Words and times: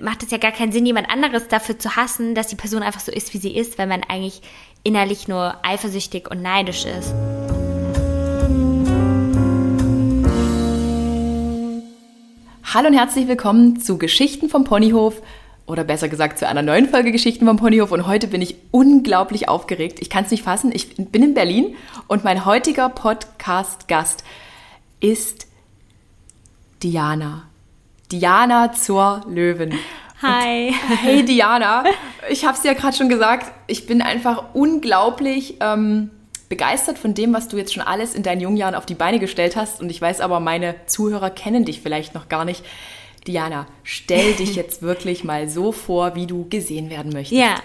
macht 0.00 0.22
es 0.22 0.30
ja 0.30 0.38
gar 0.38 0.50
keinen 0.50 0.72
Sinn, 0.72 0.86
jemand 0.86 1.10
anderes 1.10 1.46
dafür 1.48 1.78
zu 1.78 1.94
hassen, 1.94 2.34
dass 2.34 2.46
die 2.46 2.56
Person 2.56 2.82
einfach 2.82 3.00
so 3.00 3.12
ist, 3.12 3.34
wie 3.34 3.38
sie 3.38 3.54
ist, 3.54 3.76
weil 3.76 3.86
man 3.86 4.02
eigentlich 4.02 4.40
innerlich 4.82 5.28
nur 5.28 5.56
eifersüchtig 5.62 6.30
und 6.30 6.40
neidisch 6.40 6.86
ist. 6.86 7.12
Hallo 12.72 12.88
und 12.88 12.94
herzlich 12.94 13.28
willkommen 13.28 13.78
zu 13.78 13.98
Geschichten 13.98 14.48
vom 14.48 14.64
Ponyhof 14.64 15.20
oder 15.66 15.84
besser 15.84 16.08
gesagt 16.08 16.38
zu 16.38 16.48
einer 16.48 16.62
neuen 16.62 16.88
Folge 16.88 17.12
Geschichten 17.12 17.44
vom 17.44 17.58
Ponyhof 17.58 17.92
und 17.92 18.06
heute 18.06 18.26
bin 18.26 18.40
ich 18.40 18.56
unglaublich 18.70 19.50
aufgeregt. 19.50 19.98
Ich 20.00 20.08
kann 20.08 20.24
es 20.24 20.30
nicht 20.30 20.44
fassen. 20.44 20.72
Ich 20.72 20.96
bin 20.96 21.22
in 21.22 21.34
Berlin 21.34 21.76
und 22.08 22.24
mein 22.24 22.46
heutiger 22.46 22.88
Podcast-Gast 22.88 24.24
ist 25.00 25.46
Diana. 26.82 27.42
Diana 28.14 28.70
zur 28.72 29.22
Löwen. 29.28 29.76
Hi. 30.22 30.68
Und, 30.68 31.02
hey 31.02 31.24
Diana, 31.24 31.82
ich 32.30 32.44
habe 32.44 32.56
es 32.56 32.62
ja 32.62 32.72
gerade 32.72 32.96
schon 32.96 33.08
gesagt, 33.08 33.50
ich 33.66 33.88
bin 33.88 34.02
einfach 34.02 34.54
unglaublich 34.54 35.56
ähm, 35.58 36.10
begeistert 36.48 36.96
von 36.96 37.14
dem, 37.14 37.34
was 37.34 37.48
du 37.48 37.56
jetzt 37.56 37.74
schon 37.74 37.82
alles 37.82 38.14
in 38.14 38.22
deinen 38.22 38.40
jungen 38.40 38.56
Jahren 38.56 38.76
auf 38.76 38.86
die 38.86 38.94
Beine 38.94 39.18
gestellt 39.18 39.56
hast. 39.56 39.80
Und 39.80 39.90
ich 39.90 40.00
weiß 40.00 40.20
aber, 40.20 40.38
meine 40.38 40.76
Zuhörer 40.86 41.28
kennen 41.28 41.64
dich 41.64 41.80
vielleicht 41.80 42.14
noch 42.14 42.28
gar 42.28 42.44
nicht. 42.44 42.64
Diana, 43.26 43.66
stell 43.82 44.32
dich 44.38 44.54
jetzt 44.54 44.80
wirklich 44.80 45.24
mal 45.24 45.48
so 45.48 45.72
vor, 45.72 46.14
wie 46.14 46.28
du 46.28 46.48
gesehen 46.48 46.90
werden 46.90 47.12
möchtest. 47.12 47.40
Ja, 47.40 47.56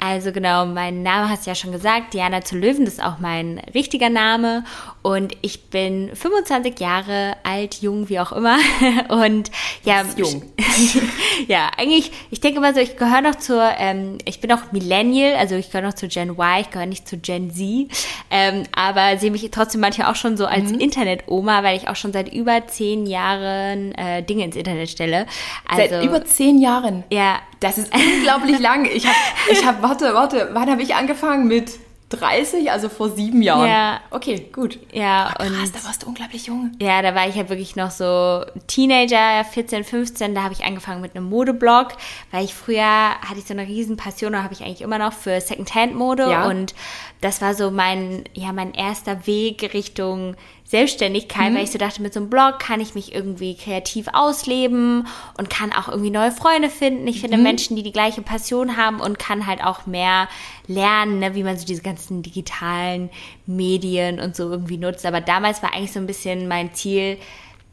also 0.00 0.32
genau, 0.32 0.64
mein 0.64 1.02
Name 1.02 1.28
hast 1.28 1.46
du 1.46 1.50
ja 1.50 1.54
schon 1.54 1.72
gesagt, 1.72 2.14
Diana 2.14 2.42
zu 2.42 2.56
Löwen, 2.56 2.86
das 2.86 2.94
ist 2.94 3.02
auch 3.02 3.18
mein 3.18 3.60
richtiger 3.74 4.08
Name 4.08 4.64
und 5.02 5.36
ich 5.42 5.68
bin 5.68 6.10
25 6.14 6.80
Jahre 6.80 7.36
alt, 7.42 7.82
jung, 7.82 8.08
wie 8.08 8.18
auch 8.18 8.32
immer 8.32 8.56
und 9.08 9.50
ja, 9.84 10.02
jung. 10.16 10.42
ja, 11.48 11.70
eigentlich, 11.76 12.12
ich 12.30 12.40
denke 12.40 12.60
mal 12.60 12.74
so, 12.74 12.80
ich 12.80 12.96
gehöre 12.96 13.20
noch 13.20 13.34
zur, 13.34 13.62
ähm, 13.78 14.16
ich 14.24 14.40
bin 14.40 14.50
auch 14.52 14.72
Millennial, 14.72 15.36
also 15.36 15.54
ich 15.54 15.70
gehöre 15.70 15.86
noch 15.86 15.94
zu 15.94 16.08
Gen 16.08 16.30
Y, 16.30 16.60
ich 16.60 16.70
gehöre 16.70 16.86
nicht 16.86 17.06
zu 17.06 17.18
Gen 17.18 17.50
Z, 17.50 17.88
ähm, 18.30 18.62
aber 18.74 19.18
sehe 19.18 19.30
mich 19.30 19.46
trotzdem 19.50 19.82
manchmal 19.82 20.10
auch 20.10 20.16
schon 20.16 20.38
so 20.38 20.46
als 20.46 20.72
mhm. 20.72 20.80
Internet-Oma, 20.80 21.62
weil 21.62 21.76
ich 21.76 21.88
auch 21.88 21.96
schon 21.96 22.14
seit 22.14 22.32
über 22.32 22.66
zehn 22.66 23.06
Jahren 23.06 23.92
äh, 23.96 24.22
Dinge 24.22 24.44
ins 24.44 24.56
Internet 24.56 24.88
stelle. 24.88 25.26
Also, 25.68 25.94
seit 25.94 26.04
über 26.04 26.24
zehn 26.24 26.58
Jahren? 26.58 27.04
Ja. 27.10 27.40
Das 27.60 27.78
ist 27.78 27.92
unglaublich 27.94 28.58
lang. 28.60 28.86
Ich 28.86 29.06
habe, 29.06 29.16
ich 29.50 29.64
hab, 29.64 29.82
warte, 29.82 30.14
warte, 30.14 30.50
wann 30.52 30.70
habe 30.70 30.82
ich 30.82 30.94
angefangen 30.94 31.46
mit 31.46 31.78
30, 32.10 32.72
also 32.72 32.88
vor 32.88 33.10
sieben 33.10 33.40
Jahren. 33.40 33.68
Ja. 33.68 34.00
Okay, 34.10 34.48
gut. 34.52 34.80
Ja, 34.92 35.28
Ach, 35.28 35.34
krass, 35.36 35.48
und 35.48 35.76
da 35.76 35.84
warst 35.84 36.02
du 36.02 36.08
unglaublich 36.08 36.46
jung. 36.46 36.72
Ja, 36.80 37.02
da 37.02 37.14
war 37.14 37.28
ich 37.28 37.36
halt 37.36 37.50
wirklich 37.50 37.76
noch 37.76 37.92
so 37.92 38.44
Teenager, 38.66 39.44
14, 39.44 39.84
15, 39.84 40.34
da 40.34 40.42
habe 40.42 40.52
ich 40.52 40.64
angefangen 40.64 41.00
mit 41.00 41.14
einem 41.14 41.26
Modeblog, 41.26 41.92
weil 42.32 42.44
ich 42.44 42.52
früher 42.52 42.82
hatte 42.82 43.38
ich 43.38 43.44
so 43.44 43.54
eine 43.54 43.66
riesen 43.66 43.96
Passion, 43.96 44.32
da 44.32 44.42
habe 44.42 44.54
ich 44.54 44.62
eigentlich 44.62 44.82
immer 44.82 44.98
noch 44.98 45.12
für 45.12 45.40
Secondhand-Mode 45.40 46.30
ja. 46.30 46.48
und 46.48 46.74
das 47.20 47.40
war 47.40 47.54
so 47.54 47.70
mein, 47.70 48.24
ja, 48.34 48.52
mein 48.52 48.74
erster 48.74 49.26
Weg 49.28 49.72
Richtung 49.72 50.34
Selbstständigkeit, 50.70 51.50
mhm. 51.50 51.56
weil 51.56 51.64
ich 51.64 51.72
so 51.72 51.78
dachte, 51.78 52.00
mit 52.00 52.14
so 52.14 52.20
einem 52.20 52.30
Blog 52.30 52.60
kann 52.60 52.80
ich 52.80 52.94
mich 52.94 53.12
irgendwie 53.12 53.56
kreativ 53.56 54.06
ausleben 54.12 55.04
und 55.36 55.50
kann 55.50 55.72
auch 55.72 55.88
irgendwie 55.88 56.12
neue 56.12 56.30
Freunde 56.30 56.70
finden. 56.70 57.08
Ich 57.08 57.20
finde 57.20 57.38
mhm. 57.38 57.42
Menschen, 57.42 57.74
die 57.74 57.82
die 57.82 57.90
gleiche 57.90 58.22
Passion 58.22 58.76
haben 58.76 59.00
und 59.00 59.18
kann 59.18 59.48
halt 59.48 59.64
auch 59.64 59.86
mehr 59.86 60.28
lernen, 60.68 61.18
ne, 61.18 61.34
wie 61.34 61.42
man 61.42 61.58
so 61.58 61.66
diese 61.66 61.82
ganzen 61.82 62.22
digitalen 62.22 63.10
Medien 63.46 64.20
und 64.20 64.36
so 64.36 64.48
irgendwie 64.48 64.76
nutzt. 64.76 65.04
Aber 65.06 65.20
damals 65.20 65.60
war 65.60 65.74
eigentlich 65.74 65.90
so 65.90 65.98
ein 65.98 66.06
bisschen 66.06 66.46
mein 66.46 66.72
Ziel, 66.72 67.18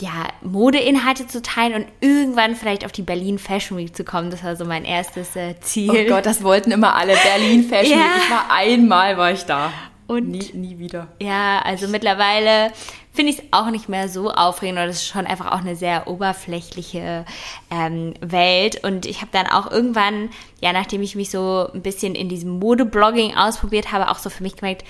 ja, 0.02 0.30
Modeinhalte 0.42 1.28
zu 1.28 1.44
teilen 1.44 1.76
und 1.76 1.86
irgendwann 2.02 2.56
vielleicht 2.56 2.84
auf 2.84 2.92
die 2.92 3.04
Berlin 3.04 3.38
Fashion 3.38 3.78
Week 3.78 3.96
zu 3.96 4.06
kommen. 4.06 4.32
Das 4.32 4.44
war 4.44 4.56
so 4.56 4.66
mein 4.66 4.86
erstes 4.86 5.36
äh, 5.36 5.54
Ziel. 5.60 5.92
Oh 5.92 6.10
Gott, 6.16 6.26
das 6.26 6.42
wollten 6.42 6.72
immer 6.72 6.96
alle. 6.96 7.14
Berlin 7.16 7.64
Fashion 7.64 7.92
ja. 8.00 8.06
Week. 8.06 8.24
Ich 8.24 8.32
war 8.32 8.46
einmal, 8.50 9.18
war 9.18 9.32
ich 9.32 9.44
da. 9.44 9.72
Und 10.08 10.30
nie, 10.30 10.52
nie 10.54 10.80
wieder. 10.80 11.08
Ja, 11.20 11.60
also 11.60 11.88
mittlerweile 11.88 12.72
finde 13.14 13.34
ich 13.34 13.40
es 13.40 13.46
auch 13.52 13.70
nicht 13.72 13.90
mehr 13.90 14.08
so 14.10 14.32
aufregend, 14.32 14.78
oder 14.78 14.88
das 14.88 14.98
ist 14.98 15.08
schon 15.08 15.26
einfach 15.26 15.52
auch 15.52 15.60
eine 15.60 15.76
sehr 15.76 16.08
oberflächliche 16.08 17.26
ähm, 17.70 18.14
Welt. 18.22 18.84
Und 18.84 19.06
ich 19.06 19.22
habe 19.22 19.32
dann 19.32 19.48
auch 19.48 19.70
irgendwann, 19.70 20.30
ja, 20.62 20.72
nachdem 20.72 21.02
ich 21.02 21.16
mich 21.16 21.32
so 21.32 21.68
ein 21.74 21.82
bisschen 21.82 22.16
in 22.16 22.30
diesem 22.30 22.60
Modeblogging 22.60 23.36
ausprobiert 23.36 23.92
habe, 23.92 24.10
auch 24.10 24.20
so 24.20 24.30
für 24.30 24.44
mich 24.44 24.56
gemerkt, 24.56 24.86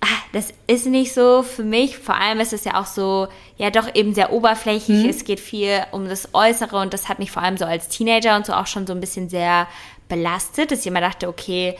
ah, 0.00 0.06
das 0.32 0.52
ist 0.66 0.86
nicht 0.86 1.14
so 1.14 1.42
für 1.42 1.64
mich. 1.64 1.98
Vor 1.98 2.16
allem 2.16 2.40
ist 2.40 2.52
es 2.52 2.64
ja 2.64 2.80
auch 2.80 2.86
so, 2.86 3.28
ja, 3.56 3.70
doch 3.70 3.94
eben 3.94 4.14
sehr 4.14 4.32
oberflächlich. 4.32 5.04
Mhm. 5.04 5.10
Es 5.10 5.24
geht 5.24 5.40
viel 5.40 5.82
um 5.92 6.08
das 6.08 6.34
Äußere 6.34 6.78
und 6.78 6.94
das 6.94 7.08
hat 7.08 7.18
mich 7.18 7.30
vor 7.30 7.42
allem 7.42 7.56
so 7.56 7.64
als 7.64 7.88
Teenager 7.88 8.36
und 8.36 8.46
so 8.46 8.52
auch 8.52 8.66
schon 8.66 8.86
so 8.86 8.92
ein 8.92 9.00
bisschen 9.00 9.28
sehr 9.28 9.66
belastet, 10.08 10.70
dass 10.70 10.80
ich 10.80 10.86
immer 10.86 11.00
dachte, 11.00 11.28
okay, 11.28 11.76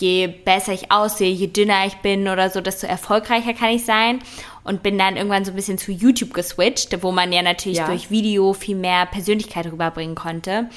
je 0.00 0.26
besser 0.26 0.72
ich 0.72 0.90
aussehe, 0.90 1.32
je 1.32 1.48
dünner 1.48 1.86
ich 1.86 1.96
bin 1.96 2.28
oder 2.28 2.50
so, 2.50 2.60
desto 2.60 2.86
erfolgreicher 2.86 3.54
kann 3.54 3.70
ich 3.70 3.84
sein. 3.84 4.20
Und 4.64 4.84
bin 4.84 4.96
dann 4.96 5.16
irgendwann 5.16 5.44
so 5.44 5.50
ein 5.50 5.56
bisschen 5.56 5.76
zu 5.76 5.90
YouTube 5.90 6.34
geswitcht, 6.34 7.02
wo 7.02 7.10
man 7.10 7.32
ja 7.32 7.42
natürlich 7.42 7.78
ja. 7.78 7.86
durch 7.86 8.12
Video 8.12 8.52
viel 8.52 8.76
mehr 8.76 9.06
Persönlichkeit 9.06 9.66
rüberbringen 9.66 10.14
konnte. 10.14 10.68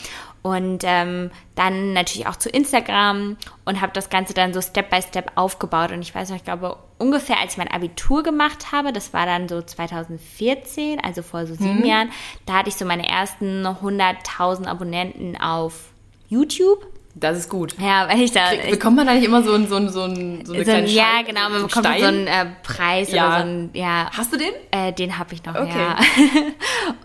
Und 0.41 0.83
ähm, 0.85 1.31
dann 1.55 1.93
natürlich 1.93 2.27
auch 2.27 2.35
zu 2.35 2.49
Instagram 2.49 3.37
und 3.63 3.81
habe 3.81 3.93
das 3.93 4.09
Ganze 4.09 4.33
dann 4.33 4.53
so 4.53 4.61
Step 4.61 4.89
by 4.89 5.01
Step 5.01 5.31
aufgebaut. 5.35 5.91
Und 5.91 6.01
ich 6.01 6.13
weiß 6.13 6.29
noch, 6.29 6.35
ich 6.35 6.43
glaube, 6.43 6.77
ungefähr 6.97 7.39
als 7.39 7.53
ich 7.53 7.57
mein 7.57 7.71
Abitur 7.71 8.23
gemacht 8.23 8.71
habe, 8.71 8.93
das 8.93 9.13
war 9.13 9.25
dann 9.25 9.47
so 9.49 9.61
2014, 9.61 10.99
also 11.03 11.21
vor 11.23 11.45
so 11.47 11.55
sieben 11.55 11.79
mhm. 11.79 11.85
Jahren, 11.85 12.11
da 12.45 12.53
hatte 12.53 12.69
ich 12.69 12.75
so 12.75 12.85
meine 12.85 13.07
ersten 13.07 13.65
100.000 13.65 14.67
Abonnenten 14.67 15.35
auf 15.35 15.89
YouTube. 16.27 16.85
Das 17.17 17.37
ist 17.37 17.49
gut. 17.49 17.75
Ja, 17.79 18.09
weil 18.09 18.21
ich 18.21 18.33
da. 18.33 18.49
Krieg, 18.49 18.71
bekommt 18.71 18.97
man 18.97 19.07
da 19.07 19.13
nicht 19.13 19.23
immer 19.23 19.41
so, 19.41 19.53
ein, 19.53 19.69
so, 19.69 19.77
ein, 19.77 19.89
so, 19.89 20.03
ein, 20.03 20.45
so 20.45 20.51
eine 20.53 20.65
so 20.65 20.71
kleine 20.71 20.87
Ja, 20.87 21.21
genau, 21.25 21.49
man 21.49 21.63
bekommt 21.63 21.85
Stein? 21.85 22.01
so 22.01 22.05
einen 22.07 22.27
äh, 22.27 22.45
Preis 22.61 23.09
ja. 23.09 23.27
oder 23.27 23.37
so 23.37 23.45
ein, 23.45 23.69
ja. 23.71 24.09
Hast 24.11 24.33
du 24.33 24.37
den? 24.37 24.51
Äh, 24.71 24.91
den 24.91 25.17
habe 25.17 25.33
ich 25.33 25.45
noch, 25.45 25.55
okay. 25.55 25.69
ja. 25.77 25.95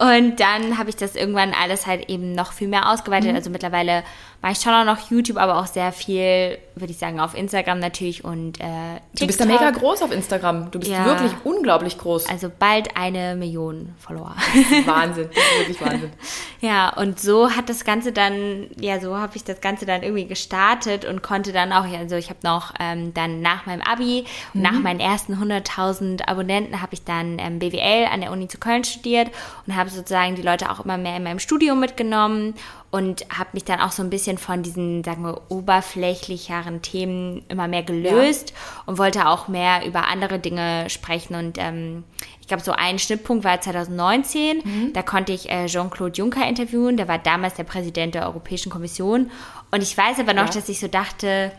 und 0.17 0.41
dann 0.41 0.79
habe 0.79 0.91
ich 0.91 0.97
das 0.97 1.15
irgendwann 1.15 1.55
alles 1.55 1.87
halt 1.87 2.11
eben 2.11 2.33
noch 2.33 2.53
viel 2.53 2.67
mehr 2.67 2.91
ausgeweitet. 2.91 3.31
Mhm. 3.31 3.37
Also 3.37 3.51
mittlerweile 3.51 4.03
mache 4.43 4.53
ich 4.53 4.59
schon 4.61 4.73
auch 4.73 4.85
noch 4.85 5.11
YouTube, 5.11 5.37
aber 5.37 5.59
auch 5.59 5.67
sehr 5.67 5.93
viel, 5.93 6.59
würde 6.75 6.93
ich 6.93 6.99
sagen, 6.99 7.21
auf 7.21 7.35
Instagram 7.35 7.79
natürlich 7.79 8.25
und 8.25 8.59
äh, 8.59 8.63
TikTok. 8.63 9.19
Du 9.19 9.27
bist 9.27 9.41
da 9.41 9.45
mega 9.45 9.71
groß 9.71 10.03
auf 10.03 10.13
Instagram. 10.13 10.71
Du 10.71 10.79
bist 10.79 10.91
ja. 10.91 11.05
wirklich 11.05 11.33
unglaublich 11.45 11.99
groß. 11.99 12.27
Also 12.29 12.51
bald 12.59 12.97
eine 12.97 13.37
Million 13.37 13.95
Follower. 13.99 14.35
Wahnsinn, 14.87 15.29
das 15.35 15.45
ist 15.45 15.59
wirklich 15.59 15.81
Wahnsinn. 15.81 16.13
ja, 16.63 16.89
und 16.97 17.21
so 17.21 17.51
hat 17.51 17.69
das 17.69 17.85
Ganze 17.85 18.13
dann, 18.13 18.69
ja, 18.81 18.99
so 18.99 19.17
habe 19.17 19.37
ich 19.37 19.45
das 19.45 19.61
Ganze 19.61 19.85
dann 19.85 20.03
irgendwie 20.03 20.27
gestartet 20.27 21.05
und 21.05 21.23
konnte 21.23 21.53
dann 21.53 21.73
auch, 21.73 21.85
also 21.85 22.17
ich 22.17 22.31
habe 22.31 22.41
noch 22.43 22.73
ähm, 22.81 23.13
dann 23.13 23.43
nach 23.43 23.67
meinem 23.67 23.83
Abi 23.83 24.25
und 24.55 24.61
mhm. 24.61 24.63
nach 24.63 24.81
meinen 24.81 25.01
ersten 25.01 25.35
100.000 25.35 26.27
Abonnenten 26.27 26.81
habe 26.81 26.95
ich 26.95 27.05
dann 27.05 27.39
ähm, 27.39 27.59
BWL 27.59 28.07
an 28.11 28.23
der 28.23 28.33
Uni 28.33 28.49
zu 28.49 28.57
Köln 28.57 28.85
studiert 28.85 29.31
und 29.67 29.77
habe 29.77 29.91
sozusagen 29.91 30.35
die 30.35 30.43
Leute 30.43 30.71
auch 30.71 30.83
immer 30.83 30.97
mehr 30.97 31.17
in 31.17 31.25
meinem 31.25 31.41
Studium 31.41 31.79
mitgenommen 31.79 32.55
und 32.91 33.25
habe 33.37 33.51
mich 33.53 33.65
dann 33.65 33.81
auch 33.81 33.93
so 33.93 34.03
ein 34.03 34.11
bisschen 34.11 34.37
von 34.37 34.63
diesen, 34.63 35.05
sagen 35.05 35.23
wir, 35.23 35.43
oberflächlicheren 35.49 36.83
Themen 36.83 37.45
immer 37.49 37.69
mehr 37.69 37.85
gelöst 37.85 38.51
ja. 38.51 38.83
und 38.87 38.99
wollte 38.99 39.29
auch 39.29 39.47
mehr 39.47 39.87
über 39.87 40.09
andere 40.09 40.41
Dinge 40.41 40.91
sprechen. 40.91 41.37
Und 41.37 41.57
ähm, 41.59 42.03
ich 42.41 42.49
glaube, 42.49 42.65
so 42.65 42.73
ein 42.73 42.99
Schnittpunkt 42.99 43.45
war 43.45 43.61
2019. 43.61 44.59
Mhm. 44.59 44.93
Da 44.93 45.03
konnte 45.03 45.33
ich 45.33 45.49
äh, 45.51 45.67
Jean-Claude 45.67 46.17
Juncker 46.17 46.49
interviewen. 46.49 46.97
Der 46.97 47.07
war 47.07 47.19
damals 47.19 47.55
der 47.55 47.65
Präsident 47.65 48.17
der 48.17 48.27
Europäischen 48.27 48.71
Kommission. 48.71 49.31
Und 49.71 49.83
ich 49.83 49.97
weiß 49.97 50.19
aber 50.19 50.35
noch, 50.35 50.47
ja. 50.47 50.53
dass 50.53 50.69
ich 50.69 50.81
so 50.81 50.89
dachte, 50.89 51.53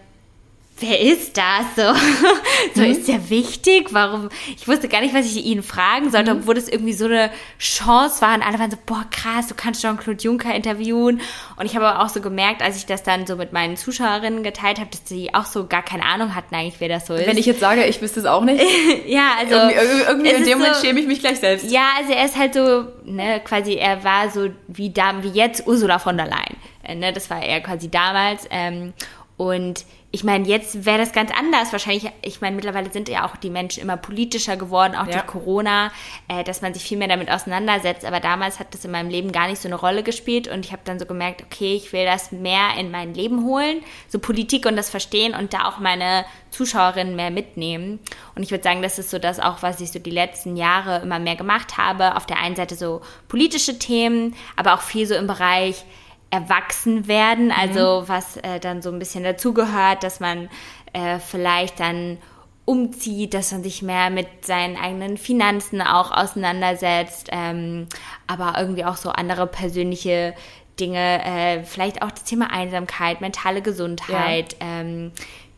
wer 0.81 0.99
ist 0.99 1.37
das? 1.37 1.75
So, 1.75 1.93
so 2.75 2.81
mhm. 2.81 2.91
ist 2.91 3.07
der 3.07 3.29
wichtig? 3.29 3.87
Warum? 3.91 4.29
Ich 4.55 4.67
wusste 4.67 4.87
gar 4.87 5.01
nicht, 5.01 5.13
was 5.13 5.25
ich 5.25 5.45
ihn 5.45 5.63
fragen 5.63 6.11
sollte, 6.11 6.33
mhm. 6.33 6.41
obwohl 6.41 6.55
das 6.55 6.67
irgendwie 6.67 6.93
so 6.93 7.05
eine 7.05 7.31
Chance 7.59 8.21
war. 8.21 8.33
Und 8.33 8.41
alle 8.41 8.59
waren 8.59 8.71
so, 8.71 8.77
boah, 8.85 9.05
krass, 9.11 9.47
du 9.47 9.55
kannst 9.55 9.81
Jean-Claude 9.81 10.21
Juncker 10.21 10.53
interviewen. 10.53 11.21
Und 11.57 11.65
ich 11.65 11.75
habe 11.75 11.87
aber 11.87 12.03
auch 12.03 12.09
so 12.09 12.21
gemerkt, 12.21 12.61
als 12.61 12.77
ich 12.77 12.85
das 12.85 13.03
dann 13.03 13.27
so 13.27 13.35
mit 13.35 13.53
meinen 13.53 13.77
Zuschauerinnen 13.77 14.43
geteilt 14.43 14.79
habe, 14.79 14.89
dass 14.89 15.03
die 15.03 15.33
auch 15.33 15.45
so 15.45 15.67
gar 15.67 15.83
keine 15.83 16.03
Ahnung 16.03 16.35
hatten 16.35 16.53
eigentlich, 16.55 16.79
wer 16.79 16.89
das 16.89 17.07
so 17.07 17.13
ist. 17.13 17.27
Wenn 17.27 17.37
ich 17.37 17.45
jetzt 17.45 17.59
sage, 17.59 17.85
ich 17.85 18.01
wüsste 18.01 18.19
es 18.19 18.25
auch 18.25 18.43
nicht. 18.43 18.63
ja, 19.07 19.35
also. 19.39 19.55
Irgendwie, 19.55 20.01
irgendwie 20.07 20.29
in 20.31 20.43
dem 20.43 20.59
Moment 20.59 20.75
so, 20.75 20.85
schäme 20.85 20.99
ich 20.99 21.07
mich 21.07 21.19
gleich 21.19 21.39
selbst. 21.39 21.71
Ja, 21.71 21.89
also 21.97 22.13
er 22.13 22.25
ist 22.25 22.37
halt 22.37 22.53
so, 22.53 22.87
ne, 23.05 23.41
quasi, 23.43 23.75
er 23.75 24.03
war 24.03 24.29
so 24.29 24.49
wie, 24.67 24.89
da, 24.89 25.21
wie 25.21 25.29
jetzt 25.29 25.67
Ursula 25.67 25.99
von 25.99 26.17
der 26.17 26.27
Leyen. 26.27 26.57
Äh, 26.83 26.95
ne, 26.95 27.13
das 27.13 27.29
war 27.29 27.43
er 27.43 27.61
quasi 27.61 27.89
damals. 27.89 28.47
Ähm, 28.49 28.93
und 29.37 29.85
ich 30.13 30.25
meine, 30.25 30.45
jetzt 30.45 30.85
wäre 30.85 30.97
das 30.97 31.13
ganz 31.13 31.31
anders. 31.31 31.71
Wahrscheinlich, 31.71 32.11
ich 32.21 32.41
meine, 32.41 32.55
mittlerweile 32.55 32.91
sind 32.91 33.07
ja 33.07 33.25
auch 33.25 33.37
die 33.37 33.49
Menschen 33.49 33.81
immer 33.81 33.95
politischer 33.95 34.57
geworden, 34.57 34.93
auch 34.95 35.07
ja. 35.07 35.13
durch 35.13 35.25
Corona, 35.25 35.89
äh, 36.27 36.43
dass 36.43 36.61
man 36.61 36.73
sich 36.73 36.83
viel 36.83 36.97
mehr 36.97 37.07
damit 37.07 37.31
auseinandersetzt. 37.31 38.03
Aber 38.03 38.19
damals 38.19 38.59
hat 38.59 38.73
das 38.73 38.83
in 38.83 38.91
meinem 38.91 39.09
Leben 39.09 39.31
gar 39.31 39.47
nicht 39.47 39.61
so 39.61 39.69
eine 39.69 39.75
Rolle 39.75 40.03
gespielt 40.03 40.49
und 40.49 40.65
ich 40.65 40.73
habe 40.73 40.81
dann 40.83 40.99
so 40.99 41.05
gemerkt, 41.05 41.41
okay, 41.41 41.75
ich 41.75 41.93
will 41.93 42.05
das 42.05 42.33
mehr 42.33 42.71
in 42.77 42.91
mein 42.91 43.13
Leben 43.13 43.45
holen, 43.45 43.81
so 44.09 44.19
Politik 44.19 44.65
und 44.65 44.75
das 44.75 44.89
verstehen 44.89 45.33
und 45.33 45.53
da 45.53 45.65
auch 45.65 45.79
meine 45.79 46.25
Zuschauerinnen 46.49 47.15
mehr 47.15 47.31
mitnehmen. 47.31 47.99
Und 48.35 48.43
ich 48.43 48.51
würde 48.51 48.65
sagen, 48.65 48.81
das 48.81 48.99
ist 48.99 49.11
so 49.11 49.17
das 49.17 49.39
auch, 49.39 49.63
was 49.63 49.79
ich 49.79 49.91
so 49.91 49.99
die 49.99 50.11
letzten 50.11 50.57
Jahre 50.57 51.01
immer 51.01 51.19
mehr 51.19 51.37
gemacht 51.37 51.77
habe. 51.77 52.17
Auf 52.17 52.25
der 52.25 52.39
einen 52.39 52.57
Seite 52.57 52.75
so 52.75 53.01
politische 53.29 53.79
Themen, 53.79 54.35
aber 54.57 54.73
auch 54.73 54.81
viel 54.81 55.07
so 55.07 55.15
im 55.15 55.27
Bereich 55.27 55.85
erwachsen 56.31 57.07
werden, 57.07 57.51
also 57.51 58.03
was 58.07 58.37
äh, 58.37 58.59
dann 58.59 58.81
so 58.81 58.89
ein 58.89 58.99
bisschen 58.99 59.23
dazugehört, 59.23 60.03
dass 60.03 60.19
man 60.19 60.49
äh, 60.93 61.19
vielleicht 61.19 61.79
dann 61.79 62.17
umzieht, 62.65 63.33
dass 63.33 63.51
man 63.51 63.63
sich 63.63 63.81
mehr 63.81 64.09
mit 64.09 64.45
seinen 64.45 64.77
eigenen 64.77 65.17
Finanzen 65.17 65.81
auch 65.81 66.11
auseinandersetzt, 66.11 67.29
ähm, 67.31 67.87
aber 68.27 68.55
irgendwie 68.57 68.85
auch 68.85 68.95
so 68.95 69.09
andere 69.09 69.45
persönliche 69.45 70.33
Dinge, 70.79 71.23
äh, 71.25 71.63
vielleicht 71.63 72.01
auch 72.01 72.11
das 72.11 72.23
Thema 72.23 72.51
Einsamkeit, 72.51 73.19
mentale 73.19 73.61
Gesundheit, 73.61 74.55
ja. 74.61 74.81
ähm, 74.81 75.11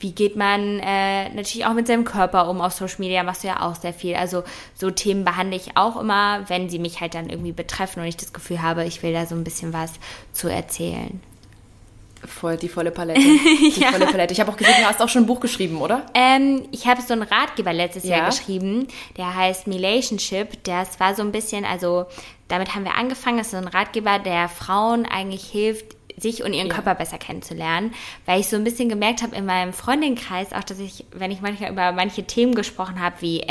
wie 0.04 0.12
geht 0.12 0.36
man 0.36 0.80
äh, 0.80 1.30
natürlich 1.30 1.66
auch 1.66 1.74
mit 1.74 1.88
seinem 1.88 2.04
Körper 2.04 2.50
um 2.50 2.62
auf 2.62 2.74
Social 2.74 2.98
Media, 3.00 3.24
machst 3.24 3.44
du 3.44 3.48
ja 3.48 3.62
auch 3.62 3.76
sehr 3.76 3.94
viel. 3.94 4.16
Also 4.16 4.44
so 4.76 4.92
Themen 4.92 5.24
behandle 5.24 5.56
ich 5.56 5.78
auch 5.78 6.00
immer, 6.00 6.48
wenn 6.50 6.70
sie 6.70 6.78
mich 6.78 7.02
halt 7.02 7.16
dann 7.16 7.30
irgendwie 7.30 7.54
betreffen 7.54 8.02
und 8.02 8.06
ich 8.06 8.18
das 8.18 8.34
Gefühl 8.34 8.62
habe, 8.62 8.84
ich 8.84 9.02
will 9.02 9.14
da 9.14 9.26
so 9.26 9.34
ein 9.34 9.44
bisschen 9.44 9.74
was 9.74 9.94
zu 10.34 10.50
erzählen. 10.50 11.22
Voll, 12.26 12.58
die 12.58 12.70
volle 12.70 12.92
Palette. 12.92 13.20
Die 13.22 13.80
ja. 13.80 13.92
volle 13.92 14.06
Palette. 14.06 14.34
Ich 14.34 14.40
habe 14.40 14.52
auch 14.52 14.56
gesehen, 14.58 14.76
du 14.80 14.86
hast 14.86 15.02
auch 15.02 15.10
schon 15.10 15.24
ein 15.24 15.26
Buch 15.26 15.42
geschrieben, 15.42 15.82
oder? 15.82 16.06
Ähm, 16.14 16.68
ich 16.72 16.88
habe 16.88 17.02
so 17.02 17.14
einen 17.14 17.24
Ratgeber 17.24 17.74
letztes 17.74 18.06
ja. 18.06 18.18
Jahr 18.18 18.30
geschrieben, 18.30 18.88
der 19.18 19.36
heißt 19.36 19.68
Relationship. 19.68 20.64
Das 20.64 21.00
war 21.00 21.16
so 21.16 21.22
ein 21.22 21.34
bisschen, 21.34 21.66
also 21.66 22.06
damit 22.48 22.76
haben 22.76 22.86
wir 22.86 22.96
angefangen. 22.96 23.38
Das 23.38 23.48
ist 23.48 23.52
so 23.52 23.58
ein 23.58 23.68
Ratgeber, 23.68 24.20
der 24.20 24.48
Frauen 24.48 25.06
eigentlich 25.06 25.44
hilft, 25.44 25.98
sich 26.18 26.44
und 26.44 26.54
ihren 26.54 26.68
ja. 26.68 26.74
Körper 26.74 26.96
besser 26.96 27.18
kennenzulernen, 27.18 27.94
weil 28.26 28.40
ich 28.40 28.48
so 28.48 28.56
ein 28.56 28.64
bisschen 28.64 28.90
gemerkt 28.90 29.22
habe 29.22 29.36
in 29.36 29.46
meinem 29.46 29.74
Freundinnenkreis 29.74 30.54
auch, 30.54 30.64
dass 30.64 30.80
ich, 30.80 31.06
wenn 31.12 31.32
ich 31.32 31.42
manchmal 31.42 31.72
über 31.72 31.92
manche 31.92 32.24
Themen 32.24 32.56
gesprochen 32.56 33.02
habe, 33.02 33.16
wie 33.20 33.42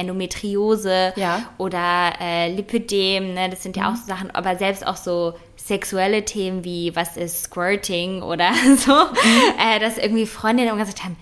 ja. 1.16 1.42
oder 1.58 2.12
äh, 2.20 2.54
Lipödem, 2.54 3.34
ne, 3.34 3.48
das 3.50 3.62
sind 3.62 3.76
ja 3.76 3.88
mhm. 3.88 3.94
auch 3.94 3.96
so 3.98 4.06
Sachen, 4.06 4.30
aber 4.30 4.56
selbst 4.56 4.86
auch 4.86 4.96
so 4.96 5.34
sexuelle 5.56 6.24
Themen 6.24 6.64
wie 6.64 6.94
was 6.96 7.16
ist 7.16 7.44
Squirting 7.44 8.22
oder 8.22 8.52
so, 8.76 8.92
mhm. 8.92 9.58
äh, 9.58 9.78
dass 9.78 9.98
irgendwie 9.98 10.26
Freundinnen 10.26 10.76
gesagt 10.78 11.04
haben, 11.04 11.16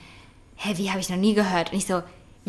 hä, 0.57 0.75
wie 0.77 0.91
habe 0.91 1.01
ich 1.01 1.09
noch 1.09 1.17
nie 1.17 1.35
gehört? 1.35 1.73
Und 1.73 1.79
ich 1.79 1.87
so, 1.87 2.03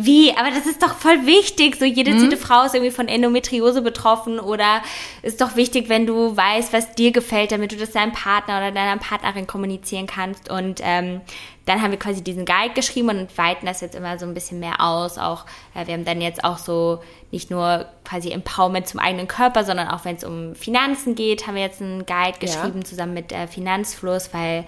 wie? 0.06 0.32
Aber 0.38 0.50
das 0.50 0.66
ist 0.66 0.82
doch 0.82 0.96
voll 0.96 1.26
wichtig. 1.26 1.78
So 1.78 1.86
jede 1.86 2.12
mhm. 2.12 2.32
Frau 2.38 2.64
ist 2.64 2.74
irgendwie 2.74 2.92
von 2.92 3.08
Endometriose 3.08 3.82
betroffen 3.82 4.40
oder 4.40 4.82
ist 5.22 5.42
doch 5.42 5.56
wichtig, 5.56 5.90
wenn 5.90 6.06
du 6.06 6.36
weißt, 6.36 6.74
was 6.74 6.94
dir 6.94 7.12
gefällt, 7.12 7.52
damit 7.52 7.72
du 7.72 7.78
das 7.78 7.92
deinem 7.92 8.12
Partner 8.12 8.58
oder 8.58 8.72
deiner 8.72 8.98
Partnerin 8.98 9.48
kommunizieren 9.48 10.08
kannst. 10.08 10.50
Und 10.50 10.82
ähm, 10.84 11.22
dann 11.66 11.82
haben 11.82 11.92
wir 11.92 12.00
quasi 12.00 12.24
diesen 12.24 12.46
Guide 12.46 12.74
geschrieben 12.74 13.10
und 13.10 13.38
weiten 13.38 13.66
das 13.66 13.82
jetzt 13.82 13.96
immer 13.96 14.18
so 14.18 14.26
ein 14.26 14.34
bisschen 14.34 14.60
mehr 14.60 14.82
aus. 14.82 15.18
Auch 15.18 15.46
äh, 15.76 15.86
wir 15.86 15.94
haben 15.94 16.06
dann 16.06 16.22
jetzt 16.22 16.44
auch 16.44 16.58
so 16.58 17.02
nicht 17.32 17.52
nur 17.52 17.86
quasi 18.04 18.32
Empowerment 18.32 18.88
zum 18.88 19.00
eigenen 19.00 19.28
Körper, 19.28 19.64
sondern 19.64 19.88
auch 19.88 20.04
wenn 20.04 20.16
es 20.16 20.24
um 20.24 20.56
Finanzen 20.56 21.16
geht, 21.16 21.48
haben 21.48 21.56
wir 21.56 21.62
jetzt 21.62 21.82
einen 21.82 22.06
Guide 22.06 22.40
geschrieben 22.40 22.80
ja. 22.80 22.86
zusammen 22.86 23.14
mit 23.14 23.32
äh, 23.32 23.48
Finanzfluss, 23.48 24.34
weil 24.34 24.66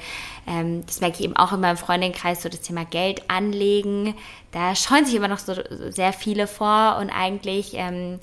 ähm, 0.47 0.85
das 0.85 1.01
merke 1.01 1.17
ich 1.17 1.25
eben 1.25 1.35
auch 1.35 1.51
in 1.51 1.61
meinem 1.61 1.77
Freundinnenkreis, 1.77 2.43
so 2.43 2.49
das 2.49 2.61
Thema 2.61 2.85
Geld 2.85 3.29
anlegen. 3.29 4.15
Da 4.51 4.75
scheuen 4.75 5.05
sich 5.05 5.15
immer 5.15 5.27
noch 5.27 5.39
so 5.39 5.55
sehr 5.89 6.13
viele 6.13 6.47
vor 6.47 6.97
und 7.01 7.09
eigentlich 7.09 7.73
ähm, 7.73 8.19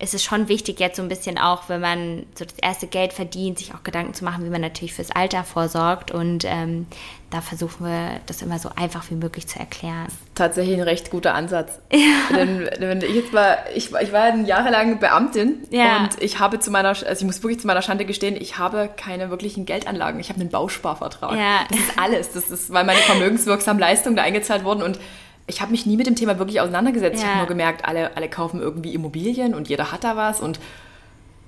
ist 0.00 0.12
es 0.12 0.24
schon 0.24 0.48
wichtig, 0.48 0.80
jetzt 0.80 0.96
so 0.96 1.02
ein 1.02 1.08
bisschen 1.08 1.38
auch, 1.38 1.68
wenn 1.68 1.80
man 1.80 2.26
so 2.36 2.44
das 2.44 2.58
erste 2.60 2.88
Geld 2.88 3.12
verdient, 3.12 3.58
sich 3.58 3.74
auch 3.74 3.84
Gedanken 3.84 4.12
zu 4.12 4.24
machen, 4.24 4.44
wie 4.44 4.50
man 4.50 4.60
natürlich 4.60 4.92
fürs 4.92 5.12
Alter 5.12 5.44
vorsorgt. 5.44 6.10
Und 6.10 6.44
ähm, 6.44 6.86
da 7.30 7.40
versuchen 7.40 7.86
wir 7.86 8.20
das 8.26 8.42
immer 8.42 8.58
so 8.58 8.70
einfach 8.74 9.08
wie 9.10 9.14
möglich 9.14 9.46
zu 9.46 9.58
erklären. 9.58 10.08
Tatsächlich 10.34 10.76
ein 10.76 10.82
recht 10.82 11.10
guter 11.10 11.34
Ansatz. 11.34 11.78
Ja. 11.94 12.36
Denn 12.36 12.68
wenn 12.80 13.00
ich 13.02 13.14
jetzt 13.14 13.32
mal, 13.32 13.56
ich, 13.74 13.94
ich 13.94 14.12
war 14.12 14.34
jahrelang 14.34 14.98
Beamtin 14.98 15.62
ja. 15.70 15.98
und 15.98 16.20
ich 16.20 16.38
habe 16.38 16.58
zu 16.58 16.70
meiner, 16.70 16.88
also 16.88 17.12
ich 17.12 17.24
muss 17.24 17.42
wirklich 17.42 17.60
zu 17.60 17.66
meiner 17.66 17.82
Schande 17.82 18.04
gestehen, 18.04 18.36
ich 18.36 18.58
habe 18.58 18.90
keine 18.96 19.30
wirklichen 19.30 19.64
Geldanlagen. 19.64 20.18
Ich 20.20 20.28
habe 20.28 20.40
einen 20.40 20.50
Bausparvertrag. 20.50 21.32
Ja. 21.32 21.60
Das 21.70 21.78
ist 21.78 21.98
alles. 21.98 22.32
Das 22.32 22.50
ist, 22.50 22.72
weil 22.72 22.84
meine 22.84 22.98
vermögenswirksamen 23.00 23.80
Leistungen 23.80 24.16
da 24.16 24.22
eingezahlt 24.22 24.64
wurden 24.64 24.82
und 24.82 24.98
ich 25.46 25.60
habe 25.60 25.70
mich 25.70 25.86
nie 25.86 25.96
mit 25.96 26.06
dem 26.06 26.16
Thema 26.16 26.38
wirklich 26.38 26.60
auseinandergesetzt. 26.60 27.16
Ja. 27.16 27.22
Ich 27.22 27.26
habe 27.28 27.38
nur 27.38 27.48
gemerkt, 27.48 27.84
alle, 27.84 28.16
alle 28.16 28.28
kaufen 28.28 28.60
irgendwie 28.60 28.94
Immobilien 28.94 29.54
und 29.54 29.68
jeder 29.68 29.92
hat 29.92 30.04
da 30.04 30.16
was 30.16 30.40
und 30.40 30.58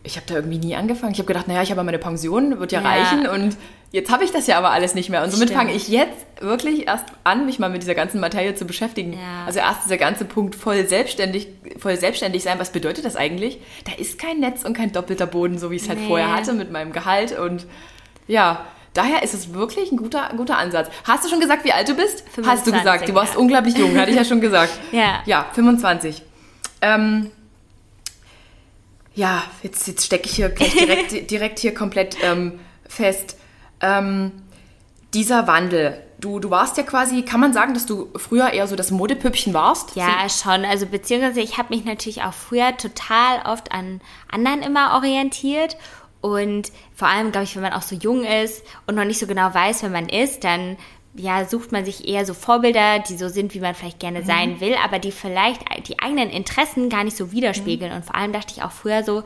ich 0.02 0.16
habe 0.16 0.26
da 0.28 0.34
irgendwie 0.36 0.58
nie 0.58 0.76
angefangen. 0.76 1.12
Ich 1.12 1.18
habe 1.18 1.26
gedacht, 1.26 1.48
naja, 1.48 1.62
ich 1.62 1.70
habe 1.70 1.82
meine 1.82 1.98
Pension, 1.98 2.60
wird 2.60 2.70
ja, 2.70 2.80
ja, 2.80 2.88
reichen 2.88 3.26
und 3.26 3.56
jetzt 3.90 4.10
habe 4.10 4.24
ich 4.24 4.30
das 4.30 4.46
ja 4.46 4.56
aber 4.58 4.70
alles 4.70 4.94
nicht 4.94 5.10
mehr. 5.10 5.24
Und 5.24 5.32
somit 5.32 5.50
fange 5.50 5.72
ich 5.72 5.88
jetzt 5.88 6.26
wirklich 6.40 6.86
erst 6.86 7.06
an, 7.24 7.46
mich 7.46 7.58
mal 7.58 7.70
mit 7.70 7.82
dieser 7.82 7.94
ganzen 7.94 8.20
Materie 8.20 8.54
zu 8.54 8.66
beschäftigen. 8.66 9.14
Ja. 9.14 9.46
Also 9.46 9.58
erst 9.58 9.84
dieser 9.84 9.96
ganze 9.96 10.24
Punkt 10.24 10.54
voll 10.54 10.86
selbstständig, 10.86 11.48
voll 11.78 11.96
selbstständig 11.96 12.42
sein. 12.44 12.58
Was 12.58 12.70
bedeutet 12.70 13.04
das 13.04 13.16
eigentlich? 13.16 13.58
Da 13.84 13.92
ist 14.00 14.18
kein 14.18 14.38
Netz 14.38 14.64
und 14.64 14.76
kein 14.76 14.92
doppelter 14.92 15.26
Boden, 15.26 15.58
so 15.58 15.70
wie 15.70 15.76
ich 15.76 15.82
es 15.82 15.88
halt 15.88 16.00
nee. 16.00 16.06
vorher 16.06 16.32
hatte 16.32 16.52
mit 16.52 16.70
meinem 16.70 16.92
Gehalt 16.92 17.36
und 17.36 17.66
ja, 18.28 18.64
Daher 18.96 19.22
ist 19.22 19.34
es 19.34 19.52
wirklich 19.52 19.92
ein 19.92 19.98
guter, 19.98 20.30
guter 20.36 20.56
Ansatz. 20.56 20.88
Hast 21.04 21.24
du 21.24 21.28
schon 21.28 21.40
gesagt, 21.40 21.64
wie 21.64 21.72
alt 21.72 21.86
du 21.86 21.94
bist? 21.94 22.20
25, 22.30 22.46
Hast 22.46 22.66
du 22.66 22.72
gesagt. 22.72 23.08
Du 23.08 23.14
warst 23.14 23.34
ja. 23.34 23.40
unglaublich 23.40 23.76
jung, 23.76 23.96
hatte 23.98 24.10
ich 24.10 24.16
ja 24.16 24.24
schon 24.24 24.40
gesagt. 24.40 24.72
ja. 24.92 25.22
Ja, 25.26 25.46
25. 25.52 26.22
Ähm, 26.80 27.30
ja, 29.14 29.42
jetzt, 29.62 29.86
jetzt 29.86 30.06
stecke 30.06 30.26
ich 30.26 30.36
hier 30.36 30.48
direkt, 30.48 31.30
direkt 31.30 31.58
hier 31.58 31.74
komplett 31.74 32.16
ähm, 32.22 32.58
fest. 32.88 33.36
Ähm, 33.80 34.32
dieser 35.12 35.46
Wandel, 35.46 36.02
du, 36.18 36.38
du 36.38 36.50
warst 36.50 36.78
ja 36.78 36.82
quasi, 36.82 37.22
kann 37.22 37.40
man 37.40 37.52
sagen, 37.52 37.74
dass 37.74 37.84
du 37.84 38.08
früher 38.16 38.50
eher 38.50 38.66
so 38.66 38.76
das 38.76 38.90
Modepüppchen 38.90 39.52
warst? 39.52 39.94
Ja, 39.94 40.26
schon. 40.30 40.64
Also 40.64 40.86
beziehungsweise 40.86 41.40
ich 41.40 41.58
habe 41.58 41.74
mich 41.74 41.84
natürlich 41.84 42.22
auch 42.22 42.32
früher 42.32 42.76
total 42.78 43.42
oft 43.44 43.72
an 43.72 44.00
anderen 44.30 44.62
immer 44.62 44.94
orientiert 44.94 45.76
und 46.26 46.72
vor 46.94 47.08
allem, 47.08 47.32
glaube 47.32 47.44
ich, 47.44 47.54
wenn 47.54 47.62
man 47.62 47.72
auch 47.72 47.82
so 47.82 47.94
jung 47.94 48.24
ist 48.24 48.64
und 48.86 48.94
noch 48.94 49.04
nicht 49.04 49.18
so 49.18 49.26
genau 49.26 49.52
weiß, 49.52 49.82
wer 49.82 49.90
man 49.90 50.08
ist, 50.08 50.44
dann 50.44 50.76
ja, 51.14 51.44
sucht 51.44 51.72
man 51.72 51.84
sich 51.84 52.06
eher 52.06 52.26
so 52.26 52.34
Vorbilder, 52.34 52.98
die 52.98 53.16
so 53.16 53.28
sind, 53.28 53.54
wie 53.54 53.60
man 53.60 53.74
vielleicht 53.74 54.00
gerne 54.00 54.20
mhm. 54.20 54.26
sein 54.26 54.60
will, 54.60 54.74
aber 54.84 54.98
die 54.98 55.12
vielleicht 55.12 55.62
die 55.88 55.98
eigenen 56.00 56.30
Interessen 56.30 56.88
gar 56.88 57.04
nicht 57.04 57.16
so 57.16 57.32
widerspiegeln. 57.32 57.90
Mhm. 57.90 57.96
Und 57.96 58.04
vor 58.04 58.16
allem 58.16 58.32
dachte 58.32 58.52
ich 58.54 58.62
auch 58.62 58.72
früher 58.72 59.02
so, 59.02 59.22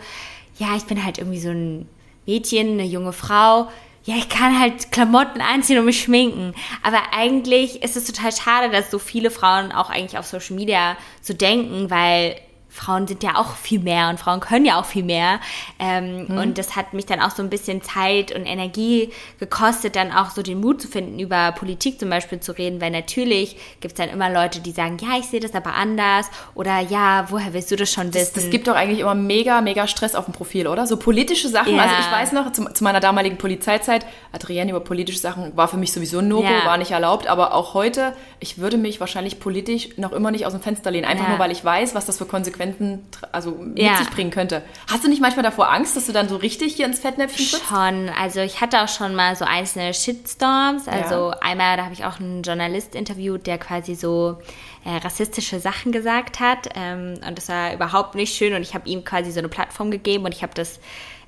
ja, 0.59 0.77
ich 0.77 0.85
bin 0.85 1.05
halt 1.05 1.19
irgendwie 1.19 1.41
so 1.41 1.51
ein 1.51 1.89
Mädchen, 2.27 2.73
eine 2.73 2.85
junge 2.85 3.13
Frau. 3.13 3.69
Ja, 4.05 4.15
ich 4.17 4.29
kann 4.29 4.59
halt 4.59 4.93
Klamotten 4.93 5.41
anziehen 5.41 5.79
und 5.79 5.85
mich 5.85 6.03
schminken. 6.03 6.55
Aber 6.83 7.01
eigentlich 7.13 7.83
ist 7.83 7.97
es 7.97 8.05
total 8.05 8.33
schade, 8.33 8.71
dass 8.71 8.91
so 8.91 8.99
viele 8.99 9.31
Frauen 9.31 9.73
auch 9.73 9.91
eigentlich 9.91 10.19
auf 10.19 10.27
Social 10.27 10.57
Media 10.57 10.97
so 11.21 11.35
denken, 11.35 11.91
weil 11.91 12.37
Frauen 12.81 13.07
sind 13.07 13.23
ja 13.23 13.37
auch 13.37 13.57
viel 13.57 13.81
mehr 13.81 14.09
und 14.09 14.19
Frauen 14.19 14.41
können 14.41 14.65
ja 14.65 14.81
auch 14.81 14.87
viel 14.87 15.03
mehr. 15.03 15.39
Ähm, 15.79 16.27
mhm. 16.29 16.39
Und 16.39 16.59
das 16.59 16.77
hat 16.77 16.95
mich 16.95 17.05
dann 17.05 17.21
auch 17.21 17.31
so 17.31 17.43
ein 17.43 17.51
bisschen 17.51 17.83
Zeit 17.83 18.35
und 18.35 18.47
Energie 18.47 19.11
gekostet, 19.39 19.97
dann 19.97 20.13
auch 20.13 20.31
so 20.31 20.43
den 20.43 20.61
Mut 20.61 20.81
zu 20.81 20.89
finden, 20.89 21.19
über 21.19 21.53
Politik 21.53 22.01
zum 22.01 22.09
Beispiel 22.09 22.41
zu 22.41 22.57
reden, 22.57 22.81
weil 22.81 22.91
natürlich 22.91 23.57
gibt 23.81 23.93
es 23.93 23.95
dann 23.95 24.09
immer 24.09 24.31
Leute, 24.31 24.61
die 24.61 24.71
sagen, 24.71 24.97
ja, 25.01 25.19
ich 25.19 25.27
sehe 25.27 25.41
das 25.41 25.55
aber 25.55 25.75
anders 25.75 26.27
oder 26.55 26.81
ja, 26.81 27.27
woher 27.29 27.53
willst 27.53 27.71
du 27.71 27.77
das 27.77 27.93
schon 27.93 28.15
wissen? 28.15 28.33
Das, 28.35 28.45
das 28.45 28.51
gibt 28.51 28.67
doch 28.67 28.75
eigentlich 28.75 29.01
immer 29.01 29.15
mega, 29.15 29.61
mega 29.61 29.87
Stress 29.87 30.15
auf 30.15 30.25
dem 30.25 30.33
Profil, 30.33 30.67
oder? 30.67 30.87
So 30.87 30.97
politische 30.97 31.49
Sachen. 31.49 31.77
Ja. 31.77 31.83
Also 31.83 31.95
ich 32.01 32.11
weiß 32.11 32.33
noch, 32.33 32.51
zu, 32.53 32.65
zu, 32.73 32.83
meiner 32.83 33.01
damaligen 33.01 33.37
Polizeizeit, 33.37 34.07
Adrienne 34.33 34.71
über 34.71 34.81
politische 34.81 35.19
Sachen 35.19 35.55
war 35.55 35.69
für 35.69 35.77
mich 35.77 35.93
sowieso 35.93 36.21
ein 36.21 36.29
No-Go, 36.29 36.45
ja. 36.45 36.65
war 36.65 36.79
nicht 36.79 36.93
erlaubt, 36.93 37.27
aber 37.27 37.55
auch 37.55 37.75
heute, 37.75 38.15
ich 38.39 38.57
würde 38.57 38.79
mich 38.79 39.01
wahrscheinlich 39.01 39.39
politisch 39.39 39.99
noch 39.99 40.13
immer 40.13 40.31
nicht 40.31 40.47
aus 40.47 40.53
dem 40.53 40.63
Fenster 40.63 40.91
lehnen, 40.91 41.05
einfach 41.05 41.25
ja. 41.25 41.31
nur, 41.31 41.39
weil 41.39 41.53
ich 41.53 41.63
weiß, 41.63 41.95
was 41.95 42.07
das 42.07 42.17
für 42.17 42.25
Konsequenzen 42.25 42.70
Konsequenzen 42.71 43.07
also 43.33 43.53
mit 43.53 43.79
ja. 43.79 43.97
sich 43.97 44.11
bringen 44.11 44.31
könnte. 44.31 44.63
Hast 44.91 45.05
du 45.05 45.09
nicht 45.09 45.21
manchmal 45.21 45.43
davor 45.43 45.71
Angst, 45.71 45.97
dass 45.97 46.07
du 46.07 46.13
dann 46.13 46.29
so 46.29 46.37
richtig 46.37 46.75
hier 46.75 46.87
ins 46.87 47.01
Fettnäpfchen 47.01 47.47
trittst? 47.47 47.69
Schon. 47.69 48.09
Also 48.09 48.41
ich 48.41 48.61
hatte 48.61 48.83
auch 48.83 48.89
schon 48.89 49.15
mal 49.15 49.37
so 49.37 49.45
einzelne 49.45 49.95
Shitstorms. 49.95 50.89
Also 50.89 51.31
ja. 51.31 51.39
einmal, 51.41 51.77
da 51.77 51.85
habe 51.85 51.95
ich 51.95 52.05
auch 52.05 52.21
einen 52.21 52.43
Journalist 52.43 52.95
interviewt, 52.95 53.47
der 53.47 53.59
quasi 53.59 53.95
so 53.95 54.39
äh, 54.85 54.97
rassistische 54.97 55.61
Sachen 55.61 55.93
gesagt 55.93 56.41
hat. 56.41 56.69
Ähm, 56.75 57.15
und 57.27 57.39
das 57.39 57.49
war 57.49 57.75
überhaupt 57.75 58.15
nicht 58.15 58.35
schön. 58.35 58.55
Und 58.55 58.63
ich 58.63 58.75
habe 58.75 58.89
ihm 58.89 59.05
quasi 59.05 59.31
so 59.31 59.39
eine 59.39 59.49
Plattform 59.49 59.91
gegeben 59.91 60.25
und 60.25 60.35
ich 60.35 60.43
habe 60.43 60.55
das 60.55 60.81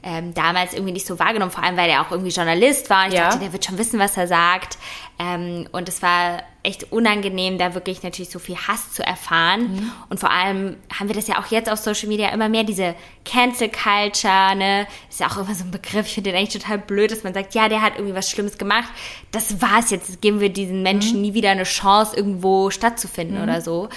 ähm, 0.04 0.34
damals 0.34 0.72
irgendwie 0.74 0.92
nicht 0.92 1.06
so 1.06 1.18
wahrgenommen, 1.20 1.52
vor 1.52 1.62
allem 1.62 1.76
weil 1.76 1.88
er 1.88 2.02
auch 2.02 2.10
irgendwie 2.10 2.32
Journalist 2.32 2.90
war. 2.90 3.04
Und 3.04 3.12
ich 3.12 3.18
ja. 3.18 3.26
dachte, 3.26 3.38
der 3.38 3.52
wird 3.52 3.64
schon 3.64 3.78
wissen, 3.78 4.00
was 4.00 4.16
er 4.16 4.26
sagt. 4.26 4.78
Ähm, 5.18 5.68
und 5.70 5.88
es 5.88 6.02
war 6.02 6.42
echt 6.64 6.92
unangenehm, 6.92 7.58
da 7.58 7.74
wirklich 7.74 8.02
natürlich 8.02 8.30
so 8.30 8.38
viel 8.38 8.56
Hass 8.56 8.92
zu 8.92 9.04
erfahren. 9.04 9.74
Mhm. 9.74 9.92
Und 10.08 10.20
vor 10.20 10.30
allem 10.30 10.76
haben 10.96 11.08
wir 11.08 11.14
das 11.14 11.26
ja 11.26 11.40
auch 11.40 11.46
jetzt 11.46 11.70
auf 11.70 11.78
Social 11.78 12.08
Media 12.08 12.28
immer 12.28 12.48
mehr, 12.48 12.62
diese 12.62 12.94
Cancel 13.24 13.68
Culture, 13.68 14.54
ne? 14.54 14.86
Ist 15.10 15.20
ja 15.20 15.26
auch 15.26 15.38
immer 15.38 15.54
so 15.54 15.64
ein 15.64 15.72
Begriff, 15.72 16.06
ich 16.06 16.14
finde 16.14 16.30
den 16.30 16.38
eigentlich 16.38 16.62
total 16.62 16.78
blöd, 16.78 17.10
dass 17.10 17.24
man 17.24 17.34
sagt, 17.34 17.54
ja, 17.54 17.68
der 17.68 17.82
hat 17.82 17.94
irgendwie 17.96 18.14
was 18.14 18.30
Schlimmes 18.30 18.58
gemacht. 18.58 18.88
Das 19.32 19.60
war's 19.60 19.90
jetzt, 19.90 20.08
jetzt 20.08 20.22
geben 20.22 20.40
wir 20.40 20.50
diesen 20.50 20.82
Menschen 20.82 21.16
mhm. 21.16 21.22
nie 21.22 21.34
wieder 21.34 21.50
eine 21.50 21.64
Chance, 21.64 22.16
irgendwo 22.16 22.70
stattzufinden 22.70 23.38
mhm. 23.38 23.42
oder 23.42 23.60
so. 23.60 23.88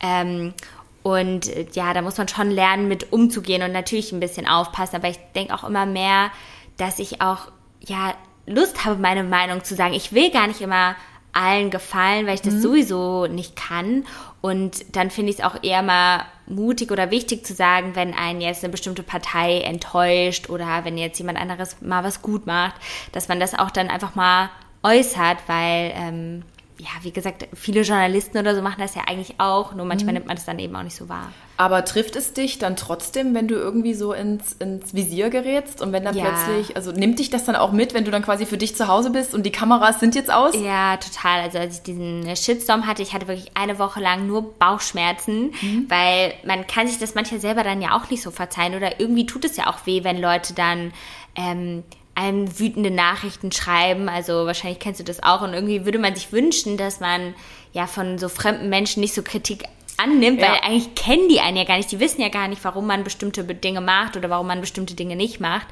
Ähm, 0.00 0.54
und 1.02 1.48
äh, 1.48 1.66
ja, 1.74 1.92
da 1.92 2.00
muss 2.00 2.16
man 2.16 2.28
schon 2.28 2.50
lernen, 2.50 2.88
mit 2.88 3.12
umzugehen 3.12 3.62
und 3.62 3.72
natürlich 3.72 4.12
ein 4.12 4.20
bisschen 4.20 4.48
aufpassen. 4.48 4.96
Aber 4.96 5.08
ich 5.08 5.18
denke 5.34 5.54
auch 5.54 5.64
immer 5.64 5.84
mehr, 5.84 6.30
dass 6.78 6.98
ich 6.98 7.20
auch, 7.20 7.48
ja, 7.80 8.14
Lust 8.46 8.84
habe, 8.84 8.96
meine 8.96 9.22
Meinung 9.24 9.64
zu 9.64 9.74
sagen. 9.74 9.94
Ich 9.94 10.12
will 10.12 10.30
gar 10.30 10.46
nicht 10.46 10.60
immer 10.60 10.96
allen 11.34 11.70
gefallen, 11.70 12.26
weil 12.26 12.34
ich 12.34 12.42
das 12.42 12.54
mhm. 12.54 12.60
sowieso 12.60 13.26
nicht 13.26 13.56
kann. 13.56 14.04
Und 14.40 14.96
dann 14.96 15.10
finde 15.10 15.32
ich 15.32 15.38
es 15.38 15.44
auch 15.44 15.62
eher 15.62 15.82
mal 15.82 16.24
mutig 16.46 16.90
oder 16.90 17.10
wichtig 17.10 17.46
zu 17.46 17.54
sagen, 17.54 17.92
wenn 17.94 18.14
einen 18.14 18.40
jetzt 18.40 18.62
eine 18.62 18.70
bestimmte 18.70 19.02
Partei 19.02 19.60
enttäuscht 19.60 20.50
oder 20.50 20.84
wenn 20.84 20.98
jetzt 20.98 21.18
jemand 21.18 21.38
anderes 21.38 21.80
mal 21.80 22.04
was 22.04 22.22
gut 22.22 22.46
macht, 22.46 22.74
dass 23.12 23.28
man 23.28 23.40
das 23.40 23.54
auch 23.54 23.70
dann 23.70 23.88
einfach 23.88 24.14
mal 24.14 24.50
äußert, 24.82 25.38
weil 25.46 25.92
ähm, 25.94 26.42
ja, 26.78 26.88
wie 27.02 27.12
gesagt, 27.12 27.46
viele 27.54 27.82
Journalisten 27.82 28.36
oder 28.36 28.54
so 28.56 28.60
machen 28.60 28.80
das 28.80 28.96
ja 28.96 29.02
eigentlich 29.06 29.36
auch, 29.38 29.74
nur 29.74 29.86
manchmal 29.86 30.12
mhm. 30.12 30.14
nimmt 30.14 30.26
man 30.26 30.36
das 30.36 30.44
dann 30.44 30.58
eben 30.58 30.74
auch 30.74 30.82
nicht 30.82 30.96
so 30.96 31.08
wahr. 31.08 31.30
Aber 31.56 31.84
trifft 31.84 32.16
es 32.16 32.32
dich 32.32 32.58
dann 32.58 32.74
trotzdem, 32.74 33.32
wenn 33.32 33.46
du 33.46 33.54
irgendwie 33.54 33.94
so 33.94 34.12
ins, 34.12 34.54
ins 34.54 34.92
Visier 34.92 35.30
gerätst 35.30 35.80
und 35.80 35.92
wenn 35.92 36.04
dann 36.04 36.16
ja. 36.16 36.24
plötzlich, 36.24 36.76
also 36.76 36.90
nimmt 36.90 37.20
dich 37.20 37.30
das 37.30 37.44
dann 37.44 37.54
auch 37.54 37.70
mit, 37.70 37.94
wenn 37.94 38.04
du 38.04 38.10
dann 38.10 38.22
quasi 38.22 38.44
für 38.44 38.58
dich 38.58 38.74
zu 38.74 38.88
Hause 38.88 39.10
bist 39.10 39.34
und 39.34 39.46
die 39.46 39.52
Kameras 39.52 40.00
sind 40.00 40.16
jetzt 40.16 40.32
aus? 40.32 40.52
Ja, 40.56 40.96
total. 40.96 41.42
Also 41.42 41.58
als 41.58 41.76
ich 41.76 41.82
diesen 41.84 42.34
Shitstorm 42.34 42.88
hatte, 42.88 43.02
ich 43.02 43.14
hatte 43.14 43.28
wirklich 43.28 43.56
eine 43.56 43.78
Woche 43.78 44.00
lang 44.00 44.26
nur 44.26 44.58
Bauchschmerzen, 44.58 45.54
mhm. 45.62 45.86
weil 45.88 46.34
man 46.44 46.66
kann 46.66 46.88
sich 46.88 46.98
das 46.98 47.14
manchmal 47.14 47.40
selber 47.40 47.62
dann 47.62 47.80
ja 47.80 47.96
auch 47.96 48.10
nicht 48.10 48.22
so 48.22 48.32
verzeihen 48.32 48.74
oder 48.74 48.98
irgendwie 48.98 49.26
tut 49.26 49.44
es 49.44 49.56
ja 49.56 49.68
auch 49.68 49.86
weh, 49.86 50.02
wenn 50.02 50.20
Leute 50.20 50.54
dann 50.54 50.92
ähm, 51.36 51.84
einem 52.14 52.58
wütende 52.58 52.90
Nachrichten 52.90 53.52
schreiben. 53.52 54.08
Also 54.08 54.46
wahrscheinlich 54.46 54.78
kennst 54.78 55.00
du 55.00 55.04
das 55.04 55.22
auch. 55.22 55.42
Und 55.42 55.54
irgendwie 55.54 55.84
würde 55.84 55.98
man 55.98 56.14
sich 56.14 56.32
wünschen, 56.32 56.76
dass 56.76 57.00
man 57.00 57.34
ja 57.72 57.86
von 57.86 58.18
so 58.18 58.28
fremden 58.28 58.68
Menschen 58.68 59.00
nicht 59.00 59.14
so 59.14 59.22
Kritik 59.22 59.64
annimmt, 59.96 60.40
ja. 60.40 60.48
weil 60.48 60.60
eigentlich 60.62 60.94
kennen 60.94 61.28
die 61.28 61.40
einen 61.40 61.56
ja 61.56 61.64
gar 61.64 61.76
nicht. 61.76 61.90
Die 61.90 62.00
wissen 62.00 62.20
ja 62.20 62.28
gar 62.28 62.48
nicht, 62.48 62.64
warum 62.64 62.86
man 62.86 63.04
bestimmte 63.04 63.44
Dinge 63.44 63.80
macht 63.80 64.16
oder 64.16 64.30
warum 64.30 64.46
man 64.46 64.60
bestimmte 64.60 64.94
Dinge 64.94 65.16
nicht 65.16 65.40
macht. 65.40 65.66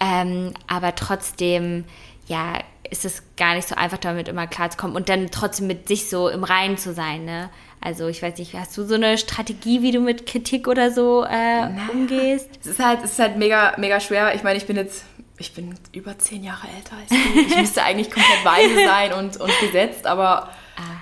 Ähm, 0.00 0.54
aber 0.66 0.94
trotzdem, 0.94 1.84
ja, 2.26 2.58
ist 2.90 3.04
es 3.04 3.22
gar 3.36 3.54
nicht 3.54 3.66
so 3.66 3.74
einfach, 3.74 3.98
damit 3.98 4.28
immer 4.28 4.46
klar 4.46 4.70
zu 4.70 4.76
kommen 4.76 4.94
und 4.94 5.08
dann 5.08 5.30
trotzdem 5.30 5.66
mit 5.66 5.88
sich 5.88 6.08
so 6.08 6.28
im 6.28 6.44
Reinen 6.44 6.76
zu 6.76 6.94
sein, 6.94 7.24
ne? 7.24 7.50
Also 7.80 8.08
ich 8.08 8.22
weiß 8.22 8.38
nicht, 8.38 8.54
hast 8.54 8.76
du 8.76 8.84
so 8.84 8.94
eine 8.94 9.18
Strategie, 9.18 9.82
wie 9.82 9.92
du 9.92 10.00
mit 10.00 10.26
Kritik 10.26 10.66
oder 10.66 10.90
so 10.90 11.24
äh, 11.24 11.68
umgehst? 11.92 12.48
Es 12.60 12.66
ist 12.66 12.84
halt, 12.84 13.00
es 13.04 13.12
ist 13.12 13.18
halt 13.18 13.36
mega, 13.36 13.74
mega 13.76 14.00
schwer. 14.00 14.34
Ich 14.34 14.42
meine, 14.42 14.56
ich 14.56 14.66
bin 14.66 14.76
jetzt 14.76 15.04
ich 15.38 15.54
bin 15.54 15.74
über 15.92 16.18
zehn 16.18 16.44
Jahre 16.44 16.66
älter 16.76 16.96
als 16.96 17.08
du. 17.08 17.40
Ich 17.40 17.56
müsste 17.56 17.82
eigentlich 17.82 18.10
komplett 18.10 18.44
weise 18.44 18.74
sein 18.86 19.12
und, 19.12 19.36
und 19.38 19.52
gesetzt, 19.60 20.06
aber 20.06 20.50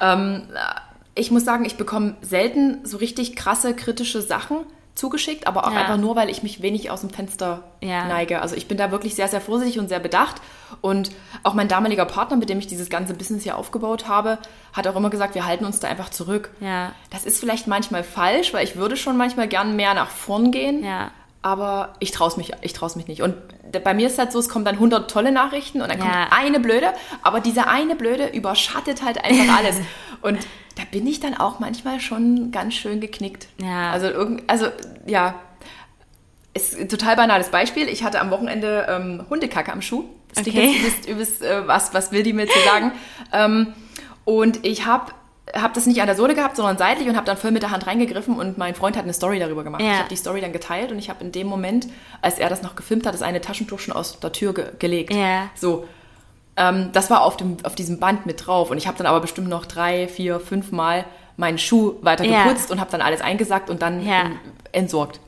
ah. 0.00 0.14
ähm, 0.14 0.48
ich 1.14 1.30
muss 1.30 1.44
sagen, 1.44 1.64
ich 1.64 1.76
bekomme 1.76 2.16
selten 2.20 2.84
so 2.84 2.96
richtig 2.96 3.36
krasse 3.36 3.74
kritische 3.74 4.20
Sachen 4.22 4.58
zugeschickt, 4.94 5.46
aber 5.46 5.66
auch 5.66 5.72
ja. 5.72 5.80
einfach 5.80 5.96
nur, 5.96 6.14
weil 6.14 6.30
ich 6.30 6.42
mich 6.42 6.62
wenig 6.62 6.90
aus 6.90 7.00
dem 7.00 7.10
Fenster 7.10 7.64
ja. 7.80 8.06
neige. 8.06 8.40
Also 8.40 8.54
ich 8.54 8.68
bin 8.68 8.78
da 8.78 8.90
wirklich 8.92 9.14
sehr, 9.14 9.26
sehr 9.28 9.40
vorsichtig 9.40 9.80
und 9.80 9.88
sehr 9.88 9.98
bedacht. 9.98 10.36
Und 10.80 11.10
auch 11.42 11.54
mein 11.54 11.66
damaliger 11.66 12.04
Partner, 12.04 12.36
mit 12.36 12.48
dem 12.48 12.58
ich 12.58 12.68
dieses 12.68 12.90
ganze 12.90 13.14
Business 13.14 13.42
hier 13.42 13.56
aufgebaut 13.56 14.06
habe, 14.06 14.38
hat 14.72 14.86
auch 14.86 14.94
immer 14.94 15.10
gesagt, 15.10 15.34
wir 15.34 15.46
halten 15.46 15.64
uns 15.64 15.80
da 15.80 15.88
einfach 15.88 16.10
zurück. 16.10 16.50
Ja. 16.60 16.92
Das 17.10 17.24
ist 17.24 17.40
vielleicht 17.40 17.66
manchmal 17.66 18.04
falsch, 18.04 18.54
weil 18.54 18.64
ich 18.64 18.76
würde 18.76 18.96
schon 18.96 19.16
manchmal 19.16 19.48
gern 19.48 19.74
mehr 19.74 19.94
nach 19.94 20.10
vorn 20.10 20.52
gehen. 20.52 20.84
Aber 21.44 21.92
ich 22.00 22.10
traue 22.10 22.32
mich, 22.38 22.52
ich 22.62 22.72
trau's 22.72 22.96
mich 22.96 23.06
nicht. 23.06 23.20
Und 23.20 23.34
bei 23.84 23.92
mir 23.92 24.06
ist 24.06 24.18
halt 24.18 24.32
so, 24.32 24.38
es 24.38 24.48
kommen 24.48 24.64
dann 24.64 24.76
100 24.76 25.10
tolle 25.10 25.30
Nachrichten 25.30 25.82
und 25.82 25.90
dann 25.90 25.98
kommt 25.98 26.14
ja. 26.14 26.28
eine 26.30 26.58
blöde, 26.58 26.94
aber 27.20 27.40
diese 27.40 27.66
eine 27.68 27.96
blöde 27.96 28.28
überschattet 28.28 29.04
halt 29.04 29.22
einfach 29.22 29.54
alles. 29.58 29.76
und 30.22 30.38
da 30.76 30.84
bin 30.90 31.06
ich 31.06 31.20
dann 31.20 31.34
auch 31.34 31.60
manchmal 31.60 32.00
schon 32.00 32.50
ganz 32.50 32.72
schön 32.72 32.98
geknickt. 32.98 33.48
Ja. 33.58 33.90
Also, 33.90 34.06
irgend, 34.06 34.44
also 34.46 34.68
ja, 35.04 35.34
ist 36.54 36.80
ein 36.80 36.88
total 36.88 37.14
banales 37.14 37.50
Beispiel. 37.50 37.90
Ich 37.90 38.02
hatte 38.02 38.22
am 38.22 38.30
Wochenende 38.30 38.86
ähm, 38.88 39.26
Hundekacke 39.28 39.70
am 39.70 39.82
Schuh. 39.82 40.06
Das 40.34 40.46
okay. 40.46 40.78
übelst, 40.78 41.06
übelst 41.06 41.42
äh, 41.42 41.68
was, 41.68 41.92
was 41.92 42.10
will 42.10 42.22
die 42.22 42.32
mir 42.32 42.46
zu 42.46 42.58
sagen? 42.60 42.92
ähm, 43.34 43.74
und 44.24 44.64
ich 44.64 44.86
habe 44.86 45.12
habe 45.52 45.74
das 45.74 45.86
nicht 45.86 46.00
an 46.00 46.06
der 46.06 46.16
Sohle 46.16 46.34
gehabt, 46.34 46.56
sondern 46.56 46.78
seitlich 46.78 47.08
und 47.08 47.16
habe 47.16 47.26
dann 47.26 47.36
voll 47.36 47.50
mit 47.50 47.62
der 47.62 47.70
Hand 47.70 47.86
reingegriffen 47.86 48.36
und 48.36 48.56
mein 48.56 48.74
Freund 48.74 48.96
hat 48.96 49.04
eine 49.04 49.12
Story 49.12 49.38
darüber 49.38 49.62
gemacht. 49.62 49.82
Ja. 49.82 49.92
Ich 49.92 49.98
habe 49.98 50.08
die 50.08 50.16
Story 50.16 50.40
dann 50.40 50.52
geteilt 50.52 50.90
und 50.90 50.98
ich 50.98 51.10
habe 51.10 51.22
in 51.22 51.32
dem 51.32 51.46
Moment, 51.46 51.86
als 52.22 52.38
er 52.38 52.48
das 52.48 52.62
noch 52.62 52.76
gefilmt 52.76 53.06
hat, 53.06 53.14
das 53.14 53.22
eine 53.22 53.40
Taschentuch 53.40 53.78
schon 53.78 53.94
aus 53.94 54.18
der 54.20 54.32
Tür 54.32 54.54
ge 54.54 54.66
gelegt. 54.78 55.12
Ja. 55.12 55.50
So. 55.54 55.86
Ähm, 56.56 56.90
das 56.92 57.10
war 57.10 57.22
auf, 57.22 57.36
dem, 57.36 57.56
auf 57.64 57.74
diesem 57.74 57.98
Band 58.00 58.26
mit 58.26 58.46
drauf 58.46 58.70
und 58.70 58.78
ich 58.78 58.86
habe 58.86 58.96
dann 58.96 59.06
aber 59.06 59.20
bestimmt 59.20 59.48
noch 59.48 59.66
drei, 59.66 60.08
vier, 60.08 60.40
fünf 60.40 60.72
Mal 60.72 61.04
meinen 61.36 61.58
Schuh 61.58 61.96
weiter 62.00 62.24
geputzt 62.24 62.68
ja. 62.68 62.74
und 62.74 62.80
habe 62.80 62.90
dann 62.90 63.00
alles 63.00 63.20
eingesackt 63.20 63.68
und 63.68 63.82
dann 63.82 64.04
ja. 64.06 64.30
entsorgt. 64.72 65.20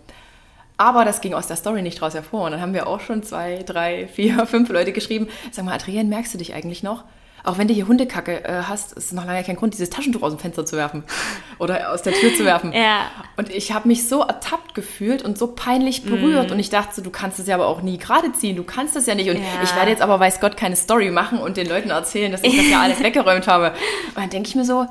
Aber 0.79 1.05
das 1.05 1.21
ging 1.21 1.35
aus 1.35 1.47
der 1.47 1.57
Story 1.57 1.83
nicht 1.83 2.03
raus 2.03 2.15
hervor. 2.15 2.45
Und 2.45 2.53
dann 2.53 2.61
haben 2.61 2.75
wir 2.75 2.87
auch 2.87 3.01
schon 3.01 3.23
zwei, 3.23 3.63
drei, 3.65 4.09
vier, 4.09 4.47
fünf 4.47 4.69
Leute 4.69 4.93
geschrieben. 4.93 5.29
Sag 5.51 5.65
mal, 5.65 5.75
Adrienne, 5.75 6.09
merkst 6.09 6.35
du 6.35 6.39
dich 6.39 6.55
eigentlich 6.55 6.83
noch? 6.83 7.05
Auch 7.47 7.59
wenn 7.59 7.69
du 7.69 7.75
hier 7.75 7.87
Hundekacke 7.87 8.45
äh, 8.45 8.63
hast, 8.63 8.93
ist 8.93 9.07
es 9.07 9.13
noch 9.13 9.25
lange 9.25 9.43
kein 9.45 9.57
Grund, 9.57 9.75
dieses 9.75 9.89
Taschentuch 9.89 10.23
aus 10.23 10.33
dem 10.33 10.39
Fenster 10.39 10.67
zu 10.67 10.77
werfen 10.77 11.05
oder 11.59 11.93
aus 11.93 12.03
der 12.03 12.13
Tür 12.13 12.35
zu 12.35 12.45
werfen. 12.45 12.73
Ja. 12.73 13.07
Und 13.37 13.51
ich 13.51 13.73
habe 13.73 13.89
mich 13.89 14.09
so 14.09 14.23
ertappt 14.23 14.75
gefühlt 14.75 15.23
und 15.23 15.39
so 15.39 15.49
peinlich 15.49 16.05
berührt 16.05 16.51
mm. 16.51 16.53
und 16.53 16.59
ich 16.59 16.71
dachte 16.71 16.97
so, 16.97 17.03
du 17.03 17.11
kannst 17.11 17.39
es 17.39 17.47
ja 17.47 17.55
aber 17.55 17.67
auch 17.67 17.83
nie 17.83 17.99
gerade 17.99 18.33
ziehen, 18.33 18.57
du 18.57 18.65
kannst 18.65 18.97
das 18.97 19.07
ja 19.07 19.15
nicht 19.15 19.31
und 19.31 19.37
ja. 19.37 19.43
ich 19.63 19.75
werde 19.77 19.91
jetzt 19.91 20.03
aber, 20.03 20.19
weiß 20.19 20.41
Gott, 20.41 20.57
keine 20.57 20.77
Story 20.77 21.11
machen 21.11 21.39
und 21.39 21.57
den 21.57 21.69
Leuten 21.69 21.91
erzählen, 21.91 22.33
dass 22.33 22.43
ich 22.43 22.57
das 22.57 22.69
ja 22.69 22.81
alles 22.83 23.03
weggeräumt 23.03 23.47
habe. 23.47 23.73
Und 24.09 24.17
dann 24.17 24.31
denke 24.31 24.49
ich 24.49 24.57
mir 24.57 24.65
so, 24.65 24.87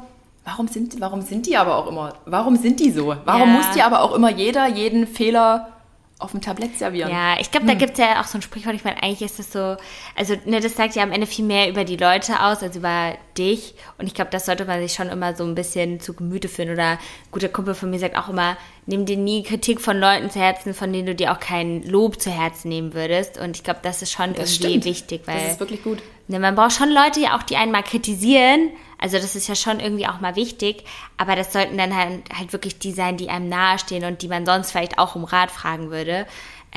warum 0.45 0.67
sind, 0.67 1.01
warum 1.01 1.21
sind 1.21 1.47
die 1.47 1.57
aber 1.57 1.75
auch 1.75 1.87
immer, 1.87 2.13
warum 2.25 2.55
sind 2.55 2.79
die 2.79 2.91
so? 2.91 3.15
Warum 3.25 3.49
ja. 3.49 3.57
muss 3.57 3.65
die 3.75 3.81
aber 3.81 4.01
auch 4.01 4.15
immer 4.15 4.31
jeder 4.31 4.67
jeden 4.67 5.07
Fehler 5.07 5.74
auf 6.17 6.31
dem 6.31 6.39
Tablett 6.39 6.77
servieren. 6.77 7.11
Ja, 7.11 7.37
ich 7.39 7.51
glaube, 7.51 7.65
da 7.65 7.73
hm. 7.73 7.79
gibt 7.79 7.93
es 7.93 7.99
ja 7.99 8.21
auch 8.21 8.25
so 8.25 8.37
ein 8.37 8.41
Sprichwort, 8.41 8.73
ich 8.73 8.85
meine, 8.85 9.03
eigentlich 9.03 9.21
ist 9.21 9.37
das 9.37 9.51
so, 9.51 9.75
also 10.15 10.35
ne, 10.45 10.61
das 10.61 10.75
sagt 10.75 10.95
ja 10.95 11.03
am 11.03 11.11
Ende 11.11 11.27
viel 11.27 11.43
mehr 11.43 11.69
über 11.69 11.83
die 11.83 11.97
Leute 11.97 12.41
aus, 12.41 12.63
als 12.63 12.77
über 12.77 13.17
dich. 13.37 13.75
Und 13.97 14.07
ich 14.07 14.13
glaube, 14.13 14.31
das 14.31 14.45
sollte 14.45 14.63
man 14.63 14.79
sich 14.81 14.93
schon 14.93 15.09
immer 15.09 15.35
so 15.35 15.43
ein 15.43 15.55
bisschen 15.55 15.99
zu 15.99 16.13
Gemüte 16.13 16.47
führen. 16.47 16.71
Oder 16.71 16.91
ein 16.91 16.99
guter 17.31 17.49
Kumpel 17.49 17.73
von 17.73 17.89
mir 17.89 17.99
sagt 17.99 18.17
auch 18.17 18.29
immer, 18.29 18.55
nimm 18.85 19.05
dir 19.05 19.17
nie 19.17 19.43
Kritik 19.43 19.81
von 19.81 19.99
Leuten 19.99 20.29
zu 20.29 20.39
Herzen, 20.39 20.73
von 20.73 20.93
denen 20.93 21.07
du 21.07 21.15
dir 21.15 21.33
auch 21.33 21.39
kein 21.39 21.83
Lob 21.83 22.21
zu 22.21 22.31
Herzen 22.31 22.69
nehmen 22.69 22.93
würdest. 22.93 23.37
Und 23.37 23.57
ich 23.57 23.63
glaube, 23.63 23.81
das 23.83 24.01
ist 24.01 24.13
schon 24.13 24.33
das 24.33 24.53
irgendwie 24.53 24.69
stimmt. 24.69 24.85
wichtig, 24.85 25.21
weil. 25.25 25.39
Das 25.39 25.53
ist 25.53 25.59
wirklich 25.59 25.83
gut. 25.83 26.01
Ne, 26.29 26.39
man 26.39 26.55
braucht 26.55 26.73
schon 26.73 26.91
Leute, 26.91 27.19
die 27.19 27.27
auch 27.27 27.43
die 27.43 27.57
einen 27.57 27.73
mal 27.73 27.83
kritisieren. 27.83 28.71
Also 28.99 29.17
das 29.17 29.35
ist 29.35 29.47
ja 29.47 29.55
schon 29.55 29.79
irgendwie 29.79 30.07
auch 30.07 30.19
mal 30.19 30.35
wichtig. 30.35 30.83
Aber 31.17 31.35
das 31.35 31.53
sollten 31.53 31.77
dann 31.77 31.95
halt, 31.95 32.23
halt 32.37 32.53
wirklich 32.53 32.79
die 32.79 32.91
sein, 32.91 33.17
die 33.17 33.29
einem 33.29 33.49
nahestehen 33.49 34.05
und 34.05 34.21
die 34.21 34.27
man 34.27 34.45
sonst 34.45 34.71
vielleicht 34.71 34.97
auch 34.97 35.15
um 35.15 35.23
Rat 35.23 35.51
fragen 35.51 35.91
würde. 35.91 36.25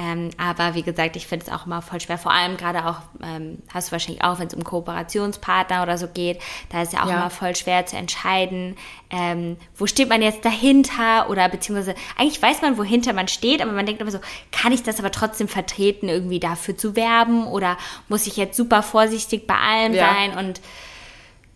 Ähm, 0.00 0.30
aber 0.36 0.76
wie 0.76 0.82
gesagt, 0.82 1.16
ich 1.16 1.26
finde 1.26 1.46
es 1.46 1.52
auch 1.52 1.66
immer 1.66 1.82
voll 1.82 2.00
schwer. 2.00 2.18
Vor 2.18 2.30
allem 2.30 2.56
gerade 2.56 2.86
auch, 2.86 3.00
ähm, 3.20 3.58
hast 3.74 3.88
du 3.88 3.92
wahrscheinlich 3.92 4.22
auch, 4.22 4.38
wenn 4.38 4.46
es 4.46 4.54
um 4.54 4.62
Kooperationspartner 4.62 5.82
oder 5.82 5.98
so 5.98 6.06
geht, 6.06 6.40
da 6.70 6.82
ist 6.82 6.92
ja 6.92 7.02
auch 7.02 7.08
ja. 7.08 7.16
immer 7.16 7.30
voll 7.30 7.56
schwer 7.56 7.84
zu 7.84 7.96
entscheiden, 7.96 8.76
ähm, 9.10 9.56
wo 9.76 9.88
steht 9.88 10.08
man 10.08 10.22
jetzt 10.22 10.44
dahinter 10.44 11.28
oder 11.28 11.48
beziehungsweise 11.48 11.96
eigentlich 12.16 12.40
weiß 12.40 12.62
man, 12.62 12.78
wohinter 12.78 13.12
man 13.12 13.26
steht, 13.26 13.60
aber 13.60 13.72
man 13.72 13.86
denkt 13.86 14.00
immer 14.00 14.12
so, 14.12 14.20
kann 14.52 14.70
ich 14.70 14.84
das 14.84 15.00
aber 15.00 15.10
trotzdem 15.10 15.48
vertreten, 15.48 16.08
irgendwie 16.08 16.38
dafür 16.38 16.76
zu 16.76 16.94
werben 16.94 17.48
oder 17.48 17.76
muss 18.08 18.28
ich 18.28 18.36
jetzt 18.36 18.56
super 18.56 18.84
vorsichtig 18.84 19.48
bei 19.48 19.56
allem 19.56 19.94
ja. 19.94 20.14
sein 20.14 20.46
und 20.46 20.60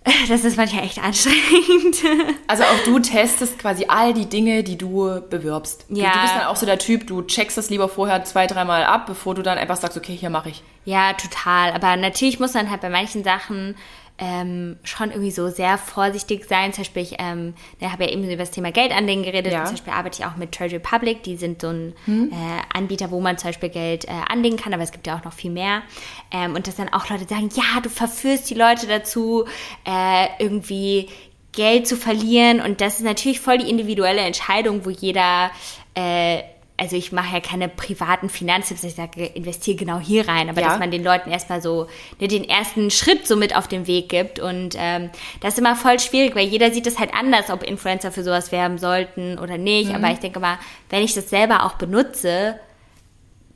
das 0.29 0.45
ist 0.45 0.57
manchmal 0.57 0.85
echt 0.85 0.99
anstrengend. 0.99 1.97
Also 2.49 2.65
auch 2.65 2.85
du 2.85 2.99
testest 2.99 3.59
quasi 3.59 3.87
all 3.89 4.13
die 4.13 4.27
Dinge, 4.27 4.63
die 4.63 4.77
du 4.77 5.23
bewirbst. 5.31 5.87
Ja. 5.89 6.11
Du, 6.11 6.17
du 6.17 6.23
bist 6.23 6.35
dann 6.35 6.47
auch 6.49 6.57
so 6.57 6.67
der 6.67 6.79
Typ, 6.79 7.07
du 7.07 7.23
checkst 7.23 7.57
das 7.57 7.71
lieber 7.71 7.89
vorher 7.89 8.25
zwei, 8.25 8.47
dreimal 8.47 8.85
ab, 8.85 9.07
bevor 9.07 9.35
du 9.35 9.43
dann 9.43 9.57
einfach 9.57 9.77
sagst, 9.77 9.97
okay, 9.97 10.15
hier 10.15 10.29
mache 10.29 10.51
ich. 10.51 10.63
Ja, 10.85 11.15
total. 11.15 11.73
Aber 11.73 11.97
natürlich 11.97 12.41
muss 12.41 12.53
man 12.53 12.71
halt 12.71 12.83
bei 12.83 12.91
manchen 12.91 13.25
Sachen 13.25 13.75
ähm, 14.23 14.77
schon 14.85 15.11
irgendwie 15.11 15.33
so 15.33 15.49
sehr 15.49 15.77
vorsichtig 15.77 16.45
sein. 16.49 16.73
Zum 16.73 16.83
Beispiel, 16.83 17.03
ich 17.03 17.17
ähm, 17.19 17.55
ja, 17.81 17.91
habe 17.91 18.05
ja 18.05 18.11
eben 18.11 18.23
über 18.23 18.37
das 18.37 18.53
Thema 18.53 18.71
Geldanlegen 18.71 19.25
geredet. 19.25 19.53
Ja. 19.53 19.65
Zum 19.65 19.75
Beispiel 19.75 19.93
arbeite 19.93 20.21
ich 20.21 20.27
auch 20.27 20.37
mit 20.37 20.53
Treasury 20.53 20.79
Public. 20.79 21.25
Die 21.25 21.37
sind 21.37 21.61
so 21.61 21.71
ein 21.71 21.93
hm. 22.05 22.31
äh, 22.31 22.35
Anbieter, 22.73 23.11
wo 23.11 23.21
man 23.21 23.37
zum 23.37 23.49
Beispiel 23.49 23.69
Geld 23.69 24.05
äh, 24.05 24.13
anlegen 24.29 24.57
kann, 24.57 24.73
aber 24.73 24.85
es 24.85 24.93
gibt 24.93 25.09
ja 25.09 25.19
auch 25.19 25.25
noch 25.25 25.33
viel 25.33 25.51
mehr. 25.51 25.83
Ähm, 26.31 26.55
und 26.55 26.69
dass 26.69 26.77
dann 26.77 26.89
auch 26.91 27.09
Leute 27.09 27.25
sagen, 27.25 27.51
ja, 27.53 27.81
du 27.83 27.89
verführst 27.89 28.49
die 28.49 28.55
Leute 28.55 28.87
dazu, 28.87 29.45
äh, 29.85 30.27
irgendwie 30.39 31.09
Geld 31.51 31.89
zu 31.89 31.97
verlieren. 31.97 32.61
Und 32.61 32.81
das 32.81 32.99
ist 32.99 33.05
natürlich 33.05 33.41
voll 33.41 33.59
die 33.59 33.69
individuelle 33.69 34.21
Entscheidung, 34.21 34.85
wo 34.85 34.91
jeder 34.91 35.51
äh, 35.97 36.45
also 36.83 36.97
ich 36.97 37.13
mache 37.13 37.35
ja 37.35 37.41
keine 37.41 37.69
privaten 37.69 38.29
Finanztipps, 38.29 38.83
ich 38.83 38.97
sage, 38.97 39.25
investiere 39.25 39.77
genau 39.77 40.01
hier 40.01 40.27
rein, 40.27 40.51
aber 40.51 40.61
ja. 40.61 40.69
dass 40.69 40.81
man 40.81 40.91
den 40.91 41.05
Leuten 41.05 41.31
erstmal 41.31 41.63
so 41.63 41.87
ne, 42.19 42.27
den 42.27 42.43
ersten 42.43 42.91
Schritt 42.91 43.29
so 43.29 43.37
mit 43.37 43.55
auf 43.55 43.69
den 43.69 43.87
Weg 43.87 44.09
gibt. 44.09 44.41
Und 44.41 44.75
ähm, 44.77 45.11
das 45.39 45.55
ist 45.55 45.61
immer 45.61 45.77
voll 45.77 46.01
schwierig, 46.01 46.35
weil 46.35 46.49
jeder 46.49 46.73
sieht 46.73 46.89
es 46.89 46.99
halt 46.99 47.15
anders, 47.15 47.51
ob 47.51 47.63
Influencer 47.63 48.11
für 48.11 48.25
sowas 48.25 48.51
werben 48.51 48.79
sollten 48.79 49.39
oder 49.39 49.59
nicht. 49.59 49.91
Mhm. 49.91 49.95
Aber 49.95 50.11
ich 50.13 50.19
denke 50.19 50.41
mal, 50.41 50.59
wenn 50.91 51.05
ich 51.05 51.15
das 51.15 51.31
selber 51.31 51.65
auch 51.67 51.75
benutze, 51.75 52.59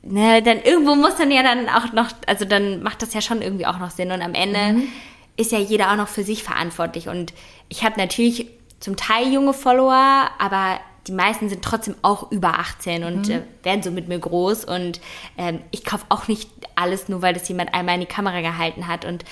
ne, 0.03 0.41
dann 0.41 0.61
irgendwo 0.61 0.95
muss 0.95 1.17
dann 1.17 1.29
ja 1.29 1.43
dann 1.43 1.67
auch 1.67 1.91
noch, 1.91 2.07
also 2.27 2.45
dann 2.45 2.81
macht 2.81 3.01
das 3.01 3.13
ja 3.13 3.19
schon 3.19 3.41
irgendwie 3.41 3.65
auch 3.65 3.77
noch 3.77 3.91
Sinn. 3.91 4.13
Und 4.13 4.21
am 4.21 4.35
Ende 4.35 4.71
mhm. 4.71 4.87
ist 5.35 5.51
ja 5.51 5.59
jeder 5.59 5.91
auch 5.91 5.97
noch 5.97 6.07
für 6.07 6.23
sich 6.23 6.45
verantwortlich. 6.45 7.09
Und 7.09 7.33
ich 7.67 7.83
habe 7.83 7.99
natürlich 7.99 8.47
zum 8.79 8.95
Teil 8.95 9.33
junge 9.33 9.53
Follower, 9.53 10.29
aber 10.39 10.79
die 11.07 11.13
meisten 11.13 11.49
sind 11.49 11.63
trotzdem 11.63 11.95
auch 12.01 12.31
über 12.31 12.59
18 12.59 13.03
und 13.03 13.27
mhm. 13.27 13.33
äh, 13.33 13.41
werden 13.63 13.81
so 13.81 13.91
mit 13.91 14.07
mir 14.07 14.19
groß. 14.19 14.65
Und 14.65 14.99
ähm, 15.37 15.61
ich 15.71 15.85
kaufe 15.85 16.05
auch 16.09 16.27
nicht 16.27 16.49
alles 16.75 17.07
nur, 17.09 17.21
weil 17.21 17.33
das 17.33 17.47
jemand 17.47 17.73
einmal 17.73 17.95
in 17.95 18.01
die 18.01 18.07
Kamera 18.07 18.41
gehalten 18.41 18.87
hat. 18.87 19.05
Und 19.05 19.23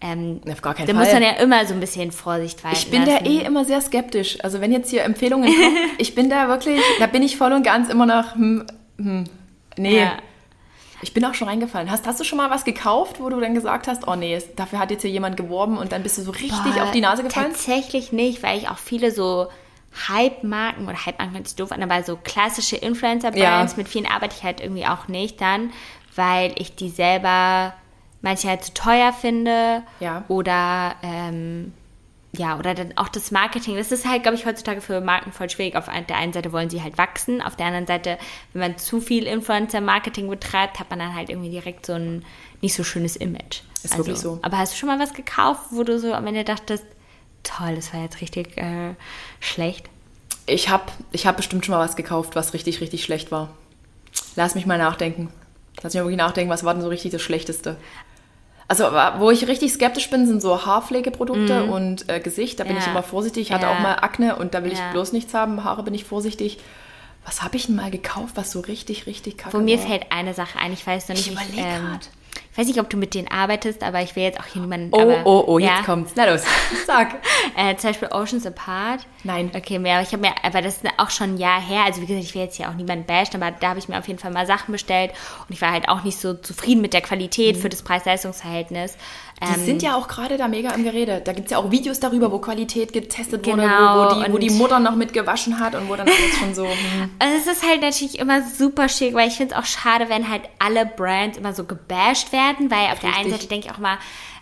ähm, 0.00 0.40
Auf 0.50 0.62
gar 0.62 0.74
keinen 0.74 0.86
da 0.86 0.94
Fall. 0.94 1.04
muss 1.04 1.12
man 1.12 1.22
ja 1.22 1.30
immer 1.30 1.64
so 1.66 1.74
ein 1.74 1.80
bisschen 1.80 2.12
Vorsicht 2.12 2.62
walten 2.64 2.76
Ich 2.76 2.90
bin 2.90 3.04
da 3.04 3.12
lassen. 3.12 3.26
eh 3.26 3.38
immer 3.40 3.64
sehr 3.64 3.80
skeptisch. 3.80 4.38
Also 4.44 4.60
wenn 4.60 4.72
jetzt 4.72 4.90
hier 4.90 5.04
Empfehlungen 5.04 5.52
kommen, 5.52 5.76
ich 5.98 6.14
bin 6.14 6.28
da 6.28 6.48
wirklich, 6.48 6.80
da 6.98 7.06
bin 7.06 7.22
ich 7.22 7.36
voll 7.36 7.52
und 7.52 7.62
ganz 7.62 7.88
immer 7.88 8.06
noch, 8.06 8.34
hm, 8.34 8.66
hm, 8.98 9.24
nee. 9.76 10.00
Ja. 10.00 10.12
Ich 11.04 11.14
bin 11.14 11.24
auch 11.24 11.34
schon 11.34 11.48
reingefallen. 11.48 11.90
Hast, 11.90 12.06
hast 12.06 12.20
du 12.20 12.24
schon 12.24 12.38
mal 12.38 12.50
was 12.50 12.64
gekauft, 12.64 13.16
wo 13.20 13.28
du 13.28 13.40
dann 13.40 13.54
gesagt 13.54 13.88
hast, 13.88 14.06
oh 14.06 14.14
nee, 14.14 14.40
dafür 14.54 14.78
hat 14.78 14.92
jetzt 14.92 15.02
hier 15.02 15.10
jemand 15.10 15.36
geworben 15.36 15.76
und 15.76 15.90
dann 15.90 16.04
bist 16.04 16.16
du 16.18 16.22
so 16.22 16.30
richtig 16.30 16.74
Boah, 16.74 16.84
auf 16.84 16.90
die 16.92 17.00
Nase 17.00 17.24
gefallen? 17.24 17.50
Tatsächlich 17.50 18.12
nicht, 18.12 18.44
weil 18.44 18.58
ich 18.58 18.68
auch 18.68 18.78
viele 18.78 19.10
so 19.10 19.48
Hype-Marken 20.08 20.84
oder 20.88 21.04
Hype-Marken 21.06 21.34
hört 21.34 21.46
sich 21.48 21.56
doof 21.56 21.72
an, 21.72 21.82
aber 21.82 22.02
so 22.02 22.16
klassische 22.16 22.76
Influencer-Brands, 22.76 23.72
Ja. 23.72 23.76
mit 23.78 23.88
vielen 23.88 24.06
arbeite 24.06 24.34
ich 24.36 24.42
halt 24.42 24.60
irgendwie 24.60 24.86
auch 24.86 25.08
nicht 25.08 25.40
dann, 25.40 25.70
weil 26.16 26.52
ich 26.56 26.74
die 26.74 26.88
selber 26.88 27.74
manche 28.20 28.48
halt 28.48 28.64
zu 28.64 28.72
teuer 28.74 29.12
finde 29.12 29.82
Ja. 30.00 30.24
oder 30.28 30.94
ähm, 31.02 31.72
ja, 32.34 32.58
oder 32.58 32.72
dann 32.72 32.96
auch 32.96 33.08
das 33.10 33.30
Marketing. 33.30 33.76
Das 33.76 33.92
ist 33.92 34.08
halt, 34.08 34.22
glaube 34.22 34.36
ich, 34.38 34.46
heutzutage 34.46 34.80
für 34.80 35.02
Marken 35.02 35.32
voll 35.32 35.50
schwierig. 35.50 35.76
Auf 35.76 35.90
der 36.08 36.16
einen 36.16 36.32
Seite 36.32 36.50
wollen 36.50 36.70
sie 36.70 36.82
halt 36.82 36.96
wachsen, 36.96 37.42
auf 37.42 37.56
der 37.56 37.66
anderen 37.66 37.86
Seite, 37.86 38.16
wenn 38.54 38.60
man 38.60 38.78
zu 38.78 39.02
viel 39.02 39.24
Influencer-Marketing 39.26 40.30
betreibt, 40.30 40.80
hat 40.80 40.88
man 40.88 40.98
dann 41.00 41.14
halt 41.14 41.28
irgendwie 41.28 41.50
direkt 41.50 41.84
so 41.84 41.92
ein 41.92 42.24
nicht 42.62 42.72
so 42.74 42.84
schönes 42.84 43.16
Image. 43.16 43.60
Ist 43.82 43.98
wirklich 43.98 44.18
so. 44.18 44.38
Aber 44.40 44.56
hast 44.56 44.72
du 44.72 44.78
schon 44.78 44.88
mal 44.88 44.98
was 44.98 45.12
gekauft, 45.12 45.60
wo 45.72 45.82
du 45.82 45.98
so 45.98 46.14
am 46.14 46.26
Ende 46.26 46.44
dachtest, 46.44 46.86
toll, 47.42 47.74
das 47.76 47.92
war 47.92 48.02
jetzt 48.02 48.20
richtig 48.20 48.56
äh, 48.58 48.94
schlecht? 49.40 49.88
Ich 50.46 50.68
habe 50.68 50.84
ich 51.12 51.26
hab 51.26 51.36
bestimmt 51.36 51.64
schon 51.64 51.74
mal 51.74 51.84
was 51.84 51.96
gekauft, 51.96 52.34
was 52.34 52.52
richtig, 52.54 52.80
richtig 52.80 53.04
schlecht 53.04 53.30
war. 53.30 53.50
Lass 54.36 54.54
mich 54.54 54.66
mal 54.66 54.78
nachdenken. 54.78 55.32
Lass 55.82 55.94
mich 55.94 56.00
mal 56.00 56.06
wirklich 56.06 56.18
nachdenken, 56.18 56.50
was 56.50 56.64
war 56.64 56.74
denn 56.74 56.82
so 56.82 56.88
richtig 56.88 57.12
das 57.12 57.22
Schlechteste? 57.22 57.76
Also, 58.68 58.84
wo 59.18 59.30
ich 59.30 59.46
richtig 59.48 59.72
skeptisch 59.72 60.08
bin, 60.08 60.26
sind 60.26 60.40
so 60.40 60.64
Haarpflegeprodukte 60.64 61.64
und 61.64 62.08
äh, 62.08 62.20
Gesicht. 62.20 62.58
Da 62.58 62.64
bin. 62.64 62.74
Ja. 62.76 62.80
ich 62.82 62.88
immer 62.88 63.02
vorsichtig. 63.02 63.42
Ich 63.48 63.52
hatte 63.52 63.66
Ja. 63.66 63.74
auch 63.76 63.80
mal 63.80 63.96
Akne 63.96 64.36
und 64.36 64.54
da 64.54 64.64
will 64.64 64.72
ich 64.72 64.78
Ja. 64.78 64.90
bloß 64.92 65.12
nichts 65.12 65.34
haben. 65.34 65.62
Haare 65.64 65.82
bin 65.82 65.92
ich 65.94 66.04
vorsichtig. 66.04 66.58
Was 67.24 67.42
habe 67.42 67.56
ich 67.56 67.66
denn 67.66 67.76
mal 67.76 67.90
gekauft, 67.90 68.32
was 68.36 68.50
so 68.50 68.60
richtig, 68.60 69.06
richtig 69.06 69.36
kacke 69.36 69.56
Wo 69.58 69.62
mir 69.62 69.78
war? 69.78 69.86
fällt 69.86 70.10
eine 70.10 70.32
Sache 70.34 70.58
ein, 70.58 70.72
ich 70.72 70.86
weiß 70.86 71.08
noch 71.08 71.16
nicht, 71.16 71.26
Ich 71.28 71.38
wie 71.38 71.44
überleg 71.44 71.64
ähm, 71.64 71.86
grad. 71.86 72.08
Ich 72.52 72.58
weiß 72.58 72.66
nicht, 72.66 72.80
ob 72.80 72.90
du 72.90 72.98
mit 72.98 73.14
denen 73.14 73.28
arbeitest, 73.28 73.82
aber 73.82 74.02
ich 74.02 74.14
will 74.14 74.24
jetzt 74.24 74.38
auch 74.38 74.44
hier 74.44 74.60
niemanden. 74.60 74.90
Oh, 74.92 75.00
aber, 75.00 75.24
oh, 75.24 75.44
oh, 75.46 75.58
jetzt 75.58 75.70
ja, 75.70 75.82
kommt's. 75.84 76.12
Na 76.16 76.30
los, 76.30 76.42
sag. 76.86 77.14
Äh, 77.56 77.76
zum 77.76 77.90
Beispiel 77.90 78.08
Oceans 78.12 78.44
Apart. 78.44 79.06
Nein. 79.24 79.50
Okay, 79.54 79.78
mehr, 79.78 79.94
aber 79.94 80.02
ich 80.02 80.12
habe 80.12 80.20
mir, 80.20 80.32
aber 80.42 80.60
das 80.60 80.76
ist 80.76 80.84
auch 80.98 81.08
schon 81.10 81.34
ein 81.34 81.38
Jahr 81.38 81.60
her. 81.60 81.84
Also 81.86 82.02
wie 82.02 82.06
gesagt, 82.06 82.24
ich 82.24 82.34
will 82.34 82.42
jetzt 82.42 82.56
hier 82.56 82.68
auch 82.68 82.74
niemanden 82.74 83.06
bashen, 83.06 83.42
aber 83.42 83.56
da 83.58 83.70
habe 83.70 83.78
ich 83.78 83.88
mir 83.88 83.98
auf 83.98 84.06
jeden 84.06 84.18
Fall 84.18 84.32
mal 84.32 84.46
Sachen 84.46 84.72
bestellt 84.72 85.12
und 85.48 85.54
ich 85.54 85.62
war 85.62 85.72
halt 85.72 85.88
auch 85.88 86.04
nicht 86.04 86.18
so 86.18 86.34
zufrieden 86.34 86.82
mit 86.82 86.92
der 86.92 87.00
Qualität 87.00 87.56
für 87.56 87.70
das 87.70 87.82
Preis-Leistungs-Verhältnis. 87.82 88.96
Mhm. 88.96 89.46
Die 89.54 89.54
Ähm, 89.60 89.64
sind 89.64 89.82
ja 89.82 89.96
auch 89.96 90.06
gerade 90.06 90.36
da 90.36 90.46
mega 90.46 90.70
im 90.72 90.84
Gerede. 90.84 91.20
Da 91.24 91.32
gibt 91.32 91.46
es 91.46 91.52
ja 91.52 91.58
auch 91.58 91.70
Videos 91.70 91.98
darüber, 92.00 92.30
wo 92.30 92.38
Qualität 92.38 92.92
getestet 92.92 93.44
wurde, 93.46 93.62
Genau, 93.62 93.96
wo, 93.96 94.14
wo, 94.14 94.24
die, 94.24 94.32
wo 94.34 94.38
die 94.38 94.50
Mutter 94.50 94.78
noch 94.78 94.94
mit 94.94 95.12
gewaschen 95.12 95.58
hat 95.58 95.74
und 95.74 95.88
wo 95.88 95.96
dann 95.96 96.06
alles 96.06 96.38
schon 96.38 96.54
so. 96.54 96.66
Hm. 96.72 97.10
Also 97.18 97.50
es 97.50 97.56
ist 97.58 97.68
halt 97.68 97.80
natürlich 97.80 98.18
immer 98.18 98.42
super 98.42 98.88
schick, 98.88 99.14
weil 99.14 99.28
ich 99.28 99.34
finde 99.34 99.54
es 99.54 99.60
auch 99.60 99.64
schade, 99.64 100.08
wenn 100.08 100.28
halt 100.28 100.42
alle 100.58 100.84
Brands 100.86 101.38
immer 101.38 101.52
so 101.52 101.64
gebasht 101.64 102.32
werden, 102.32 102.41
weil 102.70 102.92
auf 102.92 102.98
der 103.00 103.10
einen 103.10 103.24
Richtig. 103.24 103.32
Seite 103.32 103.46
denke 103.48 103.66
ich 103.66 103.72
auch 103.72 103.78
mal, 103.78 103.98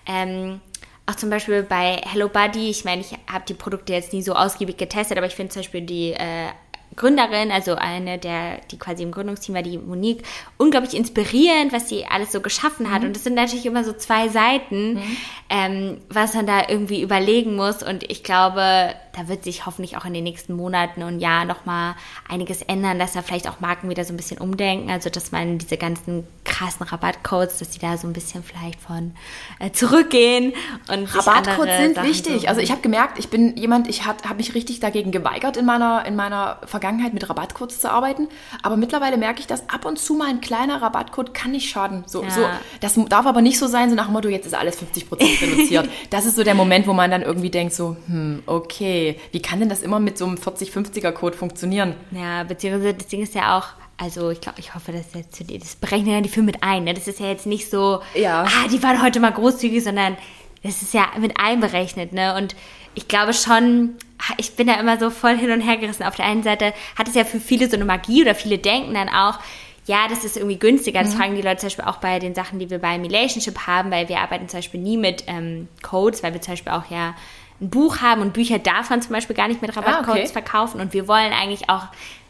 ähm, 0.07 0.61
auch 1.07 1.15
zum 1.17 1.31
Beispiel 1.31 1.63
bei 1.63 2.01
Hello 2.05 2.29
Buddy, 2.29 2.71
ich 2.71 2.85
meine, 2.85 3.01
ich 3.01 3.13
habe 3.31 3.45
die 3.49 3.55
Produkte 3.55 3.93
jetzt 3.93 4.13
nie 4.13 4.23
so 4.23 4.35
ausgiebig 4.35 4.77
getestet, 4.77 5.19
aber 5.19 5.27
ich 5.27 5.35
finde 5.35 5.53
zum 5.53 5.61
Beispiel 5.63 5.81
die 5.83 6.13
äh, 6.13 6.49
Gründerin, 6.97 7.53
also 7.53 7.77
eine 7.77 8.19
der, 8.19 8.59
die 8.71 8.79
quasi 8.79 9.03
im 9.05 9.13
Gründungsteam 9.13 9.55
war, 9.55 9.63
die 9.63 9.79
Monique, 9.79 10.23
unglaublich 10.59 10.95
inspirierend, 10.95 11.73
was 11.73 11.89
sie 11.89 12.05
alles 12.05 12.33
so 12.33 12.41
geschaffen 12.41 12.87
Mhm. 12.87 12.91
hat. 12.93 13.03
Und 13.05 13.15
das 13.15 13.23
sind 13.25 13.35
natürlich 13.35 13.65
immer 13.65 13.85
so 13.85 13.93
zwei 13.93 14.29
Seiten, 14.29 15.01
ähm, 15.49 15.99
was 16.09 16.35
man 16.35 16.47
da 16.47 16.69
irgendwie 16.69 17.01
überlegen 17.01 17.55
muss. 17.55 17.83
Und 17.83 18.11
ich 18.11 18.25
glaube, 18.25 18.95
da 19.21 19.29
wird 19.29 19.45
sich 19.45 19.67
hoffentlich 19.67 19.97
auch 19.97 20.05
in 20.05 20.15
den 20.15 20.25
nächsten 20.25 20.55
Monaten 20.55 21.03
und 21.03 21.21
Jahren 21.21 21.49
nochmal 21.49 21.95
einiges 22.29 22.63
ändern, 22.63 22.99
dass 22.99 23.13
da 23.13 23.23
vielleicht 23.23 23.49
auch 23.49 23.61
Marken 23.61 23.89
wieder 23.91 24.05
so 24.05 24.15
ein 24.15 24.17
bisschen 24.17 24.39
umdenken. 24.39 24.91
Also, 24.91 25.11
dass 25.11 25.31
man 25.31 25.59
diese 25.59 25.77
ganzen 25.77 26.27
krassen 26.45 26.87
Rabattcodes, 26.87 27.59
dass 27.59 27.71
die 27.71 27.79
da 27.79 27.97
so 27.99 28.07
ein 28.07 28.13
bisschen 28.13 28.43
vielleicht 28.43 28.81
von 28.81 29.13
äh, 29.59 29.71
zurückgehen. 29.73 30.53
Und 30.89 31.15
Rabattcodes 31.15 31.77
sind 31.77 31.95
Sachen 31.97 32.09
wichtig. 32.09 32.35
suchen. 32.35 32.49
Also 32.49 32.61
ich 32.61 32.71
habe 32.71 32.81
gemerkt, 32.81 33.19
ich 33.19 33.29
bin 33.29 33.57
jemand, 33.57 33.89
ich 33.89 34.07
habe 34.07 34.35
mich 34.37 34.55
richtig 34.55 34.81
dagegen 34.81 35.11
geweigert, 35.11 35.57
in 35.57 35.67
meiner, 35.67 36.05
in 36.07 36.17
meiner 36.17 36.59
Vergangenheit 36.65 37.13
mit 37.13 37.29
Rabattcodes 37.29 37.81
zu 37.81 37.91
arbeiten. 37.91 38.29
Aber 38.63 38.77
mittlerweile 38.77 39.17
merke 39.19 39.41
ich, 39.41 39.47
dass 39.47 39.69
ab 39.69 39.85
und 39.85 39.99
zu 39.99 40.15
mal 40.15 40.29
ein 40.29 40.41
kleiner 40.41 40.81
Rabattcode 40.81 41.35
kann 41.35 41.51
nicht 41.51 41.69
schaden. 41.69 42.05
So, 42.07 42.23
Ja. 42.23 42.31
so, 42.31 42.47
das 42.81 42.99
darf 43.09 43.27
aber 43.27 43.43
nicht 43.43 43.59
so 43.59 43.67
sein, 43.67 43.91
so 43.91 43.97
nach 43.97 44.07
dem 44.07 44.13
Motto, 44.15 44.29
jetzt 44.29 44.47
ist 44.47 44.55
alles 44.55 44.79
50% 44.81 45.43
reduziert. 45.43 45.89
das 46.11 46.25
ist 46.27 46.37
so 46.37 46.43
der 46.45 46.55
Moment, 46.55 46.87
wo 46.87 46.93
man 46.93 47.11
dann 47.11 47.23
irgendwie 47.23 47.51
denkt 47.51 47.75
so, 47.75 47.97
hm, 48.07 48.43
okay, 48.47 49.10
wie 49.33 49.41
kann 49.43 49.61
denn 49.61 49.69
das 49.69 49.83
immer 49.83 50.01
mit 50.01 50.19
so 50.19 50.27
einem 50.27 50.37
40-50er-Code 50.37 51.37
funktionieren? 51.37 51.95
Ja, 52.11 52.45
beziehungsweise 52.45 52.95
das 52.95 53.07
Ding 53.07 53.23
ist 53.23 53.35
ja 53.35 53.59
auch, 53.59 53.67
also 53.97 54.31
ich 54.31 54.41
glaube, 54.41 54.61
ich 54.61 54.75
hoffe, 54.75 54.93
dass 54.93 55.15
jetzt 55.15 55.35
zu 55.37 55.45
dir, 55.45 55.59
das 55.59 55.77
berechnen 55.77 56.13
ja 56.13 56.21
die 56.21 56.29
Firmen 56.29 56.47
mit 56.53 56.63
ein. 56.63 56.85
Ne? 56.85 56.95
Das 56.95 57.07
ist 57.07 57.21
ja 57.21 57.27
jetzt 57.27 57.47
nicht 57.47 57.71
so, 57.71 58.01
Ja. 58.15 58.45
ah, 58.45 58.69
die 58.73 58.83
waren 58.83 59.03
heute 59.03 59.21
mal 59.21 59.33
großzügig, 59.33 59.85
sondern 59.85 60.17
das 60.63 60.83
ist 60.83 60.95
ja 60.95 61.07
mit 61.19 61.39
einberechnet, 61.41 62.13
ne? 62.13 62.35
Und 62.37 62.55
ich 62.95 63.09
glaube 63.09 63.33
schon, 63.33 63.95
ich 64.37 64.57
bin 64.57 64.67
da 64.67 64.75
immer 64.75 64.99
so 64.99 65.09
voll 65.11 65.37
hin 65.39 65.51
und 65.53 65.61
her 65.61 65.77
gerissen. 65.79 66.03
Auf 66.03 66.17
der 66.17 66.27
einen 66.27 66.43
Seite 66.43 66.75
hat 66.99 67.09
es 67.09 67.15
ja 67.15 67.25
für 67.25 67.41
viele 67.41 67.69
so 67.71 67.77
eine 67.77 67.85
Magie 67.85 68.23
oder 68.23 68.35
viele 68.35 68.59
denken 68.59 68.93
dann 68.95 69.09
auch, 69.09 69.39
ja, 69.87 70.07
das 70.09 70.25
ist 70.25 70.37
irgendwie 70.37 70.59
günstiger. 70.59 71.01
Mhm. 71.01 71.05
Das 71.05 71.15
fragen 71.15 71.35
die 71.35 71.41
Leute 71.43 71.59
zum 71.59 71.67
Beispiel 71.69 71.85
auch 71.87 71.97
bei 71.97 72.19
den 72.19 72.35
Sachen, 72.35 72.59
die 72.59 72.69
wir 72.69 72.79
bei 72.79 72.97
Relationship 72.97 73.67
haben, 73.67 73.91
weil 73.91 74.09
wir 74.09 74.19
arbeiten 74.21 74.49
zum 74.49 74.59
Beispiel 74.59 74.81
nie 74.81 74.97
mit 74.99 75.25
ähm, 75.29 75.69
Codes, 75.83 76.23
weil 76.23 76.35
wir 76.35 76.41
zum 76.43 76.53
Beispiel 76.53 76.73
auch 76.73 76.91
ja 76.91 77.15
ein 77.61 77.71
Buch 77.71 77.99
haben 77.99 78.23
und 78.23 78.33
Bücher 78.33 78.59
darf 78.59 78.91
man 78.91 79.03
zum 79.03 79.13
Beispiel 79.13 79.37
gar 79.37 79.49
nicht 79.49 79.61
mit 79.63 79.77
Rabattcodes 79.77 80.09
Ah, 80.09 80.13
okay. 80.25 80.27
verkaufen 80.33 80.81
und 80.81 80.93
wir 80.93 81.07
wollen 81.09 81.33
eigentlich 81.33 81.69
auch, 81.69 81.85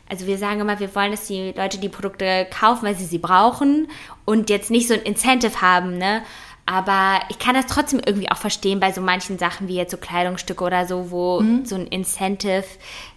also 0.09 0.27
wir 0.27 0.39
sagen 0.39 0.61
immer, 0.61 0.81
wir 0.81 0.95
wollen, 0.95 1.13
dass 1.13 1.27
die 1.27 1.53
Leute 1.57 1.79
die 1.79 1.89
Produkte 1.89 2.47
kaufen, 2.51 2.85
weil 2.87 2.97
sie 2.97 3.05
sie 3.05 3.19
brauchen 3.19 3.89
und 4.25 4.51
jetzt 4.51 4.71
nicht 4.71 4.89
so 4.89 4.95
ein 4.95 5.03
Incentive 5.03 5.61
haben, 5.61 5.99
ne? 5.99 6.23
Aber 6.67 7.21
ich 7.31 7.39
kann 7.41 7.55
das 7.55 7.67
trotzdem 7.67 8.01
irgendwie 8.05 8.31
auch 8.31 8.37
verstehen 8.37 8.79
bei 8.81 8.93
so 8.93 9.01
manchen 9.01 9.39
Sachen 9.39 9.67
wie 9.67 9.75
jetzt 9.77 9.91
so 9.91 9.97
Kleidungsstücke 9.97 10.63
oder 10.63 10.87
so, 10.87 11.11
wo 11.11 11.41
Mhm. 11.41 11.65
so 11.65 11.75
ein 11.75 11.87
Incentive 11.89 12.65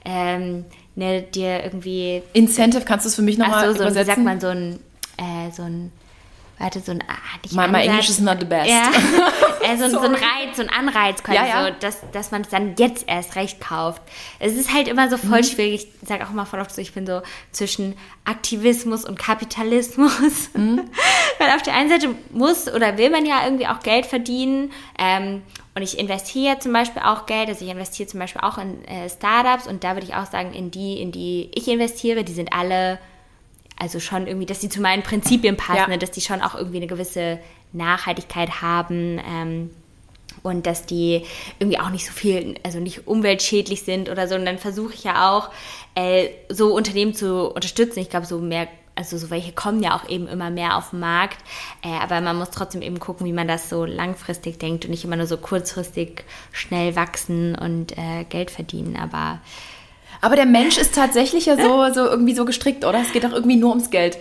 ähm, 0.06 0.66
ne, 0.96 1.22
dir 1.22 1.64
irgendwie 1.64 2.24
Incentive, 2.34 2.84
kannst 2.86 3.06
du 3.06 3.10
es 3.10 3.16
für 3.16 3.22
mich 3.22 3.38
nochmal 3.38 3.68
so, 3.68 3.74
so 3.78 3.84
ein, 3.84 3.90
wie 3.90 3.92
übersetzen? 3.92 4.06
sagt 4.06 4.26
man, 4.26 4.40
so 4.40 4.48
ein, 4.48 4.80
äh, 5.18 5.52
so 5.52 5.64
ein, 5.64 5.92
warte, 6.60 6.80
so 6.80 6.92
ein, 6.92 7.04
ah, 7.08 7.14
nicht 7.44 7.56
My- 7.56 7.68
my. 7.68 7.82
English 7.86 8.10
is 8.10 8.20
not 8.20 8.38
the 8.40 8.46
best. 8.46 8.70
Ja, 8.70 8.90
äh, 9.62 9.78
so, 9.90 10.00
ein-. 10.00 10.14
Reiz, 10.14 10.56
so 10.56 10.62
ein 10.62 10.70
Anreiz 10.70 11.22
quasi, 11.24 11.38
Ja, 11.38 11.46
ja. 11.48 11.66
so, 11.68 11.74
dass, 11.80 11.98
dass 12.12 12.32
man 12.32 12.42
es 12.42 12.50
dann 12.50 12.76
jetzt 12.78 13.06
erst 13.08 13.36
recht 13.36 13.60
kauft. 13.60 14.02
Es 14.40 14.54
ist 14.54 14.74
halt 14.74 14.88
immer 14.88 15.10
so 15.10 15.18
voll 15.18 15.40
Mhm. 15.40 15.44
schwierig, 15.46 15.88
ich 16.02 16.08
sage 16.08 16.26
auch 16.26 16.30
immer 16.32 16.46
voll 16.46 16.60
oft 16.62 16.74
so, 16.74 16.82
ich 16.82 16.94
bin 16.94 17.06
so 17.08 17.22
zwischen 17.52 17.96
Aktivismus 18.26 19.06
und 19.06 19.18
Kapitalismus. 19.20 20.50
Mhm. 20.54 20.82
Weil 21.40 21.50
auf 21.56 21.62
der 21.64 21.74
einen 21.76 21.90
Seite 21.90 22.10
muss 22.32 22.72
oder 22.72 22.98
will 22.98 23.10
man 23.10 23.26
ja 23.26 23.44
irgendwie 23.46 23.68
auch 23.68 23.80
Geld 23.80 24.06
verdienen, 24.06 24.72
ähm, 25.00 25.42
und 25.76 25.82
ich 25.82 25.98
investiere 25.98 26.60
zum 26.60 26.72
Beispiel 26.72 27.02
auch 27.02 27.26
Geld, 27.26 27.50
also 27.50 27.66
ich 27.66 27.72
investiere 27.72 28.08
zum 28.08 28.20
Beispiel 28.20 28.42
auch 28.42 28.60
in 28.60 28.86
äh, 28.86 29.10
Startups 29.10 29.66
und 29.66 29.84
da 29.84 29.96
würde 29.96 30.06
ich 30.06 30.14
auch 30.14 30.28
sagen, 30.28 30.54
in 30.54 30.70
die, 30.70 31.02
in 31.02 31.12
die 31.12 31.50
ich 31.56 31.68
investiere, 31.68 32.24
die 32.24 32.34
sind 32.34 32.54
alle 32.54 33.00
also 33.80 34.00
schon 34.00 34.28
irgendwie, 34.28 34.46
dass 34.46 34.60
die 34.60 34.70
zu 34.70 34.82
meinen 34.82 35.04
Prinzipien 35.04 35.58
passen, 35.58 35.78
Ja. 35.78 35.88
ne, 35.88 35.98
dass 35.98 36.12
die 36.12 36.22
schon 36.22 36.42
auch 36.42 36.56
irgendwie 36.56 36.78
eine 36.78 36.88
gewisse 36.88 37.40
Nachhaltigkeit 37.74 38.62
haben 38.62 39.20
ähm, 39.28 39.70
und 40.44 40.66
dass 40.66 40.86
die 40.86 41.24
irgendwie 41.60 41.80
auch 41.80 41.90
nicht 41.90 42.06
so 42.06 42.12
viel, 42.12 42.56
also 42.64 42.80
nicht 42.80 43.08
umweltschädlich 43.08 43.84
sind 43.84 44.10
oder 44.10 44.28
so. 44.28 44.36
Und 44.36 44.46
dann 44.46 44.58
versuche 44.58 44.94
ich 44.94 45.04
ja 45.04 45.32
auch, 45.32 45.50
äh, 45.96 46.30
so 46.50 46.74
Unternehmen 46.74 47.14
zu 47.14 47.50
unterstützen. 47.52 48.00
Ich 48.00 48.10
glaube, 48.10 48.26
so 48.26 48.40
mehr, 48.40 48.68
also 48.96 49.18
so 49.18 49.30
welche 49.30 49.52
kommen 49.54 49.82
ja 49.82 49.96
auch 49.96 50.08
eben 50.08 50.28
immer 50.28 50.50
mehr 50.50 50.78
auf 50.78 50.92
den 50.92 51.00
Markt. 51.00 51.38
Äh, 51.84 51.90
aber 51.90 52.22
man 52.22 52.38
muss 52.38 52.52
trotzdem 52.52 52.82
eben 52.82 53.00
gucken, 53.00 53.26
wie 53.26 53.34
man 53.34 53.48
das 53.48 53.70
so 53.70 53.86
langfristig 53.86 54.60
denkt 54.60 54.86
und 54.86 54.92
nicht 54.92 55.04
immer 55.04 55.16
nur 55.16 55.28
so 55.28 55.38
kurzfristig 55.38 56.24
schnell 56.52 56.96
wachsen 56.96 57.56
und 57.56 57.98
äh, 57.98 58.24
Geld 58.30 58.52
verdienen. 58.52 58.96
Aber 58.96 59.40
Aber 60.24 60.38
der 60.38 60.46
Mensch 60.46 60.78
ist 60.78 60.96
tatsächlich 60.96 61.48
ja 61.48 61.58
so, 61.58 61.94
so 61.94 62.06
irgendwie 62.06 62.34
so 62.34 62.46
gestrickt, 62.46 62.86
oder? 62.86 63.02
Es 63.02 63.12
geht 63.12 63.26
doch 63.26 63.34
irgendwie 63.34 63.58
nur 63.58 63.72
ums 63.72 63.90
Geld. 63.90 64.18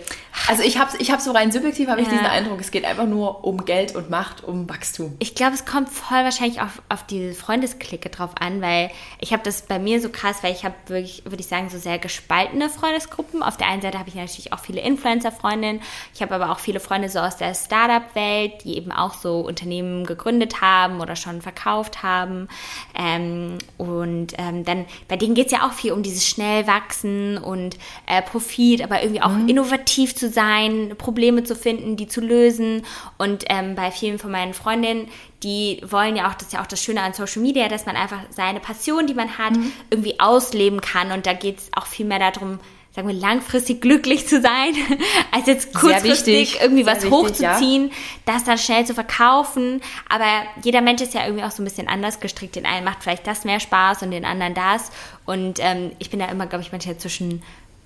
Also 0.49 0.61
ich 0.63 0.77
habe 0.77 0.91
ich 0.99 1.11
hab 1.11 1.21
so 1.21 1.31
rein 1.31 1.51
subjektiv 1.51 1.87
habe 1.87 2.01
ich 2.01 2.07
Ja. 2.07 2.13
diesen 2.13 2.25
Eindruck, 2.25 2.59
es 2.59 2.71
geht 2.71 2.83
einfach 2.83 3.05
nur 3.05 3.45
um 3.45 3.63
Geld 3.63 3.95
und 3.95 4.09
Macht, 4.09 4.43
um 4.43 4.67
Wachstum. 4.67 5.15
Ich 5.19 5.33
glaube, 5.33 5.53
es 5.53 5.63
kommt 5.63 5.87
voll 5.89 6.23
wahrscheinlich 6.25 6.59
auf, 6.59 6.81
auf 6.89 7.05
diese 7.05 7.33
Freundesklicke 7.33 8.09
drauf 8.09 8.31
an, 8.37 8.61
weil 8.61 8.91
ich 9.19 9.31
habe 9.31 9.43
das 9.43 9.61
bei 9.61 9.79
mir 9.79 10.01
so 10.01 10.09
krass, 10.09 10.37
weil 10.41 10.51
ich 10.51 10.65
habe 10.65 10.75
wirklich, 10.87 11.23
würde 11.23 11.39
ich 11.39 11.47
sagen, 11.47 11.69
so 11.69 11.77
sehr 11.77 11.99
gespaltene 11.99 12.69
Freundesgruppen. 12.69 13.41
Auf 13.41 13.55
der 13.55 13.67
einen 13.67 13.81
Seite 13.81 13.97
habe 13.97 14.09
ich 14.09 14.15
natürlich 14.15 14.51
auch 14.51 14.59
viele 14.59 14.81
Influencer-Freundinnen. 14.81 15.81
Ich 16.13 16.21
habe 16.21 16.35
aber 16.35 16.51
auch 16.51 16.59
viele 16.59 16.81
Freunde 16.81 17.07
so 17.07 17.19
aus 17.19 17.37
der 17.37 17.53
Startup-Welt, 17.53 18.65
die 18.65 18.75
eben 18.75 18.91
auch 18.91 19.13
so 19.13 19.39
Unternehmen 19.39 20.05
gegründet 20.05 20.59
haben 20.59 20.99
oder 20.99 21.15
schon 21.15 21.41
verkauft 21.41 22.03
haben. 22.03 22.49
Ähm, 22.93 23.59
und 23.77 24.33
ähm, 24.37 24.65
dann, 24.65 24.85
bei 25.07 25.15
denen 25.15 25.35
geht 25.35 25.45
es 25.45 25.51
ja 25.53 25.65
auch 25.65 25.71
viel 25.73 25.92
um 25.93 26.03
dieses 26.03 26.27
schnell 26.27 26.67
wachsen 26.67 27.37
und 27.37 27.77
äh, 28.07 28.21
Profit, 28.21 28.81
aber 28.83 29.01
irgendwie 29.01 29.21
auch 29.21 29.29
Mhm. 29.31 29.47
innovativ 29.49 30.15
zu 30.15 30.29
sein, 30.29 30.95
Probleme 30.97 31.43
zu 31.43 31.55
finden, 31.55 31.95
die 31.95 32.07
zu 32.07 32.21
lösen. 32.21 32.83
Und 33.17 33.45
ähm, 33.49 33.75
bei 33.75 33.91
vielen 33.91 34.19
von 34.19 34.31
meinen 34.31 34.53
Freundinnen, 34.53 35.07
die 35.43 35.81
wollen 35.85 36.15
ja 36.15 36.29
auch, 36.29 36.33
das 36.35 36.47
ist 36.47 36.53
ja 36.53 36.61
auch 36.61 36.67
das 36.67 36.81
Schöne 36.83 37.01
an 37.01 37.13
Social 37.13 37.41
Media, 37.41 37.67
dass 37.67 37.85
man 37.85 37.95
einfach 37.95 38.19
seine 38.29 38.59
Passion, 38.59 39.07
die 39.07 39.13
man 39.13 39.37
hat, 39.37 39.51
Mhm. 39.55 39.71
irgendwie 39.89 40.19
ausleben 40.19 40.81
kann. 40.81 41.11
Und 41.11 41.25
da 41.25 41.33
geht 41.33 41.59
es 41.59 41.69
auch 41.75 41.85
viel 41.85 42.05
mehr 42.05 42.19
darum, 42.19 42.59
sagen 42.95 43.07
wir, 43.07 43.15
langfristig 43.15 43.81
glücklich 43.81 44.27
zu 44.27 44.39
sein, 44.39 44.75
als 45.31 45.47
jetzt 45.47 45.73
kurzfristig 45.73 46.59
irgendwie 46.61 46.83
sehr 46.83 46.95
was 46.95 47.03
wichtig, 47.03 47.39
ja. 47.39 47.53
hochzuziehen, 47.53 47.91
das 48.25 48.43
dann 48.43 48.57
schnell 48.57 48.85
zu 48.85 48.93
verkaufen. 48.93 49.81
Aber 50.09 50.27
jeder 50.63 50.81
Mensch 50.81 51.01
ist 51.01 51.13
ja 51.15 51.25
irgendwie 51.25 51.43
auch 51.43 51.51
so 51.51 51.63
ein 51.63 51.65
bisschen 51.65 51.87
anders 51.87 52.19
gestrickt. 52.19 52.55
Den 52.55 52.65
einen 52.65 52.85
macht 52.85 53.01
vielleicht 53.01 53.25
das 53.25 53.45
mehr 53.45 53.59
Spaß 53.59 54.03
und 54.03 54.11
den 54.11 54.25
anderen 54.25 54.53
das. 54.53 54.91
Und 55.25 55.59
ähm, 55.59 55.91
ich 55.97 56.11
bin 56.11 56.19
da 56.19 56.27
immer, 56.27 56.45
glaube 56.45 56.63
ich, 56.63 56.71
manchmal 56.71 56.97
zwischen 56.97 57.41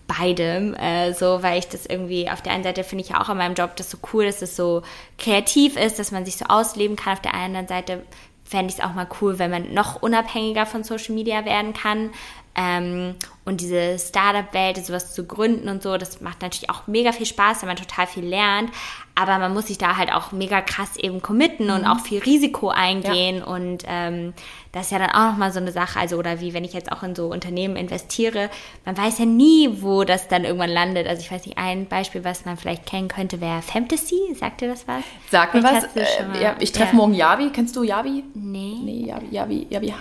beidem, 0.07 0.73
äh, 0.73 1.13
so, 1.13 1.41
weil 1.41 1.59
ich 1.59 1.67
das 1.67 1.85
irgendwie, 1.85 2.29
auf 2.29 2.41
der 2.41 2.53
einen 2.53 2.63
Seite 2.63 2.83
finde 2.83 3.03
ich 3.03 3.11
ja 3.11 3.21
auch 3.21 3.29
an 3.29 3.37
meinem 3.37 3.55
Job 3.55 3.75
das 3.75 3.89
so 3.91 3.97
cool, 4.13 4.25
dass 4.25 4.41
es 4.41 4.55
so 4.55 4.81
kreativ 5.17 5.77
ist, 5.77 5.99
dass 5.99 6.11
man 6.11 6.25
sich 6.25 6.37
so 6.37 6.45
ausleben 6.45 6.95
kann. 6.95 7.13
Auf 7.13 7.21
der 7.21 7.33
anderen 7.33 7.67
Seite 7.67 8.03
fände 8.43 8.73
ich 8.73 8.79
es 8.79 8.85
auch 8.85 8.93
mal 8.93 9.07
cool, 9.21 9.39
wenn 9.39 9.51
man 9.51 9.73
noch 9.73 10.01
unabhängiger 10.01 10.65
von 10.65 10.83
Social 10.83 11.13
Media 11.13 11.45
werden 11.45 11.73
kann. 11.73 12.11
Ähm, 12.59 13.13
und 13.45 13.61
diese 13.61 13.99
Startup-Welt, 13.99 14.83
sowas 14.83 15.13
zu 15.13 15.25
gründen 15.25 15.69
und 15.69 15.83
so, 15.83 15.95
das 15.97 16.19
macht 16.21 16.41
natürlich 16.41 16.69
auch 16.71 16.87
mega 16.87 17.11
viel 17.11 17.27
Spaß, 17.27 17.61
weil 17.61 17.67
man 17.67 17.77
total 17.77 18.07
viel 18.07 18.25
lernt. 18.25 18.71
Aber 19.13 19.37
man 19.37 19.53
muss 19.53 19.67
sich 19.67 19.77
da 19.77 19.95
halt 19.95 20.11
auch 20.11 20.31
mega 20.31 20.61
krass 20.61 20.97
eben 20.97 21.21
committen 21.21 21.69
und 21.69 21.85
auch 21.85 21.99
viel 21.99 22.19
Risiko 22.19 22.69
eingehen. 22.69 23.43
Und 23.43 23.83
ähm, 23.87 24.33
das 24.71 24.87
ist 24.87 24.91
ja 24.91 24.99
dann 24.99 25.11
auch 25.11 25.31
nochmal 25.31 25.53
so 25.53 25.59
eine 25.59 25.71
Sache. 25.71 25.99
Also, 25.99 26.17
oder 26.17 26.41
wie 26.41 26.53
wenn 26.53 26.63
ich 26.63 26.73
jetzt 26.73 26.91
auch 26.91 27.03
in 27.03 27.15
so 27.15 27.27
Unternehmen 27.27 27.75
investiere, 27.75 28.49
man 28.85 28.97
weiß 28.97 29.19
ja 29.19 29.25
nie, 29.25 29.81
wo 29.81 30.03
das 30.03 30.27
dann 30.27 30.43
irgendwann 30.43 30.71
landet. 30.71 31.07
Also 31.07 31.21
ich 31.21 31.31
weiß 31.31 31.45
nicht, 31.45 31.57
ein 31.59 31.85
Beispiel, 31.85 32.23
was 32.23 32.43
man 32.45 32.57
vielleicht 32.57 32.85
kennen 32.87 33.07
könnte, 33.07 33.39
wäre 33.39 33.61
Fantasy. 33.61 34.35
Sagt 34.35 34.61
dir 34.61 34.67
das 34.67 34.87
was? 34.87 35.03
Sag 35.31 35.53
mir 35.53 35.63
was. 35.63 35.83
Äh, 35.95 36.43
ja, 36.43 36.55
ich 36.59 36.71
treffe 36.71 36.91
ja. 36.91 36.97
morgen 36.97 37.13
Javi. 37.13 37.51
Kennst 37.51 37.75
du 37.75 37.83
Javi? 37.83 38.23
Nee. 38.33 38.77
Nee, 38.83 39.05
Javi, 39.07 39.27
Javi, 39.31 39.67
Javi. 39.69 39.93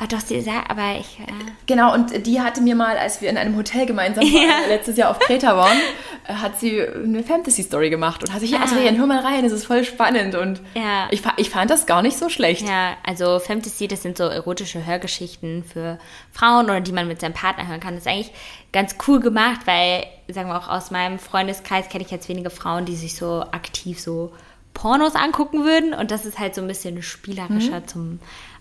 Ah, 0.00 0.06
doch, 0.06 0.20
sie 0.20 0.40
sagt, 0.40 0.70
aber 0.70 0.96
ich. 1.00 1.18
Äh, 1.18 1.24
Genau, 1.66 1.92
und 1.92 2.24
die 2.26 2.40
hatte 2.40 2.60
mir 2.60 2.76
mal, 2.76 2.96
als 2.96 3.20
wir 3.20 3.28
in 3.30 3.36
einem 3.36 3.56
Hotel 3.56 3.84
gemeinsam 3.84 4.22
waren, 4.24 4.32
Ja. 4.48 4.60
letztes 4.68 4.96
Jahr 4.96 5.10
auf 5.10 5.18
Kreta 5.18 5.56
waren, 5.56 5.76
äh, 6.28 6.34
hat 6.34 6.60
sie 6.60 6.80
eine 6.80 7.24
Fantasy-Story 7.24 7.90
gemacht 7.90 8.22
und 8.22 8.32
hat 8.32 8.40
sich, 8.40 8.52
ja, 8.52 8.58
Ah. 8.60 8.62
Adrian, 8.64 8.96
hör 8.96 9.06
mal 9.06 9.18
rein, 9.18 9.42
das 9.42 9.50
ist 9.52 9.64
voll 9.66 9.82
spannend. 9.84 10.36
Und 10.36 10.60
Ja. 10.74 11.08
ich, 11.10 11.22
ich 11.38 11.50
fand 11.50 11.70
das 11.70 11.86
gar 11.86 12.02
nicht 12.02 12.16
so 12.16 12.28
schlecht. 12.28 12.68
Ja, 12.68 12.92
also 13.04 13.40
Fantasy, 13.40 13.88
das 13.88 14.02
sind 14.02 14.16
so 14.16 14.24
erotische 14.24 14.86
Hörgeschichten 14.86 15.64
für 15.64 15.98
Frauen 16.32 16.66
oder 16.66 16.80
die 16.80 16.92
man 16.92 17.08
mit 17.08 17.20
seinem 17.20 17.34
Partner 17.34 17.66
hören 17.66 17.80
kann. 17.80 17.94
Das 17.94 18.04
ist 18.06 18.08
eigentlich 18.08 18.32
ganz 18.72 18.94
cool 19.08 19.18
gemacht, 19.18 19.62
weil, 19.64 20.04
sagen 20.28 20.48
wir 20.48 20.58
auch 20.58 20.68
aus 20.68 20.92
meinem 20.92 21.18
Freundeskreis 21.18 21.88
kenne 21.88 22.04
ich 22.04 22.10
jetzt 22.12 22.28
wenige 22.28 22.50
Frauen, 22.50 22.84
die 22.84 22.94
sich 22.94 23.16
so 23.16 23.42
aktiv 23.50 24.00
so 24.00 24.32
Pornos 24.74 25.16
angucken 25.16 25.64
würden. 25.64 25.92
Und 25.92 26.12
das 26.12 26.24
ist 26.24 26.38
halt 26.38 26.54
so 26.54 26.60
ein 26.60 26.68
bisschen 26.68 27.02
spielerischer 27.02 27.84
zum 27.86 28.20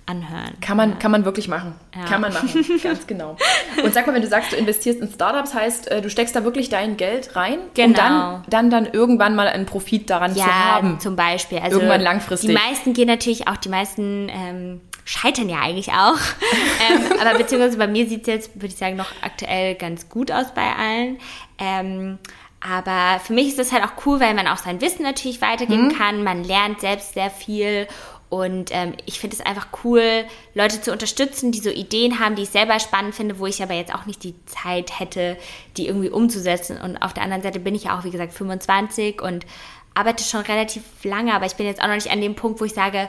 Anhören. 0.09 0.53
Kann 0.61 0.77
man, 0.77 0.99
kann 0.99 1.11
man 1.11 1.25
wirklich 1.25 1.49
machen. 1.49 1.75
Ja. 1.93 2.05
Kann 2.05 2.21
man 2.21 2.31
machen, 2.33 2.63
ganz 2.83 3.05
genau. 3.07 3.35
Und 3.83 3.93
sag 3.93 4.07
mal, 4.07 4.13
wenn 4.15 4.21
du 4.21 4.27
sagst, 4.29 4.53
du 4.53 4.55
investierst 4.55 5.01
in 5.01 5.09
Startups, 5.11 5.53
heißt, 5.53 5.91
äh, 5.91 6.01
du 6.01 6.09
steckst 6.09 6.33
da 6.33 6.45
wirklich 6.45 6.69
dein 6.69 6.95
Geld 6.95 7.35
rein, 7.35 7.59
um 7.59 7.65
Genau. 7.73 7.97
dann, 7.97 8.43
dann, 8.49 8.69
dann 8.69 8.85
irgendwann 8.93 9.35
mal 9.35 9.49
einen 9.49 9.65
Profit 9.65 10.09
daran 10.09 10.31
zu 10.33 10.39
Ja, 10.39 10.45
haben. 10.75 10.99
zum 11.01 11.17
Beispiel. 11.17 11.59
Also 11.59 11.77
Irgendwann 11.77 11.99
langfristig. 12.01 12.49
Die 12.49 12.55
meisten 12.55 12.93
gehen 12.93 13.07
natürlich 13.07 13.49
auch, 13.49 13.57
die 13.57 13.67
meisten 13.67 14.29
ähm, 14.29 14.79
scheitern 15.03 15.49
ja 15.49 15.59
eigentlich 15.59 15.91
auch. 15.91 16.15
ähm, 16.89 17.19
aber 17.19 17.37
beziehungsweise 17.37 17.77
bei 17.77 17.87
mir 17.87 18.07
sieht 18.07 18.21
es 18.21 18.27
jetzt, 18.27 18.55
würde 18.55 18.67
ich 18.67 18.77
sagen, 18.77 18.95
noch 18.95 19.11
aktuell 19.21 19.75
ganz 19.75 20.07
gut 20.07 20.31
aus 20.31 20.53
bei 20.55 20.73
allen. 20.73 21.17
Ähm, 21.57 22.17
aber 22.65 23.19
für 23.19 23.33
mich 23.33 23.49
ist 23.49 23.59
das 23.59 23.71
halt 23.73 23.83
auch 23.83 24.05
cool, 24.05 24.19
weil 24.19 24.33
man 24.33 24.47
auch 24.47 24.57
sein 24.57 24.79
Wissen 24.81 25.03
natürlich 25.03 25.41
weitergeben 25.41 25.89
Mhm. 25.89 25.97
kann. 25.97 26.23
Man 26.23 26.43
lernt 26.45 26.79
selbst 26.79 27.13
sehr 27.13 27.29
viel. 27.29 27.87
Und 28.29 28.71
ähm, 28.73 28.93
ich 29.05 29.19
finde 29.19 29.37
es 29.37 29.45
einfach 29.45 29.67
cool, 29.83 30.25
Leute 30.53 30.81
zu 30.81 30.91
unterstützen, 30.91 31.51
die 31.51 31.59
so 31.59 31.69
Ideen 31.69 32.19
haben, 32.19 32.35
die 32.35 32.43
ich 32.43 32.49
selber 32.49 32.79
spannend 32.79 33.15
finde, 33.15 33.39
wo 33.39 33.45
ich 33.45 33.63
aber 33.63 33.73
jetzt 33.73 33.93
auch 33.93 34.05
nicht 34.05 34.23
die 34.23 34.35
Zeit 34.45 34.99
hätte, 34.99 35.37
die 35.77 35.87
irgendwie 35.87 36.09
umzusetzen. 36.09 36.77
Und 36.77 36.97
auf 36.97 37.13
der 37.13 37.23
anderen 37.23 37.43
Seite 37.43 37.59
bin 37.59 37.73
ich 37.73 37.85
ja 37.85 37.97
auch, 37.97 38.03
wie 38.03 38.11
gesagt, 38.11 38.33
25 38.33 39.21
und 39.21 39.45
arbeite 39.93 40.23
schon 40.23 40.41
relativ 40.41 40.83
lange, 41.03 41.33
aber 41.33 41.45
ich 41.45 41.55
bin 41.55 41.65
jetzt 41.65 41.81
auch 41.81 41.87
noch 41.87 41.95
nicht 41.95 42.11
an 42.11 42.21
dem 42.21 42.35
Punkt, 42.35 42.59
wo 42.59 42.65
ich 42.65 42.73
sage, 42.73 43.07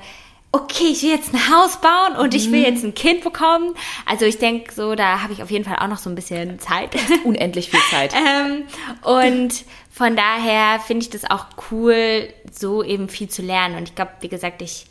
okay, 0.52 0.86
ich 0.92 1.02
will 1.02 1.10
jetzt 1.10 1.34
ein 1.34 1.50
Haus 1.50 1.80
bauen 1.80 2.16
und 2.16 2.34
ich 2.34 2.50
will 2.50 2.62
jetzt 2.62 2.82
ein 2.82 2.94
Kind 2.94 3.22
bekommen. 3.22 3.74
Also 4.06 4.24
ich 4.24 4.38
denke 4.38 4.72
so, 4.72 4.94
da 4.94 5.22
habe 5.22 5.32
ich 5.32 5.42
auf 5.42 5.50
jeden 5.50 5.64
Fall 5.64 5.76
auch 5.76 5.88
noch 5.88 5.98
so 5.98 6.08
ein 6.08 6.14
bisschen 6.14 6.58
Zeit. 6.58 6.96
Unendlich 7.24 7.70
viel 7.70 7.80
Zeit. 7.90 8.14
Ähm, 8.28 8.64
und 9.02 9.64
von 9.90 10.16
daher 10.16 10.80
finde 10.80 11.04
ich 11.04 11.10
das 11.10 11.30
auch 11.30 11.46
cool, 11.70 12.28
so 12.50 12.82
eben 12.82 13.08
viel 13.08 13.28
zu 13.28 13.42
lernen. 13.42 13.76
Und 13.76 13.88
ich 13.88 13.94
glaube, 13.94 14.12
wie 14.20 14.28
gesagt, 14.28 14.62
ich 14.62 14.86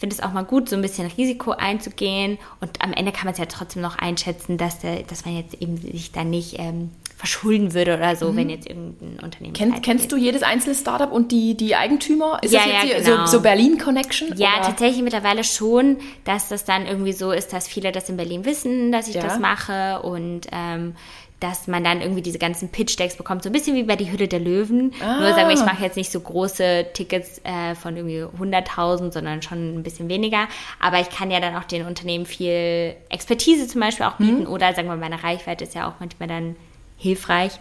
finde 0.00 0.16
es 0.16 0.22
auch 0.22 0.32
mal 0.32 0.44
gut, 0.44 0.68
so 0.68 0.76
ein 0.76 0.82
bisschen 0.82 1.06
Risiko 1.06 1.52
einzugehen. 1.52 2.38
Und 2.60 2.82
am 2.82 2.92
Ende 2.92 3.12
kann 3.12 3.26
man 3.26 3.34
es 3.34 3.38
ja 3.38 3.44
trotzdem 3.46 3.82
noch 3.82 3.98
einschätzen, 3.98 4.56
dass, 4.56 4.80
der, 4.80 5.02
dass 5.02 5.26
man 5.26 5.36
jetzt 5.36 5.54
eben 5.60 5.76
sich 5.76 6.10
dann 6.10 6.30
nicht 6.30 6.58
ähm, 6.58 6.90
verschulden 7.18 7.74
würde 7.74 7.94
oder 7.98 8.16
so, 8.16 8.34
wenn 8.34 8.48
jetzt 8.48 8.66
irgendein 8.66 9.22
Unternehmen. 9.22 9.52
Mhm. 9.52 9.72
Kenn, 9.72 9.82
kennst 9.82 10.04
geht. 10.04 10.12
du 10.12 10.16
jedes 10.16 10.42
einzelne 10.42 10.74
Startup 10.74 11.12
und 11.12 11.30
die, 11.32 11.54
die 11.54 11.76
Eigentümer? 11.76 12.38
Ist 12.42 12.52
Ja, 12.52 12.60
das 12.60 12.68
jetzt 12.68 12.76
ja, 12.76 12.88
hier 12.96 13.04
genau. 13.04 13.26
so, 13.26 13.32
so 13.32 13.40
Berlin-Connection? 13.42 14.32
Ja, 14.36 14.54
oder? 14.56 14.66
tatsächlich 14.68 15.02
mittlerweile 15.02 15.44
schon, 15.44 15.98
dass 16.24 16.48
das 16.48 16.64
dann 16.64 16.86
irgendwie 16.86 17.12
so 17.12 17.30
ist, 17.30 17.52
dass 17.52 17.68
viele 17.68 17.92
das 17.92 18.08
in 18.08 18.16
Berlin 18.16 18.46
wissen, 18.46 18.90
dass 18.92 19.06
ich 19.06 19.16
Ja. 19.16 19.22
das 19.22 19.38
mache 19.38 20.00
und 20.00 20.46
ähm, 20.50 20.94
dass 21.40 21.66
man 21.66 21.82
dann 21.82 22.02
irgendwie 22.02 22.20
diese 22.20 22.38
ganzen 22.38 22.68
Pitch-Decks 22.68 23.16
bekommt, 23.16 23.42
so 23.42 23.48
ein 23.48 23.52
bisschen 23.52 23.74
wie 23.74 23.82
bei 23.82 23.96
die 23.96 24.12
Hütte 24.12 24.28
der 24.28 24.40
Löwen. 24.40 24.92
Ah. 25.02 25.20
Nur 25.20 25.32
sagen 25.34 25.48
wir, 25.48 25.54
ich 25.54 25.64
mache 25.64 25.82
jetzt 25.82 25.96
nicht 25.96 26.12
so 26.12 26.20
große 26.20 26.88
Tickets 26.92 27.40
äh, 27.44 27.74
von 27.74 27.96
irgendwie 27.96 28.22
100.000, 28.22 29.10
sondern 29.12 29.40
schon 29.40 29.74
ein 29.74 29.82
bisschen 29.82 30.10
weniger. 30.10 30.48
Aber 30.78 31.00
ich 31.00 31.08
kann 31.08 31.30
ja 31.30 31.40
dann 31.40 31.56
auch 31.56 31.64
den 31.64 31.86
Unternehmen 31.86 32.26
viel 32.26 32.94
Expertise 33.08 33.66
zum 33.66 33.80
Beispiel 33.80 34.04
auch 34.04 34.16
bieten 34.16 34.46
oder 34.46 34.74
sagen 34.74 34.88
wir, 34.88 34.96
meine 34.96 35.22
Reichweite 35.22 35.64
ist 35.64 35.74
ja 35.74 35.88
auch 35.88 35.94
manchmal 35.98 36.28
dann 36.28 36.56
hilfreich. 36.98 37.52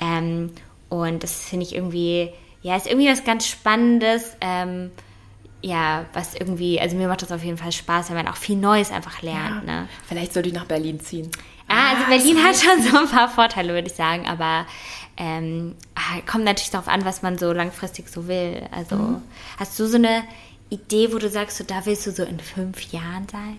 Ähm, 0.00 0.52
und 0.88 1.22
das 1.22 1.44
finde 1.44 1.66
ich 1.66 1.74
irgendwie, 1.74 2.30
ja, 2.62 2.74
ist 2.74 2.86
irgendwie 2.86 3.08
was 3.08 3.24
ganz 3.24 3.46
Spannendes. 3.46 4.36
Ähm, 4.40 4.92
ja, 5.62 6.06
was 6.12 6.34
irgendwie, 6.34 6.80
also 6.80 6.96
mir 6.96 7.08
macht 7.08 7.22
das 7.22 7.32
auf 7.32 7.42
jeden 7.42 7.56
Fall 7.56 7.72
Spaß, 7.72 8.10
weil 8.10 8.16
man 8.16 8.28
auch 8.28 8.36
viel 8.36 8.56
Neues 8.56 8.92
einfach 8.92 9.22
lernt. 9.22 9.66
Ne? 9.66 9.88
Vielleicht 10.06 10.32
sollte 10.32 10.48
ich 10.48 10.54
nach 10.54 10.66
Berlin 10.66 11.00
ziehen. 11.00 11.30
Ah, 11.68 11.94
also 11.94 12.04
Berlin 12.08 12.42
hat 12.44 12.56
schon 12.56 12.82
so 12.82 12.96
ein 12.96 13.08
paar 13.08 13.28
Vorteile, 13.28 13.72
würde 13.74 13.88
ich 13.88 13.94
sagen, 13.94 14.26
aber 14.26 14.66
ähm, 15.16 15.74
ah, 15.94 16.20
kommt 16.30 16.44
natürlich 16.44 16.70
darauf 16.70 16.88
an, 16.88 17.04
was 17.04 17.22
man 17.22 17.38
so 17.38 17.52
langfristig 17.52 18.08
so 18.08 18.28
will. 18.28 18.62
Also 18.70 18.96
Mhm. 18.96 19.22
hast 19.58 19.78
du 19.78 19.86
so 19.86 19.96
eine 19.96 20.22
Idee, 20.70 21.12
wo 21.12 21.18
du 21.18 21.28
sagst, 21.28 21.56
so, 21.58 21.64
da 21.64 21.84
willst 21.86 22.06
du 22.06 22.12
so 22.12 22.22
in 22.24 22.38
fünf 22.40 22.80
Jahren 22.92 23.26
sein? 23.30 23.58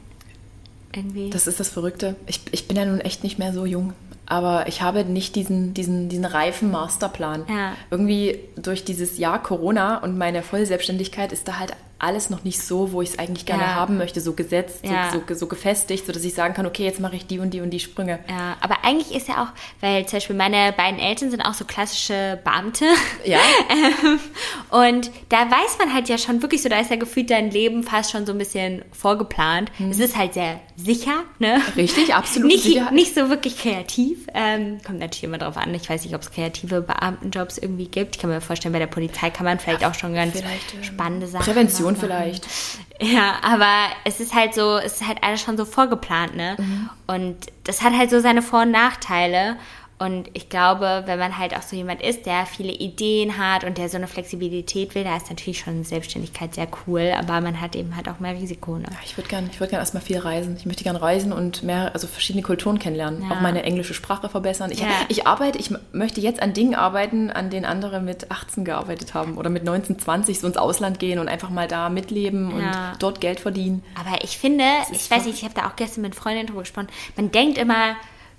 Irgendwie? 0.93 1.29
Das 1.29 1.47
ist 1.47 1.59
das 1.59 1.69
Verrückte. 1.69 2.15
Ich, 2.27 2.41
ich 2.51 2.67
bin 2.67 2.77
ja 2.77 2.85
nun 2.85 3.01
echt 3.01 3.23
nicht 3.23 3.39
mehr 3.39 3.53
so 3.53 3.65
jung. 3.65 3.93
Aber 4.29 4.67
ich 4.67 4.81
habe 4.81 5.03
nicht 5.05 5.35
diesen, 5.35 5.73
diesen, 5.73 6.09
diesen 6.09 6.25
reifen 6.25 6.69
Masterplan. 6.71 7.45
Ja. 7.49 7.73
Irgendwie 7.89 8.39
durch 8.57 8.83
dieses 8.83 9.17
Jahr 9.17 9.41
Corona 9.41 9.97
und 9.97 10.17
meine 10.17 10.43
Vollselbstständigkeit 10.43 11.31
ist 11.31 11.47
da 11.47 11.59
halt 11.59 11.71
alles 11.99 12.29
noch 12.29 12.43
nicht 12.43 12.61
so, 12.61 12.91
wo 12.91 13.01
ich 13.01 13.09
es 13.09 13.17
eigentlich 13.19 13.47
gerne 13.47 13.63
Ja. 13.63 13.73
haben 13.73 13.97
möchte, 13.97 14.21
so 14.21 14.33
gesetzt, 14.33 14.81
Ja. 14.85 15.09
so, 15.11 15.23
so, 15.27 15.33
so 15.33 15.47
gefestigt, 15.47 16.05
sodass 16.05 16.23
ich 16.23 16.35
sagen 16.35 16.53
kann, 16.53 16.67
okay, 16.67 16.83
jetzt 16.83 16.99
mache 16.99 17.15
ich 17.15 17.25
die 17.25 17.39
und 17.39 17.55
die 17.55 17.61
und 17.61 17.71
die 17.71 17.79
Sprünge. 17.79 18.19
Ja, 18.29 18.55
aber 18.61 18.83
eigentlich 18.83 19.15
ist 19.17 19.27
ja 19.27 19.41
auch, 19.43 19.47
weil 19.81 20.05
zum 20.05 20.17
Beispiel 20.17 20.35
meine 20.35 20.73
beiden 20.73 20.99
Eltern 20.99 21.31
sind 21.31 21.41
auch 21.41 21.55
so 21.55 21.65
klassische 21.65 22.37
Beamte. 22.43 22.85
Ja. 23.25 23.39
Ähm, 23.69 24.19
und 24.69 25.11
da 25.29 25.37
weiß 25.49 25.77
man 25.79 25.93
halt 25.93 26.07
ja 26.09 26.17
schon 26.17 26.41
wirklich 26.41 26.61
so, 26.61 26.69
da 26.69 26.79
ist 26.79 26.89
ja 26.91 26.97
gefühlt 26.97 27.29
dein 27.29 27.49
Leben 27.51 27.83
fast 27.83 28.11
schon 28.11 28.25
so 28.25 28.31
ein 28.31 28.37
bisschen 28.37 28.83
vorgeplant. 28.91 29.71
Es 29.89 29.99
ist 29.99 30.15
halt 30.17 30.33
sehr 30.33 30.59
sicher, 30.75 31.23
ne? 31.39 31.61
Richtig, 31.75 32.13
absolut 32.13 32.49
Nicht, 32.51 32.63
Sicherheit. 32.63 32.91
nicht 32.93 33.15
so 33.15 33.29
wirklich 33.29 33.57
kreativ. 33.57 34.16
Ähm, 34.33 34.79
kommt 34.85 34.99
natürlich 34.99 35.23
immer 35.23 35.37
drauf 35.37 35.57
an. 35.57 35.73
Ich 35.73 35.89
weiß 35.89 36.03
nicht, 36.03 36.13
ob 36.15 36.21
es 36.21 36.31
kreative 36.31 36.81
Beamtenjobs 36.81 37.57
irgendwie 37.57 37.87
gibt. 37.87 38.15
Ich 38.15 38.21
kann 38.21 38.29
mir 38.29 38.41
vorstellen, 38.41 38.73
bei 38.73 38.79
der 38.79 38.87
Polizei 38.87 39.29
kann 39.29 39.45
man 39.45 39.59
vielleicht 39.59 39.85
auch 39.85 39.93
schon 39.93 40.13
ganz 40.13 40.33
vielleicht, 40.37 40.73
ähm, 40.73 40.83
spannende 40.83 41.27
Sachen 41.27 41.45
Prävention 41.45 41.93
machen. 41.93 42.01
vielleicht. 42.01 42.47
Ja, 42.99 43.35
aber 43.41 43.71
es 44.05 44.19
ist 44.19 44.33
halt 44.33 44.53
so, 44.53 44.77
es 44.77 45.01
ist 45.01 45.07
halt 45.07 45.23
alles 45.23 45.41
schon 45.41 45.57
so 45.57 45.65
vorgeplant, 45.65 46.35
ne? 46.35 46.57
Und 47.05 47.37
das 47.63 47.81
hat 47.81 47.93
halt 47.93 48.09
so 48.09 48.19
seine 48.19 48.41
Vor- 48.41 48.63
und 48.63 48.71
Nachteile. 48.71 49.57
Und 49.99 50.29
ich 50.33 50.49
glaube, 50.49 51.03
wenn 51.07 51.17
man 51.17 51.39
halt 51.39 51.55
auch 51.57 51.63
so 51.63 51.75
jemand 51.75 52.03
ist, 52.03 52.27
der 52.27 52.45
viele 52.45 52.71
Ideen 52.71 53.39
hat 53.39 53.63
und 53.63 53.79
der 53.79 53.89
so 53.89 53.97
eine 53.97 54.07
Flexibilität 54.07 54.93
will, 54.93 55.03
da 55.03 55.17
ist 55.17 55.29
natürlich 55.29 55.59
schon 55.59 55.83
Selbstständigkeit 55.83 56.53
sehr 56.53 56.67
cool, 56.85 57.13
aber 57.17 57.41
man 57.41 57.59
hat 57.59 57.75
eben 57.75 57.95
halt 57.95 58.07
auch 58.07 58.19
mehr 58.19 58.33
Risiko, 58.35 58.77
ne? 58.77 58.85
Ja, 58.91 58.97
Ich 59.03 59.17
würde 59.17 59.27
gerne 59.27 59.49
würd 59.57 59.71
gern 59.71 59.79
erstmal 59.79 60.03
viel 60.03 60.19
reisen. 60.19 60.55
Ich 60.55 60.67
möchte 60.67 60.83
gerne 60.83 61.01
reisen 61.01 61.33
und 61.33 61.63
mehr, 61.63 61.91
also 61.95 62.05
verschiedene 62.05 62.43
Kulturen 62.43 62.77
kennenlernen. 62.77 63.23
Ja. 63.23 63.35
Auch 63.35 63.41
meine 63.41 63.63
englische 63.63 63.95
Sprache 63.95 64.29
verbessern. 64.29 64.69
Ich, 64.71 64.81
Ja. 64.81 64.87
ich 65.07 65.25
arbeite, 65.25 65.57
ich 65.57 65.71
möchte 65.93 66.21
jetzt 66.21 66.43
an 66.43 66.53
Dingen 66.53 66.75
arbeiten, 66.75 67.31
an 67.31 67.49
denen 67.49 67.65
andere 67.65 67.99
mit 67.99 68.29
18 68.29 68.65
gearbeitet 68.65 69.15
haben 69.15 69.35
oder 69.35 69.49
mit 69.49 69.63
19, 69.63 69.97
20 69.97 70.39
so 70.39 70.45
ins 70.45 70.57
Ausland 70.57 70.99
gehen 70.99 71.17
und 71.17 71.27
einfach 71.27 71.49
mal 71.49 71.67
da 71.67 71.89
mitleben 71.89 72.53
und 72.53 72.71
dort 72.99 73.19
Geld 73.19 73.39
verdienen. 73.39 73.83
Aber 73.99 74.23
ich 74.23 74.37
finde, 74.37 74.63
ich 74.91 75.09
weiß 75.09 75.25
nicht, 75.25 75.39
ich 75.39 75.43
habe 75.43 75.55
da 75.55 75.67
auch 75.67 75.75
gestern 75.75 76.01
mit 76.03 76.13
Freundinnen 76.13 76.45
drüber 76.45 76.61
gesprochen, 76.61 76.87
man 77.15 77.31
denkt 77.31 77.57
immer, 77.57 77.95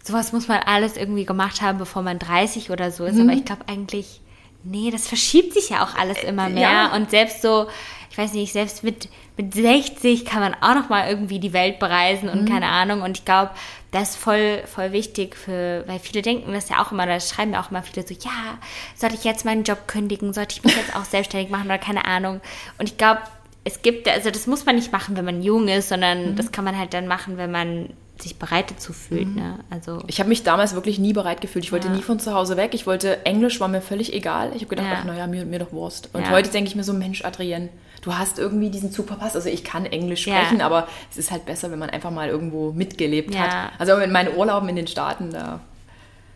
sowas 0.09 0.33
muss 0.33 0.49
man 0.49 0.59
alles 0.65 0.97
irgendwie 0.97 1.25
gemacht 1.25 1.63
haben, 1.63 1.79
bevor 1.79 2.03
man 2.03 2.19
30 2.19 2.71
oder 2.71 2.91
so 2.91 3.05
ist. 3.05 3.15
Mhm. 3.15 3.29
Aber 3.29 3.33
ich 3.39 3.45
glaube 3.45 3.63
eigentlich, 3.69 4.21
nee, 4.65 4.91
das 4.91 5.07
verschiebt 5.07 5.55
sich 5.55 5.71
ja 5.71 5.85
auch 5.85 5.95
alles 5.97 6.23
immer 6.25 6.49
mehr. 6.49 6.63
ja. 6.71 6.95
Und 6.97 7.11
selbst 7.11 7.43
so, 7.43 7.69
ich 8.11 8.19
weiß 8.19 8.33
nicht, 8.33 8.53
selbst 8.53 8.83
mit, 8.83 9.09
mit 9.37 9.55
60 9.55 10.25
kann 10.25 10.41
man 10.41 10.55
auch 10.61 10.75
noch 10.75 10.89
mal 10.89 11.09
irgendwie 11.09 11.39
die 11.39 11.53
Welt 11.53 11.79
bereisen 11.79 12.29
Mhm. 12.29 12.39
und 12.41 12.51
keine 12.51 12.67
Ahnung. 12.67 13.03
Und 13.03 13.17
ich 13.19 13.25
glaube, 13.25 13.53
das 13.93 14.11
ist 14.11 14.17
voll, 14.17 14.63
voll 14.67 14.93
wichtig 14.93 15.37
für, 15.37 15.85
weil 15.87 15.99
viele 15.99 16.21
denken 16.23 16.53
das 16.53 16.69
ja 16.69 16.83
auch 16.83 16.93
immer, 16.93 17.07
da 17.07 17.19
schreiben 17.21 17.53
ja 17.53 17.61
auch 17.63 17.71
immer 17.71 17.83
viele 17.83 18.07
so, 18.07 18.13
ja, 18.15 18.59
sollte 18.97 19.15
ich 19.15 19.25
jetzt 19.25 19.45
meinen 19.45 19.63
Job 19.65 19.87
kündigen, 19.87 20.33
sollte 20.35 20.57
ich 20.57 20.65
mich 20.65 20.77
jetzt 20.77 20.95
auch 20.97 21.05
selbstständig 21.05 21.51
machen 21.51 21.67
oder 21.67 21.79
keine 21.79 22.05
Ahnung. 22.05 22.41
Und 22.79 22.89
ich 22.89 22.99
glaube, 22.99 23.21
es 23.65 23.81
gibt, 23.83 24.09
also 24.09 24.31
das 24.31 24.47
muss 24.47 24.67
man 24.67 24.77
nicht 24.77 24.93
machen, 24.93 25.17
wenn 25.17 25.25
man 25.25 25.43
jung 25.43 25.69
ist, 25.69 25.89
sondern 25.91 26.37
das 26.37 26.53
kann 26.53 26.65
man 26.65 26.79
halt 26.79 26.93
dann 26.95 27.07
machen, 27.07 27.37
wenn 27.37 27.51
man 27.51 27.91
sich 28.23 28.39
bereit 28.39 28.71
dazu 28.71 28.93
fühlt, 28.93 29.35
ne? 29.37 29.61
Also, 29.71 30.03
Ich 30.07 30.19
habe 30.19 30.29
mich 30.29 30.43
damals 30.43 30.75
wirklich 30.75 30.99
nie 30.99 31.13
bereit 31.13 31.41
gefühlt. 31.41 31.65
Ich 31.65 31.73
wollte 31.73 31.89
Ja. 31.89 31.95
nie 31.95 32.03
von 32.03 32.19
zu 32.19 32.35
Hause 32.35 32.57
weg. 32.57 32.75
Ich 32.75 32.87
wollte 32.87 33.25
Englisch, 33.27 33.61
war 33.61 33.69
mir 33.69 33.81
völlig 33.81 34.13
egal. 34.13 34.49
Ich 34.55 34.63
habe 34.63 34.67
gedacht, 34.67 34.87
Ja. 34.87 34.99
ach 35.01 35.05
naja, 35.05 35.27
mir, 35.27 35.45
mir 35.47 35.59
doch 35.61 35.73
Wurst. 35.73 36.11
Und 36.13 36.23
Ja. 36.23 36.31
heute 36.31 36.51
denke 36.51 36.69
ich 36.69 36.75
mir 36.77 36.85
so, 36.85 36.93
Mensch, 36.93 37.25
Adrienne, 37.25 37.69
du 38.03 38.15
hast 38.15 38.39
irgendwie 38.39 38.71
diesen 38.71 38.91
Zug 38.93 39.07
verpasst. 39.09 39.37
Also 39.37 39.49
ich 39.49 39.65
kann 39.65 39.87
Englisch 39.87 40.23
sprechen, 40.23 40.61
aber 40.61 40.89
es 41.11 41.17
ist 41.19 41.31
halt 41.31 41.47
besser, 41.47 41.71
wenn 41.71 41.79
man 41.79 41.91
einfach 41.91 42.11
mal 42.11 42.29
irgendwo 42.29 42.73
mitgelebt 42.73 43.37
hat. 43.39 43.73
Also 43.79 43.95
in 43.97 44.11
meinen 44.13 44.37
Urlauben 44.37 44.69
in 44.69 44.77
den 44.77 44.87
Staaten, 44.87 45.31
da 45.31 45.61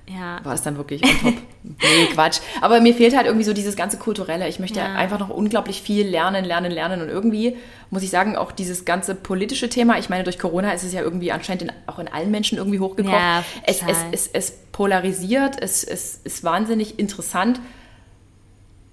ja. 0.09 0.41
war 0.45 0.55
es 0.55 0.63
dann 0.63 0.77
wirklich 0.77 1.03
on 1.05 1.21
top. 1.21 1.35
nee, 1.63 2.07
Quatsch. 2.13 2.41
Aber 2.61 2.81
mir 2.81 2.95
fehlt 2.95 3.17
halt 3.17 3.27
irgendwie 3.27 3.45
so 3.45 3.53
dieses 3.53 3.77
ganze 3.77 3.97
Kulturelle. 3.97 4.49
Ich 4.49 4.59
möchte 4.59 4.81
Ja. 4.81 4.95
einfach 4.95 5.19
noch 5.19 5.31
unglaublich 5.31 5.81
viel 5.83 6.07
lernen, 6.07 6.45
lernen, 6.45 6.73
lernen. 6.73 7.03
Und 7.03 7.09
irgendwie 7.09 7.57
muss 7.91 8.03
ich 8.03 8.11
sagen, 8.11 8.37
auch 8.37 8.53
dieses 8.53 8.85
ganze 8.85 9.15
politische 9.15 9.69
Thema, 9.69 9.99
ich 9.99 10.09
meine, 10.09 10.25
durch 10.25 10.39
Corona 10.39 10.73
ist 10.73 10.83
es 10.83 10.93
ja 10.93 11.03
irgendwie 11.03 11.33
anscheinend 11.33 11.63
in, 11.63 11.73
auch 11.87 11.99
in 11.99 12.09
allen 12.09 12.31
Menschen 12.31 12.59
irgendwie 12.59 12.81
hochgekocht. 12.81 13.15
Ja, 13.15 13.45
es, 13.65 13.83
es, 13.87 13.99
es, 14.13 14.27
es 14.29 14.53
polarisiert, 14.73 15.57
es, 15.61 15.85
es 15.85 16.21
ist 16.25 16.45
wahnsinnig 16.45 16.99
interessant. 16.99 17.61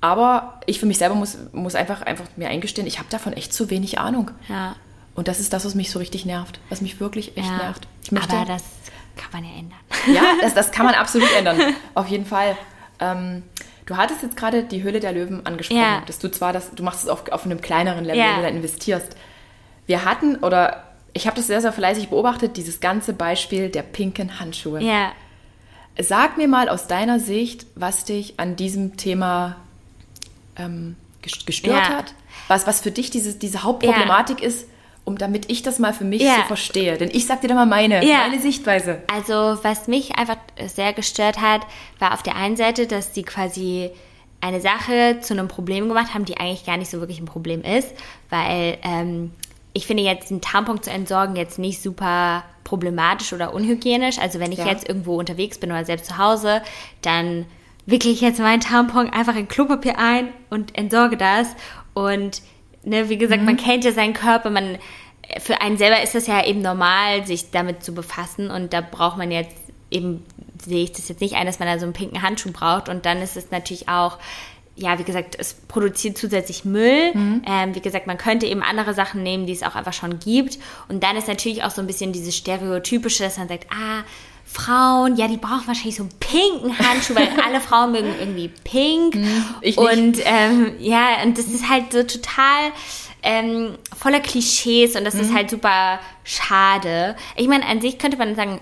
Aber 0.02 0.62
ich 0.66 0.80
für 0.80 0.86
mich 0.86 0.98
selber 0.98 1.16
muss, 1.16 1.38
muss 1.52 1.76
einfach, 1.76 2.02
einfach 2.04 2.26
mir 2.38 2.50
eingestehen, 2.50 2.88
ich 2.88 3.00
habe 3.00 3.10
davon 3.10 3.34
echt 3.34 3.54
zu 3.54 3.70
wenig 3.70 4.00
Ahnung. 4.00 4.32
Ja. 4.48 4.76
Und 5.16 5.28
das 5.28 5.42
ist 5.42 5.52
das, 5.52 5.66
was 5.66 5.76
mich 5.76 5.92
so 5.92 6.00
richtig 6.00 6.26
nervt. 6.26 6.60
Was 6.70 6.80
mich 6.80 7.02
wirklich 7.02 7.36
echt 7.36 7.52
nervt. 7.52 7.88
Ich 8.04 8.12
möchte, 8.12 8.34
Aber 8.38 8.46
das 8.46 8.64
kann 9.20 9.42
man 9.42 9.44
ja 9.44 9.58
ändern. 9.60 9.80
ja, 10.14 10.24
das, 10.42 10.54
das 10.54 10.72
kann 10.72 10.86
man 10.86 10.96
absolut 11.04 11.32
ändern. 11.34 11.60
Auf 11.94 12.08
jeden 12.08 12.26
Fall. 12.26 12.58
Ähm, 13.00 13.44
du 13.86 13.98
hattest 13.98 14.24
jetzt 14.24 14.36
gerade 14.38 14.64
die 14.64 14.82
Höhle 14.84 15.00
der 15.00 15.12
Löwen 15.12 15.46
angesprochen. 15.46 15.80
Ja. 15.82 16.02
Dass 16.08 16.20
du 16.20 16.30
zwar 16.32 16.54
das, 16.54 16.72
du 16.72 16.84
machst 16.84 17.04
es 17.04 17.10
auf, 17.10 17.28
auf 17.32 17.46
einem 17.46 17.62
kleineren 17.62 18.04
Level, 18.06 18.20
Ja. 18.20 18.30
wenn 18.32 18.36
du 18.38 18.42
da 18.44 18.48
investierst. 18.50 19.16
Wir 19.86 20.06
hatten, 20.06 20.36
oder 20.38 20.84
ich 21.14 21.26
habe 21.28 21.36
das 21.38 21.48
sehr, 21.48 21.62
sehr 21.62 21.74
fleißig 21.74 22.10
beobachtet, 22.10 22.56
dieses 22.58 22.80
ganze 22.80 23.14
Beispiel 23.14 23.70
der 23.70 23.82
pinken 23.84 24.40
Handschuhe. 24.40 24.82
Ja. 24.82 25.12
Sag 26.00 26.38
mir 26.38 26.48
mal 26.48 26.70
aus 26.70 26.88
deiner 26.88 27.20
Sicht, 27.20 27.66
was 27.76 28.06
dich 28.06 28.40
an 28.40 28.56
diesem 28.56 28.96
Thema 28.98 29.58
ähm, 30.56 30.96
ges- 31.24 31.46
gestört 31.46 31.90
Ja. 31.90 31.98
hat. 31.98 32.14
Was, 32.48 32.68
was 32.68 32.80
für 32.82 32.92
dich 32.92 33.10
diese, 33.10 33.34
diese 33.34 33.64
Hauptproblematik 33.64 34.42
ist, 34.42 34.68
um 35.10 35.18
damit 35.18 35.50
ich 35.52 35.62
das 35.64 35.80
mal 35.80 35.92
für 35.94 36.06
mich 36.06 36.22
Ja. 36.22 36.36
so 36.38 36.42
verstehe. 36.44 36.98
Denn 36.98 37.10
ich 37.12 37.26
sag 37.26 37.42
dir 37.42 37.48
da 37.50 37.56
mal 37.56 37.66
meine, 37.66 38.06
Ja. 38.06 38.20
meine 38.30 38.40
Sichtweise. 38.40 39.02
Also, 39.14 39.58
was 39.64 39.88
mich 39.88 40.18
einfach 40.18 40.38
sehr 40.68 40.94
gestört 40.94 41.42
hat, 41.42 41.62
war 42.00 42.14
auf 42.14 42.24
der 42.24 42.36
einen 42.36 42.56
Seite, 42.56 42.88
dass 42.88 43.14
sie 43.14 43.24
quasi 43.24 43.90
eine 44.42 44.62
Sache 44.62 45.18
zu 45.20 45.34
einem 45.34 45.48
Problem 45.50 45.90
gemacht 45.90 46.14
haben, 46.14 46.24
die 46.24 46.38
eigentlich 46.38 46.66
gar 46.66 46.78
nicht 46.78 46.90
so 46.90 47.00
wirklich 47.02 47.20
ein 47.20 47.26
Problem 47.26 47.62
ist, 47.62 47.90
weil 48.30 48.78
ähm, 48.84 49.32
ich 49.74 49.86
finde 49.86 50.04
jetzt 50.04 50.32
einen 50.32 50.40
Tampon 50.42 50.82
zu 50.82 50.90
entsorgen 50.92 51.36
jetzt 51.36 51.60
nicht 51.60 51.82
super 51.82 52.44
problematisch 52.64 53.34
oder 53.34 53.54
unhygienisch. 53.54 54.18
Also 54.20 54.40
wenn 54.40 54.52
ich 54.52 54.60
Ja. 54.60 54.68
jetzt 54.68 54.88
irgendwo 54.88 55.18
unterwegs 55.20 55.58
bin 55.58 55.72
oder 55.72 55.84
selbst 55.84 56.06
zu 56.06 56.18
Hause, 56.18 56.62
dann 57.02 57.46
wickle 57.86 58.12
ich 58.12 58.22
jetzt 58.22 58.40
meinen 58.40 58.62
Tampon 58.62 59.10
einfach 59.10 59.36
in 59.36 59.48
Klopapier 59.48 59.98
ein 60.00 60.30
und 60.50 60.78
entsorge 60.78 61.18
das. 61.18 61.48
Und 61.94 62.42
ne, 62.84 63.10
wie 63.10 63.18
gesagt, 63.18 63.44
man 63.44 63.58
kennt 63.58 63.84
ja 63.84 63.92
seinen 63.92 64.14
Körper, 64.14 64.50
man 64.52 64.78
für 65.40 65.62
einen 65.62 65.78
selber 65.78 66.02
ist 66.02 66.16
das 66.16 66.28
ja 66.28 66.46
eben 66.46 66.62
normal, 66.62 67.26
sich 67.26 67.52
damit 67.52 67.84
zu 67.84 67.94
befassen 67.94 68.50
und 68.50 68.74
da 68.74 68.82
braucht 68.82 69.18
man 69.18 69.32
jetzt 69.32 69.56
eben, 69.92 70.26
sehe 70.64 70.84
ich 70.84 70.92
das 70.92 71.08
jetzt 71.08 71.22
nicht 71.22 71.36
ein, 71.36 71.46
dass 71.46 71.60
man 71.60 71.68
da 71.68 71.78
so 71.78 71.86
einen 71.86 71.94
pinken 71.94 72.22
Handschuh 72.22 72.52
braucht 72.52 72.90
und 72.90 73.06
dann 73.06 73.22
ist 73.22 73.38
es 73.38 73.52
natürlich 73.52 73.90
auch, 73.90 74.18
ja, 74.76 74.98
wie 74.98 75.04
gesagt, 75.04 75.36
es 75.38 75.54
produziert 75.54 76.18
zusätzlich 76.18 76.64
Müll. 76.64 77.12
Ähm, 77.46 77.76
wie 77.76 77.82
gesagt, 77.82 78.08
man 78.08 78.18
könnte 78.18 78.46
eben 78.46 78.64
andere 78.64 78.94
Sachen 78.94 79.24
nehmen, 79.24 79.46
die 79.46 79.52
es 79.52 79.62
auch 79.62 79.76
einfach 79.76 79.92
schon 79.92 80.20
gibt. 80.20 80.58
Und 80.88 81.04
dann 81.04 81.18
ist 81.18 81.28
natürlich 81.28 81.64
auch 81.64 81.72
so 81.72 81.82
ein 81.82 81.88
bisschen 81.88 82.14
dieses 82.14 82.38
Stereotypische, 82.38 83.24
dass 83.24 83.38
man 83.38 83.50
sagt, 83.50 83.68
ah, 83.72 84.04
Frauen, 84.46 85.16
ja, 85.16 85.28
die 85.28 85.38
brauchen 85.38 85.68
wahrscheinlich 85.68 85.98
so 85.98 86.04
einen 86.04 86.14
pinken 86.20 86.80
Handschuh, 86.80 87.14
weil 87.14 87.28
alle 87.46 87.60
Frauen 87.60 87.92
mögen 87.92 88.14
irgendwie 88.20 88.48
pink. 88.48 89.16
ich 89.62 89.76
nicht. 89.76 89.78
Und 89.78 90.20
ähm, 90.24 90.72
ja, 90.80 91.22
und 91.24 91.38
das 91.38 91.48
ist 91.48 91.70
halt 91.70 91.92
so 91.92 92.04
total 92.04 92.72
ähm, 93.24 93.78
voller 93.98 94.20
Klischees 94.20 94.96
und 94.96 95.04
das 95.06 95.14
Mhm. 95.16 95.22
ist 95.22 95.34
halt 95.34 95.50
super 95.50 96.00
schade. 96.24 97.16
Ich 97.36 97.48
meine, 97.48 97.66
an 97.66 97.82
sich 97.82 97.98
könnte 97.98 98.18
man 98.18 98.36
sagen, 98.36 98.62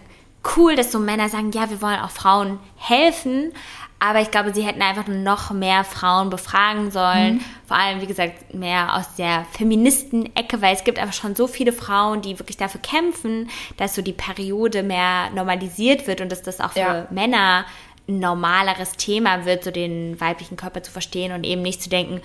cool, 0.56 0.76
dass 0.76 0.92
so 0.92 1.00
Männer 1.00 1.30
sagen, 1.30 1.52
ja, 1.52 1.70
wir 1.70 1.82
wollen 1.82 2.00
auch 2.00 2.10
Frauen 2.12 2.60
helfen. 2.78 3.52
Aber 4.00 4.22
ich 4.22 4.30
glaube, 4.30 4.54
sie 4.54 4.62
hätten 4.62 4.84
einfach 4.84 5.08
noch 5.08 5.50
mehr 5.50 5.84
Frauen 5.84 6.30
befragen 6.30 6.92
sollen. 6.92 7.36
Mhm. 7.38 7.42
Vor 7.66 7.78
allem, 7.78 8.00
wie 8.00 8.06
gesagt, 8.06 8.54
mehr 8.54 8.96
aus 8.96 9.16
der 9.16 9.46
Feministen-Ecke, 9.58 10.62
weil 10.62 10.76
es 10.76 10.84
gibt 10.84 11.00
einfach 11.00 11.16
schon 11.16 11.36
so 11.36 11.48
viele 11.48 11.74
Frauen, 11.74 12.22
die 12.22 12.38
wirklich 12.38 12.58
dafür 12.58 12.80
kämpfen, 12.82 13.50
dass 13.78 13.96
so 13.96 14.04
die 14.04 14.14
Periode 14.14 14.84
mehr 14.84 15.32
normalisiert 15.34 16.06
wird 16.06 16.22
und 16.22 16.32
dass 16.32 16.44
das 16.44 16.60
auch 16.62 16.74
für 16.74 16.80
Ja. 16.80 17.08
Männer 17.10 17.66
ein 18.08 18.20
normaleres 18.20 18.92
Thema 18.94 19.46
wird, 19.46 19.64
so 19.64 19.72
den 19.72 20.22
weiblichen 20.22 20.58
Körper 20.58 20.84
zu 20.84 20.92
verstehen 20.92 21.32
und 21.32 21.44
eben 21.44 21.64
nicht 21.64 21.82
zu 21.82 21.90
denken, 21.90 22.22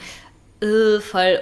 äh, 0.63 1.01
voll 1.01 1.41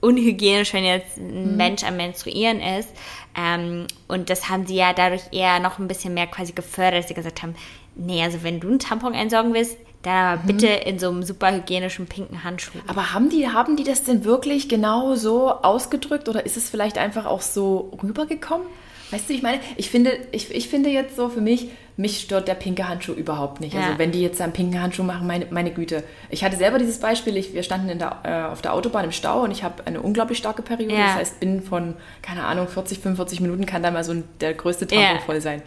unhygienisch, 0.00 0.72
wenn 0.72 0.84
jetzt 0.84 1.16
ein 1.18 1.56
Mensch 1.56 1.84
am 1.84 1.96
Menstruieren 1.96 2.60
ist. 2.60 2.88
Ähm, 3.36 3.86
und 4.08 4.30
das 4.30 4.48
haben 4.48 4.66
sie 4.66 4.76
ja 4.76 4.92
dadurch 4.92 5.22
eher 5.32 5.60
noch 5.60 5.78
ein 5.78 5.88
bisschen 5.88 6.14
mehr 6.14 6.26
quasi 6.26 6.52
gefördert, 6.52 7.00
dass 7.00 7.08
sie 7.08 7.14
gesagt 7.14 7.42
haben, 7.42 7.54
nee, 7.94 8.22
also 8.22 8.42
wenn 8.42 8.60
du 8.60 8.68
einen 8.68 8.78
Tampon 8.78 9.14
entsorgen 9.14 9.54
willst, 9.54 9.76
dann 10.02 10.38
aber 10.38 10.42
bitte 10.46 10.66
in 10.66 10.98
so 10.98 11.10
einem 11.10 11.22
super 11.22 11.52
hygienischen 11.52 12.06
pinken 12.06 12.42
Handschuh. 12.42 12.78
Aber 12.86 13.12
haben 13.12 13.28
die, 13.28 13.48
haben 13.48 13.76
die 13.76 13.84
das 13.84 14.02
denn 14.02 14.24
wirklich 14.24 14.68
genau 14.68 15.14
so 15.14 15.50
ausgedrückt 15.50 16.28
oder 16.28 16.46
ist 16.46 16.56
es 16.56 16.70
vielleicht 16.70 16.96
einfach 16.96 17.26
auch 17.26 17.42
so 17.42 17.92
rübergekommen? 18.02 18.66
Weißt 19.10 19.28
du, 19.28 19.34
ich 19.34 19.42
meine, 19.42 19.60
ich 19.76 19.90
finde, 19.90 20.12
ich, 20.32 20.54
ich 20.54 20.68
finde 20.68 20.90
jetzt 20.90 21.16
so 21.16 21.28
für 21.28 21.40
mich, 21.40 21.68
mich 21.96 22.20
stört 22.20 22.48
der 22.48 22.54
pinke 22.54 22.88
Handschuh 22.88 23.12
überhaupt 23.12 23.60
nicht. 23.60 23.74
Ja. 23.74 23.80
Also 23.80 23.98
wenn 23.98 24.10
die 24.12 24.22
jetzt 24.22 24.40
einen 24.40 24.52
pinken 24.52 24.80
Handschuh 24.80 25.02
machen, 25.02 25.26
meine, 25.26 25.46
meine 25.50 25.70
Güte. 25.70 26.02
Ich 26.30 26.44
hatte 26.44 26.56
selber 26.56 26.78
dieses 26.78 26.98
Beispiel, 26.98 27.36
ich, 27.36 27.52
wir 27.52 27.62
standen 27.62 27.98
der, 27.98 28.18
äh, 28.22 28.50
auf 28.52 28.62
der 28.62 28.72
Autobahn 28.72 29.04
im 29.04 29.12
Stau 29.12 29.42
und 29.42 29.50
ich 29.50 29.62
habe 29.62 29.86
eine 29.86 30.00
unglaublich 30.00 30.38
starke 30.38 30.62
Periode. 30.62 30.94
Ja. 30.94 31.06
Das 31.08 31.14
heißt, 31.16 31.40
binnen 31.40 31.62
von, 31.62 31.94
keine 32.22 32.44
Ahnung, 32.44 32.68
40, 32.68 33.00
45 33.00 33.40
Minuten 33.40 33.66
kann 33.66 33.82
da 33.82 33.90
mal 33.90 34.04
so 34.04 34.12
ein, 34.12 34.24
der 34.40 34.54
größte 34.54 34.86
Tampon 34.86 35.16
Ja. 35.16 35.20
voll 35.20 35.40
sein. 35.40 35.62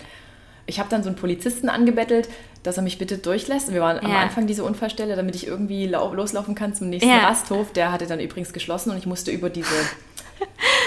Ich 0.65 0.79
habe 0.79 0.89
dann 0.89 1.03
so 1.03 1.09
einen 1.09 1.17
Polizisten 1.17 1.67
angebettelt, 1.67 2.29
dass 2.63 2.77
er 2.77 2.83
mich 2.83 2.97
bitte 2.97 3.17
durchlässt. 3.17 3.67
Und 3.67 3.73
wir 3.73 3.81
waren 3.81 3.99
am. 3.99 4.09
Anfang 4.11 4.47
dieser 4.47 4.63
Unfallstelle, 4.63 5.15
damit 5.15 5.35
ich 5.35 5.45
irgendwie 5.45 5.87
lau 5.87 6.13
loslaufen 6.13 6.55
kann 6.55 6.73
zum 6.73 6.89
nächsten. 6.89 7.11
Rasthof. 7.11 7.73
Der 7.73 7.91
hatte 7.91 8.07
dann 8.07 8.19
übrigens 8.21 8.53
geschlossen 8.53 8.91
und 8.91 8.97
ich 8.97 9.05
musste 9.05 9.31
über 9.31 9.49
diese, 9.49 9.67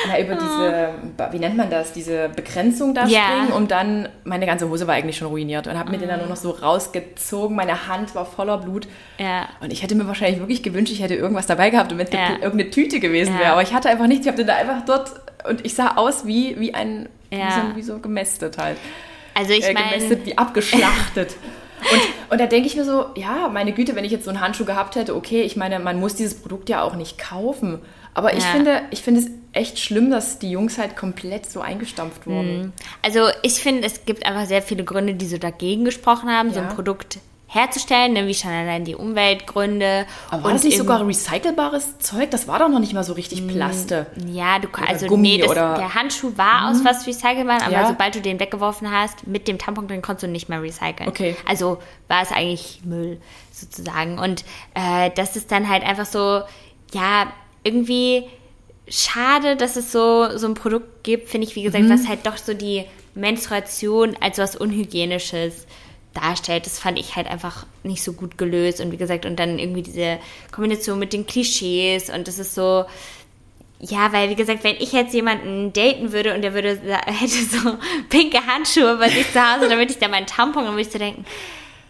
na, 0.09 0.21
über 0.21 0.35
diese, 0.35 0.89
wie 1.33 1.39
nennt 1.39 1.57
man 1.57 1.71
das, 1.71 1.93
diese 1.93 2.29
Begrenzung 2.29 2.95
da 2.95 3.07
Ja. 3.07 3.21
springen 3.23 3.53
und 3.53 3.71
dann, 3.71 4.09
meine 4.25 4.47
ganze 4.47 4.69
Hose 4.69 4.87
war 4.87 4.95
eigentlich 4.95 5.17
schon 5.17 5.29
ruiniert 5.29 5.67
und 5.67 5.79
habe 5.79 5.91
mir 5.91 5.99
den 5.99 6.09
dann 6.09 6.21
nur 6.21 6.29
noch 6.29 6.37
so 6.37 6.51
rausgezogen. 6.51 7.57
Meine 7.57 7.89
Hand 7.89 8.15
war 8.15 8.25
voller 8.27 8.59
Blut. 8.59 8.87
Ja. 9.19 9.49
Und 9.61 9.73
ich 9.73 9.83
hätte 9.83 9.95
mir 9.95 10.07
wahrscheinlich 10.07 10.39
wirklich 10.41 10.63
gewünscht, 10.63 10.93
ich 10.93 11.03
hätte 11.03 11.15
irgendwas 11.15 11.47
dabei 11.47 11.71
gehabt 11.71 11.93
und 11.93 11.99
wenn 11.99 12.07
es 12.07 12.13
eine- 12.13 12.39
irgendeine 12.43 12.71
Tüte 12.71 13.01
gewesen 13.01 13.39
wäre. 13.39 13.53
Aber 13.53 13.63
ich 13.63 13.73
hatte 13.75 13.89
einfach 13.89 14.07
nichts. 14.07 14.27
Ich 14.27 14.29
habe 14.29 14.39
den 14.39 14.47
da 14.47 14.55
einfach 14.57 14.85
dort 14.87 15.11
und 15.49 15.65
ich 15.65 15.75
sah 15.75 15.97
aus 15.97 16.27
wie, 16.27 16.59
wie 16.61 16.75
ein, 16.75 17.09
wie, 17.31 17.37
so, 17.37 17.77
wie 17.77 17.83
so 17.83 17.99
gemästet 17.99 18.59
halt 18.59 18.77
Also 19.35 19.53
ich 19.53 19.65
äh, 19.69 19.73
meine, 19.73 19.89
gemästet 19.91 20.27
wie 20.27 20.37
abgeschlachtet. 20.39 21.37
und, 21.93 22.01
und 22.33 22.41
da 22.41 22.47
denke 22.47 22.67
ich 22.67 22.77
mir 22.77 22.85
so, 22.85 23.07
ja, 23.17 23.49
meine 23.53 23.73
Güte, 23.73 23.95
wenn 23.97 24.05
ich 24.05 24.13
jetzt 24.13 24.25
so 24.25 24.31
einen 24.31 24.41
Handschuh 24.41 24.65
gehabt 24.65 24.97
hätte, 24.97 25.15
okay, 25.15 25.43
ich 25.43 25.57
meine, 25.57 25.79
man 25.79 26.01
muss 26.01 26.15
dieses 26.15 26.35
Produkt 26.41 26.69
ja 26.69 26.83
auch 26.83 26.95
nicht 26.97 27.19
kaufen. 27.19 27.81
Aber 28.17 28.33
ich 28.35 28.43
Ja. 28.45 28.51
finde, 28.53 28.81
ich 28.91 29.03
finde 29.03 29.21
es 29.21 29.27
echt 29.53 29.79
schlimm, 29.79 30.11
dass 30.11 30.39
die 30.39 30.51
Jungs 30.51 30.79
halt 30.79 30.97
komplett 30.97 31.51
so 31.51 31.61
eingestampft 31.61 32.27
wurden. 32.27 32.73
Also 33.03 33.29
ich 33.43 33.55
finde, 33.55 33.87
es 33.87 34.07
gibt 34.07 34.25
einfach 34.25 34.47
sehr 34.47 34.63
viele 34.63 34.85
Gründe, 34.85 35.15
die 35.15 35.27
so 35.27 35.37
dagegen 35.37 35.85
gesprochen 35.85 36.31
haben, 36.31 36.51
so 36.51 36.61
Ja. 36.61 36.69
ein 36.69 36.75
Produkt 36.75 37.19
herzustellen, 37.49 38.15
ne, 38.15 38.27
wie 38.27 38.35
schon 38.35 38.51
allein 38.51 38.85
die 38.85 38.95
Umweltgründe. 38.95 40.07
Aber 40.31 40.45
war 40.45 40.53
das 40.53 40.65
nicht 40.65 40.79
sogar 40.79 41.07
recycelbares 41.07 41.99
Zeug? 41.99 42.31
Das 42.31 42.49
war 42.49 42.59
doch 42.59 42.69
noch 42.69 42.79
nicht 42.81 42.93
mal 42.95 43.05
so 43.05 43.13
richtig 43.13 43.47
Plaste. 43.47 44.07
Ja, 44.27 44.59
du 44.59 44.69
kannst, 44.69 44.91
also 44.91 45.07
Gummi 45.09 45.37
nee, 45.37 45.39
das, 45.39 45.51
oder- 45.51 45.73
Mhm. 45.73 45.79
der 45.79 45.95
Handschuh 45.95 46.33
war 46.37 46.71
aus 46.71 46.85
was 46.85 47.07
recycelbar, 47.07 47.63
aber 47.63 47.71
Ja. 47.73 47.87
sobald 47.89 48.15
du 48.15 48.21
den 48.21 48.41
weggeworfen 48.41 48.91
hast, 48.91 49.27
mit 49.27 49.47
dem 49.47 49.59
Tampon 49.59 49.87
drin 49.89 50.01
konntest 50.03 50.25
du 50.25 50.29
nicht 50.29 50.49
mehr 50.49 50.61
recyceln. 50.63 51.09
Okay. 51.09 51.37
Also 51.47 51.79
war 52.09 52.23
es 52.23 52.33
eigentlich 52.33 52.81
Müll 52.85 53.21
sozusagen. 53.53 54.19
Und 54.19 54.45
äh, 54.75 55.11
das 55.15 55.37
ist 55.37 55.53
dann 55.53 55.69
halt 55.69 55.83
einfach 55.85 56.07
so, 56.07 56.41
ja, 56.95 57.27
irgendwie 57.67 58.25
schade, 58.89 59.57
dass 59.57 59.77
es 59.77 59.91
so, 59.93 60.37
so 60.39 60.47
ein 60.47 60.55
Produkt 60.55 61.03
gibt, 61.03 61.29
finde 61.29 61.47
ich, 61.47 61.57
wie 61.57 61.63
gesagt, 61.63 61.85
Mhm. 61.85 61.91
was 61.91 62.07
halt 62.09 62.25
doch 62.25 62.37
so 62.37 62.55
die 62.55 62.85
Menstruation 63.15 64.17
als 64.21 64.39
was 64.39 64.55
Unhygienisches 64.57 65.67
darstellt. 66.15 66.67
Das 66.67 66.79
fand 66.79 66.99
ich 66.99 67.17
halt 67.17 67.27
einfach 67.27 67.67
nicht 67.83 68.03
so 68.03 68.13
gut 68.13 68.39
gelöst. 68.39 68.81
Und 68.81 68.93
wie 68.93 68.97
gesagt, 68.97 69.27
und 69.27 69.37
dann 69.39 69.59
irgendwie 69.59 69.83
diese 69.83 70.19
Kombination 70.53 70.99
mit 70.99 71.13
den 71.13 71.27
Klischees 71.27 72.09
und 72.11 72.29
das 72.29 72.39
ist 72.39 72.55
so. 72.55 72.85
Ja, 73.79 74.11
weil 74.13 74.31
wie 74.31 74.35
gesagt, 74.37 74.65
wenn 74.65 74.77
ich 74.77 74.93
jetzt 74.93 75.13
jemanden 75.13 75.71
daten 75.75 76.11
würde 76.13 76.35
und 76.35 76.41
der 76.41 76.55
würde 76.55 76.79
hätte 77.07 77.29
so 77.35 77.77
pinke 78.09 78.39
Handschuhe 78.47 78.97
bei 78.97 79.11
sich 79.11 79.31
zu 79.33 79.39
Hause, 79.43 79.69
dann 79.69 79.77
würde 79.79 79.93
ich 79.93 79.99
da 79.99 80.09
meinen 80.09 80.27
Tampon 80.27 80.63
und 80.65 80.71
würde 80.71 80.81
ich 80.83 80.91
so 80.91 80.99
denken, 80.99 81.27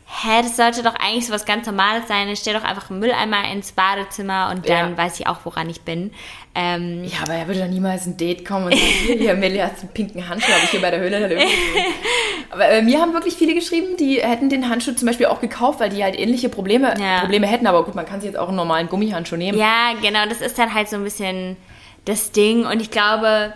hä, 0.08 0.40
das 0.42 0.56
sollte 0.56 0.82
doch 0.84 0.94
eigentlich 0.94 1.26
so 1.26 1.32
was 1.32 1.44
ganz 1.44 1.66
Normales 1.66 2.06
sein. 2.06 2.28
Ich 2.28 2.38
stell 2.38 2.54
doch 2.54 2.62
einfach 2.64 2.90
einen 2.90 3.00
Mülleimer 3.00 3.50
ins 3.50 3.72
Badezimmer 3.72 4.50
und 4.54 4.68
dann 4.68 4.90
Ja. 4.92 4.96
weiß 4.96 5.18
ich 5.20 5.26
auch, 5.26 5.38
woran 5.44 5.68
ich 5.68 5.80
bin. 5.82 6.12
Ähm, 6.54 7.02
Ja, 7.04 7.18
aber 7.24 7.34
er 7.34 7.46
würde 7.48 7.60
doch 7.60 7.68
niemals 7.68 8.06
ein 8.06 8.16
Date 8.16 8.44
kommen 8.44 8.66
und 8.66 8.74
sagen, 8.74 9.18
hier, 9.18 9.34
Melli 9.34 9.58
hat 9.58 9.72
einen 9.80 9.88
pinken 9.92 10.28
Handschuh, 10.28 10.52
habe 10.52 10.62
ich 10.64 10.70
hier 10.70 10.80
bei 10.80 10.90
der 10.90 11.00
Höhle. 11.00 11.16
Aber 12.50 12.68
äh, 12.68 12.80
mir 12.82 13.00
haben 13.00 13.12
wirklich 13.12 13.34
viele 13.34 13.54
geschrieben, 13.54 13.96
die 13.98 14.22
hätten 14.22 14.48
den 14.48 14.68
Handschuh 14.70 14.92
zum 14.92 15.06
Beispiel 15.06 15.26
auch 15.26 15.40
gekauft, 15.40 15.80
weil 15.80 15.90
die 15.90 16.02
halt 16.04 16.16
ähnliche 16.18 16.48
Probleme, 16.48 16.94
Ja. 16.98 17.20
Probleme 17.20 17.46
hätten. 17.48 17.66
Aber 17.66 17.84
gut, 17.84 17.94
man 17.96 18.06
kann 18.06 18.20
sich 18.20 18.30
jetzt 18.30 18.38
auch 18.38 18.48
einen 18.48 18.56
normalen 18.56 18.88
Gummihandschuh 18.88 19.36
nehmen. 19.36 19.58
Ja, 19.58 19.90
genau, 20.00 20.24
das 20.28 20.40
ist 20.40 20.56
dann 20.58 20.72
halt 20.72 20.88
so 20.88 20.96
ein 20.96 21.02
bisschen 21.04 21.56
das 22.04 22.30
Ding. 22.30 22.64
Und 22.64 22.80
ich 22.80 22.90
glaube, 22.92 23.52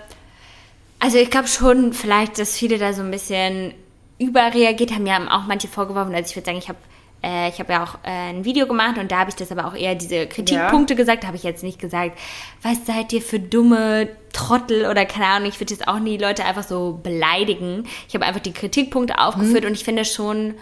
also 0.99 1.17
ich 1.19 1.31
glaube 1.31 1.47
schon 1.49 1.93
vielleicht, 1.93 2.39
dass 2.41 2.57
viele 2.59 2.77
da 2.79 2.93
so 2.93 3.03
ein 3.03 3.11
bisschen 3.13 3.73
überreagiert 4.20 4.92
haben. 4.92 5.06
Ja, 5.06 5.18
auch 5.30 5.46
manche 5.46 5.66
vorgeworfen. 5.66 6.14
Also 6.14 6.30
ich 6.30 6.37
würde 6.37 6.46
sagen, 6.46 6.59
ich 6.59 6.68
habe 6.68 6.78
äh, 7.22 7.48
ich 7.48 7.59
habe 7.59 7.72
ja 7.72 7.85
auch 7.85 7.94
äh, 8.04 8.30
ein 8.30 8.44
Video 8.44 8.66
gemacht 8.66 8.98
und 8.98 9.11
da 9.11 9.20
habe 9.20 9.30
ich 9.30 9.37
das 9.37 9.52
aber 9.52 9.66
auch 9.66 9.74
eher 9.74 9.94
diese 9.94 10.26
Kritikpunkte 10.26 10.94
gesagt. 10.94 11.22
Da 11.22 11.28
habe 11.28 11.37
ich 11.37 11.42
jetzt 11.42 11.62
nicht 11.62 11.78
gesagt, 11.78 12.18
was 12.62 12.87
seid 12.87 13.12
ihr 13.12 13.22
für 13.22 13.38
dumme 13.38 14.09
Trottel 14.33 14.87
oder 14.87 15.04
keine 15.04 15.26
Ahnung. 15.26 15.48
Ich 15.48 15.61
würde 15.61 15.74
jetzt 15.74 15.88
auch 15.88 15.98
nie 15.98 16.16
Leute 16.16 16.44
einfach 16.44 16.62
so 16.62 16.98
beleidigen. 17.02 17.85
Ich 18.09 18.14
habe 18.14 18.24
einfach 18.24 18.40
die 18.40 18.52
Kritikpunkte 18.52 19.18
aufgeführt 19.18 19.64
und 19.64 19.72
ich 19.72 19.85
finde 19.85 20.04
schon, 20.04 20.54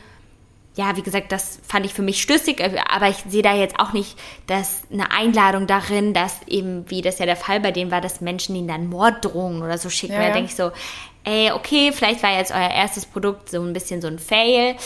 ja, 0.78 0.96
wie 0.96 1.02
gesagt, 1.02 1.32
das 1.32 1.58
fand 1.66 1.84
ich 1.86 1.92
für 1.92 2.02
mich 2.02 2.22
schlüssig, 2.22 2.60
äh, 2.60 2.76
aber 2.88 3.08
ich 3.08 3.16
sehe 3.28 3.42
da 3.42 3.54
jetzt 3.54 3.78
auch 3.80 3.92
nicht, 3.92 4.16
dass 4.46 4.82
eine 4.92 5.10
Einladung 5.10 5.66
darin, 5.66 6.14
dass 6.14 6.40
eben, 6.46 6.88
wie 6.88 7.02
das 7.02 7.18
ja 7.18 7.26
der 7.26 7.36
Fall 7.36 7.60
bei 7.60 7.72
denen 7.72 7.90
war, 7.90 8.00
dass 8.00 8.20
Menschen 8.20 8.54
ihnen 8.54 8.68
dann 8.68 8.86
Morddrohungen 8.86 9.62
oder 9.62 9.76
so 9.76 9.90
schicken. 9.90 10.14
Ja, 10.14 10.20
da 10.20 10.28
ja. 10.28 10.32
denke 10.32 10.50
ich 10.50 10.56
so, 10.56 10.70
ey, 11.24 11.50
okay, 11.52 11.92
vielleicht 11.92 12.22
war 12.22 12.36
jetzt 12.36 12.52
euer 12.52 12.70
erstes 12.70 13.06
Produkt 13.06 13.50
so 13.50 13.60
ein 13.62 13.72
bisschen 13.72 14.00
so 14.00 14.08
ein 14.08 14.18
Fail, 14.18 14.76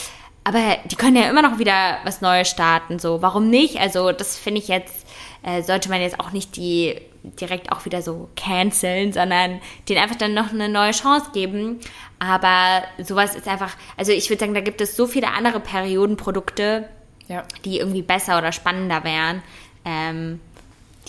aber 0.45 0.77
die 0.87 0.97
können 0.97 1.17
ja 1.17 1.31
immer 1.31 1.43
noch 1.43 1.59
wieder 1.59 1.99
was 2.05 2.21
Neues 2.21 2.49
starten, 2.49 2.99
so, 2.99 3.23
warum 3.23 3.49
nicht? 3.49 3.79
Also, 3.79 4.11
das 4.13 4.37
finde 4.37 4.61
ich 4.61 4.69
jetzt, 4.69 5.07
äh, 5.45 5.63
sollte 5.63 5.89
man 5.89 6.01
jetzt 6.01 6.19
auch 6.19 6.33
nicht 6.33 6.57
die 6.57 7.01
direkt 7.23 7.71
auch 7.71 7.85
wieder 7.85 8.03
so 8.03 8.29
canceln, 8.35 9.13
sondern 9.13 9.61
denen 9.89 10.01
einfach 10.03 10.17
dann 10.17 10.35
noch 10.35 10.51
eine 10.51 10.69
neue 10.69 10.91
Chance 10.91 11.27
geben. 11.33 11.79
Aber 12.19 12.83
sowas 12.99 13.37
ist 13.37 13.47
einfach, 13.47 13.77
also 13.97 14.11
ich 14.11 14.29
würde 14.29 14.41
sagen, 14.41 14.55
da 14.55 14.61
gibt 14.61 14.81
es 14.81 14.97
so 14.97 15.07
viele 15.07 15.29
andere 15.29 15.61
Periodenprodukte, 15.61 16.89
Ja. 17.29 17.45
die 17.65 17.79
irgendwie 17.79 18.03
besser 18.03 18.39
oder 18.39 18.51
spannender 18.51 19.05
wären, 19.05 19.43
ähm, 19.85 20.41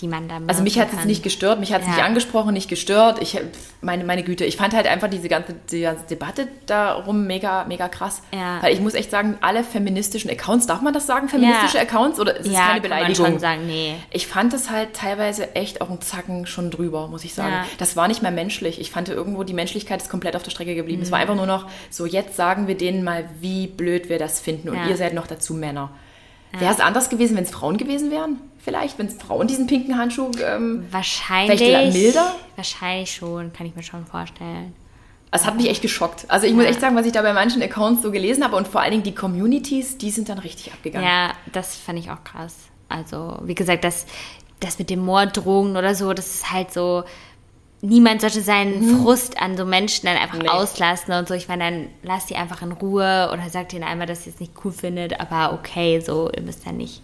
die 0.00 0.08
man 0.08 0.26
dann 0.28 0.48
Also 0.48 0.62
mich 0.64 0.78
hat 0.80 0.88
es 0.92 1.04
nicht 1.04 1.22
gestört, 1.22 1.60
mich 1.60 1.72
hat 1.72 1.82
es 1.82 1.86
Ja. 1.86 1.94
nicht 1.94 2.02
angesprochen, 2.04 2.52
nicht 2.52 2.68
gestört. 2.68 3.22
Ich, 3.22 3.38
meine, 3.80 4.02
meine 4.02 4.24
Güte, 4.24 4.44
ich 4.44 4.56
fand 4.56 4.74
halt 4.74 4.88
einfach 4.88 5.08
diese 5.08 5.28
ganze, 5.28 5.54
die 5.70 5.82
ganze 5.82 6.04
Debatte 6.10 6.48
darum 6.66 7.28
mega, 7.28 7.64
mega 7.66 7.86
krass. 7.88 8.20
Ja. 8.32 8.60
Weil 8.60 8.74
ich 8.74 8.80
muss 8.80 8.94
echt 8.94 9.12
sagen, 9.12 9.38
alle 9.40 9.62
feministischen 9.62 10.28
Accounts, 10.30 10.66
darf 10.66 10.80
man 10.82 10.92
das 10.92 11.06
sagen, 11.06 11.28
feministische 11.28 11.76
Ja. 11.76 11.84
Accounts? 11.84 12.18
Oder 12.18 12.36
ist 12.36 12.46
es 12.46 12.52
keine 12.52 12.64
kann 12.64 12.72
man 12.72 12.82
Beleidigung? 12.82 13.26
schon 13.26 13.38
sagen, 13.38 13.66
nee. 13.68 13.94
Ich 14.10 14.26
fand 14.26 14.52
es 14.52 14.68
halt 14.68 14.94
teilweise 14.94 15.54
echt 15.54 15.80
auch 15.80 15.90
ein 15.90 16.00
Zacken 16.00 16.46
schon 16.46 16.72
drüber, 16.72 17.06
muss 17.06 17.24
ich 17.24 17.32
sagen. 17.34 17.54
Das 17.78 17.94
war 17.94 18.08
nicht 18.08 18.20
mehr 18.20 18.32
menschlich. 18.32 18.80
Ich 18.80 18.90
fand 18.90 19.08
irgendwo, 19.08 19.44
die 19.44 19.54
Menschlichkeit 19.54 20.02
ist 20.02 20.10
komplett 20.10 20.34
auf 20.34 20.42
der 20.42 20.50
Strecke 20.50 20.74
geblieben. 20.74 21.02
Es 21.02 21.12
war 21.12 21.18
Mhm. 21.18 21.22
einfach 21.22 21.36
nur 21.36 21.46
noch 21.46 21.66
so, 21.90 22.04
jetzt 22.04 22.34
sagen 22.34 22.66
wir 22.66 22.76
denen 22.76 23.04
mal, 23.04 23.28
wie 23.40 23.68
blöd 23.68 24.08
wir 24.08 24.18
das 24.18 24.40
finden. 24.40 24.70
Und 24.70 24.78
ihr 24.88 24.96
seid 24.96 25.14
noch 25.14 25.28
dazu 25.28 25.54
Männer. 25.54 25.90
Wäre 26.60 26.72
es 26.72 26.80
anders 26.80 27.08
gewesen, 27.08 27.36
wenn 27.36 27.44
es 27.44 27.50
Frauen 27.50 27.76
gewesen 27.76 28.10
wären? 28.10 28.40
Vielleicht, 28.58 28.98
wenn 28.98 29.06
es 29.06 29.14
Frauen 29.14 29.46
diesen 29.46 29.66
pinken 29.66 29.98
Handschuh... 29.98 30.30
Ähm, 30.42 30.86
Wahrscheinlich. 30.90 31.58
Vielleicht 31.60 31.92
milder? 31.92 32.34
Wahrscheinlich 32.56 33.12
schon, 33.12 33.52
kann 33.52 33.66
ich 33.66 33.76
mir 33.76 33.82
schon 33.82 34.06
vorstellen. 34.06 34.74
es 35.30 35.44
hat 35.44 35.56
mich 35.56 35.68
echt 35.68 35.82
geschockt. 35.82 36.24
Also 36.28 36.46
ich 36.46 36.54
muss 36.54 36.64
echt 36.64 36.80
sagen, 36.80 36.96
was 36.96 37.06
ich 37.06 37.12
da 37.12 37.22
bei 37.22 37.32
manchen 37.32 37.62
Accounts 37.62 38.02
so 38.02 38.10
gelesen 38.10 38.44
habe 38.44 38.56
und 38.56 38.68
vor 38.68 38.80
allen 38.80 38.92
Dingen 38.92 39.02
die 39.02 39.14
Communities, 39.14 39.98
die 39.98 40.10
sind 40.10 40.28
dann 40.28 40.38
richtig 40.38 40.72
abgegangen. 40.72 41.06
Ja, 41.06 41.32
das 41.52 41.76
fand 41.76 41.98
ich 41.98 42.10
auch 42.10 42.22
krass. 42.24 42.54
Also, 42.88 43.38
wie 43.42 43.54
gesagt, 43.54 43.84
das, 43.84 44.06
das 44.60 44.78
mit 44.78 44.90
dem 44.90 45.00
Morddrogen 45.00 45.76
oder 45.76 45.94
so, 45.94 46.12
das 46.12 46.36
ist 46.36 46.52
halt 46.52 46.72
so, 46.72 47.04
niemand 47.84 48.20
sollte 48.20 48.40
seinen 48.40 49.02
Frust 49.02 49.40
an 49.40 49.56
so 49.56 49.64
Menschen 49.64 50.06
dann 50.06 50.16
einfach 50.16 50.38
Nee. 50.38 50.48
auslassen 50.48 51.12
und 51.14 51.28
so. 51.28 51.34
Ich 51.34 51.48
meine, 51.48 51.64
dann 51.64 51.86
lasst 52.02 52.30
die 52.30 52.36
einfach 52.36 52.62
in 52.62 52.72
Ruhe 52.72 53.30
oder 53.32 53.48
sagt 53.50 53.72
ihnen 53.72 53.84
einmal, 53.84 54.06
dass 54.06 54.26
ihr 54.26 54.32
es 54.32 54.40
nicht 54.40 54.52
cool 54.64 54.72
findet, 54.72 55.20
aber 55.20 55.52
okay, 55.52 56.00
so, 56.00 56.30
ihr 56.34 56.42
müsst 56.42 56.64
ja 56.66 56.72
nicht, 56.72 57.02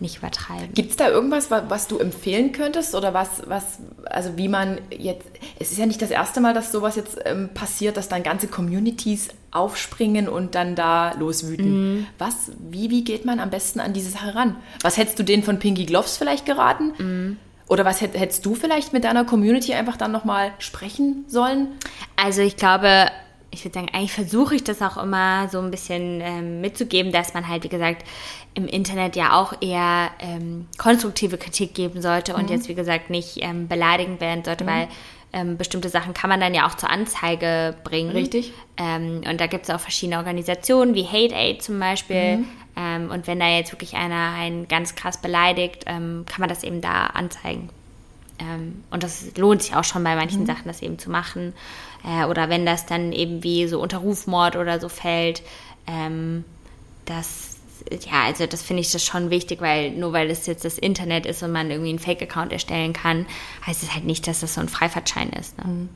nicht 0.00 0.18
übertreiben. 0.18 0.74
Gibt 0.74 0.90
es 0.90 0.96
da 0.96 1.08
irgendwas, 1.08 1.50
wa- 1.50 1.64
was 1.68 1.86
du 1.88 1.98
empfehlen 1.98 2.52
könntest 2.52 2.94
oder 2.94 3.14
was, 3.14 3.42
was, 3.46 3.78
also 4.04 4.36
wie 4.36 4.48
man 4.48 4.78
jetzt, 4.90 5.26
es 5.58 5.70
ist 5.72 5.78
ja 5.78 5.86
nicht 5.86 6.02
das 6.02 6.10
erste 6.10 6.40
Mal, 6.40 6.52
dass 6.54 6.70
sowas 6.72 6.96
jetzt 6.96 7.18
ähm, 7.24 7.48
passiert, 7.54 7.96
dass 7.96 8.08
dann 8.08 8.22
ganze 8.22 8.46
Communities 8.48 9.28
aufspringen 9.52 10.28
und 10.28 10.54
dann 10.54 10.74
da 10.74 11.12
loswüten. 11.18 12.06
Was, 12.18 12.50
wie, 12.58 12.90
wie 12.90 13.04
geht 13.04 13.24
man 13.24 13.40
am 13.40 13.48
besten 13.48 13.80
an 13.80 13.94
diese 13.94 14.10
Sache 14.10 14.34
ran? 14.34 14.56
Was 14.82 14.98
hättest 14.98 15.18
du 15.18 15.22
denen 15.22 15.42
von 15.42 15.58
Pinky 15.58 15.86
Gloves 15.86 16.18
vielleicht 16.18 16.44
geraten? 16.44 17.38
Oder 17.68 17.84
was 17.84 18.00
hätt, 18.00 18.18
hättest 18.18 18.46
du 18.46 18.54
vielleicht 18.54 18.92
mit 18.92 19.04
deiner 19.04 19.24
Community 19.24 19.74
einfach 19.74 19.96
dann 19.96 20.12
nochmal 20.12 20.52
sprechen 20.58 21.24
sollen? 21.26 21.68
Also 22.16 22.42
ich 22.42 22.56
glaube, 22.56 23.10
ich 23.50 23.64
würde 23.64 23.74
sagen, 23.74 23.88
eigentlich 23.92 24.12
versuche 24.12 24.54
ich 24.54 24.64
das 24.64 24.82
auch 24.82 24.96
immer 25.02 25.48
so 25.48 25.58
ein 25.58 25.70
bisschen 25.70 26.20
ähm, 26.20 26.60
mitzugeben, 26.60 27.12
dass 27.12 27.34
man 27.34 27.48
halt, 27.48 27.64
wie 27.64 27.68
gesagt, 27.68 28.04
im 28.54 28.66
Internet 28.66 29.16
ja 29.16 29.38
auch 29.38 29.54
eher 29.60 30.10
ähm, 30.20 30.66
konstruktive 30.78 31.38
Kritik 31.38 31.74
geben 31.74 32.00
sollte 32.00 32.34
und 32.34 32.50
jetzt, 32.50 32.68
wie 32.68 32.74
gesagt, 32.74 33.10
nicht 33.10 33.42
ähm, 33.42 33.68
beleidigend 33.68 34.20
werden 34.20 34.44
sollte, 34.44 34.66
weil 34.66 34.88
ähm, 35.32 35.58
bestimmte 35.58 35.90
Sachen 35.90 36.14
kann 36.14 36.30
man 36.30 36.40
dann 36.40 36.54
ja 36.54 36.66
auch 36.66 36.74
zur 36.74 36.88
Anzeige 36.88 37.76
bringen. 37.84 38.10
Richtig. 38.10 38.52
Ähm, 38.78 39.22
und 39.28 39.40
da 39.40 39.46
gibt 39.46 39.64
es 39.64 39.70
auch 39.70 39.80
verschiedene 39.80 40.18
Organisationen, 40.18 40.94
wie 40.94 41.04
Hate 41.04 41.34
Aid 41.34 41.62
zum 41.62 41.78
Beispiel. 41.78 42.44
Ähm, 42.76 43.10
und 43.10 43.26
wenn 43.26 43.40
da 43.40 43.48
jetzt 43.48 43.72
wirklich 43.72 43.94
einer 43.94 44.34
einen 44.34 44.68
ganz 44.68 44.94
krass 44.94 45.18
beleidigt, 45.20 45.84
ähm, 45.86 46.24
kann 46.26 46.40
man 46.40 46.48
das 46.48 46.62
eben 46.62 46.80
da 46.80 47.06
anzeigen. 47.06 47.70
Ähm, 48.38 48.84
und 48.90 49.02
das 49.02 49.36
lohnt 49.36 49.62
sich 49.62 49.74
auch 49.74 49.84
schon 49.84 50.04
bei 50.04 50.14
manchen 50.14 50.42
Mhm. 50.42 50.46
Sachen, 50.46 50.64
das 50.66 50.82
eben 50.82 50.98
zu 50.98 51.10
machen. 51.10 51.54
Äh, 52.04 52.26
oder 52.26 52.48
wenn 52.48 52.66
das 52.66 52.86
dann 52.86 53.12
eben 53.12 53.42
wie 53.42 53.66
so 53.66 53.80
unter 53.80 53.98
Rufmord 53.98 54.56
oder 54.56 54.78
so 54.78 54.88
fällt, 54.88 55.42
ähm, 55.86 56.44
das, 57.06 57.56
ja, 57.90 58.24
also 58.24 58.46
das 58.46 58.62
finde 58.62 58.82
ich 58.82 58.92
das 58.92 59.04
schon 59.04 59.30
wichtig, 59.30 59.60
weil 59.60 59.92
nur 59.92 60.12
weil 60.12 60.30
es 60.30 60.46
jetzt 60.46 60.64
das 60.64 60.76
Internet 60.76 61.24
ist 61.24 61.42
und 61.42 61.52
man 61.52 61.70
irgendwie 61.70 61.90
einen 61.90 61.98
Fake-Account 61.98 62.52
erstellen 62.52 62.92
kann, 62.92 63.26
heißt 63.66 63.82
es 63.82 63.94
halt 63.94 64.04
nicht, 64.04 64.26
dass 64.26 64.40
das 64.40 64.54
so 64.54 64.60
ein 64.60 64.68
Freifahrtschein 64.68 65.30
ist. 65.30 65.56
Ne? 65.58 65.88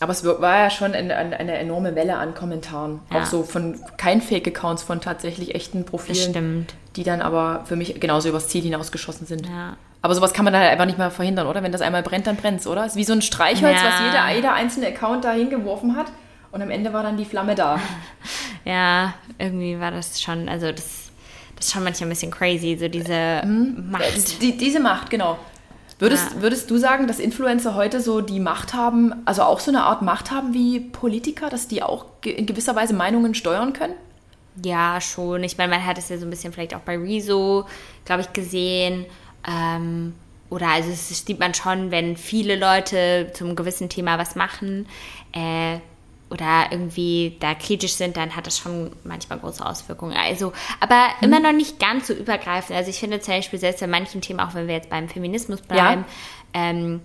Aber 0.00 0.12
es 0.12 0.24
war 0.24 0.58
ja 0.58 0.70
schon 0.70 0.92
eine, 0.94 1.16
eine, 1.16 1.54
enorme 1.58 1.94
Welle 1.94 2.16
an 2.18 2.34
Kommentaren. 2.34 3.00
Ja. 3.10 3.20
Auch 3.20 3.24
so 3.26 3.42
von 3.42 3.80
kein 3.96 4.20
Fake-Accounts, 4.20 4.82
von 4.82 5.00
tatsächlich 5.00 5.54
echten 5.54 5.84
Profilen. 5.84 6.30
stimmt. 6.30 6.74
die 6.96 7.02
dann 7.04 7.20
aber 7.22 7.62
für 7.66 7.76
mich 7.76 7.98
genauso 8.00 8.28
übers 8.28 8.48
Ziel 8.48 8.62
hinausgeschossen 8.62 9.26
sind. 9.26 9.46
Ja. 9.46 9.76
Aber 10.02 10.14
sowas 10.14 10.32
kann 10.34 10.44
man 10.44 10.52
dann 10.52 10.62
halt 10.62 10.72
einfach 10.72 10.84
nicht 10.86 10.98
mehr 10.98 11.10
verhindern, 11.10 11.46
oder? 11.46 11.62
Wenn 11.62 11.72
das 11.72 11.80
einmal 11.80 12.02
brennt, 12.02 12.26
dann 12.26 12.36
brennt 12.36 12.60
es, 12.60 12.66
oder? 12.66 12.84
Es 12.84 12.92
ist 12.92 12.96
wie 12.96 13.04
so 13.04 13.12
ein 13.14 13.22
Streichholz, 13.22 13.76
Ja. 13.82 13.86
was 13.88 14.00
jeder, 14.00 14.34
jeder 14.36 14.52
einzelne 14.54 14.86
Account 14.88 15.24
da 15.24 15.32
hingeworfen 15.32 15.96
hat. 15.96 16.06
Und 16.52 16.62
am 16.62 16.70
Ende 16.70 16.92
war 16.92 17.02
dann 17.02 17.16
die 17.16 17.24
Flamme 17.24 17.54
da. 17.54 17.80
Ja, 18.64 19.14
irgendwie 19.38 19.78
war 19.78 19.92
das 19.92 20.20
schon, 20.20 20.48
also 20.48 20.72
das, 20.72 21.10
das 21.54 21.66
ist 21.66 21.72
schon 21.72 21.84
manchmal 21.84 22.08
ein 22.08 22.10
bisschen 22.10 22.32
crazy, 22.32 22.76
so 22.78 22.88
diese 22.88 23.42
Mhm. 23.44 23.90
Macht. 23.92 24.42
Die, 24.42 24.56
diese 24.56 24.80
Macht, 24.80 25.08
genau. 25.10 25.38
Würdest, 25.98 26.32
Ja. 26.34 26.42
würdest 26.42 26.70
du 26.70 26.76
sagen, 26.76 27.06
dass 27.06 27.18
Influencer 27.18 27.74
heute 27.74 28.00
so 28.00 28.20
die 28.20 28.40
Macht 28.40 28.74
haben, 28.74 29.14
also 29.24 29.42
auch 29.42 29.60
so 29.60 29.70
eine 29.70 29.84
Art 29.84 30.02
Macht 30.02 30.30
haben 30.30 30.52
wie 30.52 30.80
Politiker, 30.80 31.48
dass 31.48 31.68
die 31.68 31.82
auch 31.82 32.04
in 32.24 32.44
gewisser 32.46 32.76
Weise 32.76 32.92
Meinungen 32.94 33.34
steuern 33.34 33.72
können? 33.72 33.94
Ja, 34.62 35.00
schon. 35.00 35.42
Ich 35.44 35.56
meine, 35.58 35.70
man 35.70 35.84
hat 35.84 35.98
es 35.98 36.08
ja 36.08 36.18
so 36.18 36.26
ein 36.26 36.30
bisschen 36.30 36.52
vielleicht 36.52 36.74
auch 36.74 36.80
bei 36.80 36.96
Rezo, 36.98 37.66
glaube 38.04 38.22
ich, 38.22 38.32
gesehen. 38.32 39.06
Ähm, 39.48 40.14
oder 40.50 40.68
also 40.68 40.90
es 40.90 41.08
sieht 41.24 41.38
man 41.40 41.54
schon, 41.54 41.90
wenn 41.90 42.16
viele 42.16 42.56
Leute 42.56 43.30
zum 43.34 43.56
gewissen 43.56 43.88
Thema 43.88 44.18
was 44.18 44.36
machen 44.36 44.86
äh, 45.32 45.78
oder 46.30 46.66
irgendwie 46.70 47.36
da 47.40 47.54
kritisch 47.54 47.92
sind, 47.94 48.16
dann 48.16 48.34
hat 48.34 48.46
das 48.46 48.58
schon 48.58 48.90
manchmal 49.04 49.38
große 49.38 49.64
Auswirkungen. 49.64 50.16
Also, 50.16 50.52
aber 50.80 51.06
immer 51.20 51.38
noch 51.40 51.52
nicht 51.52 51.78
ganz 51.78 52.08
so 52.08 52.14
übergreifend. 52.14 52.76
Also 52.76 52.90
ich 52.90 52.98
finde 52.98 53.20
zum 53.20 53.34
Beispiel 53.34 53.58
selbst 53.58 53.80
bei 53.80 53.86
manchen 53.86 54.20
Themen, 54.20 54.40
auch 54.40 54.54
wenn 54.54 54.66
wir 54.66 54.74
jetzt 54.74 54.90
beim 54.90 55.08
Feminismus 55.08 55.60
bleiben, 55.62 56.04
ähm, 56.52 57.00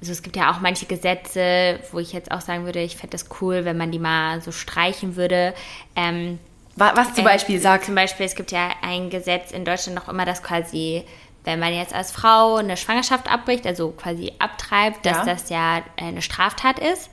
also 0.00 0.12
es 0.12 0.22
gibt 0.22 0.36
ja 0.36 0.52
auch 0.52 0.60
manche 0.60 0.84
Gesetze, 0.84 1.80
wo 1.90 1.98
ich 1.98 2.12
jetzt 2.12 2.30
auch 2.30 2.42
sagen 2.42 2.66
würde, 2.66 2.82
ich 2.82 2.96
fände 2.96 3.12
das 3.16 3.26
cool, 3.40 3.64
wenn 3.64 3.78
man 3.78 3.90
die 3.92 3.98
mal 3.98 4.42
so 4.42 4.52
streichen 4.52 5.16
würde. 5.16 5.54
Ähm, 5.96 6.38
Wa- 6.76 6.92
Was 6.94 7.14
zum 7.14 7.24
äh, 7.24 7.28
Beispiel, 7.28 7.58
sag. 7.58 7.82
Zum 7.82 7.94
Beispiel, 7.94 8.26
es 8.26 8.34
gibt 8.34 8.52
ja 8.52 8.68
ein 8.82 9.08
Gesetz 9.08 9.52
in 9.52 9.64
Deutschland 9.64 9.96
noch 9.98 10.08
immer, 10.10 10.26
dass 10.26 10.42
quasi 10.42 11.02
wenn 11.44 11.60
man 11.60 11.72
jetzt 11.72 11.94
als 11.94 12.10
Frau 12.10 12.56
eine 12.56 12.76
Schwangerschaft 12.76 13.30
abbricht, 13.30 13.64
also 13.68 13.92
quasi 13.92 14.32
abtreibt, 14.40 15.06
dass 15.06 15.18
Ja. 15.18 15.24
das 15.24 15.48
ja 15.48 15.82
eine 15.96 16.20
Straftat 16.20 16.80
ist, 16.80 17.08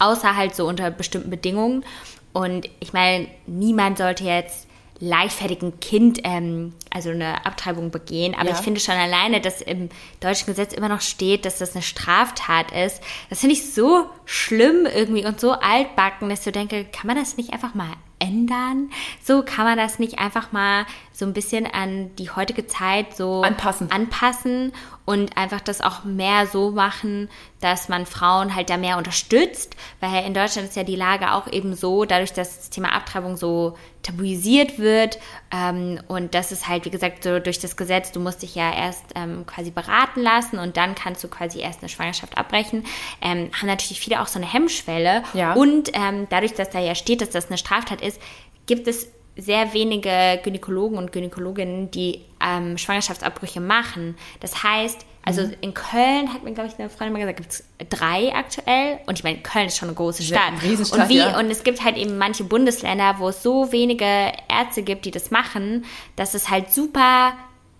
außer 0.00 0.36
halt 0.36 0.56
so 0.56 0.66
unter 0.66 0.90
bestimmten 0.90 1.30
Bedingungen. 1.30 1.84
Und 2.32 2.68
ich 2.80 2.92
meine, 2.92 3.28
niemand 3.46 3.98
sollte 3.98 4.24
jetzt 4.24 4.66
leichtfertig 5.02 5.62
ein 5.62 5.80
Kind, 5.80 6.20
ähm, 6.24 6.74
also 6.90 7.08
eine 7.10 7.46
Abtreibung 7.46 7.90
begehen. 7.90 8.34
Aber 8.34 8.50
Ja. 8.50 8.54
ich 8.56 8.60
finde 8.60 8.80
schon 8.80 8.94
alleine, 8.96 9.40
dass 9.40 9.62
im 9.62 9.88
deutschen 10.20 10.46
Gesetz 10.46 10.74
immer 10.74 10.90
noch 10.90 11.00
steht, 11.00 11.46
dass 11.46 11.58
das 11.58 11.74
eine 11.74 11.82
Straftat 11.82 12.70
ist. 12.72 13.00
Das 13.30 13.40
finde 13.40 13.54
ich 13.54 13.72
so 13.72 14.04
schlimm 14.26 14.86
irgendwie 14.86 15.24
und 15.24 15.40
so 15.40 15.52
altbacken, 15.52 16.28
dass 16.28 16.40
ich 16.40 16.44
so 16.44 16.50
denke, 16.50 16.84
kann 16.84 17.06
man 17.06 17.16
das 17.16 17.38
nicht 17.38 17.52
einfach 17.54 17.74
mal 17.74 17.88
ändern? 18.18 18.90
So 19.24 19.42
kann 19.42 19.64
man 19.64 19.78
das 19.78 19.98
nicht 19.98 20.18
einfach 20.18 20.52
mal 20.52 20.84
so 21.12 21.24
ein 21.24 21.32
bisschen 21.32 21.66
an 21.66 22.14
die 22.16 22.28
heutige 22.30 22.66
Zeit 22.66 23.16
so 23.16 23.40
Anpassen. 23.40 23.90
anpassen 23.90 24.72
und 25.10 25.36
einfach 25.36 25.60
das 25.60 25.80
auch 25.80 26.04
mehr 26.04 26.46
so 26.46 26.70
machen, 26.70 27.28
dass 27.60 27.88
man 27.88 28.06
Frauen 28.06 28.54
halt 28.54 28.70
da 28.70 28.76
mehr 28.76 28.96
unterstützt, 28.96 29.74
weil 29.98 30.24
in 30.24 30.34
Deutschland 30.34 30.68
ist 30.68 30.76
ja 30.76 30.84
die 30.84 30.94
Lage 30.94 31.32
auch 31.32 31.48
eben 31.48 31.74
so, 31.74 32.04
dadurch, 32.04 32.32
dass 32.32 32.56
das 32.58 32.70
Thema 32.70 32.92
Abtreibung 32.94 33.36
so 33.36 33.76
tabuisiert 34.02 34.78
wird 34.78 35.18
ähm, 35.50 36.00
und 36.06 36.32
das 36.34 36.52
ist 36.52 36.68
halt, 36.68 36.84
wie 36.84 36.90
gesagt, 36.90 37.24
so 37.24 37.40
durch 37.40 37.58
das 37.58 37.76
Gesetz, 37.76 38.12
du 38.12 38.20
musst 38.20 38.42
dich 38.42 38.54
ja 38.54 38.72
erst 38.72 39.04
ähm, 39.16 39.44
quasi 39.46 39.72
beraten 39.72 40.22
lassen 40.22 40.60
und 40.60 40.76
dann 40.76 40.94
kannst 40.94 41.24
du 41.24 41.28
quasi 41.28 41.58
erst 41.58 41.80
eine 41.80 41.88
Schwangerschaft 41.88 42.38
abbrechen, 42.38 42.84
ähm, 43.20 43.50
haben 43.52 43.66
natürlich 43.66 43.98
viele 43.98 44.20
auch 44.22 44.28
so 44.28 44.38
eine 44.38 44.50
Hemmschwelle 44.50 45.24
Ja. 45.34 45.54
und 45.54 45.90
ähm, 45.94 46.28
dadurch, 46.30 46.54
dass 46.54 46.70
da 46.70 46.78
ja 46.78 46.94
steht, 46.94 47.20
dass 47.20 47.30
das 47.30 47.48
eine 47.48 47.58
Straftat 47.58 48.00
ist, 48.00 48.20
gibt 48.66 48.86
es 48.86 49.08
sehr 49.40 49.72
wenige 49.72 50.40
Gynäkologen 50.42 50.98
und 50.98 51.12
Gynäkologinnen, 51.12 51.90
die 51.90 52.20
ähm, 52.44 52.76
Schwangerschaftsabbrüche 52.78 53.60
machen. 53.60 54.16
Das 54.40 54.62
heißt, 54.62 55.04
also 55.24 55.42
Mhm. 55.42 55.54
in 55.60 55.74
Köln 55.74 56.32
hat 56.32 56.42
mir, 56.44 56.52
glaube 56.52 56.70
ich, 56.70 56.78
eine 56.78 56.88
Freundin 56.88 57.12
mal 57.12 57.18
gesagt, 57.20 57.36
gibt 57.38 57.52
es 57.52 57.64
drei 57.90 58.34
aktuell. 58.34 58.98
Und 59.06 59.18
ich 59.18 59.24
meine, 59.24 59.38
Köln 59.38 59.66
ist 59.66 59.76
schon 59.76 59.88
eine 59.88 59.94
große 59.96 60.22
Stadt. 60.22 60.40
eine 60.48 60.62
Riesenstadt, 60.62 61.00
und, 61.00 61.08
wie, 61.10 61.18
ja. 61.18 61.38
und 61.38 61.50
es 61.50 61.62
gibt 61.62 61.84
halt 61.84 61.96
eben 61.98 62.16
manche 62.18 62.44
Bundesländer, 62.44 63.16
wo 63.18 63.28
es 63.28 63.42
so 63.42 63.70
wenige 63.72 64.04
Ärzte 64.48 64.82
gibt, 64.82 65.04
die 65.04 65.10
das 65.10 65.30
machen, 65.30 65.84
dass 66.16 66.32
es 66.34 66.48
halt 66.50 66.72
super 66.72 67.34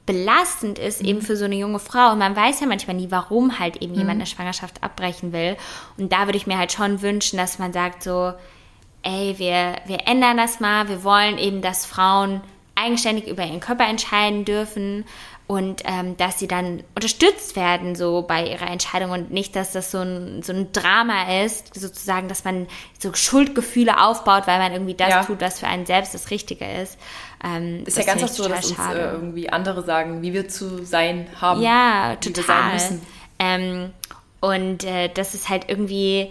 belastend 0.06 0.78
ist 0.78 1.02
Mhm. 1.02 1.08
eben 1.08 1.22
für 1.22 1.36
so 1.36 1.44
eine 1.44 1.54
junge 1.54 1.78
Frau 1.78 2.12
und 2.12 2.18
man 2.18 2.34
weiß 2.34 2.60
ja 2.60 2.66
manchmal 2.66 2.96
nie, 2.96 3.10
warum 3.10 3.58
halt 3.58 3.76
eben 3.76 3.92
Mhm. 3.92 3.98
jemand 3.98 4.16
eine 4.16 4.26
Schwangerschaft 4.26 4.82
abbrechen 4.82 5.32
will 5.32 5.56
und 5.98 6.12
da 6.12 6.26
würde 6.26 6.36
ich 6.36 6.46
mir 6.46 6.58
halt 6.58 6.72
schon 6.72 7.00
wünschen, 7.02 7.36
dass 7.36 7.58
man 7.58 7.72
sagt 7.72 8.02
so, 8.02 8.32
ey, 9.02 9.34
wir, 9.38 9.76
wir 9.86 10.06
ändern 10.06 10.36
das 10.36 10.60
mal, 10.60 10.88
wir 10.88 11.04
wollen 11.04 11.38
eben, 11.38 11.62
dass 11.62 11.86
Frauen 11.86 12.40
eigenständig 12.74 13.26
über 13.26 13.44
ihren 13.44 13.60
Körper 13.60 13.86
entscheiden 13.86 14.44
dürfen 14.44 15.04
und 15.46 15.82
ähm, 15.84 16.16
dass 16.16 16.38
sie 16.38 16.46
dann 16.46 16.84
unterstützt 16.94 17.56
werden 17.56 17.96
so 17.96 18.22
bei 18.22 18.46
ihrer 18.46 18.68
Entscheidung 18.70 19.10
und 19.10 19.32
nicht, 19.32 19.56
dass 19.56 19.72
das 19.72 19.90
so 19.90 19.98
ein, 19.98 20.42
so 20.44 20.52
ein 20.52 20.70
Drama 20.72 21.42
ist, 21.42 21.74
sozusagen, 21.74 22.28
dass 22.28 22.44
man 22.44 22.68
so 23.00 23.12
Schuldgefühle 23.12 24.00
aufbaut, 24.00 24.46
weil 24.46 24.60
man 24.60 24.72
irgendwie 24.72 24.94
das 24.94 25.08
Ja. 25.08 25.24
tut, 25.24 25.40
was 25.40 25.58
für 25.58 25.66
einen 25.66 25.86
selbst 25.86 26.14
das 26.14 26.30
Richtige 26.30 26.64
ist. 26.64 26.96
Ähm, 27.44 27.82
Ist 27.84 27.96
ja 27.98 28.04
ganz 28.04 28.22
oft 28.22 28.34
so, 28.34 28.44
total 28.44 28.58
dass 28.60 28.70
uns 28.70 28.78
äh, 28.78 29.10
irgendwie 29.10 29.50
andere 29.50 29.82
sagen, 29.82 30.22
wie 30.22 30.32
wir 30.32 30.48
zu 30.48 30.84
sein 30.84 31.26
haben. 31.40 31.60
Ja, 31.62 32.16
wie 32.20 32.26
wir 32.26 32.32
total. 32.34 32.44
sein 32.44 32.72
müssen. 32.72 33.06
Ähm, 33.40 33.90
und 34.40 34.84
äh, 34.84 35.08
das 35.12 35.34
ist 35.34 35.48
halt 35.48 35.64
irgendwie 35.68 36.30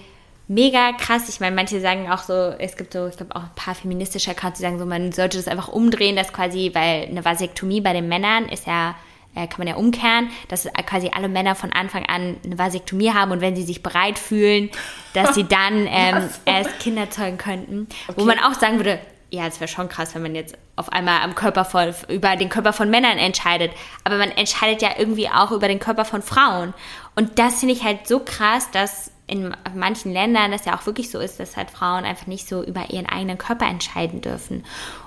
mega 0.50 0.92
krass. 0.94 1.30
Ich 1.30 1.40
meine, 1.40 1.56
manche 1.56 1.80
sagen 1.80 2.12
auch 2.12 2.24
so, 2.24 2.34
es 2.34 2.76
gibt 2.76 2.92
so, 2.92 3.08
ich 3.08 3.16
glaube 3.16 3.36
auch 3.36 3.44
ein 3.44 3.56
paar 3.56 3.76
feministische 3.76 4.32
Accounts, 4.32 4.60
die 4.60 4.64
sagen 4.64 4.80
so, 4.80 4.86
man 4.86 5.12
sollte 5.14 5.38
das 5.38 5.48
einfach 5.48 5.70
umdrehen, 5.70 6.16
dass 6.18 6.34
quasi, 6.34 6.72
weil 6.74 7.08
eine 7.08 7.24
Vasektomie 7.24 7.80
bei 7.80 7.94
den 7.94 8.10
Männern 8.10 8.50
ist 8.50 8.68
ja 8.68 8.96
äh, 9.36 9.46
kann 9.48 9.60
man 9.60 9.68
ja 9.68 9.76
umkehren, 9.76 10.32
dass 10.48 10.68
quasi 10.88 11.12
alle 11.14 11.30
Männer 11.30 11.54
von 11.54 11.72
Anfang 11.72 12.04
an 12.08 12.38
eine 12.44 12.58
Vasektomie 12.58 13.12
haben 13.14 13.32
und 13.32 13.42
wenn 13.42 13.56
sie 13.56 13.62
sich 13.62 13.84
bereit 13.84 14.18
fühlen, 14.18 14.72
dass 15.14 15.36
sie 15.36 15.44
dann 15.44 15.88
ähm, 15.90 16.28
erst 16.46 16.80
Kinder 16.80 17.12
zeugen 17.12 17.38
könnten. 17.38 17.88
Wo 18.08 18.24
Okay. 18.24 18.26
man 18.26 18.40
auch 18.40 18.60
sagen 18.60 18.78
würde, 18.78 19.00
ja, 19.30 19.46
es 19.46 19.60
wäre 19.60 19.68
schon 19.68 19.88
krass, 19.88 20.16
wenn 20.16 20.24
man 20.24 20.34
jetzt 20.34 20.58
auf 20.76 20.92
einmal 20.92 21.22
am 21.22 21.36
Körper 21.36 21.64
von, 21.64 21.94
über 22.08 22.36
den 22.36 22.50
Körper 22.50 22.74
von 22.74 22.90
Männern 22.90 23.20
entscheidet. 23.20 23.72
Aber 24.04 24.18
man 24.18 24.32
entscheidet 24.32 24.82
ja 24.82 24.90
irgendwie 24.98 25.30
auch 25.30 25.52
über 25.52 25.68
den 25.68 25.78
Körper 25.80 26.06
von 26.06 26.24
Frauen. 26.24 26.74
Und 27.16 27.38
das 27.38 27.60
finde 27.60 27.76
ich 27.76 27.84
halt 27.84 28.08
so 28.08 28.22
krass, 28.26 28.72
dass 28.72 29.12
in 29.30 29.56
manchen 29.76 30.12
Ländern 30.12 30.52
das 30.52 30.66
ja 30.66 30.76
auch 30.78 30.86
wirklich 30.86 31.10
so 31.10 31.20
ist, 31.20 31.40
dass 31.40 31.56
halt 31.56 31.70
Frauen 31.70 32.04
einfach 32.04 32.28
nicht 32.28 32.48
so 32.48 32.64
über 32.64 32.90
ihren 32.90 33.06
eigenen 33.06 33.38
Körper 33.38 33.68
entscheiden 33.68 34.22
dürfen. 34.22 34.66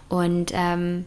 Und 0.08 0.52
ähm, 0.54 1.04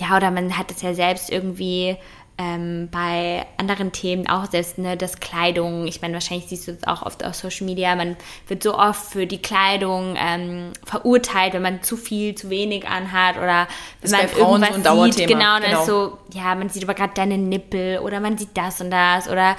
ja, 0.00 0.16
oder 0.16 0.30
man 0.30 0.56
hat 0.56 0.70
es 0.70 0.82
ja 0.82 0.94
selbst 0.94 1.30
irgendwie 1.30 1.96
ähm, 2.40 2.88
bei 2.92 3.44
anderen 3.56 3.90
Themen 3.90 4.28
auch 4.28 4.46
selbst, 4.46 4.78
ne, 4.78 4.96
das 4.96 5.18
Kleidung. 5.18 5.88
Ich 5.88 6.02
meine, 6.02 6.14
wahrscheinlich 6.14 6.46
siehst 6.46 6.68
du 6.68 6.72
es 6.72 6.86
auch 6.86 7.02
oft 7.02 7.24
auf 7.24 7.34
Social 7.34 7.66
Media. 7.66 7.96
Man 7.96 8.16
wird 8.46 8.62
so 8.62 8.78
oft 8.78 9.12
für 9.12 9.26
die 9.26 9.42
Kleidung 9.42 10.14
ähm, 10.16 10.72
verurteilt, 10.84 11.54
wenn 11.54 11.62
man 11.62 11.82
zu 11.82 11.96
viel, 11.96 12.36
zu 12.36 12.48
wenig 12.48 12.86
anhat 12.86 13.38
oder 13.38 13.66
wenn 14.02 14.10
man 14.12 14.20
bei 14.20 14.28
Frauen 14.28 14.60
so 14.60 14.66
irgendwas 14.66 14.82
Dauerthema, 14.84 15.12
sieht. 15.12 15.26
Genau, 15.26 15.58
dann 15.58 15.62
genau. 15.62 15.80
ist 15.80 15.86
so, 15.86 16.18
ja, 16.32 16.54
man 16.54 16.68
sieht 16.68 16.84
aber 16.84 16.94
gerade 16.94 17.14
deine 17.14 17.38
Nippel 17.38 17.98
oder 17.98 18.20
man 18.20 18.38
sieht 18.38 18.56
das 18.56 18.80
und 18.80 18.92
das 18.92 19.28
oder 19.28 19.56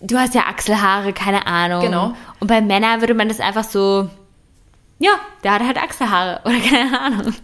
du 0.00 0.18
hast 0.18 0.34
ja 0.34 0.42
Achselhaare, 0.42 1.12
keine 1.12 1.46
Ahnung. 1.46 1.82
Genau. 1.82 2.14
Und 2.38 2.46
bei 2.46 2.60
Männern 2.60 3.00
würde 3.00 3.14
man 3.14 3.28
das 3.28 3.40
einfach 3.40 3.64
so 3.64 4.08
ja, 5.02 5.12
der 5.42 5.52
hat 5.52 5.62
halt 5.62 5.78
Achselhaare 5.78 6.42
oder 6.44 6.60
keine 6.60 7.00
Ahnung. 7.00 7.34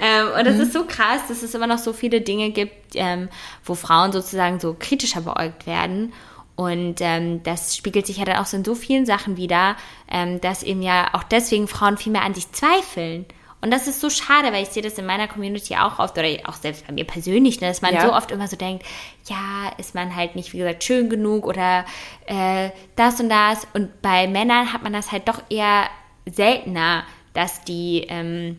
Ähm, 0.00 0.28
und 0.38 0.46
das 0.46 0.58
ist 0.58 0.72
so 0.72 0.84
krass, 0.86 1.20
dass 1.28 1.42
es 1.42 1.54
immer 1.54 1.66
noch 1.66 1.78
so 1.78 1.92
viele 1.92 2.22
Dinge 2.22 2.50
gibt, 2.50 2.94
ähm, 2.94 3.28
wo 3.64 3.74
Frauen 3.74 4.12
sozusagen 4.12 4.58
so 4.58 4.74
kritischer 4.76 5.20
beäugt 5.20 5.66
werden. 5.66 6.14
Und 6.56 6.96
ähm, 7.00 7.42
das 7.42 7.76
spiegelt 7.76 8.06
sich 8.06 8.16
ja 8.16 8.24
dann 8.24 8.38
auch 8.38 8.46
so 8.46 8.56
in 8.56 8.64
so 8.64 8.74
vielen 8.74 9.04
Sachen 9.04 9.36
wieder, 9.36 9.76
ähm, 10.10 10.40
dass 10.40 10.62
eben 10.62 10.80
ja 10.80 11.10
auch 11.12 11.22
deswegen 11.22 11.68
Frauen 11.68 11.98
viel 11.98 12.12
mehr 12.12 12.22
an 12.22 12.34
sich 12.34 12.50
zweifeln. 12.52 13.26
Und 13.62 13.70
das 13.70 13.86
ist 13.86 14.00
so 14.00 14.10
schade, 14.10 14.52
weil 14.52 14.62
ich 14.62 14.68
sehe 14.68 14.82
das 14.82 14.98
in 14.98 15.06
meiner 15.06 15.28
Community 15.28 15.76
auch 15.76 15.98
oft, 15.98 16.16
oder 16.18 16.28
auch 16.44 16.54
selbst 16.54 16.86
bei 16.86 16.92
mir 16.92 17.04
persönlich, 17.04 17.60
ne, 17.60 17.68
dass 17.68 17.82
man 17.82 17.94
Ja. 17.94 18.02
so 18.02 18.12
oft 18.12 18.30
immer 18.30 18.48
so 18.48 18.56
denkt, 18.56 18.84
ja, 19.26 19.72
ist 19.78 19.94
man 19.94 20.14
halt 20.14 20.36
nicht, 20.36 20.52
wie 20.52 20.58
gesagt, 20.58 20.84
schön 20.84 21.08
genug 21.08 21.46
oder 21.46 21.84
äh, 22.26 22.70
das 22.96 23.18
und 23.20 23.28
das. 23.28 23.66
Und 23.72 24.02
bei 24.02 24.26
Männern 24.28 24.72
hat 24.72 24.82
man 24.82 24.92
das 24.92 25.10
halt 25.10 25.26
doch 25.28 25.42
eher 25.48 25.84
seltener, 26.26 27.04
dass 27.34 27.62
die 27.62 28.06
ähm, 28.08 28.58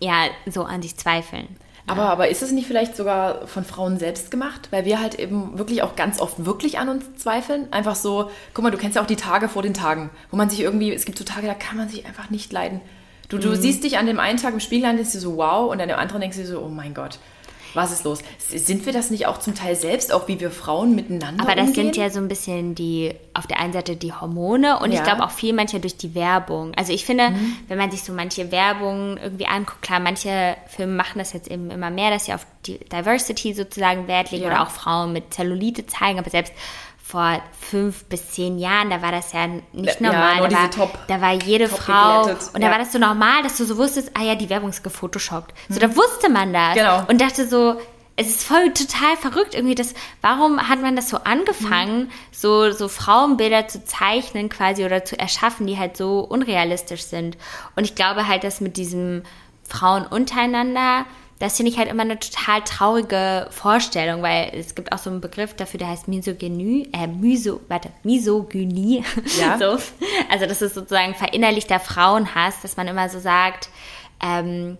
ja 0.00 0.26
so 0.46 0.64
an 0.64 0.82
sich 0.82 0.96
zweifeln. 0.96 1.56
Aber, 1.86 2.08
aber 2.08 2.28
ist 2.28 2.42
es 2.42 2.50
nicht 2.50 2.66
vielleicht 2.66 2.96
sogar 2.96 3.46
von 3.46 3.62
Frauen 3.62 3.98
selbst 3.98 4.30
gemacht? 4.30 4.68
Weil 4.70 4.86
wir 4.86 5.00
halt 5.00 5.16
eben 5.18 5.58
wirklich 5.58 5.82
auch 5.82 5.96
ganz 5.96 6.18
oft 6.18 6.46
wirklich 6.46 6.78
an 6.78 6.88
uns 6.88 7.16
zweifeln. 7.16 7.70
Einfach 7.74 7.94
so, 7.94 8.30
guck 8.54 8.62
mal, 8.62 8.70
du 8.70 8.78
kennst 8.78 8.96
ja 8.96 9.02
auch 9.02 9.06
die 9.06 9.16
Tage 9.16 9.50
vor 9.50 9.62
den 9.62 9.74
Tagen, 9.74 10.08
wo 10.30 10.36
man 10.38 10.48
sich 10.48 10.60
irgendwie, 10.60 10.92
es 10.94 11.04
gibt 11.04 11.18
so 11.18 11.24
Tage, 11.24 11.46
da 11.46 11.52
kann 11.52 11.76
man 11.76 11.90
sich 11.90 12.06
einfach 12.06 12.30
nicht 12.30 12.52
leiden. 12.54 12.80
Du, 13.28 13.36
Mhm. 13.36 13.40
du 13.42 13.56
siehst 13.56 13.84
dich 13.84 13.98
an 13.98 14.06
dem 14.06 14.20
einen 14.20 14.38
Tag 14.38 14.52
im 14.52 14.60
Spiegel 14.60 14.88
an, 14.88 14.96
denkst 14.96 15.12
dir 15.12 15.20
so, 15.20 15.36
wow, 15.36 15.70
und 15.70 15.80
an 15.80 15.88
dem 15.88 15.98
anderen 15.98 16.20
denkst 16.20 16.36
du 16.36 16.46
so, 16.46 16.60
oh 16.60 16.68
mein 16.68 16.94
Gott, 16.94 17.18
was 17.72 17.90
ist 17.90 18.04
los? 18.04 18.20
Sind 18.38 18.86
wir 18.86 18.92
das 18.92 19.10
nicht 19.10 19.26
auch 19.26 19.38
zum 19.40 19.56
Teil 19.56 19.74
selbst, 19.74 20.12
auch 20.12 20.28
wie 20.28 20.38
wir 20.38 20.52
Frauen 20.52 20.94
miteinander 20.94 21.42
Aber 21.42 21.56
das 21.56 21.68
umgehen? 21.70 21.86
sind 21.86 21.96
ja 21.96 22.08
so 22.08 22.20
ein 22.20 22.28
bisschen 22.28 22.76
die, 22.76 23.12
auf 23.32 23.48
der 23.48 23.58
einen 23.58 23.72
Seite 23.72 23.96
die 23.96 24.12
Hormone 24.12 24.78
und 24.78 24.92
ich 24.92 24.98
Ja. 24.98 25.02
glaube 25.04 25.24
auch 25.24 25.32
viel 25.32 25.52
mancher 25.52 25.80
durch 25.80 25.96
die 25.96 26.14
Werbung. 26.14 26.72
Also 26.76 26.92
ich 26.92 27.04
finde, 27.04 27.32
wenn 27.66 27.76
man 27.78 27.90
sich 27.90 28.04
so 28.04 28.12
manche 28.12 28.52
Werbung 28.52 29.16
irgendwie 29.16 29.46
anguckt, 29.46 29.82
klar, 29.82 29.98
manche 29.98 30.56
Filme 30.68 30.92
machen 30.94 31.18
das 31.18 31.32
jetzt 31.32 31.50
eben 31.50 31.70
immer 31.72 31.90
mehr, 31.90 32.10
dass 32.10 32.26
sie 32.26 32.34
auf 32.34 32.46
die 32.66 32.78
Diversity 32.78 33.54
sozusagen 33.54 34.06
Wert 34.06 34.30
legen 34.30 34.44
Ja. 34.44 34.50
oder 34.50 34.62
auch 34.62 34.70
Frauen 34.70 35.12
mit 35.12 35.34
Zellulite 35.34 35.84
zeigen, 35.86 36.20
aber 36.20 36.30
selbst 36.30 36.52
vor 37.14 37.40
fünf 37.70 38.06
bis 38.06 38.32
zehn 38.32 38.58
Jahren, 38.58 38.90
da 38.90 39.00
war 39.00 39.12
das 39.12 39.32
ja 39.32 39.46
nicht 39.72 40.00
Ja, 40.00 40.10
normal. 40.10 40.38
nur 40.38 40.48
da, 40.48 40.56
war, 40.62 40.70
Top- 40.72 40.98
da 41.06 41.20
war 41.20 41.32
jede 41.32 41.68
Frau 41.68 42.22
geglättet, 42.24 42.48
und 42.52 42.60
da 42.60 42.66
ja. 42.66 42.72
war 42.72 42.80
das 42.80 42.90
so 42.90 42.98
normal, 42.98 43.44
dass 43.44 43.56
du 43.56 43.64
so 43.64 43.76
wusstest, 43.76 44.10
ah 44.14 44.24
ja, 44.24 44.34
die 44.34 44.50
Werbung 44.50 44.70
ist 44.70 44.82
gefotoshoppt. 44.82 45.54
So, 45.68 45.78
da 45.78 45.94
wusste 45.94 46.28
man 46.28 46.52
das. 46.52 46.74
Genau. 46.74 47.04
Und 47.06 47.20
dachte 47.20 47.46
so, 47.46 47.80
es 48.16 48.26
ist 48.30 48.42
voll 48.42 48.72
total 48.72 49.16
verrückt 49.16 49.54
irgendwie, 49.54 49.76
das, 49.76 49.94
warum 50.22 50.68
hat 50.68 50.82
man 50.82 50.96
das 50.96 51.08
so 51.08 51.18
angefangen, 51.18 52.10
so, 52.32 52.72
so 52.72 52.88
Frauenbilder 52.88 53.68
zu 53.68 53.84
zeichnen 53.84 54.48
quasi 54.48 54.84
oder 54.84 55.04
zu 55.04 55.16
erschaffen, 55.16 55.68
die 55.68 55.78
halt 55.78 55.96
so 55.96 56.18
unrealistisch 56.18 57.04
sind. 57.04 57.36
Und 57.76 57.84
ich 57.84 57.94
glaube 57.94 58.26
halt, 58.26 58.42
dass 58.42 58.60
mit 58.60 58.76
diesem 58.76 59.22
Frauen 59.62 60.04
untereinander, 60.04 61.04
das 61.44 61.56
finde 61.58 61.70
ich 61.70 61.78
halt 61.78 61.90
immer 61.90 62.02
eine 62.02 62.18
total 62.18 62.62
traurige 62.62 63.48
Vorstellung, 63.50 64.22
weil 64.22 64.50
es 64.54 64.74
gibt 64.74 64.92
auch 64.92 64.98
so 64.98 65.10
einen 65.10 65.20
Begriff 65.20 65.54
dafür, 65.54 65.78
der 65.78 65.88
heißt 65.88 66.08
Misogynie, 66.08 66.88
äh, 66.92 67.06
Miso, 67.06 67.60
warte, 67.68 67.90
Misogynie. 68.02 69.04
Ja. 69.38 69.58
so. 69.58 69.78
Also 70.30 70.46
das 70.46 70.62
ist 70.62 70.74
sozusagen 70.74 71.14
verinnerlichter 71.14 71.80
Frauenhass, 71.80 72.62
dass 72.62 72.78
man 72.78 72.88
immer 72.88 73.10
so 73.10 73.18
sagt, 73.20 73.68
ähm, 74.22 74.78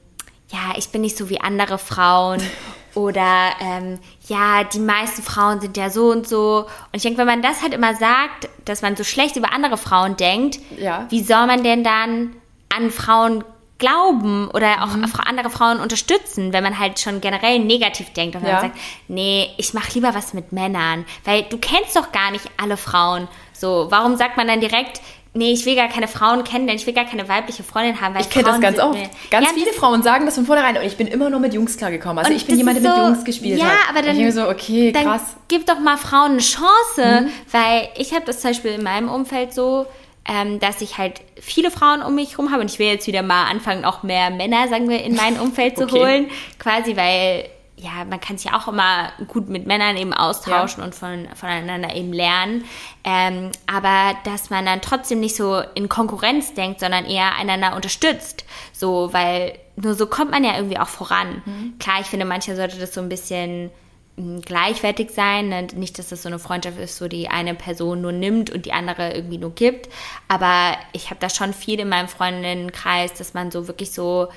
ja, 0.50 0.72
ich 0.78 0.88
bin 0.88 1.02
nicht 1.02 1.18
so 1.18 1.28
wie 1.28 1.40
andere 1.40 1.76
Frauen 1.78 2.40
oder 2.94 3.50
ähm, 3.60 3.98
ja, 4.26 4.64
die 4.64 4.78
meisten 4.78 5.22
Frauen 5.22 5.60
sind 5.60 5.76
ja 5.76 5.90
so 5.90 6.10
und 6.10 6.26
so. 6.26 6.60
Und 6.60 6.94
ich 6.94 7.02
denke, 7.02 7.18
wenn 7.18 7.26
man 7.26 7.42
das 7.42 7.60
halt 7.60 7.74
immer 7.74 7.94
sagt, 7.94 8.48
dass 8.64 8.80
man 8.80 8.96
so 8.96 9.04
schlecht 9.04 9.36
über 9.36 9.52
andere 9.52 9.76
Frauen 9.76 10.16
denkt, 10.16 10.58
Ja. 10.78 11.06
wie 11.10 11.22
soll 11.22 11.46
man 11.46 11.62
denn 11.62 11.84
dann 11.84 12.36
an 12.74 12.90
Frauen 12.90 13.44
glauben 13.84 14.48
oder 14.48 14.82
auch 14.82 14.96
mhm. 14.96 15.06
andere 15.26 15.50
Frauen 15.50 15.80
unterstützen, 15.80 16.52
wenn 16.52 16.62
man 16.64 16.78
halt 16.78 16.98
schon 16.98 17.20
generell 17.20 17.58
negativ 17.58 18.12
denkt 18.12 18.36
und 18.36 18.42
ja. 18.44 18.52
dann 18.52 18.60
sagt, 18.62 18.76
nee, 19.08 19.50
ich 19.58 19.74
mache 19.74 19.92
lieber 19.94 20.14
was 20.14 20.34
mit 20.34 20.52
Männern, 20.52 21.04
weil 21.24 21.42
du 21.42 21.58
kennst 21.58 21.96
doch 21.96 22.12
gar 22.12 22.30
nicht 22.30 22.44
alle 22.60 22.76
Frauen. 22.76 23.28
So, 23.52 23.86
warum 23.90 24.16
sagt 24.16 24.36
man 24.36 24.48
dann 24.48 24.60
direkt, 24.60 25.00
nee, 25.34 25.52
ich 25.52 25.66
will 25.66 25.74
gar 25.74 25.88
keine 25.88 26.08
Frauen 26.08 26.44
kennen, 26.44 26.66
denn 26.66 26.76
ich 26.76 26.86
will 26.86 26.94
gar 26.94 27.04
keine 27.04 27.28
weibliche 27.28 27.62
Freundin 27.62 28.00
haben. 28.00 28.14
Weil 28.14 28.22
ich 28.22 28.30
kenne 28.30 28.44
das 28.46 28.60
ganz 28.60 28.78
oft. 28.78 28.98
Ganz 29.30 29.46
ja, 29.46 29.52
viele 29.52 29.72
Frauen 29.72 30.02
sagen 30.02 30.26
das 30.26 30.36
von 30.36 30.46
vornherein 30.46 30.76
und 30.76 30.84
ich 30.84 30.96
bin 30.96 31.08
immer 31.08 31.28
nur 31.28 31.40
mit 31.40 31.52
Jungs 31.52 31.76
klargekommen. 31.76 32.18
Also 32.18 32.32
ich 32.32 32.46
bin 32.46 32.56
jemand, 32.56 32.82
der 32.82 32.90
so, 32.90 32.96
mit 32.96 33.06
Jungs 33.06 33.24
gespielt 33.24 33.58
ja, 33.58 33.66
hat. 33.66 33.72
Ja, 33.72 33.78
aber 33.90 34.02
dann, 34.02 34.18
ich 34.18 34.34
so, 34.34 34.48
okay, 34.48 34.92
dann 34.92 35.04
krass. 35.04 35.36
gib 35.48 35.66
doch 35.66 35.80
mal 35.80 35.96
Frauen 35.96 36.32
eine 36.32 36.40
Chance, 36.40 37.22
mhm. 37.22 37.30
weil 37.50 37.88
ich 37.96 38.14
habe 38.14 38.24
das 38.24 38.40
zum 38.40 38.50
Beispiel 38.50 38.72
in 38.72 38.82
meinem 38.82 39.08
Umfeld 39.08 39.52
so, 39.52 39.86
ähm, 40.26 40.58
dass 40.60 40.80
ich 40.80 40.98
halt 40.98 41.20
viele 41.40 41.70
Frauen 41.70 42.02
um 42.02 42.14
mich 42.14 42.32
herum 42.32 42.50
habe 42.50 42.62
und 42.62 42.70
ich 42.70 42.78
will 42.78 42.86
jetzt 42.86 43.06
wieder 43.06 43.22
mal 43.22 43.44
anfangen, 43.44 43.84
auch 43.84 44.02
mehr 44.02 44.30
Männer, 44.30 44.68
sagen 44.68 44.88
wir, 44.88 45.02
in 45.02 45.14
mein 45.14 45.38
Umfeld 45.38 45.76
zu 45.76 45.84
okay. 45.84 45.98
holen, 45.98 46.30
quasi, 46.58 46.96
weil 46.96 47.48
ja, 47.76 48.04
man 48.08 48.20
kann 48.20 48.38
sich 48.38 48.52
auch 48.52 48.68
immer 48.68 49.10
gut 49.26 49.48
mit 49.48 49.66
Männern 49.66 49.96
eben 49.96 50.14
austauschen 50.14 50.80
ja. 50.80 50.86
und 50.86 50.94
von, 50.94 51.28
voneinander 51.34 51.94
eben 51.94 52.12
lernen. 52.12 52.64
Ähm, 53.02 53.50
aber 53.66 54.16
dass 54.24 54.48
man 54.48 54.64
dann 54.64 54.80
trotzdem 54.80 55.20
nicht 55.20 55.36
so 55.36 55.60
in 55.74 55.88
Konkurrenz 55.88 56.54
denkt, 56.54 56.80
sondern 56.80 57.04
eher 57.04 57.34
einander 57.34 57.74
unterstützt. 57.74 58.44
So, 58.72 59.12
weil 59.12 59.58
nur 59.76 59.94
so 59.94 60.06
kommt 60.06 60.30
man 60.30 60.44
ja 60.44 60.56
irgendwie 60.56 60.78
auch 60.78 60.88
voran. 60.88 61.42
Mhm. 61.44 61.74
Klar, 61.78 62.00
ich 62.00 62.06
finde, 62.06 62.24
manche 62.24 62.54
sollte 62.56 62.78
das 62.78 62.94
so 62.94 63.00
ein 63.00 63.08
bisschen 63.08 63.70
gleichwertig 64.16 65.10
sein. 65.10 65.48
Ne? 65.48 65.66
Nicht, 65.74 65.98
dass 65.98 66.08
das 66.08 66.22
so 66.22 66.28
eine 66.28 66.38
Freundschaft 66.38 66.78
ist, 66.78 66.96
so 66.96 67.08
die 67.08 67.28
eine 67.28 67.54
Person 67.54 68.00
nur 68.00 68.12
nimmt 68.12 68.50
und 68.50 68.66
die 68.66 68.72
andere 68.72 69.12
irgendwie 69.12 69.38
nur 69.38 69.54
gibt. 69.54 69.88
Aber 70.28 70.76
ich 70.92 71.10
habe 71.10 71.20
da 71.20 71.28
schon 71.28 71.52
viel 71.52 71.80
in 71.80 71.88
meinem 71.88 72.08
Freundinnenkreis, 72.08 73.14
dass 73.14 73.34
man 73.34 73.50
so 73.50 73.66
wirklich 73.66 73.90
so 73.90 74.28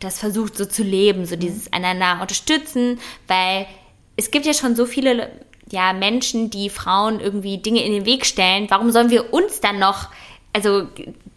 das 0.00 0.18
versucht 0.18 0.56
so 0.56 0.64
zu 0.64 0.82
leben, 0.82 1.26
so 1.26 1.36
mhm. 1.36 1.40
dieses 1.40 1.72
einander 1.72 2.20
unterstützen, 2.20 2.98
weil 3.28 3.66
es 4.16 4.30
gibt 4.30 4.46
ja 4.46 4.54
schon 4.54 4.74
so 4.74 4.86
viele 4.86 5.30
ja, 5.70 5.92
Menschen, 5.92 6.50
die 6.50 6.68
Frauen 6.68 7.20
irgendwie 7.20 7.58
Dinge 7.58 7.84
in 7.84 7.92
den 7.92 8.04
Weg 8.04 8.26
stellen. 8.26 8.66
Warum 8.70 8.90
sollen 8.90 9.10
wir 9.10 9.32
uns 9.32 9.60
dann 9.60 9.78
noch, 9.78 10.08
also 10.52 10.88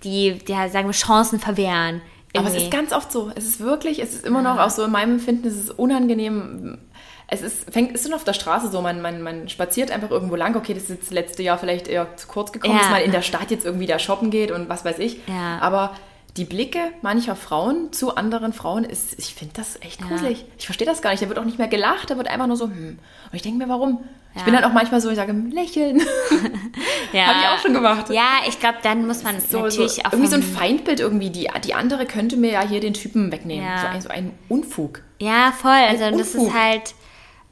die, 0.04 0.40
ja, 0.48 0.70
sagen 0.70 0.88
wir, 0.88 0.94
Chancen 0.94 1.40
verwehren? 1.40 2.02
Irgendwie? 2.34 2.50
Aber 2.50 2.58
es 2.58 2.64
ist 2.64 2.72
ganz 2.72 2.94
oft 2.94 3.12
so. 3.12 3.32
Es 3.36 3.46
ist 3.46 3.60
wirklich, 3.60 4.00
es 4.00 4.14
ist 4.16 4.26
immer 4.26 4.42
noch 4.42 4.58
auch 4.58 4.72
so 4.72 4.84
in 4.84 4.92
meinem 4.92 5.14
Empfinden, 5.14 5.48
es 5.48 5.56
ist 5.56 5.72
unangenehm. 5.72 6.80
Es 7.28 7.42
ist, 7.42 7.72
fängt, 7.74 7.94
ist 7.94 8.04
schon 8.04 8.14
auf 8.14 8.24
der 8.24 8.34
Straße 8.34 8.70
so, 8.70 8.82
man, 8.82 9.02
man, 9.02 9.22
man 9.22 9.50
spaziert 9.50 9.92
einfach 9.92 10.12
irgendwo 10.12 10.36
lang. 10.36 10.56
Okay, 10.56 10.74
das 10.74 10.84
ist 10.84 10.90
jetzt 10.90 11.12
letzte 11.12 11.44
Jahr 11.44 11.58
vielleicht 11.58 11.88
eher 11.88 12.16
zu 12.18 12.28
kurz 12.28 12.52
gekommen, 12.52 12.76
ja. 12.76 12.82
dass 12.82 12.92
man 12.92 13.02
in 13.02 13.12
der 13.12 13.22
Stadt 13.22 13.50
jetzt 13.52 13.66
irgendwie 13.66 13.88
da 13.88 14.00
shoppen 14.00 14.30
geht 14.30 14.52
und 14.52 14.70
was 14.70 14.86
weiß 14.86 15.00
ich. 15.00 15.20
Ja. 15.28 15.60
Aber 15.60 15.96
die 16.38 16.46
Blicke 16.46 16.80
mancher 17.02 17.36
Frauen 17.36 17.94
zu 17.94 18.16
anderen 18.16 18.54
Frauen 18.54 18.84
ist, 18.84 19.20
ich 19.20 19.36
finde 19.36 19.54
das 19.56 19.80
echt 19.82 20.02
gruselig. 20.02 20.40
Ja. 20.40 20.46
Ich 20.58 20.66
verstehe 20.66 20.88
das 20.88 21.04
gar 21.04 21.12
nicht. 21.12 21.22
Da 21.22 21.28
wird 21.28 21.38
auch 21.38 21.46
nicht 21.46 21.60
mehr 21.60 21.68
gelacht, 21.68 22.10
da 22.10 22.18
wird 22.18 22.28
einfach 22.28 22.48
nur 22.48 22.58
so, 22.58 22.66
hm. 22.66 22.98
Und 22.98 23.34
ich 23.34 23.44
denke 23.44 23.60
mir, 23.60 23.70
warum? 23.70 24.00
Ja. 24.34 24.40
Ich 24.40 24.44
bin 24.44 24.54
dann 24.56 24.64
auch 24.64 24.74
manchmal 24.74 25.00
so, 25.00 25.12
ich 25.12 25.16
sage, 25.16 25.32
lächeln. 25.32 26.00
ja. 27.14 27.26
Habe 27.26 27.40
ich 27.40 27.48
auch 27.48 27.60
schon 27.60 27.74
gemacht. 27.74 28.10
Ja, 28.10 28.40
ich 28.48 28.60
glaube, 28.60 28.80
dann 28.82 29.06
muss 29.06 29.22
man 29.22 29.40
so, 29.40 29.62
natürlich 29.62 29.92
so, 29.92 30.02
auch. 30.02 30.12
Irgendwie 30.14 30.30
so 30.30 30.36
ein 30.38 30.44
Feindbild 30.44 31.00
irgendwie. 31.00 31.30
Die, 31.30 31.48
die 31.64 31.74
andere 31.76 32.08
könnte 32.08 32.36
mir 32.36 32.52
ja 32.52 32.62
hier 32.68 32.80
den 32.80 32.96
Typen 32.96 33.32
wegnehmen. 33.32 33.64
Ja. 33.64 33.82
So, 33.82 33.88
ein, 33.88 34.02
so 34.02 34.10
ein 34.10 34.32
Unfug. 34.50 35.02
Ja, 35.20 35.52
voll. 35.52 35.72
Also, 35.72 36.18
das 36.18 36.34
ist 36.34 36.52
halt. 36.52 36.96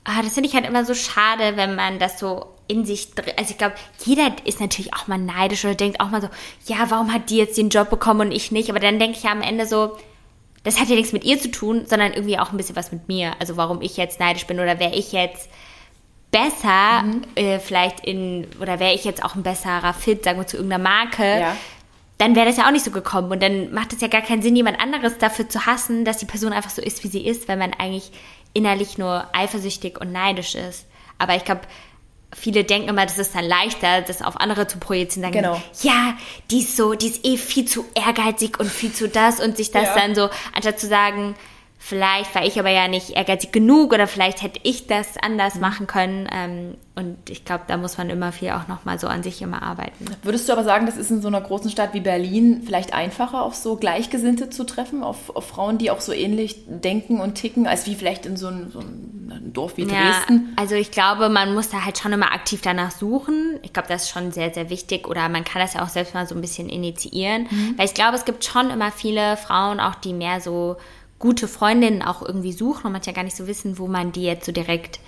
Ah, 0.04 0.22
das 0.24 0.34
finde 0.34 0.49
ich 0.49 0.56
halt 0.56 0.68
immer 0.68 0.84
so 0.84 0.95
schade, 0.95 1.58
wenn 1.58 1.76
man 1.76 1.99
das 1.99 2.20
so 2.20 2.47
in 2.68 2.86
sich 2.86 3.14
drin. 3.14 3.34
Also 3.38 3.52
ich 3.52 3.58
glaube, 3.58 3.76
jeder 4.04 4.34
ist 4.45 4.60
natürlich 4.60 4.93
auch 4.93 5.08
mal 5.08 5.18
neidisch 5.18 5.66
oder 5.66 5.76
denkt 5.76 5.99
auch 5.99 6.10
mal 6.10 6.22
so, 6.22 6.30
ja, 6.66 6.89
warum 6.89 7.14
hat 7.14 7.30
die 7.30 7.38
jetzt 7.38 7.58
den 7.58 7.70
Job 7.70 7.89
bekommen 7.89 8.22
und 8.22 8.32
ich 8.32 8.52
nicht? 8.52 8.70
Aber 8.70 8.80
dann 8.80 8.97
denke 8.97 9.18
ich 9.18 9.24
ja 9.24 9.32
am 9.32 9.41
Ende 9.41 9.66
so, 9.66 9.97
das 10.64 10.80
hat 10.80 10.89
ja 10.89 10.95
nichts 10.95 11.12
mit 11.12 11.24
ihr 11.24 11.39
zu 11.39 11.52
tun, 11.52 11.86
sondern 11.86 12.14
irgendwie 12.14 12.39
auch 12.39 12.52
ein 12.52 12.58
bisschen 12.58 12.76
was 12.76 12.91
mit 12.91 13.08
mir. 13.08 13.34
Also 13.39 13.58
warum 13.58 13.82
ich 13.82 13.97
jetzt 13.97 14.20
neidisch 14.20 14.47
bin 14.47 14.60
oder 14.60 14.80
wäre 14.80 14.95
ich 14.95 15.12
jetzt 15.12 15.49
besser, 16.32 17.04
mhm. 17.04 17.24
äh, 17.36 17.60
vielleicht 17.60 17.99
in, 18.02 18.47
oder 18.60 18.80
wäre 18.80 18.93
ich 18.93 19.04
jetzt 19.04 19.24
auch 19.24 19.36
ein 19.36 19.43
besserer 19.43 19.93
Fit, 19.93 20.24
sagen 20.24 20.39
wir, 20.39 20.47
zu 20.47 20.58
irgendeiner 20.58 20.84
Marke, 20.84 21.24
ja. 21.24 21.58
dann 22.18 22.36
wäre 22.36 22.45
das 22.45 22.58
ja 22.58 22.68
auch 22.68 22.72
nicht 22.72 22.86
so 22.86 22.91
gekommen. 22.91 23.32
Und 23.32 23.43
dann 23.43 23.74
macht 23.74 23.91
es 23.91 24.02
ja 24.02 24.08
gar 24.08 24.22
keinen 24.22 24.41
Sinn, 24.41 24.56
jemand 24.56 24.80
anderes 24.80 25.18
dafür 25.18 25.49
zu 25.49 25.66
hassen, 25.66 26.06
dass 26.06 26.18
die 26.18 26.26
Person 26.26 26.54
einfach 26.54 26.70
so 26.70 26.82
ist, 26.82 27.04
wie 27.04 27.10
sie 27.10 27.26
ist, 27.26 27.47
weil 27.47 27.58
man 27.58 27.74
eigentlich 27.74 28.12
innerlich 28.54 28.97
nur 28.97 29.28
eifersüchtig 29.34 29.99
und 29.99 30.12
neidisch 30.12 30.56
ist. 30.56 30.86
Aber 31.18 31.36
ich 31.36 31.45
glaube, 31.45 31.62
viele 32.34 32.64
denken 32.64 32.89
immer, 32.89 33.06
das 33.06 33.18
ist 33.18 33.36
dann 33.36 33.45
leichter, 33.45 34.02
das 34.02 34.22
auf 34.22 34.39
andere 34.39 34.68
zu 34.68 34.78
projizieren. 34.78 35.32
Sagen, 35.32 35.43
genau. 35.43 35.62
ja, 35.82 36.16
die 36.49 36.60
ist 36.60 36.78
so, 36.78 36.93
die 36.93 37.08
ist 37.08 37.26
eh 37.26 37.38
viel 37.38 37.66
zu 37.66 37.86
ehrgeizig 37.93 38.60
und 38.60 38.70
viel 38.70 38.91
zu 38.91 39.08
das 39.08 39.39
und 39.39 39.58
sich 39.58 39.72
das 39.72 39.84
ja. 39.84 39.95
dann 39.95 40.16
so, 40.16 40.30
anstatt 40.54 40.80
zu 40.80 40.88
sagen, 40.88 41.36
Vielleicht 41.84 42.36
war 42.36 42.46
ich 42.46 42.60
aber 42.60 42.70
ja 42.70 42.88
nicht 42.88 43.10
ehrgeizig 43.10 43.52
genug 43.52 43.92
oder 43.92 44.06
vielleicht 44.06 44.44
hätte 44.44 44.60
ich 44.62 44.86
das 44.86 45.18
anders 45.18 45.56
mhm. 45.56 45.62
machen 45.62 45.88
können. 45.88 46.30
Ähm, 46.32 46.76
und 46.94 47.18
ich 47.28 47.44
glaube, 47.44 47.64
da 47.66 47.76
muss 47.76 47.98
man 47.98 48.12
immer 48.12 48.32
viel 48.32 48.52
auch 48.52 48.68
nochmal 48.68 49.00
so 49.00 49.08
an 49.08 49.24
sich 49.24 49.42
immer 49.42 49.64
arbeiten. 49.64 50.06
Würdest 50.22 50.48
du 50.48 50.54
aber 50.54 50.64
sagen, 50.64 50.86
das 50.86 50.96
ist 50.96 51.10
in 51.10 51.24
so 51.24 51.28
einer 51.28 51.42
großen 51.42 51.72
Stadt 51.72 51.96
wie 51.96 52.00
Berlin 52.00 52.62
vielleicht 52.64 52.94
einfacher, 52.94 53.42
auf 53.42 53.56
so 53.56 53.78
Gleichgesinnte 53.78 54.52
zu 54.52 54.64
treffen, 54.64 55.02
auf, 55.02 55.36
auf 55.36 55.48
Frauen, 55.48 55.80
die 55.80 55.90
auch 55.90 56.02
so 56.02 56.14
ähnlich 56.14 56.58
denken 56.68 57.20
und 57.20 57.34
ticken, 57.34 57.66
als 57.66 57.88
wie 57.88 57.96
vielleicht 57.96 58.28
in 58.28 58.38
so 58.38 58.48
einem, 58.48 58.70
so 58.70 58.78
einem 58.78 59.52
Dorf 59.52 59.78
wie 59.78 59.86
Dresden? 59.86 60.54
Ja, 60.56 60.62
also 60.62 60.76
ich 60.76 60.92
glaube, 60.92 61.30
man 61.30 61.56
muss 61.56 61.70
da 61.70 61.84
halt 61.84 61.98
schon 61.98 62.14
immer 62.14 62.32
aktiv 62.32 62.62
danach 62.62 62.92
suchen. 62.92 63.60
Ich 63.64 63.74
glaube, 63.74 63.88
das 63.88 64.04
ist 64.04 64.10
schon 64.10 64.32
sehr, 64.32 64.54
sehr 64.54 64.70
wichtig. 64.70 65.08
Oder 65.08 65.30
man 65.30 65.44
kann 65.44 65.64
das 65.64 65.74
ja 65.74 65.84
auch 65.84 65.90
selbst 65.90 66.14
mal 66.14 66.28
so 66.28 66.36
ein 66.36 66.42
bisschen 66.42 66.70
initiieren. 66.70 67.48
Mhm. 67.50 67.74
Weil 67.78 67.86
ich 67.86 67.96
glaube, 67.96 68.16
es 68.16 68.26
gibt 68.26 68.46
schon 68.46 68.70
immer 68.70 68.92
viele 68.92 69.36
Frauen 69.36 69.80
auch, 69.80 69.96
die 69.96 70.14
mehr 70.14 70.42
so 70.42 70.78
gute 71.22 71.47
Freundinnen 71.47 72.01
auch 72.01 72.22
irgendwie 72.22 72.51
suchen 72.51 72.88
und 72.88 72.91
manchmal 72.91 73.15
gar 73.15 73.24
nicht 73.24 73.38
so 73.38 73.47
wissen, 73.47 73.78
wo 73.78 73.88
man 73.88 74.11
die 74.11 74.24
jetzt 74.24 74.45
so 74.45 74.51
direkt 74.51 74.99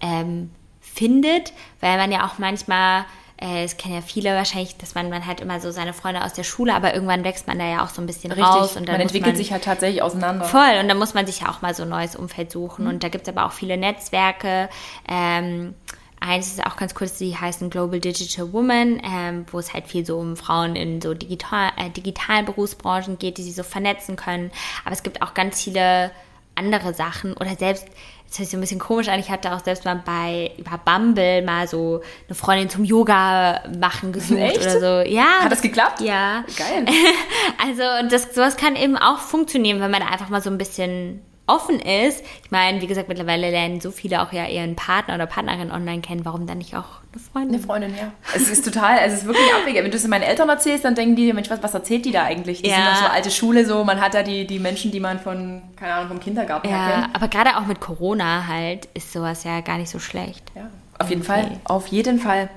ähm, 0.00 0.50
findet, 0.80 1.52
weil 1.80 1.96
man 1.96 2.12
ja 2.12 2.26
auch 2.26 2.38
manchmal, 2.38 3.04
äh, 3.40 3.64
es 3.64 3.78
kennen 3.78 3.94
ja 3.94 4.02
viele 4.02 4.34
wahrscheinlich, 4.34 4.76
dass 4.76 4.94
man, 4.94 5.08
man 5.08 5.26
halt 5.26 5.40
immer 5.40 5.58
so 5.60 5.70
seine 5.70 5.94
Freunde 5.94 6.22
aus 6.24 6.34
der 6.34 6.44
Schule, 6.44 6.74
aber 6.74 6.94
irgendwann 6.94 7.24
wächst 7.24 7.46
man 7.48 7.58
da 7.58 7.66
ja 7.66 7.84
auch 7.84 7.88
so 7.88 8.02
ein 8.02 8.06
bisschen 8.06 8.30
Richtig. 8.30 8.46
raus. 8.46 8.76
Und 8.76 8.86
dann 8.86 8.94
man 8.94 9.02
entwickelt 9.02 9.34
man, 9.34 9.36
sich 9.36 9.50
halt 9.52 9.64
tatsächlich 9.64 10.02
auseinander. 10.02 10.44
Voll, 10.44 10.78
und 10.80 10.88
dann 10.88 10.98
muss 10.98 11.14
man 11.14 11.26
sich 11.26 11.40
ja 11.40 11.50
auch 11.50 11.62
mal 11.62 11.74
so 11.74 11.84
ein 11.84 11.88
neues 11.88 12.14
Umfeld 12.14 12.52
suchen. 12.52 12.84
Mhm. 12.84 12.90
Und 12.90 13.02
da 13.02 13.08
gibt 13.08 13.26
es 13.26 13.34
aber 13.34 13.46
auch 13.46 13.52
viele 13.52 13.76
Netzwerke. 13.76 14.68
Ähm, 15.08 15.74
Eins 16.22 16.46
ist 16.46 16.64
auch 16.64 16.76
ganz 16.76 16.94
kurz, 16.94 17.18
die 17.18 17.36
heißen 17.36 17.68
Global 17.68 17.98
Digital 17.98 18.52
Woman, 18.52 19.02
ähm, 19.04 19.44
wo 19.50 19.58
es 19.58 19.74
halt 19.74 19.88
viel 19.88 20.06
so 20.06 20.18
um 20.18 20.36
Frauen 20.36 20.76
in 20.76 21.00
so 21.00 21.14
digital, 21.14 21.70
äh, 21.76 21.90
digitalen 21.90 22.44
Berufsbranchen 22.46 23.18
geht, 23.18 23.38
die 23.38 23.42
sie 23.42 23.50
so 23.50 23.64
vernetzen 23.64 24.14
können. 24.14 24.52
Aber 24.84 24.92
es 24.92 25.02
gibt 25.02 25.20
auch 25.20 25.34
ganz 25.34 25.60
viele 25.60 26.12
andere 26.54 26.94
Sachen 26.94 27.32
oder 27.32 27.56
selbst, 27.56 27.86
das 28.28 28.38
hört 28.38 28.46
sich 28.46 28.50
so 28.50 28.56
ein 28.56 28.60
bisschen 28.60 28.78
komisch 28.78 29.08
an, 29.08 29.18
ich 29.18 29.30
hatte 29.30 29.52
auch 29.52 29.64
selbst 29.64 29.84
mal 29.84 30.00
bei 30.04 30.52
über 30.58 30.78
Bumble 30.78 31.42
mal 31.42 31.66
so 31.66 32.02
eine 32.28 32.36
Freundin 32.36 32.70
zum 32.70 32.84
Yoga 32.84 33.62
machen 33.80 34.12
gesucht 34.12 34.38
Echt? 34.38 34.60
oder 34.60 34.80
so. 34.80 35.10
Ja. 35.10 35.40
Hat 35.42 35.50
das 35.50 35.62
geklappt? 35.62 36.00
Ja. 36.02 36.44
Geil. 36.56 36.86
also 37.64 37.82
und 38.00 38.12
das 38.12 38.32
sowas 38.32 38.56
kann 38.56 38.76
eben 38.76 38.96
auch 38.96 39.18
funktionieren, 39.18 39.80
wenn 39.80 39.90
man 39.90 40.02
einfach 40.02 40.28
mal 40.28 40.40
so 40.40 40.50
ein 40.50 40.58
bisschen 40.58 41.20
offen 41.46 41.80
ist. 41.80 42.22
Ich 42.44 42.50
meine, 42.50 42.80
wie 42.80 42.86
gesagt, 42.86 43.08
mittlerweile 43.08 43.50
lernen 43.50 43.80
so 43.80 43.90
viele 43.90 44.22
auch 44.22 44.32
ja 44.32 44.46
ihren 44.46 44.76
Partner 44.76 45.16
oder 45.16 45.26
Partnerin 45.26 45.72
online 45.72 46.00
kennen. 46.00 46.24
Warum 46.24 46.46
dann 46.46 46.58
nicht 46.58 46.76
auch 46.76 47.00
eine 47.12 47.20
Freundin? 47.20 47.54
Eine 47.54 47.64
Freundin, 47.64 47.96
ja. 47.96 48.12
Es 48.34 48.48
ist 48.48 48.64
total, 48.64 48.98
es 49.04 49.12
ist 49.12 49.26
wirklich 49.26 49.52
abwegig. 49.52 49.82
Wenn 49.82 49.90
du 49.90 49.96
es 49.96 50.06
meinen 50.06 50.22
Eltern 50.22 50.48
erzählst, 50.48 50.84
dann 50.84 50.94
denken 50.94 51.16
die, 51.16 51.32
Mensch, 51.32 51.50
was, 51.50 51.62
was 51.62 51.74
erzählt 51.74 52.04
die 52.04 52.12
da 52.12 52.22
eigentlich? 52.22 52.62
Die 52.62 52.68
ja. 52.68 52.76
sind 52.76 52.86
doch 52.86 52.96
so 52.96 53.06
alte 53.06 53.30
Schule, 53.30 53.66
so 53.66 53.82
man 53.82 54.00
hat 54.00 54.14
da 54.14 54.22
die, 54.22 54.46
die 54.46 54.60
Menschen, 54.60 54.92
die 54.92 55.00
man 55.00 55.18
von, 55.18 55.62
keine 55.76 55.94
Ahnung, 55.94 56.08
vom 56.08 56.20
Kindergarten 56.20 56.68
ja, 56.68 56.90
kennt. 56.90 57.16
Aber 57.16 57.28
gerade 57.28 57.56
auch 57.56 57.66
mit 57.66 57.80
Corona 57.80 58.46
halt 58.46 58.86
ist 58.94 59.12
sowas 59.12 59.42
ja 59.44 59.60
gar 59.60 59.78
nicht 59.78 59.90
so 59.90 59.98
schlecht. 59.98 60.44
Ja, 60.54 60.70
auf 60.98 61.10
jeden 61.10 61.22
okay. 61.22 61.32
Fall. 61.32 61.60
Auf 61.64 61.88
jeden 61.88 62.20
Fall. 62.20 62.48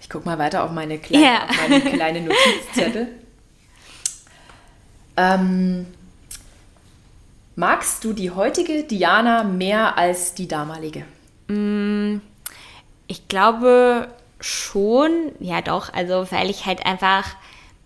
Ich 0.00 0.10
gucke 0.10 0.28
mal 0.28 0.38
weiter 0.38 0.64
auf 0.64 0.72
meine 0.72 0.98
kleine, 0.98 1.24
ja. 1.24 1.44
auf 1.48 1.68
meine 1.68 1.80
kleine 1.80 2.20
Notizzettel. 2.22 3.06
ähm, 5.16 5.86
Magst 7.54 8.04
du 8.04 8.12
die 8.12 8.30
heutige 8.30 8.84
Diana 8.84 9.44
mehr 9.44 9.98
als 9.98 10.34
die 10.34 10.48
damalige? 10.48 11.04
Mm, 11.48 12.20
ich 13.06 13.28
glaube 13.28 14.08
schon, 14.40 15.32
ja 15.38 15.60
doch, 15.60 15.92
also 15.92 16.26
weil 16.30 16.48
ich 16.48 16.66
halt 16.66 16.86
einfach 16.86 17.24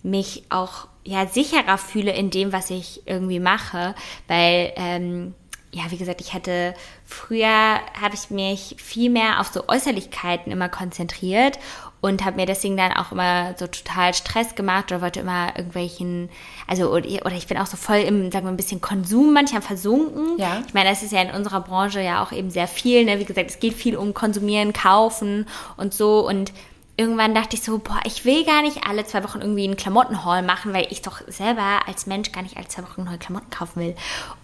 mich 0.03 0.45
auch 0.51 0.87
ja 1.05 1.27
sicherer 1.27 1.79
fühle 1.79 2.13
in 2.13 2.31
dem, 2.31 2.53
was 2.53 2.71
ich 2.71 3.03
irgendwie 3.07 3.41
mache, 3.41 3.95
weil 4.29 4.73
ähm, 4.77 5.35
ja, 5.73 5.91
wie 5.91 5.99
gesagt, 5.99 6.21
ich 6.21 6.33
hatte 6.33 6.75
früher 7.05 7.81
habe 8.01 8.15
ich 8.15 8.31
mich 8.31 8.77
viel 8.79 9.11
mehr 9.11 9.41
auf 9.41 9.49
so 9.49 9.69
Äußerlichkeiten 9.69 10.51
immer 10.51 10.69
konzentriert 10.69 11.59
und 12.07 12.25
habe 12.25 12.37
mir 12.37 12.47
deswegen 12.47 12.77
dann 12.77 12.93
auch 12.93 13.13
immer 13.13 13.55
so 13.59 13.67
total 13.67 14.15
Stress 14.15 14.55
gemacht 14.55 14.93
oder 14.93 15.03
wollte 15.03 15.21
immer 15.21 15.49
irgendwelchen, 15.57 16.29
also 16.67 16.93
oder, 16.93 17.05
ich 17.07 17.47
bin 17.47 17.59
auch 17.59 17.67
so 17.67 17.77
voll 17.77 17.99
im, 17.99 18.31
sagen 18.31 18.47
wir 18.47 18.51
ein 18.51 18.57
bisschen 18.57 18.81
Konsum 18.81 19.33
manchmal 19.33 19.63
versunken. 19.63 20.39
Ja. 20.39 20.63
Ich 20.67 20.75
meine, 20.75 20.89
das 20.91 21.03
ist 21.03 21.13
ja 21.13 21.21
in 21.23 21.31
unserer 21.31 21.61
Branche 21.61 22.01
ja 22.01 22.23
auch 22.23 22.33
eben 22.33 22.51
sehr 22.51 22.69
viel, 22.69 23.05
ne? 23.05 23.19
Wie 23.19 23.25
gesagt, 23.25 23.51
es 23.51 23.59
geht 23.59 23.75
viel 23.75 23.97
um 23.97 24.15
Konsumieren, 24.15 24.73
Kaufen 24.73 25.47
und 25.77 25.95
so 25.95 26.27
und 26.27 26.53
irgendwann 26.99 27.35
dachte 27.35 27.57
ich 27.57 27.63
so, 27.63 27.79
boah, 27.79 28.01
ich 28.05 28.25
will 28.25 28.45
gar 28.45 28.63
nicht 28.63 28.87
alle 28.87 29.05
zwei 29.05 29.23
Wochen 29.23 29.41
irgendwie 29.43 29.65
einen 29.65 29.77
Klamottenhaul 29.77 30.41
machen, 30.41 30.73
weil 30.73 30.87
ich 30.91 31.03
doch 31.03 31.21
selber 31.27 31.81
als 31.87 32.07
Mensch 32.07 32.33
gar 32.33 32.43
nicht 32.43 32.57
alle 32.57 32.69
zwei 32.69 32.85
Wochen 32.85 33.05
neue 33.05 33.19
Klamotten 33.19 33.51
kaufen 33.51 33.81
will. 33.83 33.95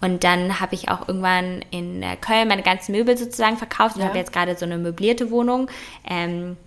Und 0.01 0.23
dann 0.23 0.59
habe 0.59 0.75
ich 0.75 0.89
auch 0.89 1.07
irgendwann 1.07 1.65
in 1.71 2.03
äh, 2.03 2.15
Köln 2.15 2.47
meine 2.47 2.61
ganzen 2.61 2.91
Möbel 2.91 3.17
sozusagen 3.17 3.57
verkauft. 3.57 3.95
Ich 3.95 4.01
Ja. 4.01 4.09
habe 4.09 4.19
jetzt 4.19 4.33
gerade 4.33 4.55
so 4.55 4.65
eine 4.65 4.77
möblierte 4.77 5.31
Wohnung. 5.31 5.67
Ähm, 6.07 6.57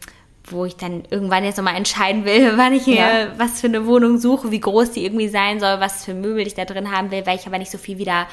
wo 0.48 0.64
ich 0.64 0.76
dann 0.76 1.04
irgendwann 1.10 1.44
jetzt 1.44 1.56
nochmal 1.56 1.76
entscheiden 1.76 2.24
will, 2.24 2.52
wann 2.56 2.72
ich 2.72 2.84
hier 2.84 2.96
Ja. 2.96 3.38
was 3.38 3.60
für 3.60 3.66
eine 3.66 3.86
Wohnung 3.86 4.18
suche, 4.18 4.50
wie 4.50 4.60
groß 4.60 4.92
die 4.92 5.04
irgendwie 5.04 5.28
sein 5.28 5.60
soll, 5.60 5.80
was 5.80 6.04
für 6.04 6.14
Möbel 6.14 6.46
ich 6.46 6.54
da 6.54 6.64
drin 6.64 6.90
haben 6.90 7.10
will, 7.10 7.26
weil 7.26 7.36
ich 7.38 7.46
aber 7.46 7.58
nicht 7.58 7.70
so 7.70 7.78
viel 7.78 7.98
wieder 7.98 8.26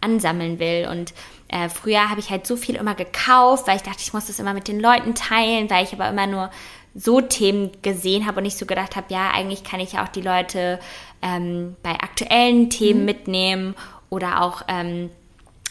ansammeln 0.00 0.58
will. 0.58 0.88
Und 0.90 1.12
äh, 1.48 1.68
früher 1.68 2.10
habe 2.10 2.20
ich 2.20 2.30
halt 2.30 2.46
so 2.46 2.56
viel 2.56 2.76
immer 2.76 2.94
gekauft, 2.94 3.66
weil 3.66 3.76
ich 3.76 3.82
dachte, 3.82 4.00
ich 4.00 4.12
muss 4.12 4.26
das 4.26 4.38
immer 4.38 4.54
mit 4.54 4.68
den 4.68 4.80
Leuten 4.80 5.14
teilen, 5.14 5.68
weil 5.70 5.84
ich 5.84 5.92
aber 5.92 6.08
immer 6.08 6.26
nur 6.26 6.50
so 6.94 7.20
Themen 7.20 7.70
gesehen 7.82 8.26
habe 8.26 8.38
und 8.38 8.44
nicht 8.44 8.58
so 8.58 8.66
gedacht 8.66 8.96
habe, 8.96 9.06
ja, 9.12 9.30
eigentlich 9.30 9.62
kann 9.62 9.80
ich 9.80 9.92
ja 9.92 10.04
auch 10.04 10.08
die 10.08 10.22
Leute 10.22 10.80
ähm, 11.22 11.76
bei 11.82 11.90
aktuellen 11.90 12.70
Themen 12.70 13.04
mitnehmen 13.04 13.74
oder 14.10 14.42
auch 14.42 14.62
ähm, 14.68 15.10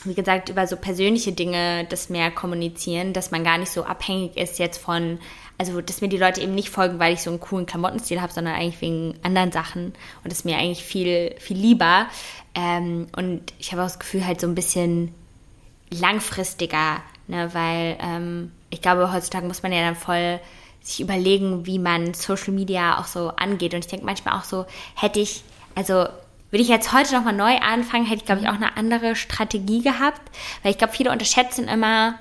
wie 0.04 0.14
gesagt, 0.14 0.50
über 0.50 0.68
so 0.68 0.78
persönliche 0.78 1.32
Dinge 1.32 1.86
das 1.90 2.10
mehr 2.10 2.32
kommunizieren, 2.32 3.14
dass 3.14 3.32
man 3.32 3.44
gar 3.44 3.58
nicht 3.58 3.72
so 3.72 3.84
abhängig 3.84 4.38
ist 4.38 4.60
jetzt 4.60 4.78
von, 4.78 5.20
also 5.58 5.82
dass 5.82 6.02
mir 6.02 6.10
die 6.10 6.18
Leute 6.18 6.42
eben 6.42 6.54
nicht 6.54 6.70
folgen, 6.70 7.00
weil 7.00 7.14
ich 7.14 7.22
so 7.22 7.30
einen 7.30 7.40
coolen 7.40 7.66
Klamottenstil 7.66 8.22
habe, 8.22 8.32
sondern 8.32 8.56
eigentlich 8.56 8.82
wegen 8.82 9.16
anderen 9.24 9.52
Sachen. 9.52 9.86
Und 9.88 10.26
das 10.26 10.40
ist 10.40 10.46
mir 10.46 10.58
eigentlich 10.58 10.84
viel, 10.84 11.36
viel 11.40 11.58
lieber. 11.58 12.08
Ähm, 12.54 13.08
und 13.16 13.42
ich 13.60 13.72
habe 13.72 13.82
auch 13.82 13.88
das 13.88 14.00
Gefühl, 14.00 14.26
halt 14.26 14.40
so 14.40 14.48
ein 14.48 14.56
bisschen 14.56 15.14
langfristiger, 15.90 17.02
ne? 17.28 17.54
weil 17.54 17.98
ähm, 18.02 18.52
ich 18.70 18.82
glaube, 18.82 19.12
heutzutage 19.12 19.48
muss 19.48 19.64
man 19.64 19.72
ja 19.72 19.82
dann 19.82 19.96
voll 19.96 20.40
sich 20.82 21.02
überlegen, 21.02 21.66
wie 21.66 21.80
man 21.80 22.14
Social 22.14 22.54
Media 22.54 23.00
auch 23.00 23.06
so 23.06 23.30
angeht. 23.30 23.74
Und 23.74 23.80
ich 23.80 23.88
denke 23.88 24.06
manchmal 24.06 24.38
auch 24.40 24.44
so, 24.44 24.66
hätte 24.96 25.20
ich, 25.20 25.44
also 25.76 26.08
würde 26.50 26.64
ich 26.64 26.70
jetzt 26.70 26.94
heute 26.94 27.14
nochmal 27.14 27.34
neu 27.34 27.58
anfangen, 27.58 28.06
hätte 28.06 28.22
ich, 28.22 28.26
glaube 28.26 28.42
ich, 28.42 28.48
auch 28.48 28.54
eine 28.54 28.78
andere 28.78 29.16
Strategie 29.16 29.82
gehabt. 29.82 30.22
Weil 30.64 30.72
ich 30.72 30.78
glaube, 30.78 30.94
viele 30.94 31.12
unterschätzen 31.12 31.68
immer, 31.68 32.16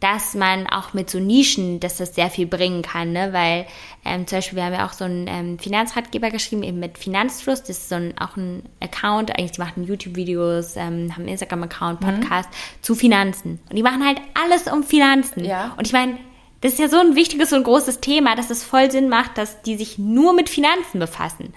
dass 0.00 0.34
man 0.34 0.68
auch 0.68 0.94
mit 0.94 1.10
so 1.10 1.18
Nischen, 1.18 1.80
dass 1.80 1.96
das 1.96 2.14
sehr 2.14 2.30
viel 2.30 2.46
bringen 2.46 2.82
kann, 2.82 3.12
ne? 3.12 3.32
Weil 3.32 3.66
ähm, 4.04 4.26
zum 4.26 4.38
Beispiel, 4.38 4.56
wir 4.56 4.64
haben 4.64 4.74
ja 4.74 4.86
auch 4.86 4.92
so 4.92 5.04
einen 5.04 5.26
ähm, 5.26 5.58
Finanzratgeber 5.58 6.30
geschrieben, 6.30 6.62
eben 6.62 6.78
mit 6.78 6.98
Finanzfluss. 6.98 7.62
Das 7.62 7.70
ist 7.70 7.88
so 7.88 7.96
ein, 7.96 8.14
auch 8.18 8.36
ein 8.36 8.62
Account, 8.80 9.36
eigentlich, 9.36 9.52
die 9.52 9.60
machen 9.60 9.84
YouTube-Videos, 9.84 10.76
ähm, 10.76 11.12
haben 11.12 11.22
einen 11.22 11.28
Instagram-Account, 11.28 12.00
Podcast 12.00 12.48
zu 12.80 12.94
Finanzen. 12.94 13.60
Und 13.68 13.76
die 13.76 13.82
machen 13.82 14.06
halt 14.06 14.20
alles 14.40 14.70
um 14.72 14.84
Finanzen. 14.84 15.44
Ja. 15.44 15.74
Und 15.76 15.86
ich 15.86 15.92
meine, 15.92 16.18
das 16.60 16.72
ist 16.72 16.78
ja 16.78 16.88
so 16.88 16.98
ein 16.98 17.16
wichtiges 17.16 17.52
und 17.52 17.64
großes 17.64 18.00
Thema, 18.00 18.36
dass 18.36 18.50
es 18.50 18.64
voll 18.64 18.90
Sinn 18.90 19.08
macht, 19.08 19.36
dass 19.36 19.62
die 19.62 19.76
sich 19.76 19.98
nur 19.98 20.32
mit 20.32 20.48
Finanzen 20.48 21.00
befassen. 21.00 21.52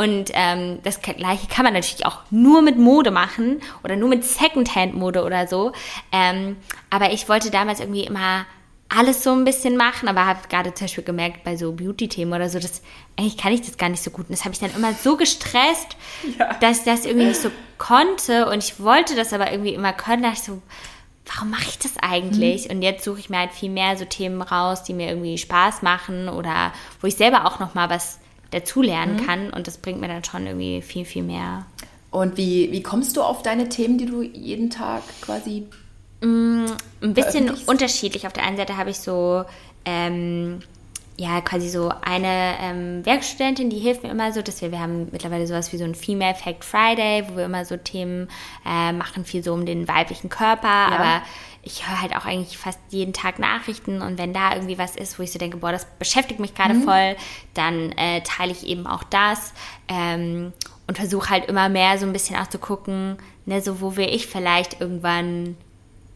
Und 0.00 0.30
ähm, 0.32 0.78
das 0.82 1.02
gleiche 1.02 1.46
kann 1.48 1.64
man 1.66 1.74
natürlich 1.74 2.06
auch 2.06 2.20
nur 2.30 2.62
mit 2.62 2.78
Mode 2.78 3.10
machen 3.10 3.60
oder 3.84 3.96
nur 3.96 4.08
mit 4.08 4.24
Secondhand-Mode 4.24 5.22
oder 5.24 5.46
so. 5.46 5.72
Ähm, 6.10 6.56
aber 6.88 7.12
ich 7.12 7.28
wollte 7.28 7.50
damals 7.50 7.80
irgendwie 7.80 8.04
immer 8.04 8.46
alles 8.88 9.22
so 9.22 9.30
ein 9.32 9.44
bisschen 9.44 9.76
machen, 9.76 10.08
aber 10.08 10.24
habe 10.24 10.40
gerade 10.48 10.72
zum 10.72 10.86
Beispiel 10.86 11.04
gemerkt, 11.04 11.44
bei 11.44 11.54
so 11.58 11.72
Beauty-Themen 11.72 12.32
oder 12.32 12.48
so, 12.48 12.58
dass 12.58 12.80
eigentlich 13.18 13.36
kann 13.36 13.52
ich 13.52 13.60
das 13.60 13.76
gar 13.76 13.90
nicht 13.90 14.02
so 14.02 14.10
gut. 14.10 14.30
Und 14.30 14.32
das 14.32 14.44
habe 14.46 14.54
ich 14.54 14.58
dann 14.60 14.74
immer 14.74 14.94
so 14.94 15.18
gestresst, 15.18 15.96
Ja. 16.38 16.54
dass 16.54 16.78
ich 16.78 16.84
das 16.84 17.04
irgendwie 17.04 17.26
nicht 17.26 17.40
so 17.42 17.50
konnte. 17.76 18.48
Und 18.48 18.64
ich 18.64 18.80
wollte 18.82 19.14
das 19.14 19.34
aber 19.34 19.52
irgendwie 19.52 19.74
immer 19.74 19.92
können. 19.92 20.22
Da 20.22 20.30
dachte 20.30 20.40
ich 20.40 20.46
so, 20.46 20.62
warum 21.26 21.50
mache 21.50 21.68
ich 21.68 21.78
das 21.78 21.92
eigentlich? 22.00 22.70
Und 22.70 22.80
jetzt 22.80 23.04
suche 23.04 23.20
ich 23.20 23.28
mir 23.28 23.38
halt 23.40 23.52
viel 23.52 23.70
mehr 23.70 23.98
so 23.98 24.06
Themen 24.06 24.40
raus, 24.40 24.82
die 24.82 24.94
mir 24.94 25.08
irgendwie 25.08 25.36
Spaß 25.36 25.82
machen 25.82 26.30
oder 26.30 26.72
wo 27.02 27.06
ich 27.06 27.16
selber 27.16 27.44
auch 27.44 27.58
noch 27.60 27.74
mal 27.74 27.90
was 27.90 28.18
dazulernen 28.50 29.24
kann. 29.24 29.50
Und 29.50 29.66
das 29.66 29.78
bringt 29.78 30.00
mir 30.00 30.08
dann 30.08 30.24
schon 30.24 30.46
irgendwie 30.46 30.82
viel, 30.82 31.04
viel 31.04 31.22
mehr. 31.22 31.66
Und 32.10 32.36
wie, 32.36 32.72
wie 32.72 32.82
kommst 32.82 33.16
du 33.16 33.22
auf 33.22 33.42
deine 33.42 33.68
Themen, 33.68 33.98
die 33.98 34.06
du 34.06 34.22
jeden 34.22 34.70
Tag 34.70 35.02
quasi. 35.20 35.66
Ein 36.22 37.14
bisschen 37.14 37.50
unterschiedlich. 37.66 38.26
Auf 38.26 38.32
der 38.32 38.44
einen 38.44 38.56
Seite 38.56 38.76
habe 38.76 38.90
ich 38.90 38.98
so, 38.98 39.44
ähm, 39.84 40.60
ja, 41.20 41.42
quasi 41.42 41.68
so 41.68 41.92
eine 42.00 42.54
ähm, 42.62 43.04
Werkstudentin, 43.04 43.68
die 43.68 43.78
hilft 43.78 44.02
mir 44.02 44.10
immer 44.10 44.32
so, 44.32 44.40
dass 44.40 44.62
wir, 44.62 44.72
wir 44.72 44.80
haben 44.80 45.08
mittlerweile 45.12 45.46
sowas 45.46 45.70
wie 45.70 45.76
so 45.76 45.84
ein 45.84 45.94
Female 45.94 46.34
Fact 46.34 46.64
Friday, 46.64 47.24
wo 47.28 47.36
wir 47.36 47.44
immer 47.44 47.66
so 47.66 47.76
Themen 47.76 48.28
äh, 48.66 48.90
machen, 48.92 49.26
viel 49.26 49.44
so 49.44 49.52
um 49.52 49.66
den 49.66 49.86
weiblichen 49.86 50.30
Körper, 50.30 50.66
aber 50.66 51.20
ich 51.62 51.86
höre 51.86 52.00
halt 52.00 52.16
auch 52.16 52.24
eigentlich 52.24 52.56
fast 52.56 52.78
jeden 52.88 53.12
Tag 53.12 53.38
Nachrichten 53.38 54.00
und 54.00 54.16
wenn 54.16 54.32
da 54.32 54.54
irgendwie 54.54 54.78
was 54.78 54.96
ist, 54.96 55.18
wo 55.18 55.22
ich 55.22 55.30
so 55.30 55.38
denke, 55.38 55.58
boah, 55.58 55.72
das 55.72 55.84
beschäftigt 55.98 56.40
mich 56.40 56.54
gerade 56.54 56.74
voll, 56.80 57.16
dann 57.52 57.92
äh, 57.98 58.22
teile 58.22 58.52
ich 58.52 58.66
eben 58.66 58.86
auch 58.86 59.02
das 59.02 59.52
ähm, 59.88 60.54
und 60.86 60.96
versuche 60.96 61.28
halt 61.28 61.50
immer 61.50 61.68
mehr 61.68 61.98
so 61.98 62.06
ein 62.06 62.14
bisschen 62.14 62.36
auch 62.36 62.46
zu 62.46 62.58
gucken, 62.58 63.18
ne, 63.44 63.60
so 63.60 63.82
wo 63.82 63.96
will 63.96 64.08
ich 64.08 64.26
vielleicht 64.26 64.80
irgendwann 64.80 65.58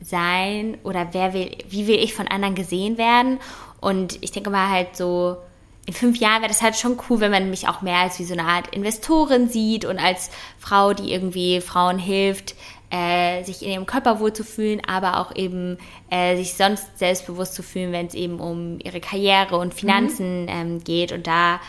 sein 0.01 0.79
oder 0.83 1.09
wer 1.13 1.35
will, 1.35 1.57
wie 1.69 1.87
will 1.87 1.99
ich 1.99 2.15
von 2.15 2.29
anderen 2.29 2.55
gesehen 2.55 2.97
werden? 2.97 3.39
Und 3.85 4.19
ich 4.23 4.33
denke 4.33 4.51
mal 4.51 4.71
halt 4.71 4.97
so, 4.97 5.37
in 5.87 5.93
fünf 5.93 6.17
Jahren 6.17 6.41
wäre 6.41 6.49
das 6.49 6.63
halt 6.63 6.77
schon 6.77 6.99
cool, 7.09 7.21
wenn 7.21 7.31
man 7.31 7.51
mich 7.51 7.69
auch 7.69 7.83
mehr 7.83 7.99
als 7.99 8.19
wie 8.19 8.25
so 8.25 8.33
eine 8.33 8.45
Art 8.45 8.69
Investorin 8.75 9.49
sieht 9.49 9.85
und 9.85 9.99
als 9.99 10.31
Frau, 10.59 10.95
die 10.95 11.13
irgendwie 11.13 11.61
Frauen 11.61 11.99
hilft, 11.99 12.55
äh, 12.91 13.43
sich 13.45 13.63
in 13.63 13.71
ihrem 13.71 13.87
Körper 13.87 14.21
wohlzufühlen, 14.21 14.81
aber 14.87 15.21
auch 15.21 15.37
eben 15.37 15.77
äh, 16.11 16.37
sich 16.37 16.55
sonst 16.55 16.99
selbstbewusst 16.99 17.55
zu 17.55 17.63
fühlen, 17.63 17.93
wenn 17.93 18.07
es 18.07 18.15
eben 18.15 18.41
um 18.41 18.79
ihre 18.83 19.01
Karriere 19.01 19.59
und 19.59 19.75
Finanzen 19.75 20.47
ähm, 20.49 20.83
geht. 20.83 21.13
Und 21.13 21.27
da 21.27 21.61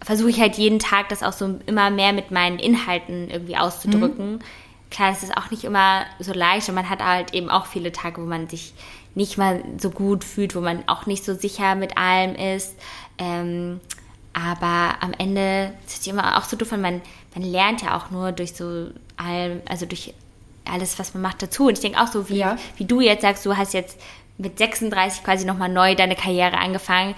versuche 0.00 0.30
ich 0.30 0.40
halt 0.40 0.56
jeden 0.56 0.78
Tag 0.78 1.10
das 1.10 1.22
auch 1.22 1.32
so 1.32 1.58
immer 1.66 1.90
mehr 1.90 2.14
mit 2.14 2.30
meinen 2.30 2.58
Inhalten 2.58 3.28
irgendwie 3.30 3.56
auszudrücken. 3.56 4.42
Klar, 4.90 5.10
das 5.10 5.22
ist 5.22 5.36
auch 5.36 5.50
nicht 5.50 5.64
immer 5.64 6.04
so 6.18 6.32
leicht 6.32 6.68
und 6.68 6.74
man 6.74 6.88
hat 6.88 7.04
halt 7.04 7.34
eben 7.34 7.50
auch 7.50 7.66
viele 7.66 7.92
Tage, 7.92 8.22
wo 8.22 8.26
man 8.26 8.48
sich 8.48 8.72
nicht 9.14 9.36
mal 9.38 9.62
so 9.78 9.90
gut 9.90 10.24
fühlt, 10.24 10.54
wo 10.54 10.60
man 10.60 10.84
auch 10.86 11.06
nicht 11.06 11.24
so 11.24 11.34
sicher 11.34 11.74
mit 11.74 11.96
allem 11.98 12.34
ist. 12.34 12.74
Ähm, 13.18 13.80
aber 14.32 14.94
am 15.00 15.12
Ende 15.18 15.72
das 15.84 15.94
ist 15.94 16.06
immer 16.08 16.38
auch 16.38 16.44
so 16.44 16.56
doof, 16.56 16.72
weil 16.72 16.78
man, 16.78 17.02
man 17.34 17.44
lernt 17.44 17.82
ja 17.82 17.96
auch 17.96 18.10
nur 18.10 18.32
durch 18.32 18.54
so 18.54 18.88
allem, 19.16 19.60
also 19.68 19.84
durch 19.86 20.14
alles, 20.64 20.98
was 20.98 21.12
man 21.12 21.22
macht, 21.22 21.42
dazu. 21.42 21.66
Und 21.66 21.72
ich 21.74 21.80
denke 21.80 22.00
auch 22.00 22.06
so, 22.06 22.28
wie, 22.28 22.36
Ja. 22.38 22.56
wie 22.76 22.84
du 22.84 23.00
jetzt 23.00 23.22
sagst, 23.22 23.44
du 23.44 23.56
hast 23.56 23.74
jetzt 23.74 23.98
mit 24.38 24.58
36 24.58 25.22
quasi 25.24 25.44
nochmal 25.44 25.68
neu 25.68 25.94
deine 25.94 26.16
Karriere 26.16 26.56
angefangen. 26.56 27.14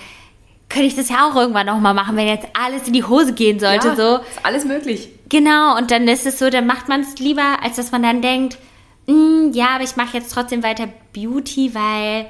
Könnte 0.68 0.86
ich 0.88 0.96
das 0.96 1.10
ja 1.10 1.28
auch 1.30 1.36
irgendwann 1.36 1.66
nochmal 1.66 1.94
machen, 1.94 2.16
wenn 2.16 2.26
jetzt 2.26 2.48
alles 2.54 2.86
in 2.88 2.94
die 2.94 3.04
Hose 3.04 3.34
gehen 3.34 3.60
sollte, 3.60 3.88
ja, 3.88 3.96
so. 3.96 4.16
Ist 4.16 4.44
alles 4.44 4.64
möglich. 4.64 5.10
Genau, 5.28 5.76
und 5.76 5.90
dann 5.90 6.08
ist 6.08 6.26
es 6.26 6.38
so, 6.38 6.50
dann 6.50 6.66
macht 6.66 6.88
man 6.88 7.02
es 7.02 7.18
lieber, 7.18 7.58
als 7.62 7.76
dass 7.76 7.92
man 7.92 8.02
dann 8.02 8.22
denkt, 8.22 8.58
"Mm, 9.06 9.52
ja, 9.52 9.68
aber 9.74 9.84
ich 9.84 9.96
mache 9.96 10.16
jetzt 10.18 10.32
trotzdem 10.32 10.62
weiter 10.62 10.88
Beauty, 11.12 11.74
weil 11.74 12.26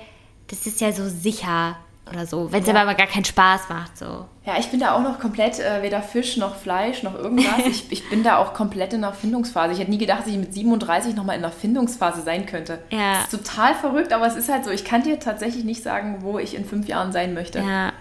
das 0.49 0.67
ist 0.67 0.81
ja 0.81 0.93
so 0.93 1.09
sicher 1.09 1.77
oder 2.11 2.27
so, 2.27 2.53
wenn 2.53 2.63
es 2.63 2.69
Ja. 2.69 2.75
aber 2.75 2.95
gar 2.95 3.07
keinen 3.07 3.25
Spaß 3.25 3.71
macht, 3.71 3.97
so. 3.97 4.27
Ja, 4.45 4.59
ich 4.59 4.69
bin 4.69 4.79
da 4.79 4.93
auch 4.95 5.01
noch 5.01 5.19
komplett 5.19 5.59
äh, 5.59 5.81
weder 5.83 6.03
Fisch 6.03 6.37
noch 6.37 6.55
Fleisch 6.55 7.03
noch 7.03 7.15
irgendwas. 7.15 7.47
Ich, 7.67 7.91
ich 7.91 8.11
bin 8.11 8.23
da 8.23 8.37
auch 8.37 8.53
komplett 8.53 8.93
in 8.93 9.01
der 9.01 9.15
Findungsphase. 9.15 9.73
Ich 9.73 9.79
hätte 9.79 9.91
nie 9.91 9.97
gedacht, 9.99 10.21
dass 10.21 10.27
ich 10.27 10.37
mit 10.37 10.53
37 10.53 11.15
nochmal 11.17 11.37
in 11.37 11.43
der 11.43 11.51
Findungsphase 11.51 12.21
sein 12.21 12.45
könnte. 12.45 12.79
Ja. 12.91 13.15
Das 13.23 13.33
ist 13.33 13.45
total 13.45 13.75
verrückt, 13.75 14.13
aber 14.13 14.27
es 14.27 14.37
ist 14.37 14.51
halt 14.51 14.65
so. 14.67 14.71
Ich 14.71 14.85
kann 14.85 15.03
dir 15.03 15.19
tatsächlich 15.19 15.65
nicht 15.65 15.83
sagen, 15.83 16.19
wo 16.21 16.39
ich 16.39 16.55
in 16.55 16.67
fünf 16.67 16.89
Jahren 16.89 17.11
sein 17.13 17.33
möchte. 17.33 17.61
Ja. 17.61 17.93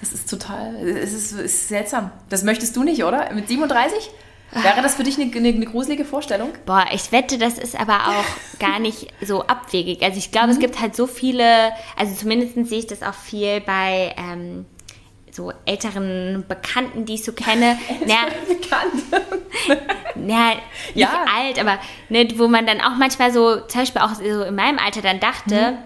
Das 0.00 0.12
ist 0.12 0.30
total, 0.30 0.76
es 0.76 1.12
ist, 1.12 1.32
es 1.32 1.40
ist 1.40 1.68
seltsam. 1.68 2.10
Das 2.28 2.44
möchtest 2.44 2.76
du 2.76 2.84
nicht, 2.84 3.02
oder? 3.04 3.32
Mit 3.32 3.48
37? 3.48 4.10
Wäre 4.54 4.82
das 4.82 4.96
für 4.96 5.02
dich 5.02 5.18
eine, 5.18 5.34
eine, 5.34 5.48
eine 5.48 5.66
gruselige 5.66 6.04
Vorstellung? 6.04 6.50
Boah, 6.66 6.84
ich 6.92 7.10
wette, 7.12 7.38
das 7.38 7.58
ist 7.58 7.78
aber 7.78 7.94
auch 8.08 8.58
gar 8.58 8.78
nicht 8.78 9.08
so 9.24 9.42
abwegig. 9.46 10.02
Also 10.02 10.18
ich 10.18 10.30
glaube, 10.30 10.50
es 10.50 10.58
gibt 10.58 10.80
halt 10.80 10.94
so 10.94 11.06
viele, 11.06 11.72
also 11.96 12.14
zumindest 12.14 12.54
sehe 12.68 12.80
ich 12.80 12.86
das 12.86 13.02
auch 13.02 13.14
viel 13.14 13.60
bei 13.62 14.14
ähm, 14.18 14.66
so 15.30 15.52
älteren 15.64 16.44
Bekannten, 16.46 17.06
die 17.06 17.14
ich 17.14 17.24
so 17.24 17.32
kenne. 17.32 17.78
Naja, 18.00 18.26
Bekannt. 18.46 19.02
Ja, 20.28 20.50
nicht 20.94 20.96
Ja. 20.96 21.24
alt, 21.34 21.58
aber 21.58 21.78
ne, 22.10 22.28
wo 22.36 22.48
man 22.48 22.66
dann 22.66 22.80
auch 22.80 22.96
manchmal 22.98 23.32
so, 23.32 23.60
zum 23.60 23.80
Beispiel 23.80 24.02
auch 24.02 24.14
so 24.14 24.42
in 24.44 24.54
meinem 24.54 24.78
Alter 24.78 25.00
dann 25.00 25.20
dachte, 25.20 25.78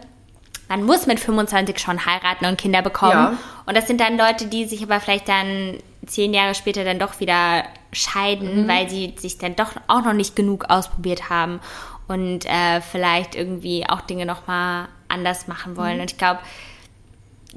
man 0.69 0.83
muss 0.83 1.07
mit 1.07 1.21
25 1.21 1.79
schon 1.79 2.05
heiraten 2.07 2.45
und 2.47 2.59
Kinder 2.59 2.83
bekommen. 2.83 3.13
Ja. 3.13 3.39
Und 3.67 3.77
das 3.77 3.87
sind 3.87 4.01
dann 4.01 4.19
Leute, 4.19 4.47
die 4.47 4.65
sich 4.65 4.83
aber 4.83 4.99
vielleicht 4.99 5.29
dann 5.29 5.79
zehn 6.07 6.35
Jahre 6.35 6.55
später 6.55 6.85
dann 6.85 6.99
doch 6.99 7.21
wieder 7.21 7.65
scheiden, 7.93 8.69
weil 8.69 8.89
sie 8.89 9.15
sich 9.17 9.39
dann 9.39 9.57
doch 9.57 9.73
auch 9.89 10.05
noch 10.05 10.13
nicht 10.13 10.37
genug 10.37 10.67
ausprobiert 10.69 11.31
haben 11.31 11.61
und 12.09 12.47
äh, 12.47 12.81
vielleicht 12.81 13.35
irgendwie 13.35 13.89
auch 13.89 14.01
Dinge 14.01 14.27
nochmal 14.27 14.89
anders 15.09 15.49
machen 15.49 15.77
wollen. 15.77 16.01
Und 16.01 16.11
ich 16.11 16.19
glaube, 16.19 16.41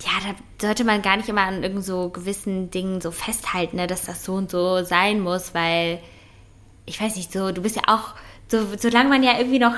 ja, 0.02 0.12
da 0.58 0.68
sollte 0.68 0.84
man 0.84 1.02
gar 1.02 1.18
nicht 1.18 1.30
immer 1.30 1.42
an 1.42 1.64
irgend 1.64 1.84
so 1.84 2.10
gewissen 2.10 2.72
Dingen 2.72 3.02
so 3.02 3.12
festhalten, 3.12 3.78
ne, 3.78 3.88
dass 3.88 4.06
das 4.06 4.24
so 4.24 4.34
und 4.34 4.50
so 4.50 4.84
sein 4.84 5.20
muss, 5.20 5.54
weil 5.54 6.00
ich 6.86 7.02
weiß 7.02 7.16
nicht 7.16 7.32
so, 7.32 7.52
du 7.52 7.62
bist 7.62 7.76
ja 7.76 7.84
auch 7.88 8.14
so, 8.52 8.66
solange 8.78 9.10
man 9.10 9.22
ja 9.24 9.38
irgendwie 9.38 9.60
noch 9.60 9.76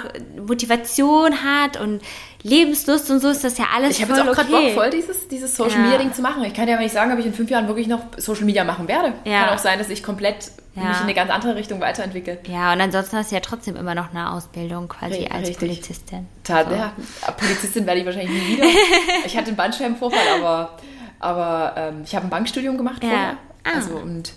Motivation 0.47 1.43
hat 1.43 1.79
und 1.79 2.01
Lebenslust 2.43 3.11
und 3.11 3.19
so 3.19 3.29
ist 3.29 3.43
das 3.43 3.57
ja 3.57 3.65
alles 3.75 3.97
Ich 3.97 4.01
habe 4.01 4.13
jetzt 4.13 4.21
auch 4.27 4.33
gerade 4.33 4.53
okay. 4.53 4.65
Bock, 4.67 4.73
voll 4.83 4.89
dieses, 4.89 5.27
dieses 5.27 5.55
Social 5.55 5.77
Ja. 5.79 5.83
Media 5.83 5.97
Ding 5.99 6.13
zu 6.13 6.21
machen. 6.21 6.43
Ich 6.43 6.53
kann 6.53 6.67
ja 6.67 6.75
aber 6.75 6.83
nicht 6.83 6.93
sagen, 6.93 7.11
ob 7.11 7.19
ich 7.19 7.25
in 7.25 7.33
fünf 7.33 7.49
Jahren 7.49 7.67
wirklich 7.67 7.87
noch 7.87 8.01
Social 8.17 8.45
Media 8.45 8.63
machen 8.63 8.87
werde. 8.87 9.13
Ja. 9.25 9.45
Kann 9.45 9.55
auch 9.55 9.59
sein, 9.59 9.77
dass 9.77 9.89
ich 9.89 10.01
komplett 10.03 10.51
Ja. 10.75 10.83
mich 10.83 10.97
in 10.97 11.03
eine 11.03 11.13
ganz 11.13 11.29
andere 11.29 11.55
Richtung 11.55 11.79
weiterentwickle. 11.81 12.39
Ja, 12.47 12.71
und 12.73 12.81
ansonsten 12.81 13.17
hast 13.17 13.31
du 13.31 13.35
ja 13.35 13.41
trotzdem 13.41 13.75
immer 13.75 13.93
noch 13.93 14.11
eine 14.11 14.31
Ausbildung 14.31 14.87
quasi 14.87 15.25
Ri- 15.25 15.31
als 15.31 15.49
richtig. 15.49 15.57
Polizistin. 15.69 16.27
Tat, 16.43 16.71
ja, 16.71 16.93
Polizistin 17.37 17.85
werde 17.85 17.99
ich 17.99 18.05
wahrscheinlich 18.05 18.31
nie 18.31 18.55
wieder. 18.57 18.65
Ich 19.25 19.35
hatte 19.37 19.47
einen 19.47 19.57
Bandscheibenvorfall, 19.57 20.39
aber, 20.39 20.77
aber 21.19 21.73
ähm, 21.77 22.01
ich 22.05 22.15
habe 22.15 22.25
ein 22.25 22.29
Bankstudium 22.29 22.77
gemacht 22.77 23.03
Ja. 23.03 23.09
vorher. 23.09 23.37
Ah. 23.65 23.69
Also, 23.75 23.95
und, 23.97 24.31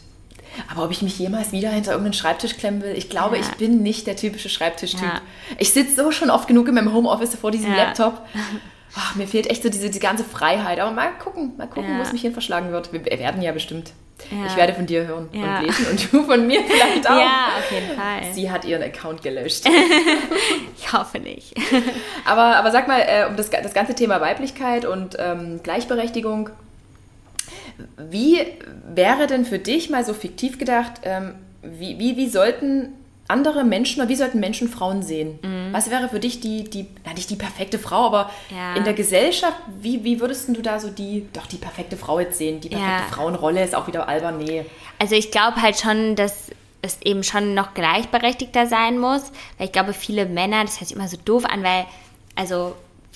aber 0.70 0.84
ob 0.84 0.90
ich 0.90 1.02
mich 1.02 1.18
jemals 1.18 1.52
wieder 1.52 1.70
hinter 1.70 1.92
irgendeinen 1.92 2.14
Schreibtisch 2.14 2.56
klemmen 2.56 2.82
will, 2.82 2.94
ich 2.96 3.08
glaube, 3.10 3.36
Ja. 3.36 3.42
ich 3.42 3.50
bin 3.56 3.82
nicht 3.82 4.06
der 4.06 4.16
typische 4.16 4.48
Schreibtischtyp. 4.48 5.02
Ja. 5.02 5.20
Ich 5.58 5.72
sitze 5.72 5.94
so 6.02 6.10
schon 6.10 6.30
oft 6.30 6.46
genug 6.48 6.68
in 6.68 6.74
meinem 6.74 6.92
Homeoffice 6.92 7.34
vor 7.36 7.50
diesem 7.50 7.70
Ja. 7.72 7.84
Laptop. 7.84 8.22
Ach, 8.96 9.16
mir 9.16 9.26
fehlt 9.26 9.48
echt 9.50 9.62
so 9.64 9.68
diese 9.70 9.90
die 9.90 9.98
ganze 9.98 10.22
Freiheit. 10.22 10.78
Aber 10.78 10.92
mal 10.92 11.08
gucken, 11.18 11.52
mal 11.56 11.66
gucken, 11.66 11.98
wo 11.98 12.02
es 12.02 12.12
mich 12.12 12.22
hin 12.22 12.32
verschlagen 12.32 12.70
wird. 12.70 12.92
Wir 12.92 13.04
werden 13.04 13.42
ja 13.42 13.50
bestimmt. 13.50 13.92
Ich 14.46 14.56
werde 14.56 14.72
von 14.72 14.86
dir 14.86 15.06
hören 15.08 15.28
und 15.32 15.62
lesen 15.66 15.86
und 15.90 16.12
du 16.12 16.22
von 16.22 16.46
mir 16.46 16.60
vielleicht 16.64 17.04
auch. 17.10 17.18
Ja, 17.18 17.48
auf 17.58 17.70
jeden 17.72 17.88
Fall. 17.98 18.32
Sie 18.32 18.48
hat 18.50 18.64
ihren 18.64 18.82
Account 18.82 19.22
gelöscht. 19.22 19.64
Ich 20.76 20.92
hoffe 20.92 21.18
nicht. 21.18 21.54
Aber, 22.24 22.56
aber 22.56 22.70
sag 22.70 22.86
mal, 22.88 23.00
äh, 23.00 23.26
um 23.28 23.36
das, 23.36 23.48
das 23.50 23.72
ganze 23.74 23.94
Thema 23.94 24.20
Weiblichkeit 24.20 24.84
und 24.84 25.16
ähm, 25.18 25.60
Gleichberechtigung, 25.62 26.50
wie 27.98 28.40
wäre 28.94 29.26
denn 29.26 29.44
für 29.44 29.58
dich 29.58 29.90
mal 29.90 30.04
so 30.04 30.14
fiktiv 30.14 30.58
gedacht, 30.58 30.92
ähm, 31.02 31.34
wie, 31.62 31.98
wie, 31.98 32.16
wie 32.16 32.28
sollten 32.28 32.90
andere 33.26 33.64
Menschen 33.64 34.00
oder 34.02 34.08
wie 34.10 34.16
sollten 34.16 34.38
Menschen 34.38 34.68
Frauen 34.68 35.02
sehen? 35.02 35.38
Was 35.72 35.90
wäre 35.90 36.10
für 36.10 36.20
dich 36.20 36.40
die, 36.40 36.64
die, 36.64 36.86
na 37.06 37.14
nicht 37.14 37.30
die 37.30 37.36
perfekte 37.36 37.78
Frau, 37.78 38.04
aber 38.06 38.30
Ja. 38.54 38.74
in 38.76 38.84
der 38.84 38.92
Gesellschaft, 38.92 39.56
wie, 39.80 40.04
wie 40.04 40.20
würdest 40.20 40.46
du 40.48 40.60
da 40.60 40.78
so 40.78 40.90
die, 40.90 41.26
doch 41.32 41.46
die 41.46 41.56
perfekte 41.56 41.96
Frau 41.96 42.20
jetzt 42.20 42.36
sehen? 42.36 42.60
Die 42.60 42.68
perfekte 42.68 42.90
Ja. 43.04 43.08
Frauenrolle 43.10 43.64
ist 43.64 43.74
auch 43.74 43.86
wieder 43.86 44.08
albern, 44.08 44.36
nee. 44.36 44.66
Also 44.98 45.14
ich 45.14 45.30
glaube 45.30 45.62
halt 45.62 45.80
schon, 45.80 46.16
dass 46.16 46.48
es 46.82 46.98
eben 47.02 47.22
schon 47.24 47.54
noch 47.54 47.72
gleichberechtigter 47.72 48.66
sein 48.66 48.98
muss, 48.98 49.22
weil 49.56 49.68
ich 49.68 49.72
glaube, 49.72 49.94
viele 49.94 50.26
Männer, 50.26 50.62
das 50.62 50.78
hört 50.80 50.88
sich 50.88 50.96
immer 50.96 51.08
so 51.08 51.16
doof 51.24 51.46
an, 51.46 51.62
weil, 51.62 51.86
also 52.36 52.74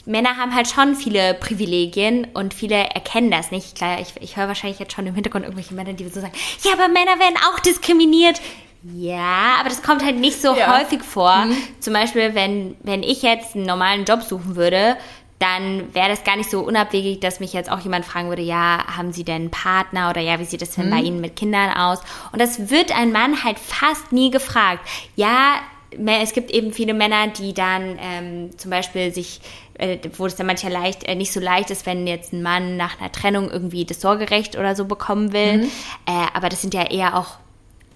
Männer 0.09 0.37
haben 0.39 0.55
halt 0.55 0.69
schon 0.69 0.97
viele 0.97 1.35
Privilegien 1.35 2.27
und 2.33 2.55
viele 2.55 2.75
erkennen 2.77 3.31
das 3.31 3.51
nicht. 3.51 3.77
Klar, 3.77 4.01
ich, 4.01 4.15
ich 4.21 4.37
höre 4.37 4.49
wahrscheinlich 4.49 4.79
jetzt 4.79 4.95
schon 4.95 5.07
im 5.07 5.15
Hintergrund 5.15 5.45
irgendwelche 5.45 5.75
Männer, 5.75 5.93
die 5.93 6.09
so 6.09 6.21
sagen, 6.21 6.33
ja, 6.65 6.73
aber 6.73 6.89
Männer 6.89 7.19
werden 7.19 7.37
auch 7.51 7.59
diskriminiert. 7.61 8.41
Ja, 8.97 9.57
aber 9.61 9.69
das 9.69 9.83
kommt 9.83 10.03
halt 10.05 10.17
nicht 10.17 10.41
so 10.41 10.57
Ja. 10.57 10.79
häufig 10.81 11.03
vor. 11.03 11.47
Zum 11.81 11.93
Beispiel, 11.93 12.35
wenn, 12.35 12.77
wenn 12.83 13.03
ich 13.03 13.23
jetzt 13.23 13.55
einen 13.55 13.67
normalen 13.67 14.05
Job 14.05 14.23
suchen 14.23 14.57
würde, 14.57 14.97
dann 15.39 15.95
wäre 15.95 16.09
das 16.09 16.25
gar 16.25 16.37
nicht 16.37 16.51
so 16.51 16.61
unabwegig, 16.61 17.21
dass 17.21 17.39
mich 17.39 17.53
jetzt 17.53 17.71
auch 17.71 17.81
jemand 17.81 18.05
fragen 18.05 18.29
würde, 18.29 18.43
ja, 18.43 18.85
haben 18.97 19.13
Sie 19.13 19.25
denn 19.25 19.43
einen 19.43 19.51
Partner 19.51 20.11
oder 20.11 20.21
ja, 20.21 20.41
wie 20.41 20.45
sieht 20.45 20.63
es 20.63 20.71
denn 20.71 20.91
bei 20.91 21.01
Ihnen 21.01 21.21
mit 21.21 21.37
Kindern 21.37 21.73
aus? 21.77 22.01
Und 22.33 22.41
das 22.41 22.71
wird 22.71 22.97
ein 22.97 23.13
Mann 23.13 23.45
halt 23.45 23.59
fast 23.59 24.11
nie 24.11 24.31
gefragt. 24.31 24.81
Ja, 25.17 25.57
es 26.23 26.33
gibt 26.33 26.51
eben 26.51 26.73
viele 26.73 26.93
Männer, 26.93 27.29
die 27.29 27.55
dann 27.55 27.99
ähm, 28.01 28.59
zum 28.59 28.71
Beispiel 28.71 29.13
sich, 29.15 29.41
äh, 29.79 29.99
wo 30.17 30.27
es 30.27 30.37
dann 30.37 30.47
manchmal 30.47 30.73
leicht, 30.73 31.05
äh, 31.05 31.15
nicht 31.15 31.33
so 31.33 31.41
leicht 31.41 31.71
ist, 31.71 31.87
wenn 31.87 32.07
jetzt 32.07 32.33
ein 32.33 32.43
Mann 32.43 32.77
nach 32.77 33.01
einer 33.01 33.11
Trennung 33.11 33.51
irgendwie 33.51 33.85
das 33.85 34.01
Sorgerecht 34.01 34.57
oder 34.57 34.77
so 34.77 34.85
bekommen 34.85 35.33
will. 35.33 35.69
Äh, 36.07 36.27
aber 36.35 36.49
das 36.49 36.61
sind 36.61 36.75
ja 36.75 36.83
eher 36.91 37.17
auch 37.17 37.39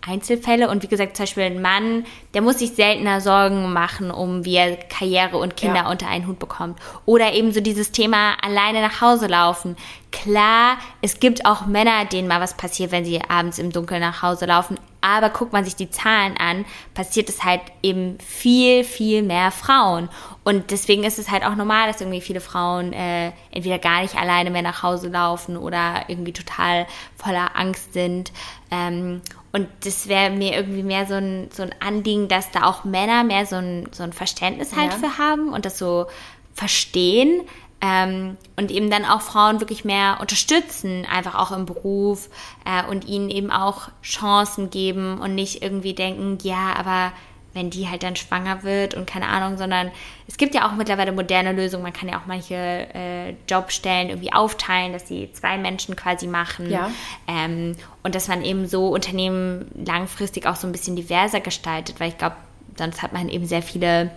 Einzelfälle 0.05 0.69
und 0.69 0.83
wie 0.83 0.89
gesagt, 0.89 1.17
zum 1.17 1.23
Beispiel 1.25 1.45
ein 1.45 1.63
Mann, 1.63 2.05
der 2.35 2.43
muss 2.43 2.59
sich 2.59 2.73
seltener 2.73 3.21
Sorgen 3.21 3.73
machen, 3.73 4.11
um 4.11 4.45
wie 4.45 4.57
er 4.57 4.77
Karriere 4.77 5.37
und 5.39 5.57
Kinder 5.57 5.83
Ja. 5.85 5.91
unter 5.91 6.09
einen 6.09 6.27
Hut 6.27 6.41
bekommt. 6.41 6.79
Oder 7.07 7.35
eben 7.35 7.53
so 7.53 7.61
dieses 7.61 7.93
Thema 7.93 8.35
alleine 8.43 8.81
nach 8.81 9.01
Hause 9.01 9.29
laufen. 9.29 9.77
Klar, 10.11 10.77
es 11.03 11.21
gibt 11.21 11.47
auch 11.47 11.67
Männer, 11.67 12.05
denen 12.05 12.27
mal 12.27 12.41
was 12.41 12.57
passiert, 12.57 12.91
wenn 12.91 13.05
sie 13.05 13.21
abends 13.29 13.61
im 13.61 13.71
Dunkeln 13.71 14.01
nach 14.01 14.23
Hause 14.23 14.47
laufen. 14.47 14.77
Aber 15.01 15.31
guckt 15.31 15.53
man 15.53 15.65
sich 15.65 15.77
die 15.77 15.91
Zahlen 15.91 16.37
an, 16.37 16.65
passiert 16.95 17.29
es 17.29 17.45
halt 17.45 17.61
eben 17.83 18.19
viel, 18.19 18.83
viel 18.83 19.23
mehr 19.23 19.53
Frauen. 19.53 20.09
Und 20.45 20.71
deswegen 20.73 21.05
ist 21.05 21.19
es 21.19 21.31
halt 21.31 21.45
auch 21.45 21.55
normal, 21.55 21.87
dass 21.87 22.01
irgendwie 22.01 22.21
viele 22.21 22.41
Frauen 22.41 22.93
äh, 22.93 23.33
entweder 23.53 23.79
gar 23.79 24.03
nicht 24.03 24.17
alleine 24.17 24.51
mehr 24.51 24.63
nach 24.63 24.83
Hause 24.83 25.09
laufen 25.09 25.57
oder 25.57 26.05
irgendwie 26.09 26.33
total 26.33 26.87
voller 27.17 27.57
Angst 27.57 27.93
sind. 27.93 28.33
Ähm, 28.71 29.21
und 29.53 29.69
das 29.85 30.09
wäre 30.09 30.31
mir 30.31 30.55
irgendwie 30.55 30.83
mehr 30.83 31.07
so 31.07 31.15
ein, 31.15 31.49
so 31.53 31.63
ein 31.63 31.75
Anliegen, 31.81 32.27
dass 32.27 32.51
da 32.51 32.65
auch 32.65 32.85
Männer 32.85 33.23
mehr 33.23 33.47
so 33.47 33.57
ein, 33.57 33.89
so 33.93 34.03
ein 34.03 34.13
Verständnis 34.13 34.75
halt 34.75 34.93
Ja. 34.93 34.99
für 34.99 35.19
haben 35.19 35.53
und 35.53 35.65
das 35.65 35.79
so 35.79 36.07
verstehen. 36.55 37.43
Ähm, 37.85 38.37
und 38.57 38.71
eben 38.71 38.91
dann 38.91 39.05
auch 39.05 39.23
Frauen 39.23 39.61
wirklich 39.61 39.85
mehr 39.85 40.19
unterstützen, 40.21 41.05
einfach 41.11 41.35
auch 41.35 41.51
im 41.51 41.67
Beruf 41.67 42.31
äh, 42.65 42.89
und 42.89 43.07
ihnen 43.07 43.29
eben 43.29 43.51
auch 43.51 43.89
Chancen 44.03 44.71
geben 44.71 45.21
und 45.21 45.35
nicht 45.35 45.63
irgendwie 45.63 45.93
denken, 45.93 46.39
ja, 46.43 46.75
aber 46.79 47.13
wenn 47.55 47.71
die 47.71 47.89
halt 47.89 48.03
dann 48.03 48.17
schwanger 48.17 48.63
wird 48.63 48.95
und 48.95 49.07
keine 49.07 49.29
Ahnung, 49.29 49.59
sondern 49.59 49.91
es 50.27 50.37
gibt 50.37 50.55
ja 50.55 50.67
auch 50.67 50.75
mittlerweile 50.75 51.13
moderne 51.13 51.53
Lösungen. 51.53 51.83
Man 51.83 51.93
kann 51.93 52.09
ja 52.09 52.19
auch 52.19 52.27
manche 52.27 52.55
äh, 52.55 53.35
Jobstellen 53.49 54.09
irgendwie 54.09 54.33
aufteilen, 54.33 54.93
dass 54.93 55.05
die 55.05 55.31
zwei 55.33 55.59
Menschen 55.59 55.95
quasi 55.95 56.27
machen. 56.27 56.71
Ja. 56.71 56.91
Ähm, 57.27 57.77
und 58.03 58.15
dass 58.15 58.29
man 58.29 58.43
eben 58.43 58.67
so 58.67 58.89
Unternehmen 58.89 59.71
langfristig 59.75 60.47
auch 60.47 60.57
so 60.57 60.67
ein 60.67 60.73
bisschen 60.73 60.97
diverser 60.97 61.41
gestaltet, 61.41 62.01
weil 62.01 62.09
ich 62.09 62.19
glaube, 62.19 62.37
sonst 62.79 63.03
hat 63.03 63.13
man 63.13 63.29
eben 63.29 63.47
sehr 63.47 63.63
viele 63.63 64.11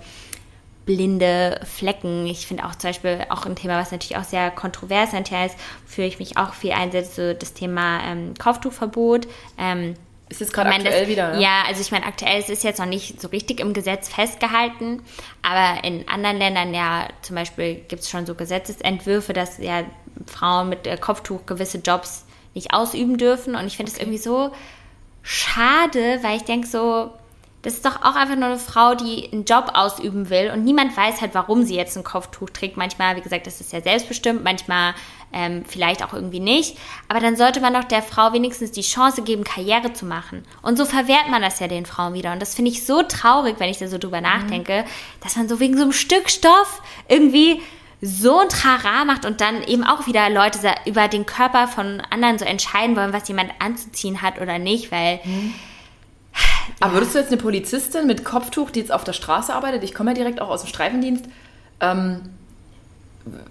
blinde 0.85 1.59
Flecken. 1.63 2.27
Ich 2.27 2.47
finde 2.47 2.65
auch 2.65 2.75
zum 2.75 2.89
Beispiel 2.89 3.25
auch 3.29 3.45
ein 3.45 3.55
Thema, 3.55 3.79
was 3.79 3.91
natürlich 3.91 4.17
auch 4.17 4.23
sehr 4.23 4.51
kontrovers 4.51 5.13
ist, 5.13 5.55
wofür 5.85 6.05
ich 6.05 6.19
mich 6.19 6.37
auch 6.37 6.53
viel 6.53 6.71
einsetze, 6.71 7.35
das 7.35 7.53
Thema 7.53 8.01
ähm, 8.05 8.33
Kopftuchverbot. 8.37 9.27
Ähm, 9.57 9.95
Ist 10.27 10.41
jetzt 10.41 10.53
gerade 10.53 10.71
ich 10.71 10.77
aktuell 10.77 11.01
das, 11.01 11.09
wieder, 11.09 11.33
ne? 11.33 11.41
Ja, 11.41 11.63
also 11.67 11.81
ich 11.81 11.91
meine, 11.91 12.05
aktuell 12.05 12.39
ist 12.39 12.49
es 12.49 12.63
jetzt 12.63 12.79
noch 12.79 12.87
nicht 12.87 13.21
so 13.21 13.27
richtig 13.27 13.59
im 13.59 13.73
Gesetz 13.73 14.09
festgehalten, 14.09 15.03
aber 15.43 15.83
in 15.83 16.07
anderen 16.07 16.37
Ländern 16.37 16.73
ja, 16.73 17.07
zum 17.21 17.35
Beispiel 17.35 17.75
gibt 17.87 18.01
es 18.01 18.09
schon 18.09 18.25
so 18.25 18.33
Gesetzesentwürfe, 18.33 19.33
dass 19.33 19.59
ja 19.59 19.83
Frauen 20.25 20.69
mit 20.69 20.87
äh, 20.87 20.97
Kopftuch 20.97 21.45
gewisse 21.45 21.77
Jobs 21.77 22.25
nicht 22.55 22.73
ausüben 22.73 23.17
dürfen 23.17 23.55
und 23.55 23.67
ich 23.67 23.77
finde 23.77 23.91
es 23.91 23.99
irgendwie 23.99 24.17
so 24.17 24.51
schade, 25.21 26.19
weil 26.21 26.37
ich 26.37 26.43
denke 26.43 26.67
so, 26.67 27.11
das 27.65 27.73
ist 27.73 27.85
doch 27.85 28.03
auch 28.03 28.15
einfach 28.15 28.35
nur 28.35 28.45
eine 28.45 28.59
Frau, 28.59 28.93
die 28.93 29.27
einen 29.33 29.43
Job 29.43 29.71
ausüben 29.73 30.29
will 30.29 30.51
und 30.53 30.63
niemand 30.63 30.95
weiß 30.95 31.19
halt, 31.19 31.33
warum 31.33 31.63
sie 31.63 31.75
jetzt 31.75 31.97
ein 31.97 32.03
Kopftuch 32.03 32.51
trägt. 32.51 32.77
Manchmal, 32.77 33.15
wie 33.15 33.21
gesagt, 33.21 33.47
das 33.47 33.59
ist 33.59 33.73
ja 33.73 33.81
selbstbestimmt, 33.81 34.43
manchmal 34.43 34.93
ähm, 35.33 35.65
vielleicht 35.67 36.03
auch 36.03 36.13
irgendwie 36.13 36.39
nicht. 36.39 36.77
Aber 37.07 37.19
dann 37.19 37.35
sollte 37.35 37.61
man 37.61 37.73
doch 37.73 37.83
der 37.83 38.03
Frau 38.03 38.33
wenigstens 38.33 38.71
die 38.71 38.83
Chance 38.83 39.23
geben, 39.23 39.43
Karriere 39.43 39.93
zu 39.93 40.05
machen. 40.05 40.45
Und 40.61 40.77
so 40.77 40.85
verwehrt 40.85 41.27
man 41.31 41.41
das 41.41 41.59
ja 41.59 41.67
den 41.67 41.87
Frauen 41.87 42.13
wieder. 42.13 42.33
Und 42.33 42.39
das 42.39 42.53
finde 42.53 42.69
ich 42.69 42.85
so 42.85 43.01
traurig, 43.01 43.55
wenn 43.57 43.71
ich 43.71 43.79
da 43.79 43.87
so 43.87 43.97
drüber 43.97 44.21
nachdenke, 44.21 44.85
dass 45.21 45.35
man 45.35 45.49
so 45.49 45.59
wegen 45.59 45.75
so 45.75 45.81
einem 45.81 45.91
Stück 45.91 46.29
Stoff 46.29 46.83
irgendwie 47.07 47.63
so 47.99 48.41
ein 48.41 48.49
Trara 48.49 49.05
macht 49.05 49.25
und 49.25 49.41
dann 49.41 49.63
eben 49.63 49.83
auch 49.83 50.05
wieder 50.05 50.29
Leute 50.29 50.59
über 50.85 51.07
den 51.07 51.25
Körper 51.25 51.67
von 51.67 52.03
anderen 52.11 52.37
so 52.37 52.45
entscheiden 52.45 52.95
wollen, 52.95 53.11
was 53.11 53.27
jemand 53.27 53.49
anzuziehen 53.57 54.21
hat 54.21 54.39
oder 54.39 54.59
nicht, 54.59 54.91
weil 54.91 55.19
Aber 56.79 56.93
würdest 56.93 57.15
du 57.15 57.19
jetzt 57.19 57.31
eine 57.31 57.37
Polizistin 57.41 58.07
mit 58.07 58.23
Kopftuch, 58.25 58.69
die 58.69 58.79
jetzt 58.79 58.91
auf 58.91 59.03
der 59.03 59.13
Straße 59.13 59.53
arbeitet, 59.53 59.83
ich 59.83 59.93
komme 59.93 60.11
ja 60.11 60.15
direkt 60.15 60.41
auch 60.41 60.49
aus 60.49 60.61
dem 60.61 60.67
Streifendienst, 60.67 61.25
ähm, 61.81 62.21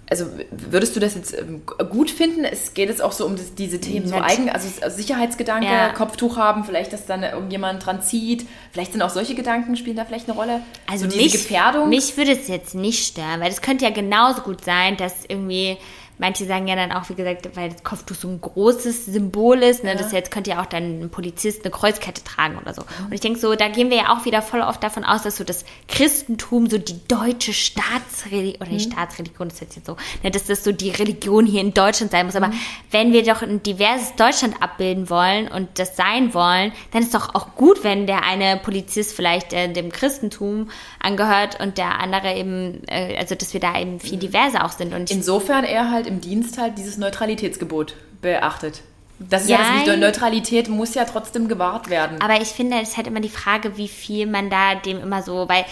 also 0.09 0.25
würdest 0.51 0.95
du 0.95 0.99
das 1.01 1.15
jetzt 1.15 1.37
ähm, 1.37 1.63
gut 1.89 2.09
finden? 2.09 2.45
Es 2.45 2.73
geht 2.73 2.87
jetzt 2.87 3.01
auch 3.01 3.11
so 3.11 3.25
um 3.25 3.35
das, 3.35 3.55
diese 3.55 3.81
Themen, 3.81 4.07
so 4.07 4.15
eigen, 4.15 4.49
also 4.49 4.69
also 4.81 4.95
Sicherheitsgedanke, 4.95 5.65
Ja. 5.67 5.89
Kopftuch 5.89 6.37
haben, 6.37 6.63
vielleicht, 6.63 6.93
dass 6.93 7.05
dann 7.05 7.23
irgendjemand 7.23 7.85
dran 7.85 8.01
zieht, 8.01 8.47
vielleicht 8.71 8.93
sind 8.93 9.01
auch 9.01 9.09
solche 9.09 9.35
Gedanken, 9.35 9.75
spielen 9.75 9.97
da 9.97 10.05
vielleicht 10.05 10.29
eine 10.29 10.37
Rolle? 10.37 10.61
Also 10.89 11.05
so 11.05 11.11
diese 11.11 11.23
mich, 11.23 11.31
Gefährdung? 11.33 11.89
mich 11.89 12.15
würde 12.15 12.31
es 12.31 12.47
jetzt 12.47 12.73
nicht 12.73 13.05
stören, 13.05 13.41
weil 13.41 13.49
das 13.49 13.61
könnte 13.61 13.83
ja 13.83 13.91
genauso 13.91 14.41
gut 14.41 14.63
sein, 14.63 14.95
dass 14.95 15.25
irgendwie, 15.27 15.77
manche 16.17 16.45
sagen 16.45 16.67
ja 16.67 16.75
dann 16.75 16.91
auch, 16.91 17.09
wie 17.09 17.15
gesagt, 17.15 17.55
weil 17.55 17.69
das 17.69 17.83
Kopftuch 17.83 18.15
so 18.15 18.27
ein 18.27 18.39
großes 18.39 19.05
Symbol 19.05 19.61
ist, 19.63 19.83
ne, 19.83 19.95
das 19.95 20.11
jetzt 20.11 20.31
könnte 20.31 20.51
ja 20.51 20.61
auch 20.61 20.65
dann 20.65 21.01
ein 21.01 21.09
Polizist 21.09 21.63
eine 21.63 21.71
Kreuzkette 21.71 22.23
tragen 22.23 22.57
oder 22.57 22.73
so. 22.73 22.83
Und 23.05 23.13
ich 23.13 23.21
denke 23.21 23.39
so, 23.39 23.55
da 23.55 23.67
gehen 23.67 23.89
wir 23.89 23.97
ja 23.97 24.15
auch 24.15 24.25
wieder 24.25 24.41
voll 24.41 24.61
oft 24.61 24.81
davon 24.83 25.03
aus, 25.03 25.23
dass 25.23 25.37
so 25.37 25.43
das 25.43 25.65
Christentum 25.87 26.69
so 26.69 26.77
die 26.77 26.99
deutsche 27.07 27.53
Staatsreligion, 27.53 28.61
oder 28.61 28.71
nicht 28.71 28.91
Staatsreligion, 28.91 29.49
das 29.49 29.61
ist 29.61 29.75
jetzt 29.75 29.85
so, 29.85 29.97
ne, 30.23 30.31
dass 30.31 30.45
das 30.45 30.63
so 30.63 30.71
die 30.71 30.89
Religion 30.89 31.45
hier 31.45 31.61
in 31.61 31.73
Deutschland 31.73 32.11
sein 32.11 32.25
muss. 32.25 32.35
Aber 32.35 32.51
wenn 32.91 33.11
wir 33.11 33.23
doch 33.23 33.41
ein 33.41 33.61
diverses 33.63 34.15
Deutschland 34.15 34.61
abbilden 34.61 35.09
wollen 35.09 35.47
und 35.47 35.79
das 35.79 35.95
sein 35.95 36.33
wollen, 36.33 36.71
dann 36.91 37.03
ist 37.03 37.13
doch 37.13 37.35
auch 37.35 37.55
gut, 37.55 37.83
wenn 37.83 38.07
der 38.07 38.23
eine 38.23 38.57
Polizist 38.57 39.13
vielleicht 39.13 39.53
äh, 39.53 39.71
dem 39.71 39.91
Christentum 39.91 40.69
angehört 40.99 41.59
und 41.59 41.77
der 41.77 41.99
andere 41.99 42.33
eben, 42.33 42.81
äh, 42.87 43.17
also 43.17 43.35
dass 43.35 43.53
wir 43.53 43.59
da 43.59 43.79
eben 43.79 43.99
viel 43.99 44.17
diverser 44.17 44.65
auch 44.65 44.71
sind. 44.71 44.93
Und 44.93 45.11
Insofern 45.11 45.63
er 45.63 45.91
halt 45.91 46.04
im 46.05 46.21
Dienst 46.21 46.57
halt 46.57 46.77
dieses 46.77 46.97
Neutralitätsgebot 46.97 47.95
beachtet. 48.21 48.81
Das 49.19 49.43
ist 49.43 49.49
Ja, 49.49 49.59
ja, 49.77 49.85
das, 49.85 49.97
Neutralität 49.97 50.67
muss 50.67 50.93
ja 50.93 51.05
trotzdem 51.05 51.47
gewahrt 51.47 51.89
werden. 51.89 52.21
Aber 52.21 52.41
ich 52.41 52.49
finde, 52.49 52.77
es 52.81 52.89
ist 52.89 52.97
halt 52.97 53.07
immer 53.07 53.21
die 53.21 53.29
Frage, 53.29 53.77
wie 53.77 53.87
viel 53.87 54.25
man 54.27 54.49
da 54.49 54.75
dem 54.75 54.99
immer 55.01 55.21
so, 55.23 55.47
weil 55.47 55.63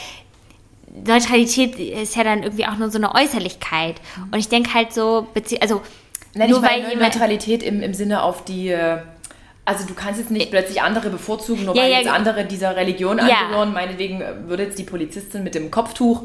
Neutralität 1.05 1.79
ist 1.79 2.15
ja 2.15 2.23
dann 2.23 2.43
irgendwie 2.43 2.65
auch 2.67 2.77
nur 2.77 2.89
so 2.91 2.97
eine 2.97 3.15
Äußerlichkeit. 3.15 3.95
Und 4.31 4.38
ich 4.38 4.47
denke 4.49 4.73
halt 4.73 4.93
so, 4.93 5.27
also 5.59 5.81
Nein, 6.36 6.49
nur 6.49 6.61
weil 6.61 6.79
jemand, 6.79 6.99
Neutralität 6.99 7.63
im, 7.63 7.81
im 7.81 7.93
Sinne 7.93 8.23
auf 8.23 8.43
die. 8.45 8.69
äh, 8.69 8.97
Also 9.65 9.86
du 9.86 9.93
kannst 9.93 10.19
jetzt 10.19 10.29
nicht 10.31 10.49
plötzlich 10.51 10.81
andere 10.81 11.09
bevorzugen, 11.09 11.65
nur 11.65 11.75
Ja, 11.75 11.84
weil 11.84 11.91
ja, 11.91 11.97
jetzt 11.99 12.09
andere 12.09 12.45
dieser 12.45 12.75
Religion 12.75 13.17
Ja. 13.17 13.23
angehören. 13.25 13.73
Meinetwegen 13.73 14.21
äh, 14.21 14.47
würde 14.47 14.63
jetzt 14.63 14.77
die 14.79 14.84
Polizistin 14.84 15.43
mit 15.43 15.55
dem 15.55 15.71
Kopftuch 15.71 16.23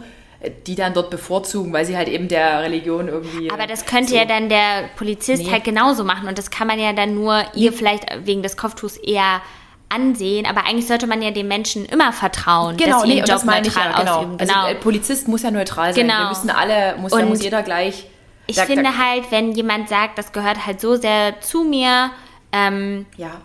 die 0.67 0.77
dann 0.77 0.95
dort 0.95 1.11
bevorzugen, 1.11 1.73
weil 1.73 1.85
sie 1.85 1.97
halt 1.97 2.09
eben 2.09 2.29
der 2.29 2.63
Religion 2.63 3.09
irgendwie. 3.09 3.51
aber 3.51 3.67
das 3.67 3.87
könnte 3.87 4.11
so- 4.11 4.17
ja 4.17 4.25
dann 4.25 4.49
der 4.49 4.89
Polizist 4.97 5.45
Nee. 5.45 5.51
halt 5.51 5.65
genauso 5.65 6.05
machen. 6.05 6.29
Und 6.29 6.39
das 6.39 6.51
kann 6.51 6.67
man 6.69 6.79
ja 6.79 6.93
dann 6.93 7.15
nur 7.15 7.43
ihr 7.55 7.73
vielleicht 7.73 8.05
wegen 8.25 8.43
des 8.43 8.57
Kopftuchs 8.57 8.97
eher 8.97 9.41
ansehen. 9.89 10.47
Aber 10.47 10.65
eigentlich 10.65 10.87
sollte 10.87 11.07
man 11.09 11.23
ja 11.23 11.31
den 11.33 11.49
Menschen 11.49 11.85
immer 11.87 12.13
vertrauen, 12.13 12.77
Genau, 12.77 12.93
dass 12.99 13.03
sie 13.03 13.09
nee, 13.09 13.19
Job 13.19 13.27
das 13.27 13.45
neutral 13.45 13.91
ja, 13.91 13.99
genau. 13.99 14.17
ausüben. 14.19 14.37
Also 14.39 14.53
Genau. 14.55 14.67
äh, 14.69 14.75
Polizist 14.77 15.27
muss 15.29 15.43
ja 15.43 15.51
neutral 15.51 15.93
sein. 15.95 16.07
Genau. 16.07 16.19
Wir 16.21 16.29
müssen 16.29 16.51
alle, 16.51 16.97
muss, 16.99 17.11
da 17.13 17.23
muss 17.25 17.43
jeder 17.43 17.63
gleich. 17.63 18.07
ich 18.47 18.57
da- 18.57 18.63
finde 18.65 18.85
da, 18.85 18.97
halt, 18.99 19.25
wenn 19.31 19.53
jemand 19.53 19.89
sagt, 19.89 20.19
das 20.19 20.33
gehört 20.33 20.67
halt 20.67 20.81
so 20.81 20.95
sehr 20.97 21.41
zu 21.41 21.65
mir, 21.65 22.11
ähm, 22.53 23.07
Ja. 23.17 23.41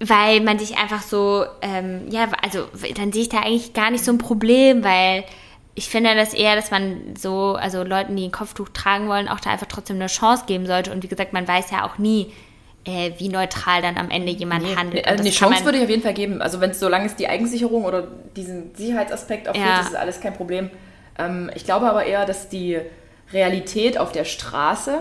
weil 0.00 0.40
man 0.40 0.58
sich 0.58 0.78
einfach 0.78 1.02
so, 1.02 1.44
ähm, 1.62 2.06
ja, 2.10 2.28
also 2.42 2.64
dann 2.96 3.12
sehe 3.12 3.22
ich 3.22 3.28
da 3.28 3.38
eigentlich 3.40 3.72
gar 3.74 3.90
nicht 3.90 4.04
so 4.04 4.12
ein 4.12 4.18
Problem, 4.18 4.82
weil 4.84 5.24
ich 5.76 5.88
finde 5.88 6.14
das 6.16 6.34
eher, 6.34 6.56
dass 6.56 6.70
man 6.70 7.14
so, 7.16 7.54
also 7.54 7.84
Leuten, 7.84 8.16
die 8.16 8.24
ein 8.26 8.32
Kopftuch 8.32 8.70
tragen 8.70 9.08
wollen, 9.08 9.28
auch 9.28 9.38
da 9.40 9.50
einfach 9.50 9.66
trotzdem 9.68 9.96
eine 9.96 10.06
Chance 10.06 10.44
geben 10.46 10.66
sollte. 10.66 10.90
Und 10.90 11.02
wie 11.04 11.08
gesagt, 11.08 11.32
man 11.34 11.46
weiß 11.46 11.70
ja 11.70 11.84
auch 11.84 11.98
nie, 11.98 12.32
äh, 12.86 13.12
wie 13.18 13.28
neutral 13.28 13.82
dann 13.82 13.98
am 13.98 14.10
Ende 14.10 14.32
jemand 14.32 14.62
Nee, 14.64 14.74
handelt. 14.74 15.06
also 15.06 15.20
eine 15.20 15.28
das 15.28 15.38
Chance 15.38 15.64
würde 15.66 15.78
ich 15.78 15.84
auf 15.84 15.90
jeden 15.90 16.02
Fall 16.02 16.14
geben. 16.14 16.40
Also 16.40 16.60
wenn 16.60 16.70
es 16.70 16.80
solange 16.80 17.06
es 17.06 17.14
die 17.16 17.28
Eigensicherung 17.28 17.84
oder 17.84 18.06
diesen 18.36 18.74
Sicherheitsaspekt 18.74 19.46
erfüllt, 19.48 19.66
Ja. 19.66 19.78
das 19.78 19.88
ist 19.88 19.96
alles 19.96 20.20
kein 20.20 20.32
Problem. 20.34 20.70
Ähm, 21.18 21.50
ich 21.54 21.64
glaube 21.64 21.88
aber 21.90 22.04
eher, 22.04 22.24
dass 22.24 22.48
die 22.48 22.78
Realität 23.32 23.98
auf 23.98 24.12
der 24.12 24.24
Straße. 24.24 25.00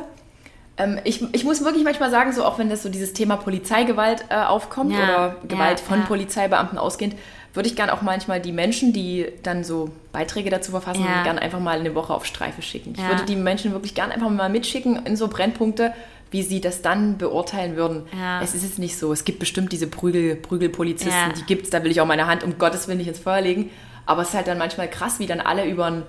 Ähm, 0.78 0.99
ich, 1.05 1.23
ich 1.34 1.45
muss 1.45 1.63
wirklich 1.63 1.84
manchmal 1.86 2.11
sagen, 2.11 2.34
so 2.34 2.43
auch 2.43 2.57
wenn 2.59 2.69
das 2.69 2.84
so 2.84 2.89
dieses 2.89 3.13
Thema 3.13 3.38
Polizeigewalt 3.38 4.26
äh, 4.30 4.36
aufkommt 4.36 4.91
Ja, 4.91 5.03
oder 5.03 5.36
Gewalt 5.47 5.80
ja, 5.80 5.86
von 5.86 5.99
ja. 5.99 6.05
Polizeibeamten 6.05 6.78
ausgehend, 6.78 7.15
würde 7.56 7.70
ich 7.70 7.76
gern 7.76 7.89
auch 7.89 8.01
manchmal 8.01 8.39
die 8.41 8.51
Menschen, 8.51 8.93
die 8.93 9.28
dann 9.43 9.64
so 9.64 9.89
Beiträge 10.12 10.49
dazu 10.49 10.72
verfassen, 10.72 11.03
Ja. 11.06 11.24
gern 11.24 11.39
einfach 11.39 11.60
mal 11.60 11.80
eine 11.80 11.95
Woche 11.95 12.14
auf 12.14 12.26
Streife 12.26 12.62
schicken. 12.62 12.93
Ich 12.95 13.01
Ja. 13.01 13.10
würde 13.10 13.24
die 13.26 13.36
Menschen 13.36 13.72
wirklich 13.72 13.95
gern 13.95 14.12
einfach 14.12 14.30
mal 14.30 14.49
mitschicken 14.49 15.06
in 15.06 15.16
so 15.16 15.28
Brennpunkte, 15.28 15.93
wie 16.32 16.41
sie 16.43 16.60
das 16.60 16.82
dann 16.82 17.18
beurteilen 17.18 17.76
würden. 17.76 18.03
Ja. 18.18 18.41
Es 18.41 18.53
ist 18.56 18.64
jetzt 18.64 18.80
nicht 18.80 18.97
so. 18.97 19.14
Es 19.14 19.24
gibt 19.24 19.39
bestimmt 19.39 19.72
diese 19.72 19.88
Prügel, 19.88 20.36
Prügelpolizisten, 20.36 21.14
Ja. 21.30 21.34
die 21.34 21.43
gibt's. 21.43 21.70
Da 21.70 21.84
will 21.84 21.91
ich 21.91 22.01
auch 22.01 22.06
meine 22.06 22.28
Hand 22.28 22.43
um 22.43 22.58
Gottes 22.58 22.88
Willen 22.88 22.97
nicht 22.97 23.08
ins 23.08 23.20
Feuer 23.20 23.41
legen. 23.41 23.70
Aber 24.06 24.22
es 24.24 24.30
ist 24.30 24.36
halt 24.36 24.47
dann 24.47 24.58
manchmal 24.58 24.89
krass, 24.89 25.20
wie 25.20 25.26
dann 25.28 25.39
alle 25.39 25.66
über 25.66 25.89
den 25.89 26.03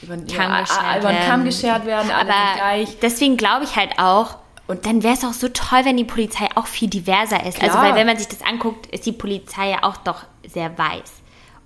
über 0.00 0.14
über 0.14 0.24
Kamm 0.32 1.08
werden. 1.10 1.44
geschert 1.44 1.84
werden, 1.86 2.10
alle 2.12 2.30
Aber 2.32 2.54
gleich. 2.56 2.98
deswegen 3.00 3.36
glaube 3.36 3.64
ich 3.64 3.74
halt 3.74 3.90
auch, 3.98 4.36
Und- 4.68 4.86
dann 4.86 5.02
wäre 5.02 5.14
es 5.14 5.24
auch 5.24 5.32
so 5.32 5.48
toll, 5.48 5.80
wenn 5.84 5.96
die 5.96 6.04
Polizei 6.04 6.46
auch 6.54 6.66
viel 6.66 6.88
diverser 6.88 7.44
ist. 7.46 7.60
Also, 7.60 7.72
Klar. 7.78 7.84
weil 7.84 7.94
wenn 7.96 8.06
man 8.06 8.16
sich 8.18 8.28
das 8.28 8.42
anguckt, 8.42 8.86
ist 8.86 9.06
die 9.06 9.12
Polizei 9.12 9.70
ja 9.70 9.82
auch 9.82 9.96
doch 9.96 10.24
sehr 10.46 10.76
weiß. 10.78 11.10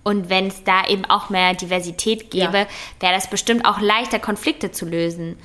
Und 0.04 0.30
wenn 0.30 0.46
es 0.48 0.64
da 0.64 0.86
eben 0.88 1.04
auch 1.04 1.28
mehr 1.30 1.54
Diversität 1.54 2.30
gäbe, 2.30 2.58
Ja. 2.58 2.66
wäre 3.00 3.12
das 3.14 3.28
bestimmt 3.28 3.64
auch 3.66 3.80
leichter, 3.80 4.18
Konflikte 4.18 4.72
zu 4.72 4.86
lösen. 4.86 5.36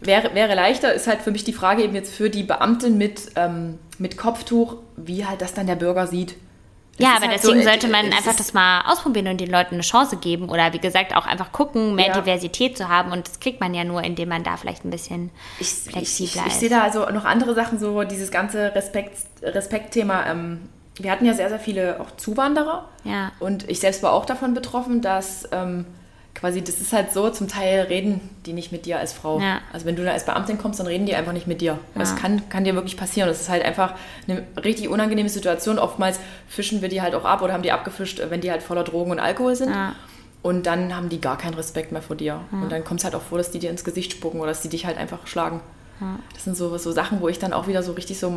Wäre, 0.00 0.34
wäre 0.34 0.54
leichter, 0.54 0.92
ist 0.92 1.06
halt 1.06 1.22
für 1.22 1.30
mich 1.30 1.44
die 1.44 1.54
Frage 1.54 1.82
eben 1.82 1.94
jetzt 1.94 2.12
für 2.14 2.28
die 2.28 2.42
Beamtin 2.42 2.98
mit, 2.98 3.30
ähm, 3.36 3.78
mit 3.98 4.18
Kopftuch, 4.18 4.76
wie 4.96 5.24
halt 5.24 5.40
das 5.40 5.54
dann 5.54 5.66
der 5.66 5.76
Bürger 5.76 6.06
sieht. 6.06 6.34
Das 6.96 7.06
ja, 7.06 7.16
aber 7.16 7.26
halt 7.26 7.34
deswegen 7.34 7.62
so, 7.62 7.68
äh, 7.68 7.70
sollte 7.70 7.88
man 7.88 8.12
einfach 8.12 8.36
das 8.36 8.52
mal 8.54 8.82
ausprobieren 8.86 9.26
und 9.26 9.40
den 9.40 9.50
Leuten 9.50 9.74
eine 9.74 9.82
Chance 9.82 10.16
geben. 10.16 10.48
Oder 10.48 10.72
wie 10.72 10.78
gesagt, 10.78 11.14
auch 11.16 11.26
einfach 11.26 11.50
gucken, 11.50 11.94
mehr 11.94 12.08
Ja. 12.08 12.20
Diversität 12.20 12.76
zu 12.78 12.88
haben. 12.88 13.10
Und 13.10 13.26
das 13.26 13.40
kriegt 13.40 13.60
man 13.60 13.74
ja 13.74 13.82
nur, 13.84 14.02
indem 14.04 14.28
man 14.28 14.44
da 14.44 14.56
vielleicht 14.56 14.84
ein 14.84 14.90
bisschen 14.90 15.30
ich, 15.58 15.68
flexibler 15.68 16.02
ich, 16.02 16.20
ich, 16.20 16.36
ich 16.36 16.46
ist. 16.46 16.60
sehe 16.60 16.68
da 16.70 16.82
also 16.82 17.08
noch 17.10 17.24
andere 17.24 17.54
Sachen, 17.54 17.78
so 17.78 18.04
dieses 18.04 18.30
ganze 18.30 18.74
Respekt, 18.74 19.16
Respektthema. 19.42 20.26
Ähm, 20.26 20.68
wir 20.96 21.10
hatten 21.10 21.24
ja 21.26 21.34
sehr, 21.34 21.48
sehr 21.48 21.58
viele 21.58 22.00
auch 22.00 22.12
Zuwanderer. 22.16 22.88
Ja. 23.02 23.32
Und 23.40 23.68
ich 23.68 23.80
selbst 23.80 24.02
war 24.02 24.12
auch 24.12 24.24
davon 24.26 24.54
betroffen, 24.54 25.00
dass 25.00 25.48
ähm, 25.50 25.86
quasi, 26.44 26.62
das 26.62 26.78
ist 26.78 26.92
halt 26.92 27.10
so, 27.10 27.30
zum 27.30 27.48
Teil 27.48 27.86
reden 27.88 28.20
die 28.44 28.52
nicht 28.52 28.70
mit 28.70 28.84
dir 28.84 28.98
als 28.98 29.14
Frau. 29.14 29.40
Ja. 29.40 29.60
Also 29.72 29.86
wenn 29.86 29.96
du 29.96 30.04
da 30.04 30.10
als 30.10 30.26
Beamtin 30.26 30.58
kommst, 30.58 30.78
dann 30.78 30.86
reden 30.86 31.06
die 31.06 31.14
einfach 31.14 31.32
nicht 31.32 31.46
mit 31.46 31.62
dir. 31.62 31.78
Das 31.94 32.16
kann, 32.16 32.50
kann 32.50 32.64
dir 32.64 32.74
wirklich 32.74 32.98
passieren. 32.98 33.30
Das 33.30 33.40
ist 33.40 33.48
halt 33.48 33.64
einfach 33.64 33.94
eine 34.28 34.42
richtig 34.62 34.90
unangenehme 34.90 35.30
Situation. 35.30 35.78
Oftmals 35.78 36.20
fischen 36.46 36.82
wir 36.82 36.90
die 36.90 37.00
halt 37.00 37.14
auch 37.14 37.24
ab 37.24 37.40
oder 37.40 37.54
haben 37.54 37.62
die 37.62 37.72
abgefischt, 37.72 38.20
wenn 38.28 38.42
die 38.42 38.50
halt 38.50 38.62
voller 38.62 38.84
Drogen 38.84 39.10
und 39.10 39.20
Alkohol 39.20 39.56
sind. 39.56 39.70
Ja. 39.70 39.94
Und 40.42 40.66
dann 40.66 40.94
haben 40.94 41.08
die 41.08 41.18
gar 41.18 41.38
keinen 41.38 41.54
Respekt 41.54 41.92
mehr 41.92 42.02
vor 42.02 42.16
dir. 42.16 42.42
Und 42.52 42.70
dann 42.70 42.84
kommt 42.84 43.00
es 43.00 43.04
halt 43.04 43.14
auch 43.14 43.22
vor, 43.22 43.38
dass 43.38 43.50
die 43.50 43.58
dir 43.58 43.70
ins 43.70 43.82
Gesicht 43.82 44.12
spucken 44.12 44.38
oder 44.40 44.50
dass 44.50 44.60
die 44.60 44.68
dich 44.68 44.84
halt 44.84 44.98
einfach 44.98 45.26
schlagen. 45.26 45.62
Das 46.34 46.44
sind 46.44 46.58
so, 46.58 46.76
so 46.76 46.92
Sachen, 46.92 47.22
wo 47.22 47.28
ich 47.28 47.38
dann 47.38 47.54
auch 47.54 47.68
wieder 47.68 47.82
so 47.82 47.92
richtig 47.92 48.18
so 48.18 48.30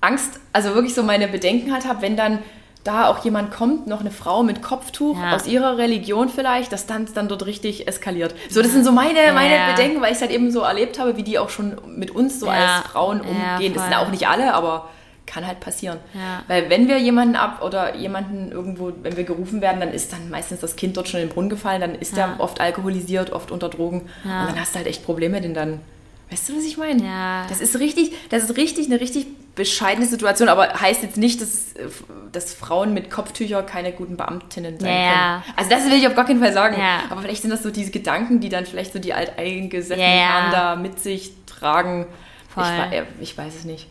Angst, 0.00 0.40
also 0.54 0.74
wirklich 0.74 0.94
so 0.94 1.02
meine 1.02 1.28
Bedenken 1.28 1.74
halt 1.74 1.86
habe, 1.86 2.00
wenn 2.00 2.16
dann 2.16 2.38
da 2.88 3.06
auch 3.08 3.22
jemand 3.24 3.52
kommt, 3.52 3.86
noch 3.86 4.00
eine 4.00 4.10
Frau 4.10 4.42
mit 4.42 4.62
Kopftuch 4.62 5.16
Ja. 5.20 5.36
aus 5.36 5.46
ihrer 5.46 5.78
Religion 5.78 6.28
vielleicht, 6.28 6.72
dass 6.72 6.86
dann 6.86 7.06
dann 7.14 7.28
dort 7.28 7.46
richtig 7.46 7.86
eskaliert. 7.86 8.34
So, 8.50 8.62
das 8.62 8.72
sind 8.72 8.84
so 8.84 8.90
meine, 8.92 9.32
meine 9.34 9.54
Ja. 9.54 9.70
Bedenken, 9.72 10.00
weil 10.00 10.08
ich 10.10 10.16
es 10.16 10.22
halt 10.22 10.30
eben 10.32 10.50
so 10.50 10.60
erlebt 10.60 10.98
habe, 10.98 11.16
wie 11.16 11.22
die 11.22 11.38
auch 11.38 11.50
schon 11.50 11.76
mit 11.86 12.10
uns 12.10 12.40
so 12.40 12.46
Ja. 12.46 12.52
als 12.78 12.86
Frauen 12.88 13.20
umgehen. 13.20 13.74
das 13.74 13.84
sind 13.84 13.94
auch 13.94 14.10
nicht 14.10 14.26
alle, 14.28 14.54
aber 14.54 14.88
kann 15.26 15.46
halt 15.46 15.60
passieren. 15.60 15.98
Weil 16.48 16.70
wenn 16.70 16.88
wir 16.88 16.98
jemanden 16.98 17.36
ab 17.36 17.62
oder 17.62 17.94
jemanden 17.96 18.50
irgendwo, 18.50 18.92
wenn 19.02 19.16
wir 19.18 19.24
gerufen 19.24 19.60
werden, 19.60 19.78
dann 19.78 19.92
ist 19.92 20.10
dann 20.12 20.30
meistens 20.30 20.60
das 20.60 20.74
Kind 20.74 20.96
dort 20.96 21.06
schon 21.06 21.20
in 21.20 21.28
den 21.28 21.34
Brunnen 21.34 21.50
gefallen, 21.50 21.82
dann 21.82 21.94
ist 21.94 22.16
Ja. 22.16 22.28
der 22.28 22.40
oft 22.40 22.60
alkoholisiert, 22.62 23.30
oft 23.32 23.50
unter 23.50 23.68
Drogen. 23.68 24.00
Und 24.24 24.30
dann 24.30 24.58
hast 24.58 24.72
du 24.74 24.78
halt 24.78 24.86
echt 24.88 25.04
Probleme, 25.04 25.40
den 25.42 25.52
dann. 25.52 25.80
Weißt 26.30 26.48
du, 26.48 26.56
was 26.56 26.64
ich 26.64 26.76
meine? 26.76 27.02
Ja. 27.04 27.46
Das 27.48 27.60
ist 27.60 27.78
richtig, 27.78 28.12
das 28.28 28.44
ist 28.44 28.56
richtig 28.56 28.86
eine 28.86 29.00
richtig 29.00 29.26
bescheidene 29.54 30.06
Situation, 30.06 30.48
aber 30.48 30.74
heißt 30.80 31.02
jetzt 31.02 31.16
nicht, 31.16 31.40
dass, 31.40 31.72
äh, 31.72 31.88
dass 32.32 32.52
Frauen 32.54 32.92
mit 32.94 33.10
Kopftücher 33.10 33.62
keine 33.62 33.92
guten 33.92 34.16
Beamtinnen 34.16 34.78
sein 34.78 34.88
Ja, 34.94 35.42
können. 35.42 35.54
Also 35.56 35.70
das 35.70 35.84
will 35.86 35.94
ich 35.94 36.06
auf 36.06 36.14
gar 36.14 36.26
keinen 36.26 36.40
Fall 36.40 36.52
sagen. 36.52 36.78
Ja. 36.78 37.02
Aber 37.10 37.22
vielleicht 37.22 37.42
sind 37.42 37.50
das 37.50 37.62
so 37.62 37.70
diese 37.70 37.90
Gedanken, 37.90 38.40
die 38.40 38.48
dann 38.50 38.66
vielleicht 38.66 38.92
so 38.92 38.98
die 38.98 39.14
alteingesessenen 39.14 40.00
Ja, 40.18 40.50
da 40.50 40.76
mit 40.76 41.00
sich 41.00 41.32
tragen. 41.46 42.06
Ich, 42.48 42.54
Voll. 42.54 42.64
wei- 42.64 42.96
äh, 42.98 43.02
ich 43.20 43.36
weiß 43.36 43.54
es 43.54 43.64
nicht. 43.64 43.86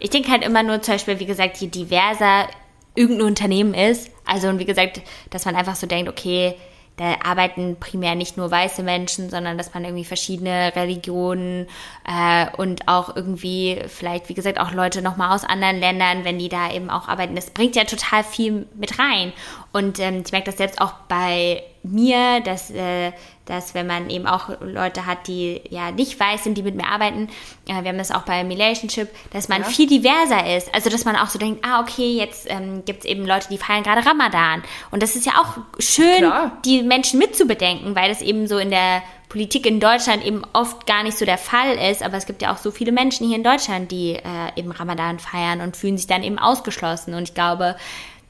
Ich 0.00 0.10
denke 0.10 0.30
halt 0.30 0.44
immer 0.44 0.62
nur 0.62 0.80
zum 0.82 0.94
Beispiel, 0.94 1.18
wie 1.20 1.26
gesagt, 1.26 1.58
je 1.58 1.66
diverser 1.68 2.46
irgendein 2.94 3.26
Unternehmen 3.28 3.74
ist, 3.74 4.10
also 4.24 4.48
und 4.48 4.58
wie 4.58 4.64
gesagt, 4.64 5.02
dass 5.30 5.44
man 5.44 5.54
einfach 5.54 5.76
so 5.76 5.86
denkt, 5.86 6.08
okay, 6.10 6.54
da 6.98 7.14
arbeiten 7.24 7.76
primär 7.78 8.14
nicht 8.14 8.36
nur 8.36 8.50
weiße 8.50 8.82
Menschen, 8.82 9.30
sondern 9.30 9.56
dass 9.56 9.72
man 9.72 9.84
irgendwie 9.84 10.04
verschiedene 10.04 10.74
Religionen 10.74 11.66
äh, 12.04 12.46
und 12.56 12.88
auch 12.88 13.14
irgendwie 13.14 13.80
vielleicht, 13.86 14.28
wie 14.28 14.34
gesagt, 14.34 14.60
auch 14.60 14.72
Leute 14.72 15.00
nochmal 15.00 15.34
aus 15.34 15.44
anderen 15.44 15.78
Ländern, 15.78 16.24
wenn 16.24 16.38
die 16.38 16.48
da 16.48 16.72
eben 16.72 16.90
auch 16.90 17.08
arbeiten. 17.08 17.36
Das 17.36 17.50
bringt 17.50 17.76
ja 17.76 17.84
total 17.84 18.24
viel 18.24 18.66
mit 18.74 18.98
rein. 18.98 19.32
Und 19.72 20.00
ähm, 20.00 20.22
ich 20.26 20.32
merke 20.32 20.46
das 20.46 20.58
selbst 20.58 20.80
auch 20.80 20.92
bei 21.08 21.62
mir, 21.82 22.40
dass, 22.40 22.70
äh, 22.70 23.12
dass 23.46 23.74
wenn 23.74 23.86
man 23.86 24.10
eben 24.10 24.26
auch 24.26 24.50
Leute 24.60 25.06
hat, 25.06 25.26
die 25.26 25.60
ja 25.70 25.90
nicht 25.90 26.18
weiß 26.18 26.44
sind, 26.44 26.56
die 26.58 26.62
mit 26.62 26.74
mir 26.74 26.86
arbeiten, 26.86 27.28
äh, 27.66 27.82
wir 27.82 27.88
haben 27.90 27.98
das 27.98 28.10
auch 28.10 28.22
bei 28.22 28.42
Relationship, 28.42 29.08
dass 29.30 29.48
man 29.48 29.62
Ja. 29.62 29.68
viel 29.68 29.86
diverser 29.86 30.56
ist. 30.56 30.74
Also 30.74 30.90
dass 30.90 31.04
man 31.04 31.16
auch 31.16 31.28
so 31.28 31.38
denkt, 31.38 31.64
ah 31.64 31.80
okay, 31.80 32.16
jetzt 32.16 32.46
ähm, 32.50 32.84
gibt 32.84 33.00
es 33.00 33.04
eben 33.04 33.26
Leute, 33.26 33.48
die 33.50 33.58
feiern 33.58 33.82
gerade 33.82 34.04
Ramadan. 34.04 34.62
Und 34.90 35.02
das 35.02 35.16
ist 35.16 35.24
ja 35.26 35.32
auch 35.40 35.58
schön, 35.80 36.18
Klar. 36.18 36.58
die 36.64 36.82
Menschen 36.82 37.18
mitzubedenken, 37.18 37.94
weil 37.94 38.08
das 38.08 38.20
eben 38.22 38.46
so 38.46 38.58
in 38.58 38.70
der 38.70 39.02
Politik 39.28 39.66
in 39.66 39.78
Deutschland 39.78 40.24
eben 40.24 40.42
oft 40.54 40.86
gar 40.86 41.02
nicht 41.02 41.18
so 41.18 41.26
der 41.26 41.36
Fall 41.38 41.74
ist. 41.90 42.02
Aber 42.02 42.16
es 42.16 42.24
gibt 42.26 42.40
ja 42.42 42.52
auch 42.52 42.56
so 42.56 42.70
viele 42.70 42.92
Menschen 42.92 43.26
hier 43.26 43.36
in 43.36 43.44
Deutschland, 43.44 43.92
die 43.92 44.14
äh, 44.14 44.22
eben 44.56 44.70
Ramadan 44.72 45.18
feiern 45.18 45.60
und 45.60 45.76
fühlen 45.76 45.98
sich 45.98 46.06
dann 46.06 46.22
eben 46.22 46.38
ausgeschlossen. 46.38 47.12
Und 47.14 47.24
ich 47.24 47.34
glaube, 47.34 47.76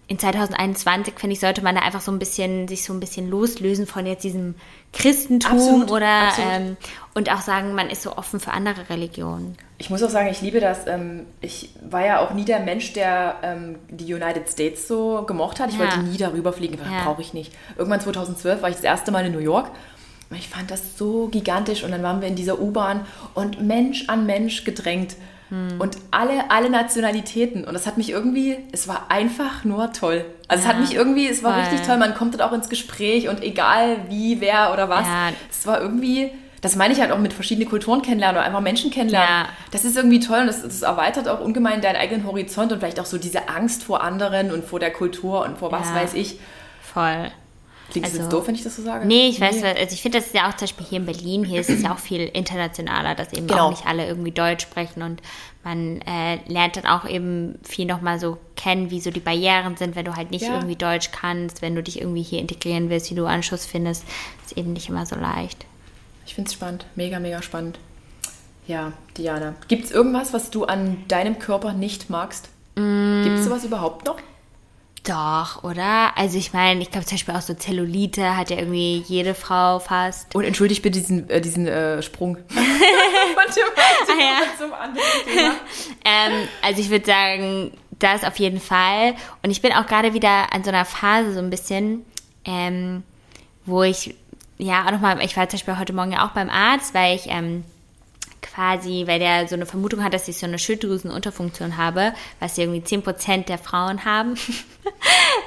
in 0.09 0.19
2021, 0.19 1.15
finde 1.19 1.35
ich, 1.35 1.41
sollte 1.41 1.63
man 1.63 1.75
da 1.75 1.83
einfach 1.83 2.01
so 2.01 2.11
ein 2.11 2.19
bisschen, 2.19 2.67
sich 2.67 2.83
so 2.83 2.95
ein 2.95 3.01
bisschen 3.01 3.29
loslösen 3.29 3.87
von 3.87 4.07
jetzt 4.07 4.25
diesem 4.25 4.55
Christentum 4.95 5.53
Absolut, 5.53 5.91
oder 5.91 6.29
absolut. 6.29 6.51
Ähm, 6.51 6.77
und 7.15 7.31
auch 7.31 7.43
sagen, 7.43 7.75
man 7.75 7.91
ist 7.91 8.03
so 8.03 8.17
offen 8.17 8.41
für 8.41 8.53
andere 8.53 8.89
Religionen. 8.89 9.57
Ich 9.77 9.91
muss 9.91 10.03
auch 10.03 10.09
sagen, 10.09 10.29
ich 10.31 10.41
liebe 10.41 10.61
das. 10.61 10.87
Ähm, 10.87 11.27
ich 11.43 11.71
war 11.89 12.05
ja 12.07 12.21
auch 12.21 12.33
nie 12.33 12.47
der 12.47 12.61
Mensch, 12.61 12.95
der 12.95 13.37
ähm, 13.43 13.77
die 13.91 14.13
United 14.15 14.49
States 14.49 14.89
so 14.89 15.25
gemocht 15.27 15.61
hat. 15.61 15.69
Ich 15.69 15.75
Ja. 15.75 15.81
wollte 15.81 15.99
nie 16.01 16.17
darüber 16.17 16.55
fliegen, 16.55 16.79
Ja. 16.79 17.05
brauche 17.05 17.21
ich 17.21 17.35
nicht. 17.35 17.53
Irgendwann 17.77 18.01
2012 18.01 18.63
war 18.63 18.71
ich 18.71 18.77
das 18.77 18.85
erste 18.85 19.11
Mal 19.13 19.27
in 19.27 19.33
New 19.33 19.39
York. 19.41 19.71
Und 20.31 20.39
Ich 20.39 20.49
fand 20.49 20.71
das 20.71 20.97
so 20.97 21.29
gigantisch 21.29 21.85
und 21.85 21.91
dann 21.91 22.03
waren 22.03 22.21
wir 22.23 22.29
in 22.29 22.35
dieser 22.37 22.59
U-Bahn 22.61 23.05
und 23.35 23.63
Mensch 23.63 24.09
an 24.09 24.25
Mensch 24.27 24.65
gedrängt. 24.65 25.17
Hm. 25.51 25.81
Und 25.81 25.97
alle, 26.11 26.51
alle 26.51 26.71
Nationalitäten. 26.71 27.65
Und 27.65 27.75
das 27.75 27.87
hat 27.87 27.97
mich 27.99 28.11
irgendwie, 28.11 28.57
es 28.73 28.89
war 28.89 29.07
einfach 29.11 29.65
nur 29.65 29.93
toll. 29.93 30.25
Also 30.47 30.63
es 30.63 30.67
Ja, 30.69 30.75
hat 30.75 30.81
mich 30.81 30.95
irgendwie, 30.95 31.27
es 31.29 31.43
war 31.43 31.53
voll. 31.55 31.63
richtig 31.63 31.83
toll. 31.87 31.97
Man 31.97 32.15
kommt 32.15 32.35
dort 32.35 32.43
auch 32.43 32.53
ins 32.55 32.69
Gespräch 32.69 33.29
und 33.29 33.43
egal 33.43 33.97
wie, 34.09 34.41
wer 34.41 34.73
oder 34.73 34.89
was. 34.89 35.07
Ja. 35.07 35.31
Es 35.51 35.67
war 35.67 35.81
irgendwie, 35.81 36.31
Das 36.61 36.75
meine 36.75 36.93
ich 36.93 37.01
halt 37.01 37.13
auch 37.13 37.19
mit 37.19 37.33
verschiedenen 37.33 37.69
Kulturen 37.69 38.03
kennenlernen 38.03 38.37
oder 38.39 38.45
einfach 38.47 38.61
Menschen 38.61 38.91
kennenlernen. 38.91 39.29
Ja. 39.45 39.49
Das 39.71 39.85
ist 39.85 39.97
irgendwie 39.97 40.19
toll 40.19 40.41
und 40.41 40.47
das, 40.49 40.63
das 40.63 40.83
erweitert 40.83 41.29
auch 41.29 41.39
ungemein 41.41 41.81
deinen 41.81 41.95
eigenen 41.97 42.27
Horizont 42.27 42.73
und 42.73 42.81
vielleicht 42.81 42.99
auch 42.99 43.07
so 43.07 43.17
diese 43.17 43.49
Angst 43.49 43.85
vor 43.85 44.03
anderen 44.03 44.51
und 44.51 44.65
vor 44.65 44.81
der 44.81 44.93
Kultur 44.93 45.45
und 45.45 45.57
vor 45.59 45.71
was 45.71 45.89
Ja. 45.91 45.95
weiß 45.95 46.15
ich. 46.15 46.41
Voll. 46.83 47.31
Klingt 47.91 48.07
das 48.07 48.13
Also- 48.13 48.23
jetzt 48.25 48.33
doof, 48.33 48.47
wenn 48.47 48.55
ich 48.55 48.63
das 48.63 48.77
so 48.77 48.83
sage? 48.83 49.07
Nee, 49.07 49.29
ich 49.29 49.41
weiß, 49.41 49.63
also 49.63 49.95
ich 49.95 50.03
finde, 50.03 50.19
das 50.19 50.27
ist 50.27 50.35
ja 50.35 50.49
auch 50.49 50.53
zum 50.57 50.67
Beispiel 50.67 50.87
hier 50.87 50.99
in 50.99 51.07
Berlin, 51.07 51.45
hier 51.45 51.61
ist 51.61 51.71
es 51.71 51.83
ja 51.83 51.93
auch 51.95 51.99
viel 51.99 52.21
internationaler, 52.21 53.15
dass 53.15 53.33
eben 53.33 53.47
Genau. 53.47 53.67
auch 53.67 53.71
nicht 53.71 53.87
alle 53.87 54.07
irgendwie 54.07 54.31
Deutsch 54.31 54.63
sprechen 54.65 55.03
und 55.03 55.23
man 55.65 56.01
äh, 56.03 56.37
lernt 56.47 56.77
dann 56.77 56.87
auch 56.87 57.09
eben 57.09 57.59
viel 57.63 57.87
nochmal 57.87 58.19
so 58.19 58.37
kennen, 58.57 58.91
wie 58.91 59.01
so 59.01 59.11
die 59.11 59.21
Barrieren 59.21 59.77
sind, 59.77 59.97
wenn 59.97 60.05
du 60.05 60.17
halt 60.17 60.31
nicht 60.31 60.43
Ja. 60.47 60.55
irgendwie 60.55 60.77
Deutsch 60.77 61.11
kannst, 61.13 61.63
wenn 61.63 61.75
du 61.75 61.83
dich 61.83 62.01
irgendwie 62.01 62.23
hier 62.23 62.41
integrieren 62.41 62.91
willst, 62.91 63.11
wie 63.11 63.15
du 63.15 63.25
Anschluss 63.27 63.65
findest, 63.65 64.05
ist 64.45 64.57
eben 64.59 64.73
nicht 64.75 64.89
immer 64.91 65.07
so 65.07 65.17
leicht. 65.17 65.65
Ich 66.27 66.35
finde 66.35 66.49
es 66.49 66.55
spannend. 66.55 66.85
Mega, 66.95 67.19
mega 67.19 67.41
spannend. 67.41 67.79
Ja, 68.67 68.93
Diana. 69.17 69.55
Gibt 69.69 69.87
es 69.87 69.91
irgendwas, 69.91 70.35
was 70.35 70.51
du 70.51 70.65
an 70.65 70.99
deinem 71.09 71.39
Körper 71.39 71.73
nicht 71.73 72.11
magst? 72.11 72.51
Mm. 72.77 73.23
Gibt 73.25 73.39
es 73.39 73.45
sowas 73.47 73.65
überhaupt 73.65 74.05
noch? 74.05 74.17
Doch, 75.09 75.65
oder? 75.65 76.17
Also 76.19 76.37
ich 76.37 76.53
meine, 76.53 76.83
ich 76.83 76.91
glaube 76.91 77.07
zum 77.07 77.17
Beispiel 77.17 77.35
auch 77.35 77.41
so 77.41 77.55
Zellulite 77.55 78.37
hat 78.37 78.51
ja 78.51 78.59
irgendwie 78.59 79.03
jede 79.07 79.35
Frau 79.35 79.79
fast. 79.79 80.35
Und 80.35 80.45
entschuldigt 80.45 80.83
bitte 80.83 80.99
diesen, 81.01 81.31
äh, 81.31 81.41
diesen 81.41 81.67
äh, 81.67 82.03
Sprung. 82.03 82.37
Ah, 83.41 84.21
ja. 84.21 84.59
zum 84.59 84.73
anderen 84.73 85.07
Thema. 85.27 85.55
Ähm, 86.05 86.49
also 86.63 86.81
ich 86.81 86.91
würde 86.91 87.07
sagen, 87.07 87.73
das 87.99 88.25
auf 88.25 88.39
jeden 88.39 88.61
Fall. 88.61 89.15
Und 89.43 89.51
ich 89.51 89.63
bin 89.63 89.73
auch 89.73 89.87
gerade 89.87 90.13
wieder 90.13 90.53
an 90.53 90.65
so 90.65 90.71
einer 90.71 90.85
Phase 90.85 91.33
so 91.33 91.39
ein 91.39 91.49
bisschen, 91.49 92.05
ähm, 92.45 93.03
wo 93.65 93.83
ich, 93.83 94.15
ja, 94.59 94.87
auch 94.87 94.91
nochmal, 94.91 95.23
ich 95.23 95.37
war 95.37 95.49
zum 95.49 95.59
Beispiel 95.59 95.79
heute 95.79 95.93
Morgen 95.93 96.13
ja 96.13 96.27
auch 96.27 96.33
beim 96.33 96.51
Arzt, 96.51 96.93
weil 96.95 97.17
ich 97.17 97.27
ähm, 97.29 97.65
quasi, 98.43 99.05
weil 99.07 99.19
der 99.19 99.49
so 99.49 99.55
eine 99.55 99.67
Vermutung 99.67 100.03
hat, 100.03 100.15
dass 100.15 100.29
ich 100.29 100.39
so 100.39 100.47
eine 100.47 100.59
Schilddrüsenunterfunktion 100.59 101.77
habe, 101.77 102.13
was 102.41 102.57
irgendwie 102.59 102.81
10% 102.81 103.45
der 103.47 103.59
Frauen 103.59 104.05
haben. 104.05 104.35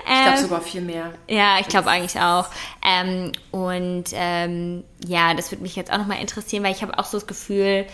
Ich 0.03 0.23
glaube 0.23 0.37
sogar 0.39 0.61
viel 0.61 0.81
mehr. 0.81 1.13
Ja, 1.27 1.57
ich 1.59 1.67
glaube 1.67 1.89
eigentlich 1.89 2.19
auch. 2.19 2.47
Ähm, 2.85 3.31
und 3.51 4.05
ähm, 4.13 4.83
ja, 5.05 5.33
das 5.33 5.51
würde 5.51 5.63
mich 5.63 5.75
jetzt 5.75 5.91
auch 5.91 5.97
nochmal 5.97 6.19
interessieren, 6.19 6.63
weil 6.63 6.73
ich 6.73 6.81
habe 6.81 6.99
auch 6.99 7.05
so 7.05 7.17
das 7.17 7.27
Gefühl, 7.27 7.85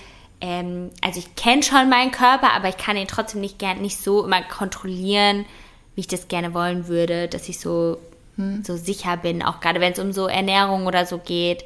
ähm, 0.41 0.89
also 1.01 1.19
ich 1.19 1.35
kenne 1.35 1.63
schon 1.63 1.89
meinen 1.89 2.11
Körper, 2.11 2.51
aber 2.53 2.69
ich 2.69 2.77
kann 2.77 2.97
ihn 2.97 3.07
trotzdem 3.07 3.41
nicht 3.41 3.59
gern 3.59 3.81
nicht 3.81 4.01
so 4.01 4.25
immer 4.25 4.41
kontrollieren, 4.43 5.45
wie 5.95 6.01
ich 6.01 6.07
das 6.07 6.27
gerne 6.27 6.53
wollen 6.53 6.87
würde, 6.87 7.27
dass 7.27 7.49
ich 7.49 7.59
so, 7.59 7.99
so 8.63 8.77
sicher 8.77 9.17
bin, 9.17 9.41
auch 9.41 9.59
gerade 9.59 9.79
wenn 9.79 9.93
es 9.93 9.99
um 9.99 10.13
so 10.13 10.27
Ernährung 10.27 10.85
oder 10.85 11.05
so 11.05 11.17
geht. 11.17 11.63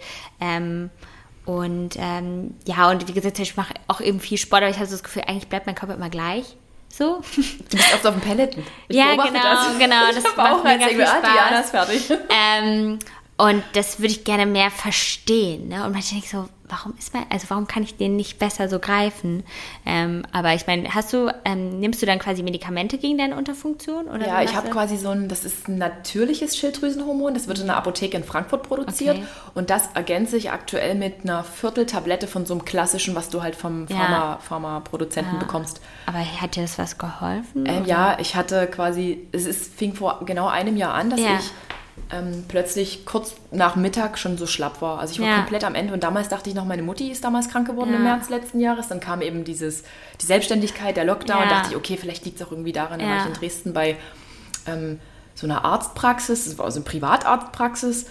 Und 1.46 1.96
ähm, 1.98 2.56
ja, 2.66 2.90
und 2.90 3.08
wie 3.08 3.14
gesagt, 3.14 3.40
ich 3.40 3.58
mache 3.58 3.74
auch 3.88 4.00
eben 4.00 4.20
viel 4.20 4.38
Sport, 4.38 4.62
aber 4.62 4.70
ich 4.70 4.78
habe 4.78 4.86
so 4.86 4.94
das 4.94 5.04
Gefühl, 5.04 5.24
eigentlich 5.28 5.48
bleibt 5.48 5.66
mein 5.66 5.76
Körper 5.76 5.96
immer 5.96 6.10
gleich. 6.10 6.56
So. 6.90 7.22
Du 7.36 7.78
bist 7.78 7.94
oft 7.94 8.06
auf 8.06 8.14
dem 8.14 8.22
Pelleten. 8.22 8.64
Ich 8.88 8.98
Ja, 8.98 9.16
genau, 9.16 9.32
das. 9.32 9.80
genau, 9.80 10.08
das 10.08 10.18
Ich 10.18 10.24
macht 10.24 10.40
auch 10.40 10.64
mega 10.64 10.88
viel 10.88 11.02
ah, 11.02 11.08
Spaß. 11.08 11.22
Diana 11.22 11.60
ist 11.60 11.70
fertig. 11.70 12.12
Ähm, 12.30 13.00
und 13.38 13.64
das 13.74 14.00
würde 14.00 14.12
ich 14.12 14.24
gerne 14.24 14.46
mehr 14.46 14.70
verstehen. 14.70 15.70
Ne? 15.70 15.84
Und 15.86 15.94
manchmal 15.94 16.22
denke 16.22 16.26
ich 16.26 16.30
so, 16.30 16.48
warum 16.72 16.94
ist 16.98 17.14
mein, 17.14 17.26
also 17.30 17.46
warum 17.50 17.68
kann 17.68 17.84
ich 17.84 17.98
den 17.98 18.16
nicht 18.16 18.40
besser 18.40 18.70
so 18.70 18.80
greifen? 18.80 19.44
Ähm, 19.86 20.24
aber 20.32 20.54
ich 20.56 20.66
meine, 20.66 20.94
hast 20.96 21.12
du, 21.14 21.30
ähm, 21.46 21.80
nimmst 21.80 22.02
du 22.02 22.06
dann 22.06 22.18
quasi 22.18 22.42
Medikamente 22.42 22.98
gegen 22.98 23.18
deine 23.18 23.36
Unterfunktion? 23.36 24.08
Oder 24.08 24.26
Ja, 24.26 24.42
ich 24.42 24.56
habe 24.56 24.70
quasi 24.70 24.98
so 24.98 25.10
ein, 25.10 25.28
das 25.28 25.44
ist 25.44 25.68
ein 25.68 25.78
natürliches 25.78 26.58
Schilddrüsenhormon, 26.58 27.34
das 27.34 27.48
wird 27.48 27.60
in 27.60 27.66
einer 27.70 27.78
Apotheke 27.78 28.16
in 28.18 28.24
Frankfurt 28.24 28.64
produziert 28.64 29.18
Okay. 29.18 29.26
und 29.54 29.70
das 29.70 29.90
ergänze 29.94 30.38
ich 30.38 30.52
aktuell 30.52 30.96
mit 30.96 31.24
einer 31.24 31.44
Vierteltablette 31.44 32.28
von 32.28 32.46
so 32.46 32.54
einem 32.54 32.66
klassischen, 32.66 33.14
was 33.16 33.30
du 33.30 33.44
halt 33.44 33.56
vom 33.56 33.88
Ja. 33.90 33.98
Pharma, 33.98 34.38
Pharmaproduzenten 34.42 35.40
bekommst. 35.40 35.82
Aber 36.06 36.20
hat 36.20 36.56
dir 36.56 36.62
das 36.62 36.80
was 36.80 36.98
geholfen? 36.98 37.66
Ähm, 37.66 37.86
ja, 37.86 38.18
ich 38.20 38.36
hatte 38.36 38.68
quasi, 38.68 39.28
es 39.32 39.46
ist, 39.46 39.74
fing 39.76 39.94
vor 39.94 40.22
genau 40.26 40.48
einem 40.48 40.78
Jahr 40.78 40.94
an, 40.94 41.10
dass 41.10 41.20
Ja. 41.20 41.36
ich 41.40 41.52
ähm, 42.12 42.46
plötzlich 42.48 43.06
kurz 43.06 43.36
nach 43.52 43.76
Mittag 43.76 44.18
schon 44.18 44.38
so 44.38 44.48
schlapp 44.48 44.82
war. 44.82 45.00
Also 45.00 45.14
ich 45.14 45.20
war 45.22 45.28
Ja. 45.28 45.36
komplett 45.38 45.64
am 45.64 45.76
Ende 45.76 45.94
und 45.94 46.04
damals 46.04 46.30
dachte 46.30 46.50
ich 46.50 46.56
noch, 46.56 46.66
meine 46.66 46.82
Mutti 46.84 47.10
ist 47.12 47.24
damals 47.24 47.50
krank 47.50 47.68
geworden 47.68 47.90
im 47.94 48.04
Ja. 48.06 48.16
März 48.16 48.30
letzten 48.30 48.60
Jahres. 48.60 48.88
Dann 48.88 49.00
kam 49.00 49.22
eben 49.22 49.44
dieses, 49.44 49.84
die 50.20 50.26
Selbstständigkeit, 50.26 50.98
der 50.98 51.06
Lockdown, 51.06 51.44
Ja. 51.44 51.50
dachte 51.50 51.70
ich, 51.72 51.76
okay, 51.78 51.98
vielleicht 51.98 52.26
liegt 52.26 52.40
es 52.42 52.46
auch 52.48 52.52
irgendwie 52.52 52.74
daran, 52.74 53.00
da 53.00 53.06
war 53.08 53.18
ich 53.18 53.26
in 53.26 53.34
Dresden 53.34 53.74
bei 53.74 53.98
ähm, 54.68 55.00
so 55.36 55.48
einer 55.48 55.64
Arztpraxis, 55.66 56.46
das 56.46 56.58
war 56.58 56.66
also 56.66 56.80
eine 56.80 56.86
Privatarztpraxis 56.86 58.08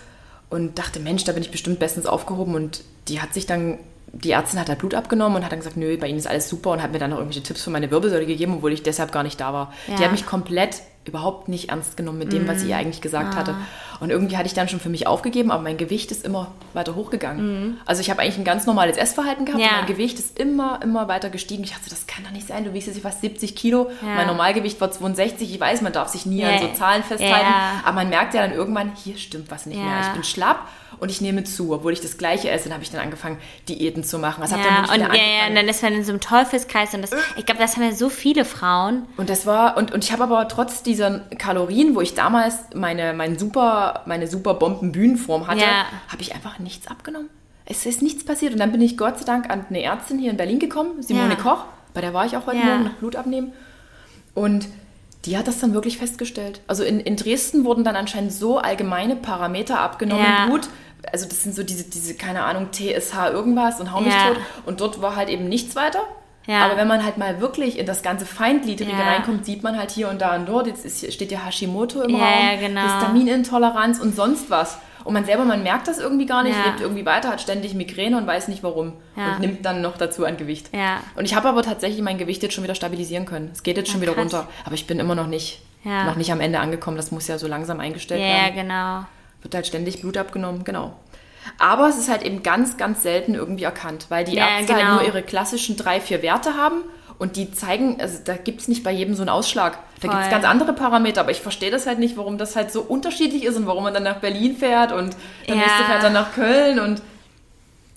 und 0.48 0.78
dachte, 0.78 1.00
Mensch, 1.00 1.24
da 1.24 1.32
bin 1.32 1.42
ich 1.42 1.50
bestimmt 1.50 1.78
bestens 1.78 2.06
aufgehoben 2.06 2.54
und 2.54 2.82
die 3.08 3.20
hat 3.20 3.34
sich 3.34 3.46
dann, 3.46 3.78
die 4.12 4.32
Ärztin 4.32 4.58
hat 4.58 4.68
halt 4.68 4.78
Blut 4.80 4.94
abgenommen 4.94 5.36
und 5.36 5.44
hat 5.44 5.52
dann 5.52 5.60
gesagt, 5.60 5.76
nö, 5.76 5.96
bei 5.98 6.08
Ihnen 6.08 6.18
ist 6.18 6.26
alles 6.26 6.48
super 6.48 6.70
und 6.70 6.82
hat 6.82 6.92
mir 6.92 6.98
dann 6.98 7.10
noch 7.10 7.18
irgendwelche 7.18 7.42
Tipps 7.44 7.62
für 7.62 7.70
meine 7.70 7.90
Wirbelsäule 7.90 8.26
gegeben, 8.26 8.54
obwohl 8.56 8.72
ich 8.72 8.82
deshalb 8.82 9.12
gar 9.12 9.22
nicht 9.22 9.40
da 9.40 9.52
war. 9.52 9.72
Die 9.86 9.92
Ja. 9.92 10.00
hat 10.00 10.12
mich 10.12 10.26
komplett 10.26 10.76
überhaupt 11.06 11.48
nicht 11.48 11.70
ernst 11.70 11.96
genommen 11.96 12.18
mit 12.18 12.32
dem, 12.32 12.42
Mhm. 12.44 12.48
was 12.48 12.60
sie 12.60 12.68
ihr 12.68 12.76
eigentlich 12.76 13.00
gesagt 13.00 13.34
hatte. 13.34 13.52
Ah. 13.52 14.00
Und 14.00 14.10
irgendwie 14.10 14.36
hatte 14.36 14.46
ich 14.46 14.54
dann 14.54 14.68
schon 14.68 14.80
für 14.80 14.90
mich 14.90 15.06
aufgegeben, 15.06 15.50
aber 15.50 15.62
mein 15.62 15.76
Gewicht 15.78 16.10
ist 16.10 16.24
immer 16.24 16.52
weiter 16.74 16.94
hochgegangen. 16.94 17.78
Also 17.86 18.00
ich 18.02 18.10
habe 18.10 18.20
eigentlich 18.22 18.36
ein 18.38 18.44
ganz 18.44 18.66
normales 18.66 18.96
Essverhalten 18.96 19.44
gehabt 19.46 19.60
Mhm. 19.62 19.64
Ja. 19.66 19.70
und 19.72 19.76
mein 19.78 19.86
Gewicht 19.86 20.18
ist 20.18 20.38
immer, 20.38 20.80
immer 20.82 21.08
weiter 21.08 21.30
gestiegen. 21.30 21.64
Ich 21.64 21.70
dachte, 21.72 21.88
das 21.90 22.06
kann 22.06 22.24
doch 22.24 22.30
nicht 22.30 22.46
sein, 22.46 22.64
du 22.64 22.72
wiegst 22.74 22.86
jetzt 22.88 23.00
fast 23.00 23.20
70 23.22 23.56
Kilo. 23.56 23.90
Ja. 24.02 24.14
Mein 24.14 24.26
Normalgewicht 24.26 24.80
war 24.80 24.90
62. 24.90 25.52
Ich 25.52 25.60
weiß, 25.60 25.80
man 25.82 25.92
darf 25.92 26.08
sich 26.08 26.26
nie 26.26 26.40
Ja. 26.42 26.50
an 26.50 26.58
so 26.60 26.68
Zahlen 26.68 27.02
festhalten, 27.02 27.46
Ja. 27.50 27.80
aber 27.84 27.94
man 27.96 28.08
merkt 28.10 28.34
ja 28.34 28.42
dann 28.42 28.52
irgendwann, 28.52 28.92
hier 28.94 29.16
stimmt 29.16 29.50
was 29.50 29.66
nicht 29.66 29.78
Ja. 29.78 29.84
mehr. 29.84 30.00
Ich 30.02 30.12
bin 30.12 30.24
schlapp 30.24 30.68
und 31.00 31.10
ich 31.10 31.20
nehme 31.20 31.44
zu, 31.44 31.72
obwohl 31.72 31.92
ich 31.92 32.00
das 32.00 32.18
Gleiche 32.18 32.50
esse. 32.50 32.64
Dann 32.64 32.74
habe 32.74 32.84
ich 32.84 32.90
dann 32.90 33.00
angefangen, 33.00 33.38
Diäten 33.68 34.04
zu 34.04 34.18
machen. 34.18 34.42
Was 34.42 34.50
dann 34.50 34.60
Ja, 34.60 34.82
nicht 34.82 34.92
und 34.92 35.00
ja, 35.00 35.06
ja, 35.06 35.12
angefangen. 35.12 35.48
und 35.50 35.54
dann 35.56 35.68
ist 35.68 35.82
man 35.82 35.92
in 35.94 36.04
so 36.04 36.12
einem 36.12 36.20
Teufelskreis 36.20 36.94
und 36.94 37.02
das, 37.02 37.10
ich 37.36 37.46
glaube, 37.46 37.60
das 37.60 37.76
haben 37.76 37.82
ja 37.84 37.92
so 37.92 38.08
viele 38.08 38.44
Frauen. 38.44 39.06
Und 39.16 39.30
das 39.30 39.46
war, 39.46 39.76
und, 39.76 39.92
und 39.92 40.04
ich 40.04 40.12
habe 40.12 40.22
aber 40.24 40.46
trotz 40.48 40.82
dieser 40.82 41.20
Kalorien, 41.38 41.94
wo 41.94 42.00
ich 42.00 42.14
damals 42.14 42.56
meine, 42.74 43.12
mein 43.14 43.38
super, 43.38 44.02
meine 44.06 44.26
super 44.28 44.54
Bomben-Bühnenform 44.54 45.46
hatte, 45.46 45.60
Ja. 45.62 45.86
habe 46.08 46.20
ich 46.22 46.34
einfach 46.34 46.58
nichts 46.58 46.86
abgenommen. 46.86 47.28
Es 47.66 47.86
ist 47.86 48.02
nichts 48.02 48.24
passiert. 48.24 48.52
Und 48.52 48.58
dann 48.60 48.72
bin 48.72 48.80
ich 48.80 48.96
Gott 48.98 49.18
sei 49.18 49.24
Dank 49.24 49.48
an 49.48 49.64
eine 49.68 49.82
Ärztin 49.82 50.18
hier 50.18 50.30
in 50.30 50.36
Berlin 50.36 50.58
gekommen, 50.58 51.02
Simone 51.02 51.30
Ja. 51.30 51.36
Koch, 51.36 51.64
bei 51.94 52.00
der 52.00 52.12
war 52.14 52.26
ich 52.26 52.36
auch 52.36 52.46
heute 52.46 52.58
Ja. 52.58 52.64
Morgen 52.64 52.84
nach 52.84 52.94
Blut 52.94 53.16
abnehmen. 53.16 53.52
Und 54.34 54.66
die 55.26 55.36
hat 55.36 55.46
das 55.46 55.58
dann 55.60 55.74
wirklich 55.74 55.98
festgestellt. 55.98 56.60
Also 56.66 56.82
in, 56.82 56.98
in 56.98 57.16
Dresden 57.16 57.64
wurden 57.64 57.84
dann 57.84 57.94
anscheinend 57.94 58.32
so 58.32 58.58
allgemeine 58.58 59.16
Parameter 59.16 59.78
abgenommen 59.78 60.24
Ja. 60.24 60.46
Blut. 60.46 60.68
Also 61.12 61.26
das 61.28 61.42
sind 61.42 61.54
so 61.54 61.62
diese, 61.62 61.84
diese, 61.84 62.14
keine 62.14 62.44
Ahnung, 62.44 62.68
TSH 62.72 63.30
irgendwas 63.32 63.80
und 63.80 63.92
hau 63.92 64.00
mich 64.00 64.12
Ja. 64.14 64.28
tot. 64.28 64.36
Und 64.66 64.80
dort 64.80 65.00
war 65.02 65.16
halt 65.16 65.28
eben 65.28 65.48
nichts 65.48 65.76
weiter. 65.76 66.00
Ja. 66.46 66.64
Aber 66.64 66.76
wenn 66.76 66.88
man 66.88 67.04
halt 67.04 67.16
mal 67.18 67.40
wirklich 67.40 67.78
in 67.78 67.86
das 67.86 68.02
ganze 68.02 68.26
Feingliedrige 68.26 68.90
Ja. 68.92 68.98
reinkommt, 69.12 69.44
sieht 69.46 69.62
man 69.62 69.78
halt 69.78 69.90
hier 69.90 70.08
und 70.08 70.20
da 70.20 70.34
und 70.36 70.46
dort, 70.48 70.66
jetzt 70.66 70.84
ist, 70.84 71.00
hier- 71.00 71.12
steht 71.12 71.30
ja 71.30 71.44
Hashimoto 71.44 72.02
im 72.02 72.10
Ja, 72.10 72.18
Raum, 72.18 72.44
ja, 72.52 72.56
genau. 72.68 72.82
Histaminintoleranz 72.82 74.00
und 74.00 74.16
sonst 74.16 74.50
was. 74.50 74.78
Und 75.04 75.14
man 75.14 75.24
selber, 75.24 75.44
man 75.44 75.62
merkt 75.62 75.88
das 75.88 75.98
irgendwie 75.98 76.26
gar 76.26 76.42
nicht, 76.42 76.56
lebt 76.62 76.80
irgendwie 76.80 77.06
weiter, 77.06 77.30
hat 77.30 77.40
ständig 77.40 77.72
Migräne 77.74 78.18
und 78.18 78.26
weiß 78.26 78.48
nicht 78.48 78.62
warum. 78.62 78.94
Und 79.16 79.40
nimmt 79.40 79.64
dann 79.64 79.80
noch 79.80 79.96
dazu 79.96 80.26
an 80.26 80.36
Gewicht. 80.36 80.70
Und 81.16 81.24
ich 81.24 81.34
habe 81.34 81.48
aber 81.48 81.62
tatsächlich 81.62 82.02
mein 82.02 82.18
Gewicht 82.18 82.42
jetzt 82.42 82.54
schon 82.54 82.64
wieder 82.64 82.74
stabilisieren 82.74 83.24
können. 83.24 83.50
Es 83.52 83.62
geht 83.62 83.76
jetzt 83.78 83.90
schon 83.90 84.00
wieder 84.02 84.12
krass. 84.12 84.24
runter. 84.24 84.48
Aber 84.64 84.74
ich 84.74 84.86
bin 84.86 84.98
immer 84.98 85.14
noch 85.14 85.26
nicht, 85.26 85.62
noch 85.84 86.16
nicht 86.16 86.30
am 86.32 86.40
Ende 86.40 86.58
angekommen. 86.60 86.96
Das 86.98 87.10
muss 87.12 87.28
ja 87.28 87.38
so 87.38 87.46
langsam 87.46 87.80
eingestellt 87.80 88.20
Ja, 88.20 88.26
ja, 88.26 88.34
werden. 88.54 88.54
genau. 88.56 89.04
Wird 89.42 89.54
halt 89.54 89.66
ständig 89.66 90.00
Blut 90.00 90.16
abgenommen, 90.16 90.64
genau. 90.64 90.94
Aber 91.58 91.88
es 91.88 91.96
ist 91.98 92.10
halt 92.10 92.22
eben 92.22 92.42
ganz, 92.42 92.76
ganz 92.76 93.02
selten 93.02 93.34
irgendwie 93.34 93.64
erkannt, 93.64 94.06
weil 94.10 94.24
die 94.24 94.36
Ja, 94.36 94.58
Ärzte 94.58 94.74
halt 94.74 94.82
genau. 94.84 94.94
nur 94.96 95.04
ihre 95.04 95.22
klassischen 95.22 95.76
drei, 95.76 96.00
vier 96.00 96.22
Werte 96.22 96.54
haben 96.54 96.82
und 97.18 97.36
die 97.36 97.50
zeigen, 97.52 97.98
also 98.00 98.18
da 98.24 98.36
gibt 98.36 98.60
es 98.60 98.68
nicht 98.68 98.82
bei 98.84 98.90
jedem 98.92 99.14
so 99.14 99.22
einen 99.22 99.30
Ausschlag. 99.30 99.78
Da 100.00 100.08
gibt 100.08 100.14
es 100.14 100.20
Voll. 100.26 100.30
ganz 100.30 100.44
andere 100.44 100.72
Parameter, 100.74 101.20
aber 101.22 101.30
ich 101.30 101.40
verstehe 101.40 101.70
das 101.70 101.86
halt 101.86 101.98
nicht, 101.98 102.16
warum 102.16 102.36
das 102.38 102.56
halt 102.56 102.70
so 102.72 102.82
unterschiedlich 102.82 103.44
ist 103.44 103.56
und 103.56 103.66
warum 103.66 103.84
man 103.84 103.94
dann 103.94 104.02
nach 104.02 104.18
Berlin 104.20 104.56
fährt 104.56 104.92
und 104.92 105.16
der 105.48 105.54
Ja. 105.56 105.62
nächste 105.62 105.84
fährt 105.84 106.02
dann 106.02 106.12
nach 106.12 106.32
Köln 106.34 106.78
und 106.78 106.98
Voll. 106.98 107.06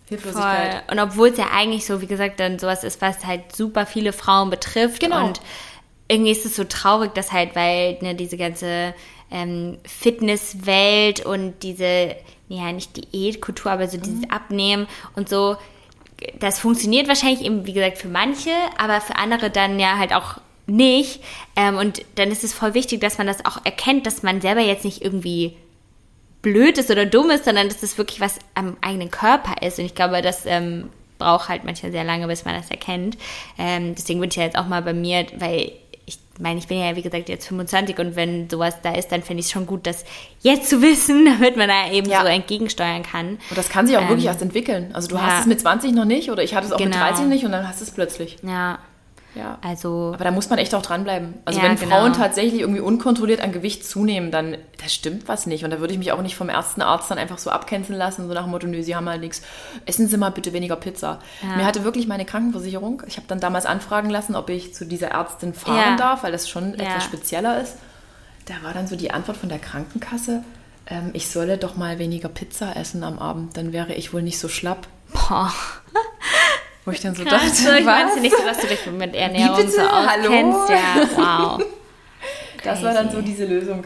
Hilflosigkeit. 0.09 0.83
Und 0.91 0.99
obwohl 0.99 1.29
es 1.29 1.37
ja 1.37 1.47
eigentlich 1.55 1.85
so, 1.85 2.01
wie 2.01 2.07
gesagt, 2.07 2.39
dann 2.39 2.59
sowas 2.59 2.83
ist, 2.83 3.01
was 3.01 3.25
halt 3.25 3.55
super 3.55 3.85
viele 3.85 4.13
Frauen 4.13 4.49
betrifft. 4.49 4.99
Genau. 4.99 5.25
Und 5.27 5.41
irgendwie 6.07 6.31
ist 6.31 6.45
es 6.45 6.55
so 6.55 6.65
traurig, 6.65 7.13
dass 7.13 7.31
halt, 7.31 7.55
weil 7.55 7.97
ne, 8.01 8.13
diese 8.15 8.37
ganze 8.37 8.93
ähm, 9.33 9.77
Fitnesswelt 9.83 11.25
und 11.25 11.55
diese, 11.63 12.15
ja, 12.47 12.71
nicht 12.71 13.13
Diätkultur, 13.13 13.71
aber 13.71 13.87
so 13.87 13.97
Mhm. 13.97 14.01
dieses 14.03 14.29
Abnehmen 14.29 14.87
und 15.15 15.27
so, 15.27 15.57
das 16.39 16.59
funktioniert 16.59 17.07
wahrscheinlich 17.09 17.41
eben, 17.43 17.65
wie 17.65 17.73
gesagt, 17.73 17.97
für 17.97 18.07
manche, 18.07 18.51
aber 18.77 19.01
für 19.01 19.17
andere 19.17 19.49
dann 19.49 19.79
ja 19.79 19.97
halt 19.97 20.13
auch 20.13 20.35
nicht. 20.67 21.21
Ähm, 21.55 21.75
und 21.77 22.03
dann 22.15 22.31
ist 22.31 22.43
es 22.43 22.53
voll 22.53 22.73
wichtig, 22.75 23.01
dass 23.01 23.17
man 23.17 23.27
das 23.27 23.43
auch 23.45 23.65
erkennt, 23.65 24.05
dass 24.05 24.23
man 24.23 24.39
selber 24.39 24.61
jetzt 24.61 24.85
nicht 24.85 25.01
irgendwie 25.03 25.57
blöd 26.41 26.77
ist 26.77 26.91
oder 26.91 27.05
dumm 27.05 27.29
ist, 27.31 27.45
sondern 27.45 27.67
dass 27.67 27.81
das 27.81 27.97
wirklich 27.97 28.21
was 28.21 28.37
am 28.53 28.77
eigenen 28.81 29.11
Körper 29.11 29.61
ist. 29.65 29.79
Und 29.79 29.85
ich 29.85 29.95
glaube, 29.95 30.21
das 30.21 30.45
ähm, 30.45 30.89
braucht 31.17 31.49
halt 31.49 31.63
manchmal 31.63 31.91
sehr 31.91 32.03
lange, 32.03 32.27
bis 32.27 32.45
man 32.45 32.55
das 32.55 32.69
erkennt. 32.69 33.17
Ähm, 33.57 33.95
deswegen 33.95 34.19
bin 34.19 34.29
ich 34.29 34.35
ja 34.35 34.43
jetzt 34.43 34.57
auch 34.57 34.67
mal 34.67 34.81
bei 34.81 34.93
mir, 34.93 35.25
weil 35.37 35.71
ich 36.05 36.19
meine, 36.39 36.59
ich 36.59 36.67
bin 36.67 36.79
ja, 36.79 36.95
wie 36.95 37.01
gesagt, 37.01 37.29
jetzt 37.29 37.47
25 37.47 37.97
und 37.99 38.15
wenn 38.15 38.49
sowas 38.49 38.75
da 38.81 38.93
ist, 38.93 39.11
dann 39.11 39.21
finde 39.23 39.41
ich 39.41 39.45
es 39.47 39.51
schon 39.51 39.65
gut, 39.65 39.85
das 39.87 40.03
jetzt 40.41 40.69
zu 40.69 40.81
wissen, 40.81 41.25
damit 41.39 41.55
man 41.57 41.69
da 41.69 41.91
eben 41.91 42.09
Ja. 42.09 42.21
so 42.21 42.27
entgegensteuern 42.27 43.03
kann. 43.03 43.37
Und 43.49 43.57
das 43.57 43.69
kann 43.69 43.87
sich 43.87 43.95
auch 43.97 44.07
wirklich 44.09 44.25
Ähm, 44.25 44.31
erst 44.31 44.41
entwickeln. 44.41 44.91
Also 44.93 45.07
du 45.07 45.15
ja. 45.15 45.21
hast 45.23 45.41
es 45.41 45.45
mit 45.47 45.59
20 45.61 45.93
noch 45.93 46.05
nicht 46.05 46.29
oder 46.31 46.43
ich 46.43 46.55
hatte 46.55 46.67
es 46.67 46.73
auch 46.73 46.79
mit 46.79 46.91
Genau. 46.91 47.05
13 47.05 47.29
nicht 47.29 47.45
und 47.45 47.51
dann 47.51 47.67
hast 47.67 47.79
du 47.79 47.85
es 47.85 47.91
plötzlich. 47.91 48.37
Ja, 48.43 48.79
Ja. 49.35 49.57
also, 49.61 50.11
Aber 50.13 50.23
da 50.23 50.31
muss 50.31 50.49
man 50.49 50.59
echt 50.59 50.75
auch 50.75 50.81
dranbleiben. 50.83 51.33
Also 51.45 51.59
Ja, 51.59 51.65
wenn 51.65 51.75
genau. 51.75 51.95
Frauen 51.95 52.13
tatsächlich 52.13 52.61
irgendwie 52.61 52.81
unkontrolliert 52.81 53.41
an 53.41 53.51
Gewicht 53.51 53.85
zunehmen, 53.85 54.29
dann 54.31 54.57
da 54.81 54.87
stimmt 54.87 55.27
was 55.27 55.47
nicht. 55.47 55.63
Und 55.63 55.71
da 55.71 55.79
würde 55.79 55.91
ich 55.93 55.97
mich 55.99 56.11
auch 56.11 56.21
nicht 56.21 56.35
vom 56.35 56.49
ersten 56.49 56.81
Arzt 56.81 57.09
dann 57.09 57.17
einfach 57.17 57.37
so 57.39 57.49
abcanceln 57.49 57.97
lassen, 57.97 58.27
so 58.27 58.33
nach 58.33 58.43
dem 58.43 58.51
Motto, 58.51 58.67
nö, 58.67 58.83
Sie 58.83 58.95
haben 58.95 59.09
halt 59.09 59.21
nichts. 59.21 59.41
Essen 59.85 60.07
Sie 60.07 60.17
mal 60.17 60.29
bitte 60.29 60.53
weniger 60.53 60.75
Pizza. 60.75 61.19
Mir 61.57 61.65
hatte 61.65 61.83
wirklich 61.83 62.07
meine 62.07 62.25
Krankenversicherung. 62.25 63.01
Ich 63.07 63.17
habe 63.17 63.25
dann 63.27 63.39
damals 63.39 63.65
anfragen 63.65 64.09
lassen, 64.09 64.35
ob 64.35 64.49
ich 64.49 64.73
zu 64.75 64.85
dieser 64.85 65.07
Ärztin 65.09 65.53
fahren 65.53 65.77
Ja. 65.77 65.95
darf, 65.97 66.23
weil 66.23 66.31
das 66.31 66.47
schon 66.47 66.75
Ja. 66.77 66.83
etwas 66.85 67.03
spezieller 67.05 67.59
ist. 67.61 67.77
Da 68.45 68.55
war 68.61 68.73
dann 68.73 68.87
so 68.87 68.95
die 68.95 69.11
Antwort 69.11 69.37
von 69.37 69.49
der 69.49 69.59
Krankenkasse, 69.59 70.43
ähm, 70.85 71.11
ich 71.13 71.29
solle 71.29 71.57
doch 71.57 71.77
mal 71.77 71.97
weniger 71.97 72.27
Pizza 72.29 72.75
essen 72.75 73.03
am 73.03 73.17
Abend, 73.17 73.55
dann 73.57 73.71
wäre 73.71 73.93
ich 73.93 74.13
wohl 74.13 74.21
nicht 74.21 74.37
so 74.37 74.47
schlapp. 74.49 74.85
boah. 75.13 75.51
Wo 76.85 76.91
ich 76.91 76.99
dann 76.99 77.15
so 77.15 77.23
Krass, 77.23 77.63
dachte, 77.63 77.79
ich 77.79 77.85
was? 77.85 78.03
meinst 78.03 78.19
nicht 78.21 78.35
so, 78.35 78.43
dass 78.45 78.57
du 78.59 78.67
dich 78.67 78.85
mit 78.87 79.15
Ernährung 79.15 79.55
bitte? 79.57 79.71
so 79.71 79.81
Hallo? 79.81 80.51
auskennst. 80.51 80.69
Ja, 80.69 81.09
wow. 81.15 81.63
Das 82.63 82.81
war 82.81 82.93
dann 82.93 83.11
so 83.11 83.21
diese 83.21 83.43
Lösung. 83.45 83.83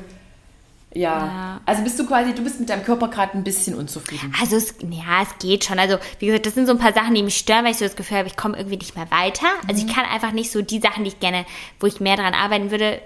Ja. 0.94 1.18
Ja. 1.26 1.62
Also 1.66 1.82
bist 1.84 1.98
du 1.98 2.06
quasi, 2.06 2.34
du 2.36 2.44
bist 2.44 2.60
mit 2.60 2.70
deinem 2.70 2.84
Körper 2.84 3.08
gerade 3.08 3.36
ein 3.36 3.44
bisschen 3.44 3.74
unzufrieden. 3.76 4.32
Also 4.40 4.56
es, 4.56 4.76
ja, 4.90 5.24
es 5.24 5.30
geht 5.40 5.66
schon. 5.66 5.80
Also 5.80 5.98
wie 6.20 6.28
gesagt, 6.28 6.46
das 6.46 6.54
sind 6.54 6.68
so 6.68 6.74
ein 6.74 6.78
paar 6.78 6.94
Sachen, 6.94 7.16
die 7.16 7.24
mich 7.24 7.38
stören, 7.38 7.66
weil 7.66 7.72
ich 7.72 7.78
so 7.78 7.86
das 7.86 7.96
Gefühl 7.96 8.18
habe, 8.18 8.28
ich 8.28 8.36
komme 8.38 8.56
irgendwie 8.56 8.78
nicht 8.78 8.96
mehr 8.96 9.10
weiter. 9.10 9.48
Also 9.68 9.82
Mhm. 9.84 9.90
ich 9.90 9.96
kann 9.96 10.06
einfach 10.06 10.32
nicht 10.32 10.52
so 10.52 10.62
die 10.62 10.80
Sachen, 10.80 11.04
die 11.04 11.10
ich 11.10 11.20
gerne, 11.20 11.46
wo 11.80 11.88
ich 11.88 12.00
mehr 12.00 12.18
dran 12.18 12.36
arbeiten 12.36 12.70
würde, 12.70 13.02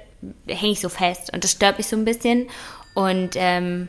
hänge 0.48 0.74
ich 0.74 0.82
so 0.82 0.90
fest. 0.90 1.32
Und 1.34 1.46
das 1.46 1.52
stört 1.52 1.78
mich 1.78 1.88
so 1.88 1.96
ein 1.96 2.04
bisschen. 2.06 2.50
Und 2.94 3.32
ähm, 3.36 3.88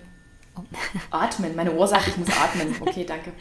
Atmen. 1.11 1.57
Meine 1.57 1.73
Ohr 1.73 1.89
sagt, 1.89 2.09
ich 2.09 2.17
muss 2.17 2.29
atmen. 2.29 2.77
Okay, 2.81 3.05
danke. 3.05 3.33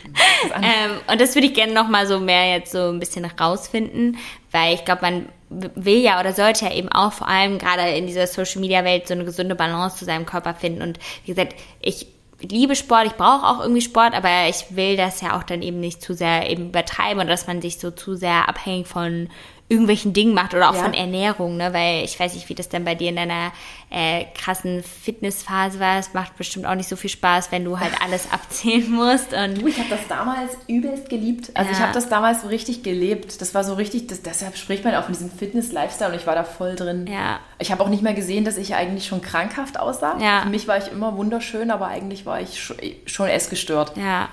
Ähm, 0.56 0.92
und 1.08 1.20
das 1.20 1.36
würde 1.36 1.48
ich 1.48 1.54
gerne 1.54 1.74
noch 1.74 1.88
mal 1.88 2.08
so 2.08 2.20
mehr 2.20 2.50
jetzt 2.50 2.72
so 2.72 2.90
ein 2.90 3.00
bisschen 3.00 3.26
rausfinden, 3.26 4.18
weil 4.52 4.74
ich 4.74 4.86
glaube, 4.86 5.02
man 5.02 5.30
will 5.50 6.00
ja 6.00 6.20
oder 6.20 6.34
sollte 6.34 6.66
ja 6.66 6.74
eben 6.74 6.90
auch 6.90 7.12
vor 7.12 7.28
allem 7.28 7.58
gerade 7.58 7.90
in 7.90 8.08
dieser 8.08 8.28
Social 8.28 8.62
Media 8.62 8.84
Welt 8.84 9.08
so 9.08 9.14
eine 9.14 9.26
gesunde 9.26 9.56
Balance 9.56 9.98
zu 9.98 10.06
seinem 10.06 10.26
Körper 10.26 10.54
finden. 10.54 10.82
Und 10.82 11.00
wie 11.26 11.34
gesagt, 11.34 11.56
ich 11.82 12.08
liebe 12.42 12.76
Sport, 12.76 13.06
ich 13.08 13.14
brauche 13.14 13.46
auch 13.46 13.60
irgendwie 13.60 13.82
Sport, 13.82 14.14
aber 14.14 14.48
ich 14.50 14.76
will 14.76 14.98
das 14.98 15.22
ja 15.22 15.38
auch 15.38 15.44
dann 15.44 15.62
eben 15.62 15.80
nicht 15.80 16.02
zu 16.02 16.14
sehr 16.14 16.50
eben 16.50 16.70
übertreiben 16.70 17.20
oder 17.20 17.30
dass 17.30 17.48
man 17.48 17.62
sich 17.62 17.80
so 17.80 17.92
zu 17.92 18.16
sehr 18.16 18.50
abhängig 18.50 18.88
von 18.88 19.30
irgendwelchen 19.72 20.12
Dingen 20.12 20.34
macht 20.34 20.54
oder 20.54 20.70
auch 20.70 20.76
Ja. 20.76 20.84
von 20.84 20.94
Ernährung, 20.94 21.56
ne? 21.58 21.74
Weil 21.74 22.04
ich 22.04 22.20
weiß 22.20 22.34
nicht, 22.36 22.50
wie 22.50 22.56
das 22.56 22.68
dann 22.70 22.84
bei 22.84 22.94
dir 22.94 23.10
in 23.10 23.16
deiner 23.16 23.52
äh, 23.90 24.26
krassen 24.36 24.84
Fitnessphase 24.84 25.80
war. 25.80 25.98
Es 25.98 26.14
macht 26.14 26.36
bestimmt 26.38 26.66
auch 26.66 26.76
nicht 26.76 26.90
so 26.90 26.96
viel 26.96 27.10
Spaß, 27.10 27.52
wenn 27.52 27.64
du 27.64 27.80
halt 27.80 27.94
alles 28.04 28.32
abzählen 28.32 28.92
musst 28.92 29.34
und 29.34 29.62
Du, 29.62 29.68
ich 29.68 29.78
habe 29.80 29.90
das 29.90 30.08
damals 30.10 30.52
übelst 30.68 31.10
geliebt. 31.10 31.52
Also 31.54 31.72
ich 31.72 31.78
Ja. 31.78 31.84
habe 31.86 31.94
das 31.94 32.10
damals 32.10 32.42
so 32.42 32.48
richtig 32.50 32.84
gelebt. 32.84 33.40
Das 33.42 33.54
war 33.56 33.64
so 33.64 33.74
richtig, 33.76 34.08
das, 34.08 34.22
deshalb 34.22 34.58
spricht 34.58 34.84
man 34.84 34.94
auch 34.96 35.04
von 35.06 35.14
diesem 35.14 35.32
Fitness-Lifestyle 35.32 36.12
und 36.12 36.16
ich 36.18 36.28
war 36.28 36.36
da 36.36 36.44
voll 36.44 36.76
drin. 36.76 37.08
Ja. 37.08 37.40
Ich 37.60 37.72
habe 37.72 37.82
auch 37.84 37.90
nicht 37.90 38.04
mehr 38.04 38.14
gesehen, 38.14 38.44
dass 38.46 38.58
ich 38.58 38.76
eigentlich 38.76 39.06
schon 39.08 39.22
krankhaft 39.22 39.80
aussah. 39.80 40.18
Ja. 40.20 40.42
Für 40.44 40.50
mich 40.50 40.68
war 40.68 40.78
ich 40.78 40.92
immer 40.92 41.16
wunderschön, 41.18 41.72
aber 41.72 41.88
eigentlich 41.88 42.26
war 42.26 42.42
ich 42.42 42.62
schon, 42.62 42.76
schon 43.06 43.28
essgestört. 43.28 43.96
Ja. 43.98 44.30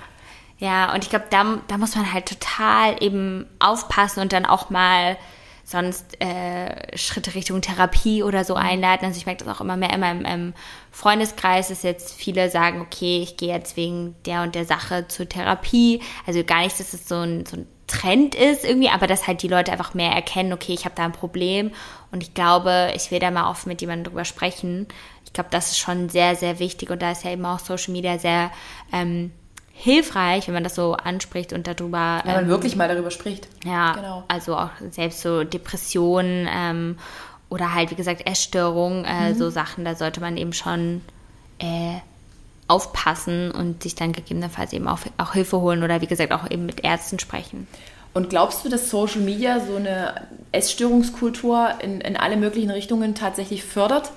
Ja, 0.59 0.93
und 0.93 1.03
ich 1.05 1.09
glaube, 1.09 1.25
da, 1.29 1.57
da 1.67 1.77
muss 1.77 1.95
man 1.95 2.11
halt 2.11 2.27
total 2.27 3.01
eben 3.01 3.47
aufpassen 3.59 4.19
und 4.19 4.33
dann 4.33 4.45
auch 4.45 4.69
mal 4.69 5.17
sonst 5.63 6.19
äh, 6.19 6.97
Schritte 6.97 7.35
Richtung 7.35 7.61
Therapie 7.61 8.23
oder 8.23 8.43
so 8.43 8.55
einleiten. 8.55 9.05
Also 9.05 9.17
ich 9.17 9.25
merke 9.25 9.45
das 9.45 9.55
auch 9.55 9.61
immer 9.61 9.77
mehr 9.77 9.93
in 9.93 9.99
meinem 9.99 10.25
ähm, 10.25 10.53
Freundeskreis, 10.91 11.69
dass 11.69 11.83
jetzt 11.83 12.13
viele 12.13 12.49
sagen, 12.49 12.81
okay, 12.81 13.21
ich 13.21 13.37
gehe 13.37 13.53
jetzt 13.53 13.77
wegen 13.77 14.15
der 14.25 14.41
und 14.41 14.55
der 14.55 14.65
Sache 14.65 15.07
zur 15.07 15.29
Therapie. 15.29 16.01
Also 16.25 16.43
gar 16.43 16.63
nicht, 16.63 16.79
dass 16.79 16.93
es 16.93 17.07
so 17.07 17.15
ein, 17.15 17.45
so 17.45 17.57
ein 17.57 17.67
Trend 17.85 18.35
ist 18.35 18.65
irgendwie, 18.65 18.89
aber 18.89 19.07
dass 19.07 19.27
halt 19.27 19.41
die 19.41 19.47
Leute 19.47 19.71
einfach 19.71 19.93
mehr 19.93 20.11
erkennen, 20.11 20.53
okay, 20.53 20.73
ich 20.73 20.85
habe 20.85 20.95
da 20.95 21.05
ein 21.05 21.11
Problem 21.11 21.71
und 22.11 22.21
ich 22.21 22.33
glaube, 22.33 22.91
ich 22.95 23.11
will 23.11 23.19
da 23.19 23.31
mal 23.31 23.49
offen 23.49 23.69
mit 23.69 23.81
jemandem 23.81 24.11
drüber 24.11 24.25
sprechen. 24.25 24.87
Ich 25.25 25.33
glaube, 25.33 25.49
das 25.51 25.71
ist 25.71 25.79
schon 25.79 26.09
sehr, 26.09 26.35
sehr 26.35 26.59
wichtig 26.59 26.89
und 26.89 27.01
da 27.01 27.11
ist 27.11 27.23
ja 27.23 27.31
eben 27.31 27.45
auch 27.45 27.59
Social 27.59 27.93
Media 27.93 28.19
sehr 28.19 28.51
ähm, 28.91 29.31
hilfreich, 29.81 30.47
wenn 30.47 30.53
man 30.53 30.63
das 30.65 30.75
so 30.75 30.93
anspricht 30.93 31.53
und 31.53 31.65
darüber 31.65 32.19
Wenn 32.25 32.33
man 32.35 32.43
ähm, 32.43 32.49
wirklich 32.49 32.75
mal 32.75 32.89
darüber 32.89 33.11
spricht. 33.11 33.47
ja, 33.63 33.93
Genau. 33.93 34.23
also 34.27 34.57
auch 34.57 34.71
selbst 34.91 35.21
so 35.21 35.45
Depressionen 35.45 36.49
ähm, 36.53 36.97
oder 37.49 37.73
halt, 37.73 37.89
wie 37.89 37.95
gesagt, 37.95 38.27
Essstörungen, 38.27 39.05
äh, 39.05 39.29
Mhm. 39.31 39.35
so 39.37 39.49
Sachen, 39.49 39.85
da 39.85 39.95
sollte 39.95 40.19
man 40.19 40.35
eben 40.35 40.51
schon 40.51 41.01
äh, 41.59 41.95
aufpassen 42.67 43.51
und 43.51 43.81
sich 43.83 43.95
dann 43.95 44.11
gegebenenfalls 44.11 44.73
eben 44.73 44.87
auch, 44.87 44.99
auch 45.17 45.31
Hilfe 45.33 45.61
holen 45.61 45.81
oder 45.81 46.01
wie 46.01 46.07
gesagt 46.07 46.33
auch 46.33 46.51
eben 46.51 46.65
mit 46.65 46.83
Ärzten 46.83 47.17
sprechen. 47.17 47.65
Und 48.13 48.29
glaubst 48.29 48.65
du, 48.65 48.69
dass 48.69 48.89
Social 48.89 49.21
Media 49.21 49.59
so 49.61 49.77
eine 49.77 50.27
Essstörungskultur 50.51 51.69
in, 51.81 52.01
in 52.01 52.17
alle 52.17 52.37
möglichen 52.37 52.69
Richtungen 52.69 53.15
tatsächlich 53.15 53.63
fördert? 53.63 54.11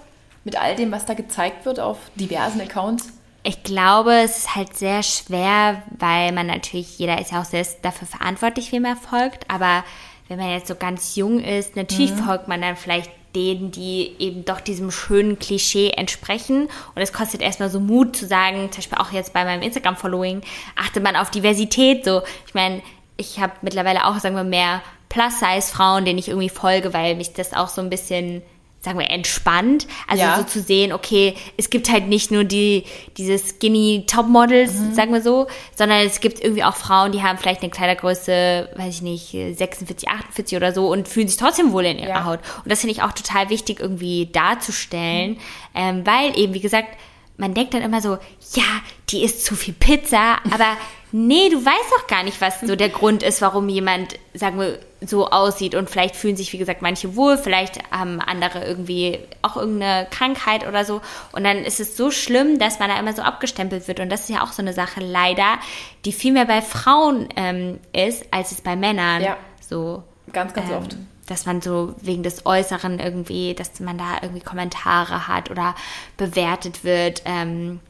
Mit 0.45 0.61
all 0.61 0.75
dem, 0.75 0.91
was 0.91 1.07
da 1.07 1.15
gezeigt 1.15 1.67
wird 1.67 1.79
auf 1.79 1.99
diversen 2.17 2.61
Accounts? 2.61 3.13
Ich 3.45 3.65
glaube, 3.65 4.13
es 4.23 4.39
ist 4.39 4.55
halt 4.55 4.77
sehr 4.77 5.03
schwer, 5.03 5.83
weil 5.99 6.33
man 6.33 6.47
natürlich, 6.47 6.99
jeder 6.99 7.21
ist 7.21 7.33
ja 7.33 7.41
auch 7.41 7.45
selbst 7.45 7.79
dafür 7.83 8.07
verantwortlich, 8.07 8.71
wem 8.71 8.85
er 8.85 8.97
folgt. 8.97 9.51
Aber 9.51 9.85
wenn 10.29 10.39
man 10.39 10.51
jetzt 10.51 10.69
so 10.69 10.77
ganz 10.77 11.17
jung 11.17 11.41
ist, 11.41 11.75
natürlich 11.75 12.13
folgt 12.13 12.47
man 12.47 12.63
dann 12.63 12.77
vielleicht 12.77 13.11
denen, 13.35 13.71
die 13.71 14.15
eben 14.19 14.45
doch 14.45 14.61
diesem 14.61 14.91
schönen 14.91 15.39
Klischee 15.39 15.91
entsprechen. 15.91 16.69
Und 16.95 17.03
es 17.03 17.13
kostet 17.13 17.41
erstmal 17.41 17.71
so 17.71 17.81
Mut 17.81 18.15
zu 18.15 18.27
sagen, 18.27 18.71
zum 18.71 18.77
Beispiel 18.77 18.99
auch 18.99 19.13
jetzt 19.13 19.33
bei 19.33 19.45
meinem 19.45 19.63
Instagram-Following, 19.63 20.43
achtet 20.77 21.03
man 21.03 21.17
auf 21.17 21.31
Diversität. 21.31 22.05
So, 22.05 22.23
ich 22.47 22.55
meine, 22.55 22.83
ich 23.17 23.41
habe 23.41 23.53
mittlerweile 23.63 24.07
auch, 24.07 24.19
sagen 24.19 24.37
wir, 24.37 24.45
mehr 24.45 24.83
Plus-Size-Frauen, 25.09 26.05
denen 26.05 26.19
ich 26.19 26.29
irgendwie 26.29 26.49
folge, 26.49 26.95
weil 26.95 27.17
mich 27.17 27.33
das 27.33 27.55
auch 27.55 27.69
so 27.69 27.81
ein 27.81 27.91
bisschen 27.91 28.43
sagen 28.83 28.99
wir, 28.99 29.09
entspannt. 29.11 29.87
Also 30.09 30.23
Ja. 30.25 30.37
so 30.39 30.43
zu 30.45 30.61
sehen, 30.61 30.93
okay, 30.93 31.35
es 31.57 31.71
gibt 31.71 31.91
halt 31.91 32.09
nicht 32.09 32.31
nur 32.33 32.43
die, 32.45 32.85
diese 33.17 33.39
skinny 33.39 34.05
Topmodels, 34.09 34.73
sagen 34.95 35.13
wir 35.13 35.23
so, 35.23 35.47
sondern 35.77 36.01
es 36.05 36.21
gibt 36.21 36.41
irgendwie 36.43 36.65
auch 36.65 36.75
Frauen, 36.77 37.13
die 37.13 37.23
haben 37.23 37.39
vielleicht 37.39 37.63
eine 37.63 37.71
Kleidergröße, 37.71 38.71
weiß 38.77 38.97
ich 38.97 39.03
nicht, 39.03 39.31
46, 39.31 40.09
48 40.09 40.57
oder 40.57 40.73
so 40.73 40.89
und 40.91 41.07
fühlen 41.09 41.29
sich 41.29 41.37
trotzdem 41.37 41.73
wohl 41.73 41.85
in 41.87 41.99
ihrer 41.99 42.09
Ja. 42.09 42.25
Haut. 42.25 42.41
Und 42.65 42.73
das 42.73 42.81
finde 42.81 42.93
ich 42.95 43.03
auch 43.03 43.13
total 43.13 43.51
wichtig 43.51 43.79
irgendwie 43.79 44.27
darzustellen, 44.33 45.39
ähm, 45.75 46.05
weil 46.07 46.37
eben, 46.39 46.53
wie 46.55 46.61
gesagt, 46.61 46.89
man 47.37 47.55
denkt 47.55 47.75
dann 47.75 47.83
immer 47.83 48.01
so, 48.01 48.19
ja, 48.55 48.65
die 49.11 49.23
isst 49.23 49.45
zu 49.45 49.55
viel 49.57 49.75
Pizza, 49.75 50.39
aber 50.53 50.77
nee, 51.13 51.51
du 51.51 51.65
weißt 51.65 51.93
doch 51.97 52.07
gar 52.07 52.23
nicht, 52.25 52.41
was 52.41 52.61
so 52.61 52.75
der 52.75 52.89
Grund 52.89 53.23
ist, 53.23 53.43
warum 53.43 53.69
jemand, 53.69 54.19
sagen 54.35 54.59
wir, 54.59 54.79
so 55.01 55.29
aussieht. 55.29 55.75
Und 55.75 55.91
vielleicht 55.91 56.17
fühlen 56.17 56.37
sich, 56.37 56.53
wie 56.53 56.59
gesagt, 56.59 56.81
manche 56.81 57.17
wohl, 57.17 57.37
vielleicht 57.37 57.79
haben 57.91 58.21
andere 58.21 58.65
irgendwie 58.65 59.19
auch 59.43 59.57
irgendeine 59.57 60.07
Krankheit 60.11 60.67
oder 60.67 60.85
so. 60.85 61.01
Und 61.33 61.45
dann 61.45 61.59
ist 61.59 61.81
es 61.81 61.97
so 61.97 62.11
schlimm, 62.11 62.59
dass 62.59 62.79
man 62.79 62.89
da 62.89 62.99
immer 62.99 63.13
so 63.13 63.23
abgestempelt 63.23 63.89
wird. 63.89 64.01
Und 64.01 64.11
das 64.11 64.23
ist 64.23 64.31
ja 64.31 64.43
auch 64.43 64.53
so 64.53 64.63
eine 64.63 64.73
Sache, 64.73 65.01
leider, 65.01 65.59
die 66.05 66.13
viel 66.13 66.33
mehr 66.33 66.47
bei 66.47 66.63
Frauen 66.63 67.29
ähm, 67.37 67.79
ist, 67.93 68.25
als 68.31 68.53
es 68.53 68.61
bei 68.61 68.75
Männern. 68.75 69.23
Ja. 69.23 69.37
So. 69.61 70.03
Ganz, 70.33 70.55
ganz 70.55 70.71
Ähm, 70.71 70.77
oft. 70.77 70.97
Dass 71.27 71.47
man 71.47 71.61
so 71.61 71.95
wegen 72.01 72.23
des 72.23 72.47
Äußeren 72.47 72.99
irgendwie, 72.99 73.55
dass 73.55 73.79
man 73.81 73.99
da 73.99 74.19
irgendwie 74.23 74.43
Kommentare 74.43 75.29
hat 75.29 75.51
oder 75.51 75.75
bewertet 76.17 76.85
wird. 76.85 77.23
Ähm, 77.25 77.81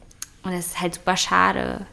und 0.43 0.51
das 0.51 0.67
ist 0.67 0.81
halt 0.81 0.95
super 0.95 1.15
schade. 1.15 1.85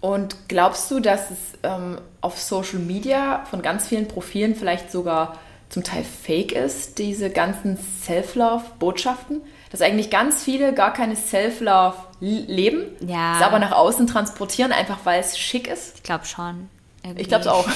Und 0.00 0.36
glaubst 0.48 0.90
du, 0.90 1.00
dass 1.00 1.30
es 1.30 1.38
ähm, 1.62 1.98
auf 2.20 2.40
Social 2.40 2.78
Media 2.78 3.44
von 3.50 3.62
ganz 3.62 3.88
vielen 3.88 4.06
Profilen 4.08 4.54
vielleicht 4.54 4.92
sogar 4.92 5.38
zum 5.70 5.82
Teil 5.84 6.04
fake 6.04 6.52
ist, 6.52 6.98
diese 6.98 7.30
ganzen 7.30 7.76
Self-Love-Botschaften? 8.04 9.42
Dass 9.70 9.82
eigentlich 9.82 10.10
ganz 10.10 10.42
viele 10.42 10.72
gar 10.72 10.92
keine 10.92 11.16
Self-Love 11.16 11.96
leben, 12.20 12.82
Ja. 13.06 13.36
es 13.38 13.42
aber 13.44 13.58
nach 13.58 13.72
außen 13.72 14.06
transportieren, 14.06 14.72
einfach 14.72 14.98
weil 15.04 15.20
es 15.20 15.38
schick 15.38 15.68
ist? 15.68 15.96
Ich 15.96 16.02
glaube 16.02 16.24
schon. 16.24 16.68
Irgendwie. 17.04 17.22
Ich 17.22 17.28
glaube 17.28 17.42
es 17.42 17.48
auch. 17.48 17.66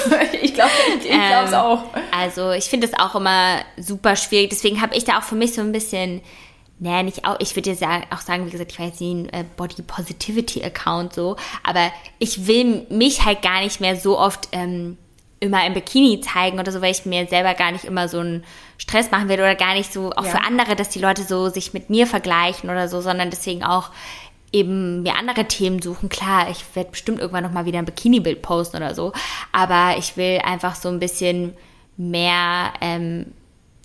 ich 0.43 0.55
glaube 0.55 0.71
glaub's 1.01 1.53
Ähm, 1.53 1.55
auch. 1.55 1.85
Also 2.17 2.51
ich 2.53 2.65
finde 2.65 2.87
es 2.89 2.93
auch 2.99 3.15
immer 3.15 3.59
super 3.77 4.17
schwierig. 4.17 4.51
Deswegen 4.51 4.81
habe 4.83 4.95
ich 4.97 5.05
da 5.05 5.19
auch 5.19 5.23
für 5.23 5.37
mich 5.37 5.55
so 5.55 5.61
ein 5.61 5.71
bisschen, 5.73 6.23
naja, 6.83 7.05
nicht 7.05 7.25
auch, 7.25 7.37
ich 7.39 7.55
würde 7.55 7.71
dir 7.71 7.77
sagen, 7.77 8.05
auch 8.11 8.21
sagen, 8.21 8.45
wie 8.47 8.51
gesagt, 8.51 8.73
ich 8.73 8.79
war 8.79 8.87
jetzt 8.87 9.01
nie 9.01 9.15
ein 9.15 9.29
äh, 9.33 9.45
Body 9.57 9.83
Positivity 9.83 10.65
Account 10.65 11.15
so, 11.15 11.37
aber 11.63 11.93
ich 12.19 12.49
will 12.49 12.87
mich 12.91 13.25
halt 13.25 13.41
gar 13.41 13.61
nicht 13.61 13.81
mehr 13.81 13.95
so 13.95 14.19
oft 14.19 14.49
ähm, 14.51 14.99
immer 15.39 15.65
im 15.65 15.75
Bikini 15.75 16.21
zeigen 16.21 16.59
oder 16.59 16.73
so, 16.73 16.83
weil 16.83 16.91
ich 16.91 17.07
mir 17.07 17.27
selber 17.29 17.55
gar 17.55 17.71
nicht 17.71 17.85
immer 17.85 18.09
so 18.09 18.19
einen 18.19 18.45
Stress 18.79 19.13
machen 19.13 19.29
will 19.29 19.39
oder 19.39 19.55
gar 19.55 19.75
nicht 19.75 19.93
so, 19.93 20.11
auch 20.11 20.25
Ja. 20.25 20.31
für 20.33 20.43
andere, 20.45 20.75
dass 20.75 20.89
die 20.89 20.99
Leute 20.99 21.23
so 21.23 21.49
sich 21.49 21.73
mit 21.73 21.89
mir 21.89 22.07
vergleichen 22.09 22.69
oder 22.69 22.89
so, 22.89 23.01
sondern 23.01 23.31
deswegen 23.31 23.63
auch 23.63 23.91
eben 24.53 25.03
mir 25.03 25.17
andere 25.17 25.47
Themen 25.47 25.81
suchen. 25.81 26.09
Klar, 26.09 26.51
ich 26.51 26.65
werde 26.75 26.91
bestimmt 26.91 27.21
irgendwann 27.21 27.45
noch 27.45 27.53
mal 27.53 27.65
wieder 27.65 27.79
ein 27.79 27.85
Bikini-Bild 27.85 28.43
posten 28.43 28.77
oder 28.79 28.95
so, 28.95 29.13
aber 29.53 29.97
ich 29.99 30.17
will 30.17 30.41
einfach 30.45 30.75
so 30.75 30.89
ein 30.89 30.99
bisschen 30.99 31.55
mehr 31.97 32.73
ähm, 32.81 33.27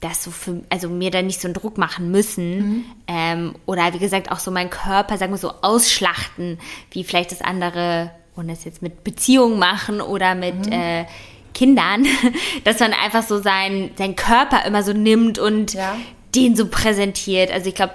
das 0.01 0.23
so 0.23 0.31
für, 0.31 0.61
also 0.69 0.89
mir 0.89 1.11
da 1.11 1.21
nicht 1.21 1.41
so 1.41 1.47
einen 1.47 1.55
Druck 1.55 1.77
machen 1.77 2.11
müssen. 2.11 2.57
Mhm. 2.57 2.85
Ähm, 3.07 3.55
oder 3.65 3.93
wie 3.93 3.99
gesagt, 3.99 4.31
auch 4.31 4.39
so 4.39 4.51
meinen 4.51 4.69
Körper, 4.69 5.17
sagen 5.17 5.33
wir 5.33 5.37
so, 5.37 5.53
ausschlachten, 5.61 6.59
wie 6.91 7.03
vielleicht 7.03 7.31
das 7.31 7.41
andere, 7.41 8.11
und 8.35 8.47
das 8.47 8.63
jetzt 8.63 8.81
mit 8.81 9.03
Beziehungen 9.03 9.57
machen 9.57 10.01
oder 10.01 10.35
mit 10.35 10.67
mhm. 10.67 10.71
äh, 10.71 11.05
Kindern, 11.53 12.05
dass 12.63 12.79
man 12.79 12.93
einfach 12.93 13.23
so 13.23 13.41
seinen, 13.41 13.95
seinen 13.97 14.15
Körper 14.15 14.65
immer 14.65 14.83
so 14.83 14.93
nimmt 14.93 15.39
und 15.39 15.73
ja. 15.73 15.97
den 16.35 16.55
so 16.55 16.67
präsentiert. 16.67 17.51
Also 17.51 17.69
ich 17.69 17.75
glaube, 17.75 17.93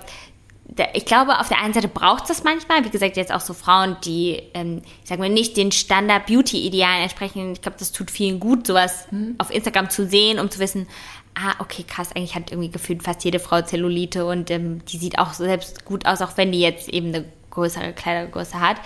ich 0.95 1.05
glaube, 1.05 1.39
auf 1.39 1.49
der 1.49 1.61
einen 1.61 1.74
Seite 1.74 1.89
braucht 1.89 2.24
es 2.24 2.29
das 2.29 2.45
manchmal. 2.45 2.85
Wie 2.85 2.91
gesagt, 2.91 3.16
jetzt 3.16 3.33
auch 3.33 3.41
so 3.41 3.53
Frauen, 3.53 3.97
die, 4.05 4.43
ähm, 4.55 4.83
ich 5.03 5.09
sag 5.09 5.19
mal, 5.19 5.29
nicht 5.29 5.57
den 5.57 5.70
Standard-Beauty-Idealen 5.70 7.03
entsprechen. 7.03 7.53
Ich 7.53 7.62
glaube, 7.62 7.77
das 7.79 7.93
tut 7.93 8.11
vielen 8.11 8.41
gut, 8.41 8.66
sowas 8.66 9.07
mhm. 9.11 9.35
auf 9.39 9.51
Instagram 9.51 9.91
zu 9.91 10.07
sehen, 10.07 10.39
um 10.39 10.51
zu 10.51 10.59
wissen, 10.59 10.89
ah, 11.35 11.55
okay, 11.59 11.85
krass, 11.87 12.11
eigentlich 12.15 12.35
hat 12.35 12.51
irgendwie 12.51 12.71
gefühlt 12.71 13.03
fast 13.03 13.25
jede 13.25 13.39
Frau 13.39 13.63
Zellulite 13.63 14.27
und 14.27 14.51
ähm, 14.51 14.85
die 14.87 14.99
sieht 14.99 15.19
auch 15.19 15.33
selbst 15.33 15.85
gut 15.85 16.07
aus, 16.07 16.21
auch 16.23 16.37
wenn 16.37 16.53
die 16.53 16.61
jetzt 16.61 16.89
eben 16.89 17.09
eine 17.09 17.25
größere 17.51 17.93
Kleidergröße 17.93 18.61
hat. 18.61 18.77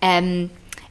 Ähm, 0.00 0.50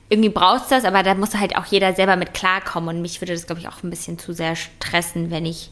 irgendwie 0.09 0.29
brauchst 0.29 0.69
du 0.69 0.75
das, 0.75 0.85
aber 0.85 1.01
da 1.01 1.15
muss 1.15 1.35
halt 1.35 1.55
auch 1.55 1.65
jeder 1.65 1.93
selber 1.93 2.15
mit 2.15 2.33
klarkommen 2.33 2.95
und 2.95 3.01
mich 3.01 3.21
würde 3.21 3.33
das, 3.33 3.47
glaube 3.47 3.61
ich, 3.61 3.67
auch 3.67 3.83
ein 3.83 3.89
bisschen 3.89 4.19
zu 4.19 4.33
sehr 4.33 4.55
stressen, 4.55 5.31
wenn 5.31 5.45
ich 5.45 5.71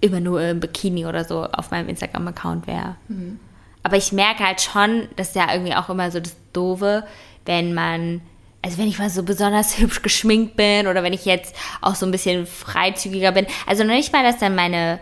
immer 0.00 0.20
nur 0.20 0.42
im 0.42 0.60
Bikini 0.60 1.06
oder 1.06 1.24
so 1.24 1.44
auf 1.44 1.70
meinem 1.70 1.88
Instagram-Account 1.88 2.66
wäre. 2.66 2.96
Mhm. 3.08 3.40
Aber 3.82 3.96
ich 3.96 4.12
merke 4.12 4.44
halt 4.44 4.60
schon, 4.60 5.08
das 5.16 5.28
ist 5.28 5.36
ja 5.36 5.52
irgendwie 5.52 5.74
auch 5.74 5.90
immer 5.90 6.10
so 6.10 6.20
das 6.20 6.34
Doofe, 6.52 7.04
wenn 7.44 7.74
man, 7.74 8.22
also 8.64 8.78
wenn 8.78 8.88
ich 8.88 8.98
mal 8.98 9.10
so 9.10 9.22
besonders 9.22 9.78
hübsch 9.78 10.02
geschminkt 10.02 10.56
bin 10.56 10.86
oder 10.86 11.02
wenn 11.02 11.12
ich 11.12 11.26
jetzt 11.26 11.54
auch 11.82 11.94
so 11.94 12.06
ein 12.06 12.12
bisschen 12.12 12.46
freizügiger 12.46 13.32
bin. 13.32 13.46
Also 13.66 13.84
noch 13.84 13.94
nicht 13.94 14.12
mal, 14.12 14.24
dass 14.24 14.38
dann 14.38 14.54
meine 14.54 14.98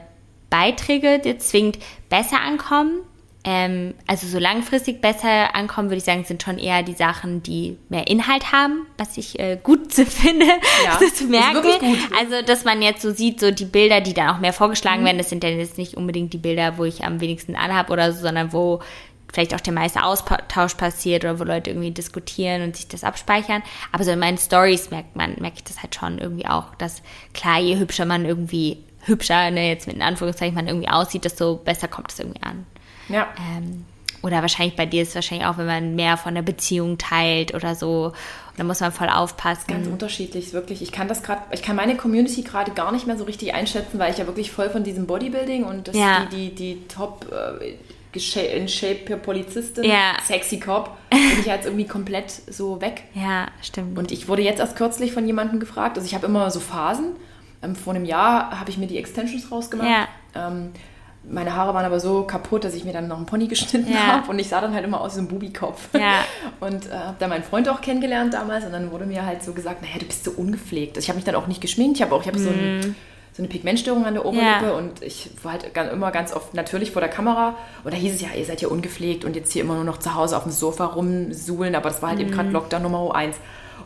Beiträge 0.50 1.20
jetzt 1.24 1.48
zwingend 1.48 1.78
besser 2.10 2.40
ankommen, 2.40 3.00
ähm, 3.44 3.94
also 4.06 4.26
so 4.26 4.38
langfristig 4.38 5.00
besser 5.00 5.54
ankommen, 5.54 5.88
würde 5.88 5.98
ich 5.98 6.04
sagen, 6.04 6.24
sind 6.24 6.42
schon 6.42 6.58
eher 6.58 6.82
die 6.82 6.92
Sachen, 6.92 7.42
die 7.42 7.76
mehr 7.88 8.06
Inhalt 8.06 8.52
haben, 8.52 8.86
was 8.98 9.16
ich 9.16 9.38
äh, 9.38 9.58
gut 9.60 9.92
finde, 9.92 10.46
ja, 10.84 10.98
zu 11.12 11.24
merken. 11.24 11.96
Also, 12.18 12.42
dass 12.44 12.64
man 12.64 12.82
jetzt 12.82 13.02
so 13.02 13.12
sieht, 13.12 13.40
so 13.40 13.50
die 13.50 13.64
Bilder, 13.64 14.00
die 14.00 14.14
dann 14.14 14.28
auch 14.28 14.38
mehr 14.38 14.52
vorgeschlagen 14.52 15.00
mhm. 15.02 15.06
werden, 15.06 15.18
das 15.18 15.30
sind 15.30 15.42
dann 15.42 15.58
jetzt 15.58 15.78
nicht 15.78 15.96
unbedingt 15.96 16.32
die 16.32 16.38
Bilder, 16.38 16.78
wo 16.78 16.84
ich 16.84 17.04
am 17.04 17.20
wenigsten 17.20 17.56
anhabe 17.56 17.92
oder 17.92 18.12
so, 18.12 18.22
sondern 18.22 18.52
wo 18.52 18.80
vielleicht 19.32 19.54
auch 19.54 19.60
der 19.60 19.72
meiste 19.72 20.04
Austausch 20.04 20.74
passiert 20.74 21.24
oder 21.24 21.40
wo 21.40 21.44
Leute 21.44 21.70
irgendwie 21.70 21.90
diskutieren 21.90 22.62
und 22.62 22.76
sich 22.76 22.86
das 22.88 23.02
abspeichern. 23.02 23.62
Aber 23.90 24.04
so 24.04 24.10
in 24.10 24.18
meinen 24.18 24.38
Stories 24.38 24.90
merkt 24.90 25.16
man, 25.16 25.36
merke 25.40 25.56
ich 25.56 25.64
das 25.64 25.82
halt 25.82 25.94
schon 25.94 26.18
irgendwie 26.18 26.46
auch, 26.46 26.74
dass 26.76 27.02
klar, 27.32 27.58
je 27.58 27.78
hübscher 27.78 28.04
man 28.04 28.24
irgendwie, 28.24 28.78
hübscher, 29.00 29.50
ne, 29.50 29.68
jetzt 29.68 29.86
mit 29.86 30.00
Anführungszeichen 30.00 30.54
man 30.54 30.68
irgendwie 30.68 30.88
aussieht, 30.88 31.24
desto 31.24 31.56
besser 31.56 31.88
kommt 31.88 32.12
es 32.12 32.18
irgendwie 32.18 32.42
an. 32.42 32.66
Ja. 33.08 33.26
Ähm, 33.56 33.86
oder 34.22 34.40
wahrscheinlich 34.40 34.76
bei 34.76 34.86
dir 34.86 35.02
ist 35.02 35.08
es 35.10 35.14
wahrscheinlich 35.16 35.46
auch, 35.46 35.58
wenn 35.58 35.66
man 35.66 35.96
mehr 35.96 36.16
von 36.16 36.34
der 36.34 36.42
Beziehung 36.42 36.96
teilt 36.96 37.54
oder 37.54 37.74
so. 37.74 38.12
Da 38.56 38.64
muss 38.64 38.80
man 38.80 38.92
voll 38.92 39.08
aufpassen. 39.08 39.64
Ganz 39.66 39.86
unterschiedlich, 39.88 40.52
wirklich. 40.52 40.82
Ich 40.82 40.92
kann 40.92 41.08
das 41.08 41.22
gerade, 41.22 41.42
ich 41.50 41.62
kann 41.62 41.74
meine 41.74 41.96
Community 41.96 42.42
gerade 42.42 42.70
gar 42.72 42.92
nicht 42.92 43.06
mehr 43.06 43.16
so 43.16 43.24
richtig 43.24 43.54
einschätzen, 43.54 43.98
weil 43.98 44.12
ich 44.12 44.18
ja 44.18 44.26
wirklich 44.26 44.52
voll 44.52 44.70
von 44.70 44.84
diesem 44.84 45.06
Bodybuilding 45.06 45.64
und 45.64 45.88
das 45.88 45.96
ja. 45.96 46.26
die, 46.30 46.50
die, 46.50 46.54
die 46.54 46.86
Top 46.86 47.26
äh, 47.32 47.74
in 48.14 48.68
Shape 48.68 49.16
Polizistin, 49.16 49.84
ja. 49.84 50.16
sexy 50.22 50.60
Cop, 50.60 50.96
bin 51.10 51.40
ich 51.40 51.46
jetzt 51.46 51.66
irgendwie 51.66 51.86
komplett 51.86 52.30
so 52.30 52.80
weg. 52.80 53.04
Ja, 53.14 53.48
stimmt. 53.62 53.98
Und 53.98 54.12
ich 54.12 54.28
wurde 54.28 54.42
jetzt 54.42 54.60
erst 54.60 54.76
kürzlich 54.76 55.12
von 55.12 55.26
jemandem 55.26 55.60
gefragt, 55.60 55.96
also 55.96 56.06
ich 56.06 56.14
habe 56.14 56.26
immer 56.26 56.50
so 56.50 56.60
Phasen. 56.60 57.16
Ähm, 57.62 57.76
vor 57.76 57.94
einem 57.94 58.04
Jahr 58.04 58.58
habe 58.58 58.70
ich 58.70 58.78
mir 58.78 58.86
die 58.86 58.98
Extensions 58.98 59.50
rausgemacht. 59.50 59.88
Ja. 59.88 60.08
Ähm, 60.34 60.72
meine 61.24 61.54
Haare 61.54 61.72
waren 61.74 61.84
aber 61.84 62.00
so 62.00 62.24
kaputt, 62.24 62.64
dass 62.64 62.74
ich 62.74 62.84
mir 62.84 62.92
dann 62.92 63.06
noch 63.06 63.16
einen 63.16 63.26
Pony 63.26 63.46
geschnitten 63.46 63.92
ja. 63.92 64.06
habe 64.06 64.30
und 64.30 64.38
ich 64.38 64.48
sah 64.48 64.60
dann 64.60 64.74
halt 64.74 64.84
immer 64.84 65.00
aus 65.00 65.16
wie 65.16 65.20
ein 65.20 65.28
Bubikopf. 65.28 65.88
Ja. 65.94 66.24
Und 66.60 66.90
äh, 66.90 66.94
habe 66.94 67.16
dann 67.18 67.30
meinen 67.30 67.44
Freund 67.44 67.68
auch 67.68 67.80
kennengelernt 67.80 68.34
damals 68.34 68.64
und 68.64 68.72
dann 68.72 68.90
wurde 68.90 69.06
mir 69.06 69.24
halt 69.24 69.42
so 69.42 69.52
gesagt, 69.52 69.82
naja, 69.82 69.94
du 69.98 70.06
bist 70.06 70.24
so 70.24 70.32
ungepflegt. 70.32 70.96
Also 70.96 71.04
ich 71.04 71.08
habe 71.08 71.16
mich 71.16 71.24
dann 71.24 71.34
auch 71.34 71.46
nicht 71.46 71.60
geschminkt, 71.60 71.96
ich 71.96 72.02
habe 72.02 72.14
auch, 72.14 72.22
ich 72.22 72.28
habe 72.28 72.38
mm. 72.38 72.42
so, 72.42 72.50
ein, 72.50 72.78
mhm. 72.78 72.94
So, 73.32 73.42
eine 73.42 73.48
Pigmentstörung 73.48 74.04
an 74.04 74.14
der 74.14 74.24
Oberlippe 74.26 74.66
ja. 74.66 74.72
und 74.72 75.02
ich 75.02 75.30
war 75.42 75.52
halt 75.52 75.76
immer 75.92 76.10
ganz 76.10 76.32
oft 76.32 76.54
natürlich 76.54 76.90
vor 76.90 77.00
der 77.00 77.10
Kamera 77.10 77.56
und 77.84 77.94
da 77.94 77.96
hieß 77.98 78.14
es 78.14 78.20
ja, 78.20 78.28
ihr 78.36 78.44
seid 78.44 78.60
ja 78.60 78.68
ungepflegt 78.68 79.24
und 79.24 79.36
jetzt 79.36 79.52
hier 79.52 79.62
immer 79.62 79.74
nur 79.74 79.84
noch 79.84 79.98
zu 79.98 80.14
Hause 80.14 80.36
auf 80.36 80.42
dem 80.42 80.52
Sofa 80.52 80.86
rumsuhlen, 80.86 81.74
aber 81.74 81.88
das 81.88 82.02
war 82.02 82.10
halt 82.10 82.18
mm. 82.18 82.22
eben 82.22 82.30
gerade 82.30 82.48
mhm. 82.48 82.54
Lockdown 82.54 82.82
Nummer 82.82 83.14
eins. 83.14 83.36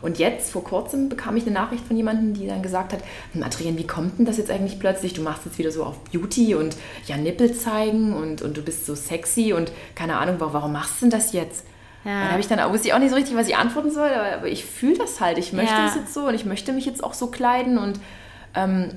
Und 0.01 0.19
jetzt, 0.19 0.51
vor 0.51 0.63
kurzem, 0.63 1.09
bekam 1.09 1.37
ich 1.37 1.43
eine 1.43 1.53
Nachricht 1.53 1.85
von 1.85 1.97
jemandem, 1.97 2.33
die 2.33 2.47
dann 2.47 2.61
gesagt 2.61 2.93
hat, 2.93 2.99
hm, 3.33 3.43
Adrian, 3.43 3.77
wie 3.77 3.87
kommt 3.87 4.19
denn 4.19 4.25
das 4.25 4.37
jetzt 4.37 4.51
eigentlich 4.51 4.79
plötzlich? 4.79 5.13
Du 5.13 5.21
machst 5.21 5.45
jetzt 5.45 5.57
wieder 5.57 5.71
so 5.71 5.83
auf 5.83 5.99
Beauty 6.11 6.55
und 6.55 6.75
ja, 7.07 7.17
Nippel 7.17 7.53
zeigen 7.53 8.13
und, 8.13 8.41
und 8.41 8.55
du 8.55 8.61
bist 8.61 8.85
so 8.85 8.95
sexy 8.95 9.53
und 9.53 9.71
keine 9.95 10.17
Ahnung, 10.17 10.35
warum 10.39 10.73
machst 10.73 11.01
du 11.01 11.05
denn 11.05 11.09
das 11.11 11.33
jetzt? 11.33 11.65
Ja. 12.05 12.21
Dann 12.21 12.31
habe 12.31 12.39
ich 12.39 12.47
dann 12.47 12.71
wusste 12.71 12.87
ich 12.87 12.93
auch 12.93 12.99
nicht 12.99 13.09
so 13.09 13.15
richtig, 13.15 13.35
was 13.35 13.47
ich 13.47 13.57
antworten 13.57 13.91
soll, 13.91 14.09
aber, 14.09 14.47
ich 14.47 14.65
fühle 14.65 14.97
das 14.97 15.19
halt. 15.19 15.37
Ich 15.37 15.51
möchte 15.51 15.73
ja. 15.73 15.85
das 15.85 15.95
jetzt 15.95 16.13
so 16.13 16.27
und 16.27 16.35
ich 16.35 16.45
möchte 16.45 16.71
mich 16.73 16.85
jetzt 16.85 17.03
auch 17.03 17.13
so 17.13 17.27
kleiden 17.27 17.77
und 17.77 17.99
ähm, 18.55 18.91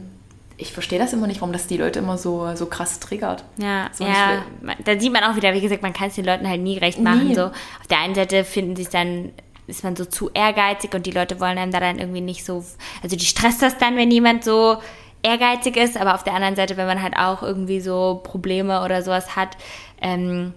ich 0.61 0.73
verstehe 0.73 0.99
das 0.99 1.13
immer 1.13 1.27
nicht, 1.27 1.41
warum 1.41 1.53
das 1.53 1.67
die 1.67 1.77
Leute 1.77 1.99
immer 1.99 2.19
so, 2.19 2.55
so 2.55 2.67
krass 2.67 3.01
triggert. 3.01 3.45
Ja, 3.57 3.89
so 3.93 4.05
ja. 4.05 4.45
da 4.85 4.99
sieht 4.99 5.13
man 5.13 5.25
auch 5.25 5.37
wieder, 5.37 5.55
wie 5.55 5.61
gesagt, 5.61 5.83
man 5.83 5.93
kann 5.93 6.09
es 6.09 6.15
den 6.15 6.25
Leuten 6.25 6.49
halt 6.49 6.61
nie 6.61 6.79
recht 6.79 7.01
machen. 7.01 7.29
Nie. 7.29 7.35
So. 7.35 7.47
Auf 7.47 7.87
der 7.89 7.99
einen 8.01 8.15
Seite 8.15 8.45
finden 8.45 8.81
es 8.81 8.91
dann 8.91 9.33
ist 9.67 9.85
man 9.85 9.95
so 9.95 10.05
zu 10.05 10.31
ehrgeizig 10.35 10.93
und 10.95 11.07
die 11.07 11.13
Leute 11.13 11.39
wollen 11.39 11.57
einem 11.57 11.71
da 11.71 11.79
dann 11.79 12.01
irgendwie 12.01 12.21
nicht 12.21 12.45
so, 12.45 12.65
also 13.03 13.17
die 13.17 13.25
stresst 13.25 13.63
das 13.63 13.79
dann, 13.79 13.97
wenn 13.97 14.11
jemand 14.11 14.43
so 14.43 14.79
ehrgeizig 15.23 15.77
ist, 15.77 15.97
aber 15.97 16.15
auf 16.15 16.25
der 16.25 16.35
anderen 16.35 16.57
Seite, 16.57 16.77
wenn 16.77 16.87
man 16.87 17.01
halt 17.01 17.17
auch 17.17 17.43
irgendwie 17.43 17.81
so 17.81 18.21
Probleme 18.25 18.83
oder 18.85 19.03
sowas 19.03 19.37
hat, 19.37 19.57
ähm, 20.03 20.55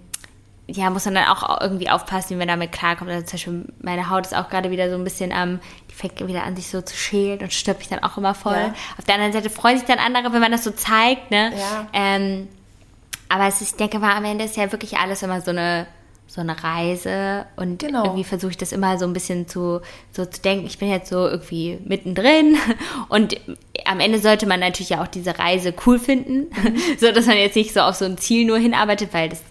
ja, 0.67 0.89
muss 0.89 1.05
man 1.05 1.15
dann 1.15 1.27
auch 1.27 1.61
irgendwie 1.61 1.89
aufpassen, 1.89 2.31
wie 2.31 2.35
man 2.35 2.47
damit 2.47 2.71
klarkommt. 2.71 3.11
Also 3.11 3.25
zum 3.25 3.31
Beispiel 3.33 3.73
meine 3.81 4.09
Haut 4.09 4.25
ist 4.25 4.35
auch 4.35 4.49
gerade 4.49 4.71
wieder 4.71 4.89
so 4.89 4.95
ein 4.95 5.03
bisschen 5.03 5.31
am, 5.33 5.59
die 5.89 5.95
fängt 5.95 6.25
wieder 6.25 6.43
an, 6.43 6.55
sich 6.55 6.69
so 6.69 6.81
zu 6.81 6.95
schälen 6.95 7.39
und 7.41 7.51
stirbt 7.51 7.79
mich 7.79 7.89
dann 7.89 8.03
auch 8.03 8.17
immer 8.17 8.33
voll. 8.33 8.53
Ja. 8.53 8.73
Auf 8.97 9.03
der 9.05 9.15
anderen 9.15 9.33
Seite 9.33 9.49
freuen 9.49 9.77
sich 9.77 9.87
dann 9.87 9.99
andere, 9.99 10.31
wenn 10.31 10.41
man 10.41 10.51
das 10.51 10.63
so 10.63 10.71
zeigt, 10.71 11.31
ne? 11.31 11.51
Ja. 11.57 11.87
Ähm, 11.91 12.47
aber 13.27 13.47
es 13.47 13.61
ist, 13.61 13.71
ich 13.71 13.77
denke 13.77 13.99
mal, 13.99 14.15
am 14.15 14.25
Ende 14.25 14.45
ist 14.45 14.55
ja 14.55 14.71
wirklich 14.71 14.97
alles 14.97 15.21
immer 15.21 15.41
so 15.41 15.51
eine 15.51 15.87
so 16.25 16.41
eine 16.41 16.63
Reise 16.63 17.45
und 17.57 17.79
genau. 17.79 18.05
irgendwie 18.05 18.23
versuche 18.23 18.51
ich 18.51 18.57
das 18.57 18.71
immer 18.71 18.97
so 18.97 19.05
ein 19.05 19.13
bisschen 19.13 19.47
zu, 19.47 19.81
so 20.11 20.25
zu 20.25 20.41
denken, 20.41 20.65
ich 20.65 20.79
bin 20.79 20.89
jetzt 20.89 21.09
so 21.09 21.27
irgendwie 21.27 21.77
mittendrin 21.85 22.57
und 23.09 23.39
am 23.85 23.99
Ende 23.99 24.17
sollte 24.17 24.47
man 24.47 24.59
natürlich 24.59 24.89
ja 24.89 25.03
auch 25.03 25.07
diese 25.07 25.37
Reise 25.37 25.75
cool 25.85 25.99
finden, 25.99 26.47
mhm. 26.49 26.77
so 26.99 27.11
dass 27.11 27.27
man 27.27 27.37
jetzt 27.37 27.55
nicht 27.55 27.71
so 27.71 27.81
auf 27.81 27.95
so 27.95 28.05
ein 28.05 28.17
Ziel 28.17 28.47
nur 28.47 28.57
hinarbeitet, 28.57 29.13
weil 29.13 29.29
das 29.29 29.43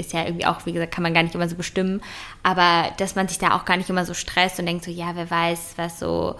ist 0.00 0.12
ja 0.12 0.24
irgendwie 0.24 0.46
auch, 0.46 0.66
wie 0.66 0.72
gesagt, 0.72 0.92
kann 0.92 1.02
man 1.02 1.14
gar 1.14 1.22
nicht 1.22 1.34
immer 1.34 1.48
so 1.48 1.56
bestimmen, 1.56 2.02
aber 2.42 2.90
dass 2.96 3.14
man 3.14 3.28
sich 3.28 3.38
da 3.38 3.54
auch 3.56 3.64
gar 3.64 3.76
nicht 3.76 3.90
immer 3.90 4.04
so 4.04 4.14
stresst 4.14 4.58
und 4.58 4.66
denkt 4.66 4.84
so, 4.84 4.90
ja, 4.90 5.12
wer 5.14 5.30
weiß, 5.30 5.74
was 5.76 5.98
so 5.98 6.36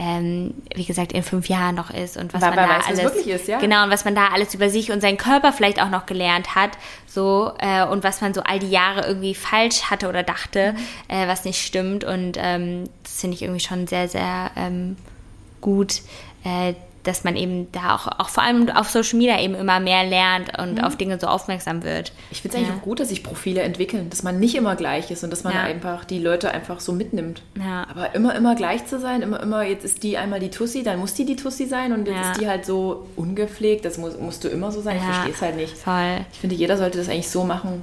ähm, 0.00 0.54
wie 0.74 0.86
gesagt, 0.86 1.12
in 1.12 1.22
fünf 1.22 1.50
Jahren 1.50 1.74
noch 1.74 1.90
ist 1.90 2.16
und 2.16 2.32
was 2.32 2.40
Weil 2.40 2.54
man 2.54 2.68
da 2.68 2.78
weiß, 2.78 2.86
alles 2.86 3.26
ist, 3.26 3.48
ja? 3.48 3.58
genau 3.58 3.84
und 3.84 3.90
was 3.90 4.06
man 4.06 4.14
da 4.14 4.28
alles 4.28 4.54
über 4.54 4.70
sich 4.70 4.90
und 4.90 5.02
seinen 5.02 5.18
Körper 5.18 5.52
vielleicht 5.52 5.82
auch 5.82 5.90
noch 5.90 6.06
gelernt 6.06 6.54
hat, 6.54 6.70
so 7.06 7.52
äh, 7.58 7.84
und 7.84 8.02
was 8.02 8.22
man 8.22 8.32
so 8.32 8.42
all 8.42 8.58
die 8.58 8.70
Jahre 8.70 9.06
irgendwie 9.06 9.34
falsch 9.34 9.90
hatte 9.90 10.08
oder 10.08 10.22
dachte, 10.22 10.72
mhm. 10.72 11.14
äh, 11.14 11.28
was 11.28 11.44
nicht 11.44 11.62
stimmt 11.62 12.04
und 12.04 12.38
ähm, 12.38 12.88
das 13.02 13.20
finde 13.20 13.34
ich 13.34 13.42
irgendwie 13.42 13.60
schon 13.60 13.86
sehr 13.86 14.08
sehr 14.08 14.50
ähm, 14.56 14.96
gut. 15.60 16.00
Äh, 16.44 16.72
dass 17.02 17.24
man 17.24 17.36
eben 17.36 17.70
da 17.72 17.94
auch, 17.94 18.06
auch 18.06 18.28
vor 18.28 18.42
allem 18.42 18.68
auf 18.70 18.90
Social 18.90 19.18
Media 19.18 19.40
eben 19.40 19.54
immer 19.54 19.80
mehr 19.80 20.04
lernt 20.04 20.58
und 20.58 20.74
mhm. 20.74 20.84
auf 20.84 20.96
Dinge 20.96 21.18
so 21.18 21.26
aufmerksam 21.26 21.82
wird. 21.82 22.12
Ich 22.30 22.42
finde 22.42 22.56
es 22.56 22.60
eigentlich 22.60 22.74
ja. 22.74 22.80
auch 22.80 22.84
gut, 22.84 23.00
dass 23.00 23.08
sich 23.08 23.22
Profile 23.22 23.62
entwickeln, 23.62 24.10
dass 24.10 24.22
man 24.22 24.38
nicht 24.38 24.54
immer 24.54 24.76
gleich 24.76 25.10
ist 25.10 25.24
und 25.24 25.30
dass 25.30 25.44
man 25.44 25.54
ja. 25.54 25.62
einfach 25.62 26.04
die 26.04 26.18
Leute 26.18 26.50
einfach 26.50 26.80
so 26.80 26.92
mitnimmt. 26.92 27.42
Ja. 27.58 27.86
Aber 27.90 28.14
immer, 28.14 28.34
immer 28.34 28.54
gleich 28.54 28.86
zu 28.86 28.98
sein, 28.98 29.22
immer, 29.22 29.40
immer, 29.40 29.62
jetzt 29.62 29.84
ist 29.84 30.02
die 30.02 30.18
einmal 30.18 30.40
die 30.40 30.50
Tussi, 30.50 30.82
dann 30.82 30.98
muss 30.98 31.14
die 31.14 31.24
die 31.24 31.36
Tussi 31.36 31.66
sein 31.66 31.92
und 31.92 32.06
jetzt 32.06 32.32
ist 32.32 32.40
die 32.40 32.48
halt 32.48 32.66
so 32.66 33.08
ungepflegt, 33.16 33.84
das 33.84 33.98
muss, 33.98 34.18
musst 34.18 34.44
du 34.44 34.48
immer 34.48 34.72
so 34.72 34.80
sein. 34.80 34.96
Ich 34.96 35.02
verstehe 35.02 35.32
es 35.32 35.42
halt 35.42 35.56
nicht. 35.56 35.76
Voll. 35.76 36.24
Ich 36.32 36.38
finde, 36.38 36.56
jeder 36.56 36.76
sollte 36.76 36.98
das 36.98 37.08
eigentlich 37.08 37.30
so 37.30 37.44
machen, 37.44 37.82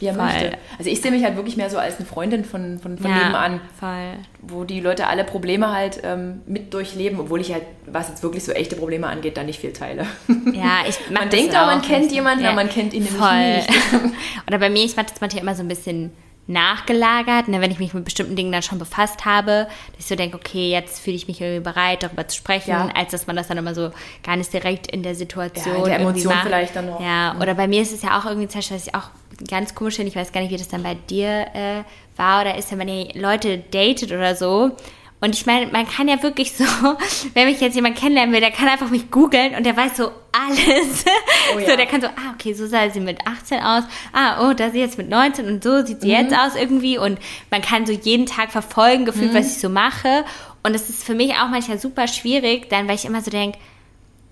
wie 0.00 0.06
er 0.06 0.14
voll. 0.14 0.24
möchte. 0.24 0.58
Also 0.78 0.90
ich 0.90 1.00
sehe 1.00 1.10
mich 1.10 1.22
halt 1.24 1.36
wirklich 1.36 1.56
mehr 1.56 1.70
so 1.70 1.78
als 1.78 1.96
eine 1.96 2.06
Freundin 2.06 2.44
von, 2.44 2.78
von, 2.78 2.98
von 2.98 3.10
ja, 3.10 3.18
nebenan. 3.18 3.60
Voll. 3.78 4.14
Wo 4.42 4.64
die 4.64 4.80
Leute 4.80 5.06
alle 5.06 5.24
Probleme 5.24 5.72
halt 5.72 6.00
ähm, 6.02 6.42
mit 6.46 6.74
durchleben, 6.74 7.20
obwohl 7.20 7.40
ich 7.40 7.52
halt, 7.52 7.62
was 7.86 8.08
jetzt 8.08 8.22
wirklich 8.22 8.44
so 8.44 8.52
echte 8.52 8.76
Probleme 8.76 9.06
angeht, 9.06 9.36
da 9.36 9.42
nicht 9.42 9.60
viel 9.60 9.72
teile. 9.72 10.06
Ja, 10.52 10.80
ich 10.88 10.98
Man 11.10 11.30
denkt 11.30 11.54
auch, 11.56 11.66
man 11.66 11.82
kennt 11.82 12.12
jemanden, 12.12 12.44
ja. 12.44 12.50
aber 12.50 12.56
man 12.56 12.68
kennt 12.68 12.92
ihn 12.92 13.04
voll. 13.04 13.30
nämlich 13.32 13.68
nicht. 13.68 13.80
Oder 14.46 14.58
bei 14.58 14.70
mir, 14.70 14.84
ich 14.84 14.96
mache 14.96 15.06
das 15.06 15.20
manchmal 15.20 15.42
immer 15.42 15.54
so 15.54 15.62
ein 15.62 15.68
bisschen 15.68 16.12
nachgelagert, 16.46 17.48
ne, 17.48 17.60
wenn 17.60 17.70
ich 17.70 17.78
mich 17.78 17.94
mit 17.94 18.04
bestimmten 18.04 18.36
Dingen 18.36 18.52
dann 18.52 18.62
schon 18.62 18.78
befasst 18.78 19.24
habe, 19.24 19.66
dass 19.92 20.00
ich 20.00 20.06
so 20.06 20.14
denke, 20.14 20.36
okay, 20.36 20.70
jetzt 20.70 21.00
fühle 21.00 21.16
ich 21.16 21.26
mich 21.26 21.40
irgendwie 21.40 21.62
bereit, 21.62 22.02
darüber 22.02 22.28
zu 22.28 22.36
sprechen, 22.36 22.70
ja. 22.70 22.88
als 22.94 23.12
dass 23.12 23.26
man 23.26 23.34
das 23.34 23.48
dann 23.48 23.56
immer 23.56 23.74
so 23.74 23.90
gar 24.22 24.36
nicht 24.36 24.52
direkt 24.52 24.86
in 24.88 25.02
der 25.02 25.14
Situation. 25.14 25.76
Ja, 25.78 25.84
der 25.84 26.00
Emotion 26.00 26.34
vielleicht 26.42 26.76
dann 26.76 26.86
noch. 26.86 27.00
Ja, 27.00 27.36
oder 27.40 27.54
bei 27.54 27.66
mir 27.66 27.80
ist 27.80 27.92
es 27.92 28.02
ja 28.02 28.18
auch 28.18 28.26
irgendwie 28.26 28.48
zum 28.48 28.58
Beispiel, 28.58 28.76
dass 28.76 28.86
ich 28.86 28.94
auch 28.94 29.08
ganz 29.48 29.74
komisch 29.74 29.96
finde, 29.96 30.10
ich 30.10 30.16
weiß 30.16 30.32
gar 30.32 30.40
nicht, 30.40 30.50
wie 30.52 30.56
das 30.56 30.68
dann 30.68 30.82
bei 30.82 30.94
dir 30.94 31.46
äh, 31.54 31.82
war 32.16 32.42
oder 32.42 32.56
ist, 32.56 32.76
wenn 32.76 32.88
ihr 32.88 33.08
Leute 33.14 33.58
datet 33.58 34.12
oder 34.12 34.34
so. 34.36 34.72
Und 35.20 35.34
ich 35.34 35.46
meine, 35.46 35.68
man 35.68 35.88
kann 35.88 36.06
ja 36.06 36.22
wirklich 36.22 36.52
so, 36.52 36.64
wenn 37.34 37.48
mich 37.48 37.60
jetzt 37.60 37.74
jemand 37.76 37.96
kennenlernen 37.96 38.34
will, 38.34 38.40
der 38.40 38.50
kann 38.50 38.68
einfach 38.68 38.90
mich 38.90 39.10
googeln 39.10 39.54
und 39.54 39.64
der 39.64 39.76
weiß 39.76 39.96
so 39.96 40.10
alles. 40.32 41.04
Oh 41.54 41.58
ja. 41.58 41.66
So, 41.70 41.76
der 41.76 41.84
kann 41.86 42.00
so, 42.00 42.06
ah, 42.06 42.32
okay, 42.34 42.54
so 42.54 42.66
sah 42.66 42.88
sie 42.88 43.00
mit 43.00 43.18
18 43.26 43.60
aus. 43.60 43.84
Ah, 44.14 44.48
oh, 44.48 44.54
da 44.54 44.70
sie 44.70 44.78
jetzt 44.80 44.96
mit 44.96 45.10
19 45.10 45.46
und 45.46 45.62
so 45.62 45.84
sieht 45.84 46.00
sie 46.00 46.08
Mhm. 46.08 46.12
jetzt 46.14 46.34
aus 46.34 46.56
irgendwie. 46.56 46.96
Und 46.96 47.18
man 47.50 47.60
kann 47.60 47.84
so 47.84 47.92
jeden 47.92 48.24
Tag 48.24 48.50
verfolgen, 48.50 49.04
gefühlt, 49.04 49.32
Mhm. 49.32 49.36
was 49.36 49.54
ich 49.54 49.60
so 49.60 49.68
mache. 49.68 50.24
Und 50.62 50.74
es 50.74 50.88
ist 50.88 51.04
für 51.04 51.14
mich 51.14 51.32
auch 51.34 51.48
manchmal 51.50 51.78
super 51.78 52.08
schwierig, 52.08 52.70
dann, 52.70 52.88
weil 52.88 52.94
ich 52.94 53.04
immer 53.04 53.20
so 53.20 53.30
denke, 53.30 53.58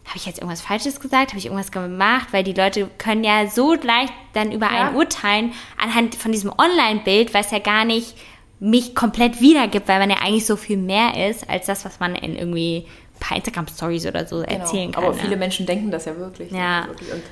habe 0.05 0.17
ich 0.17 0.27
jetzt 0.27 0.39
irgendwas 0.39 0.61
Falsches 0.61 1.01
gesagt? 1.01 1.29
Habe 1.31 1.39
ich 1.39 1.47
irgendwas 1.47 1.71
gemacht? 1.73 2.29
Weil 2.33 2.43
die 2.45 2.53
Leute 2.53 2.89
können 2.99 3.23
ja 3.25 3.47
so 3.47 3.75
leicht 3.75 4.13
dann 4.33 4.51
über 4.53 4.67
Ja. 4.67 4.89
einen 4.89 4.97
urteilen 4.97 5.53
anhand 5.81 6.15
von 6.17 6.33
diesem 6.33 6.51
Online-Bild, 6.57 7.33
was 7.35 7.51
ja 7.51 7.59
gar 7.61 7.85
nicht 7.85 8.17
mich 8.61 8.95
komplett 8.95 9.41
wiedergibt, 9.41 9.89
weil 9.89 9.99
man 9.99 10.11
ja 10.11 10.17
eigentlich 10.23 10.47
so 10.47 10.57
viel 10.57 10.77
mehr 10.77 11.29
ist, 11.29 11.49
als 11.51 11.67
das, 11.67 11.85
was 11.85 11.99
man 12.01 12.15
in 12.15 12.37
irgendwie 12.37 12.87
ein 13.15 13.19
paar 13.21 13.37
Instagram-Stories 13.37 14.07
oder 14.07 14.27
so 14.27 14.41
erzählen 14.43 14.93
kann. 14.93 15.03
Genau. 15.03 15.07
Aber 15.09 15.17
ne? 15.17 15.23
viele 15.23 15.37
Menschen 15.37 15.67
denken 15.67 15.91
das 15.91 16.05
ja 16.05 16.17
wirklich. 16.17 16.51
Ja. 16.53 16.87
Wirklich. 16.87 17.13
Und, 17.13 17.23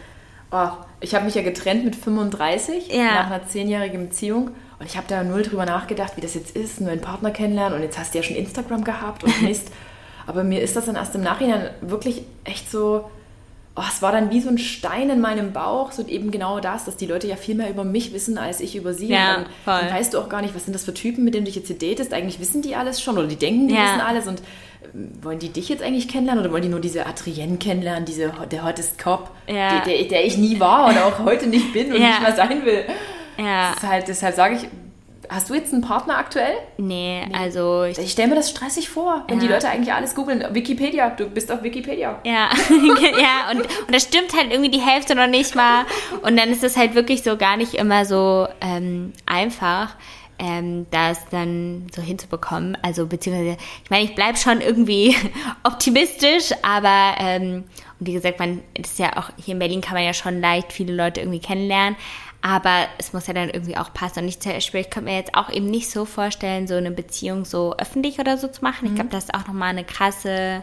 oh, 0.52 0.68
ich 1.01 1.14
habe 1.14 1.24
mich 1.24 1.34
ja 1.34 1.42
getrennt 1.42 1.84
mit 1.84 1.94
35 1.97 2.88
Ja. 2.88 3.14
nach 3.14 3.26
einer 3.26 3.47
zehnjährigen 3.47 4.09
Beziehung. 4.09 4.51
Und 4.78 4.86
ich 4.86 4.97
habe 4.97 5.06
da 5.09 5.22
null 5.22 5.42
drüber 5.42 5.66
nachgedacht, 5.66 6.16
wie 6.16 6.20
das 6.20 6.34
jetzt 6.34 6.56
ist, 6.56 6.78
einen 6.78 6.86
neuen 6.86 7.01
Partner 7.01 7.30
kennenlernen. 7.30 7.74
Und 7.76 7.82
jetzt 7.82 7.98
hast 7.98 8.14
du 8.14 8.18
ja 8.18 8.24
schon 8.24 8.36
Instagram 8.36 8.82
gehabt 8.84 9.22
und 9.24 9.42
Mist. 9.42 9.70
Aber 10.31 10.44
mir 10.44 10.61
ist 10.62 10.77
das 10.77 10.86
dann 10.86 10.94
erst 10.94 11.12
im 11.16 11.23
Nachhinein 11.23 11.70
wirklich 11.81 12.23
echt 12.44 12.70
so, 12.70 13.11
oh, 13.74 13.82
es 13.89 14.01
war 14.01 14.12
dann 14.12 14.31
wie 14.31 14.40
so 14.40 14.48
ein 14.48 14.59
Stein 14.59 15.11
in 15.11 15.20
meinem 15.20 15.52
Bauch, 15.52 15.90
so 15.90 16.07
eben 16.07 16.31
genau 16.31 16.61
das, 16.61 16.85
dass 16.85 16.97
die 16.97 17.07
Leute 17.07 17.27
ja 17.27 17.35
viel 17.35 17.57
mehr 17.57 17.69
über 17.69 17.82
mich 17.82 18.12
wissen, 18.12 18.39
als 18.39 18.61
ich 18.61 18.77
über 18.77 18.94
sie. 18.94 19.09
Ja, 19.09 19.39
und 19.39 19.47
dann, 19.66 19.81
dann 19.86 19.93
weißt 19.93 20.15
du 20.15 20.19
auch 20.20 20.28
gar 20.28 20.40
nicht, 20.40 20.55
was 20.55 20.66
sind 20.66 20.74
das 20.74 20.85
für 20.85 20.94
Typen, 20.94 21.24
mit 21.24 21.35
denen 21.35 21.47
du 21.47 21.51
dich 21.51 21.57
jetzt 21.57 21.66
hier 21.66 21.78
datest. 21.78 22.12
Eigentlich 22.15 22.39
wissen 22.39 22.62
die 22.62 22.77
alles 22.77 23.02
schon 23.02 23.19
oder 23.19 23.27
die 23.27 23.35
denken, 23.35 23.66
die 23.66 23.74
Ja. 23.74 23.82
wissen 23.82 24.01
alles. 24.01 24.28
Und 24.28 24.40
ähm, 24.94 25.11
wollen 25.23 25.40
die 25.40 25.48
dich 25.48 25.69
jetzt 25.69 25.82
eigentlich 25.82 26.07
kennenlernen 26.07 26.44
oder 26.44 26.52
wollen 26.52 26.62
die 26.62 26.69
nur 26.69 26.78
diese 26.81 27.07
Adrienne 27.07 27.57
kennenlernen, 27.57 28.05
diese, 28.05 28.32
der 28.52 28.65
hottest 28.65 29.02
Cop, 29.02 29.31
Ja. 29.48 29.81
der, 29.81 29.97
der, 29.97 30.05
der 30.05 30.24
ich 30.24 30.39
nie 30.39 30.61
war 30.61 30.89
oder 30.90 31.07
auch 31.07 31.19
heute 31.24 31.48
nicht 31.48 31.73
bin 31.73 31.86
und 31.93 31.98
nicht 32.01 32.23
mehr 32.23 32.36
sein 32.36 32.65
will. 32.65 32.85
Ja, 33.36 33.74
halt, 33.82 34.07
deshalb 34.07 34.36
sage 34.36 34.55
ich, 34.57 34.69
hast 35.31 35.48
du 35.48 35.55
jetzt 35.55 35.73
einen 35.73 35.82
Partner 35.82 36.19
aktuell? 36.19 36.55
nee, 36.77 37.23
also 37.32 37.85
ich 37.85 37.98
Ich 37.98 38.12
stelle 38.12 38.28
mir 38.28 38.35
das 38.35 38.51
stressig 38.51 38.89
vor, 38.89 39.24
wenn 39.28 39.39
die 39.40 39.47
Ja. 39.47 39.52
Leute 39.52 39.69
eigentlich 39.69 39.93
alles 39.94 40.15
googeln. 40.15 40.44
Wikipedia, 40.52 41.11
du 41.11 41.27
bist 41.28 41.51
auf 41.52 41.62
Wikipedia. 41.62 42.19
Ja, 42.24 42.51
ja, 42.70 43.51
und, 43.52 43.61
und 43.61 43.94
das 43.94 44.02
stimmt 44.02 44.35
halt 44.36 44.51
irgendwie 44.51 44.70
die 44.70 44.81
Hälfte 44.81 45.15
noch 45.15 45.27
nicht 45.28 45.55
mal. 45.55 45.85
Und 46.23 46.36
dann 46.36 46.51
ist 46.51 46.65
es 46.65 46.77
halt 46.77 46.94
wirklich 46.94 47.23
so 47.23 47.36
gar 47.36 47.57
nicht 47.57 47.74
immer 47.74 48.05
so 48.05 48.48
ähm, 48.61 49.12
einfach, 49.27 49.94
ähm, 50.39 50.86
das 50.90 51.19
dann 51.31 51.86
so 51.94 52.02
hinzubekommen. 52.02 52.77
Also 52.82 53.07
beziehungsweise, 53.07 53.57
ich 53.85 53.90
meine, 53.90 54.05
ich 54.05 54.15
bleib 54.15 54.39
schon 54.39 54.61
irgendwie 54.61 55.15
optimistisch, 55.65 56.51
aber 56.62 57.15
ähm, 57.19 57.65
und 57.98 58.07
wie 58.07 58.15
gesagt, 58.15 58.39
man 58.39 58.62
ist 58.74 58.98
ja 58.98 59.16
auch 59.19 59.31
hier 59.36 59.52
in 59.52 59.59
Berlin 59.59 59.81
kann 59.82 59.94
man 59.94 60.05
ja 60.05 60.15
schon 60.15 60.40
leicht 60.40 60.73
viele 60.73 60.94
Leute 60.94 61.20
irgendwie 61.20 61.40
kennenlernen. 61.40 61.97
Aber 62.42 62.86
es 62.98 63.12
muss 63.12 63.26
ja 63.26 63.34
dann 63.34 63.50
irgendwie 63.50 63.76
auch 63.76 63.92
passen. 63.92 64.20
Und 64.20 64.28
ich 64.28 64.40
zum 64.40 64.52
Beispiel, 64.52 64.80
ich 64.80 64.90
könnte 64.90 65.10
mir 65.10 65.16
jetzt 65.16 65.34
auch 65.34 65.50
eben 65.50 65.66
nicht 65.66 65.90
so 65.90 66.04
vorstellen, 66.06 66.66
so 66.66 66.74
eine 66.74 66.90
Beziehung 66.90 67.44
so 67.44 67.76
öffentlich 67.76 68.18
oder 68.18 68.38
so 68.38 68.48
zu 68.48 68.62
machen. 68.62 68.86
Ich 68.88 68.94
glaube, 68.94 69.10
das 69.10 69.24
ist 69.24 69.34
auch 69.34 69.46
nochmal 69.46 69.68
eine 69.70 69.84
krasse 69.84 70.62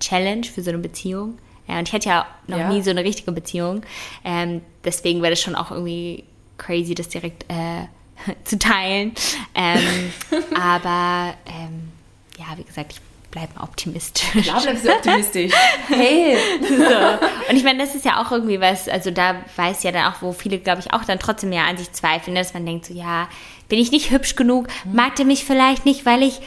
Challenge 0.00 0.44
für 0.46 0.62
so 0.62 0.70
eine 0.70 0.78
Beziehung. 0.78 1.38
Ja, 1.68 1.78
und 1.78 1.86
ich 1.88 1.94
hatte 1.94 2.08
ja 2.08 2.26
noch 2.46 2.58
Ja. 2.58 2.68
nie 2.68 2.82
so 2.82 2.90
eine 2.90 3.04
richtige 3.04 3.30
Beziehung. 3.32 3.82
Ähm, 4.24 4.62
deswegen 4.84 5.20
wäre 5.22 5.32
das 5.32 5.40
schon 5.40 5.54
auch 5.54 5.70
irgendwie 5.70 6.24
crazy, 6.58 6.94
das 6.94 7.08
direkt 7.08 7.44
äh, 7.50 7.86
zu 8.44 8.58
teilen. 8.58 9.12
Ähm, 9.54 10.12
aber 10.60 11.34
ähm, 11.46 11.92
ja, 12.38 12.46
wie 12.56 12.64
gesagt, 12.64 12.92
ich 12.94 13.00
bleibe 13.32 13.60
optimistisch. 13.60 14.44
Klar 14.44 14.60
bleibst 14.62 14.84
du 14.86 14.92
optimistisch. 14.92 15.52
Hey! 15.88 16.36
So. 16.68 17.48
Und 17.50 17.56
ich 17.56 17.64
meine, 17.64 17.80
das 17.84 17.94
ist 17.96 18.04
ja 18.04 18.22
auch 18.22 18.30
irgendwie 18.30 18.60
was, 18.60 18.88
also 18.88 19.10
da 19.10 19.36
weiß 19.56 19.82
ja 19.82 19.90
dann 19.90 20.12
auch, 20.12 20.22
wo 20.22 20.32
viele, 20.32 20.58
glaube 20.58 20.80
ich, 20.80 20.92
auch 20.92 21.04
dann 21.04 21.18
trotzdem 21.18 21.52
ja 21.52 21.64
an 21.64 21.76
sich 21.76 21.90
zweifeln, 21.92 22.36
dass 22.36 22.54
man 22.54 22.64
denkt 22.64 22.86
so, 22.86 22.94
ja, 22.94 23.28
bin 23.68 23.78
ich 23.80 23.90
nicht 23.90 24.10
hübsch 24.10 24.36
genug? 24.36 24.68
Mag 24.84 25.16
der 25.16 25.24
mich 25.26 25.44
vielleicht 25.44 25.84
nicht, 25.84 26.06
weil 26.06 26.22
ich 26.22 26.40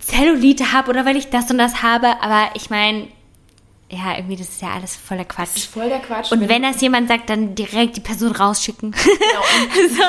Zellulite 0.00 0.72
habe 0.72 0.90
oder 0.90 1.04
weil 1.04 1.16
ich 1.16 1.30
das 1.30 1.50
und 1.50 1.58
das 1.58 1.82
habe? 1.82 2.20
Aber 2.22 2.50
ich 2.54 2.70
meine, 2.70 3.08
ja, 3.90 4.16
irgendwie, 4.16 4.36
das 4.36 4.48
ist 4.48 4.62
ja 4.62 4.70
alles 4.70 4.96
voller 4.96 5.24
Das 5.24 5.36
Quatsch. 5.36 5.56
ist 5.56 5.72
voll 5.72 5.88
der 5.88 6.00
Quatsch. 6.00 6.32
Und 6.32 6.48
wenn 6.48 6.62
das 6.62 6.80
jemand 6.80 7.08
sagt, 7.08 7.30
dann 7.30 7.54
direkt 7.54 7.96
die 7.96 8.00
Person 8.00 8.32
rausschicken. 8.32 8.90
Genau, 8.92 9.88
so. 9.94 10.02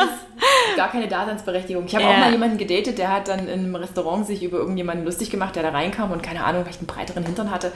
Gar 0.75 0.89
keine 0.91 1.07
Daseinsberechtigung. 1.07 1.85
Ich 1.85 1.95
habe 1.95 2.03
Ja. 2.05 2.11
auch 2.11 2.17
mal 2.17 2.31
jemanden 2.31 2.57
gedatet, 2.57 2.97
der 2.97 3.11
hat 3.11 3.27
dann 3.27 3.47
in 3.47 3.59
einem 3.59 3.75
Restaurant 3.75 4.25
sich 4.25 4.43
über 4.43 4.57
irgendjemanden 4.57 5.05
lustig 5.05 5.29
gemacht, 5.29 5.55
der 5.55 5.63
da 5.63 5.69
reinkam 5.69 6.11
und 6.11 6.21
keine 6.23 6.43
Ahnung, 6.43 6.63
vielleicht 6.63 6.79
einen 6.79 6.87
breiteren 6.87 7.23
Hintern 7.25 7.51
hatte. 7.51 7.71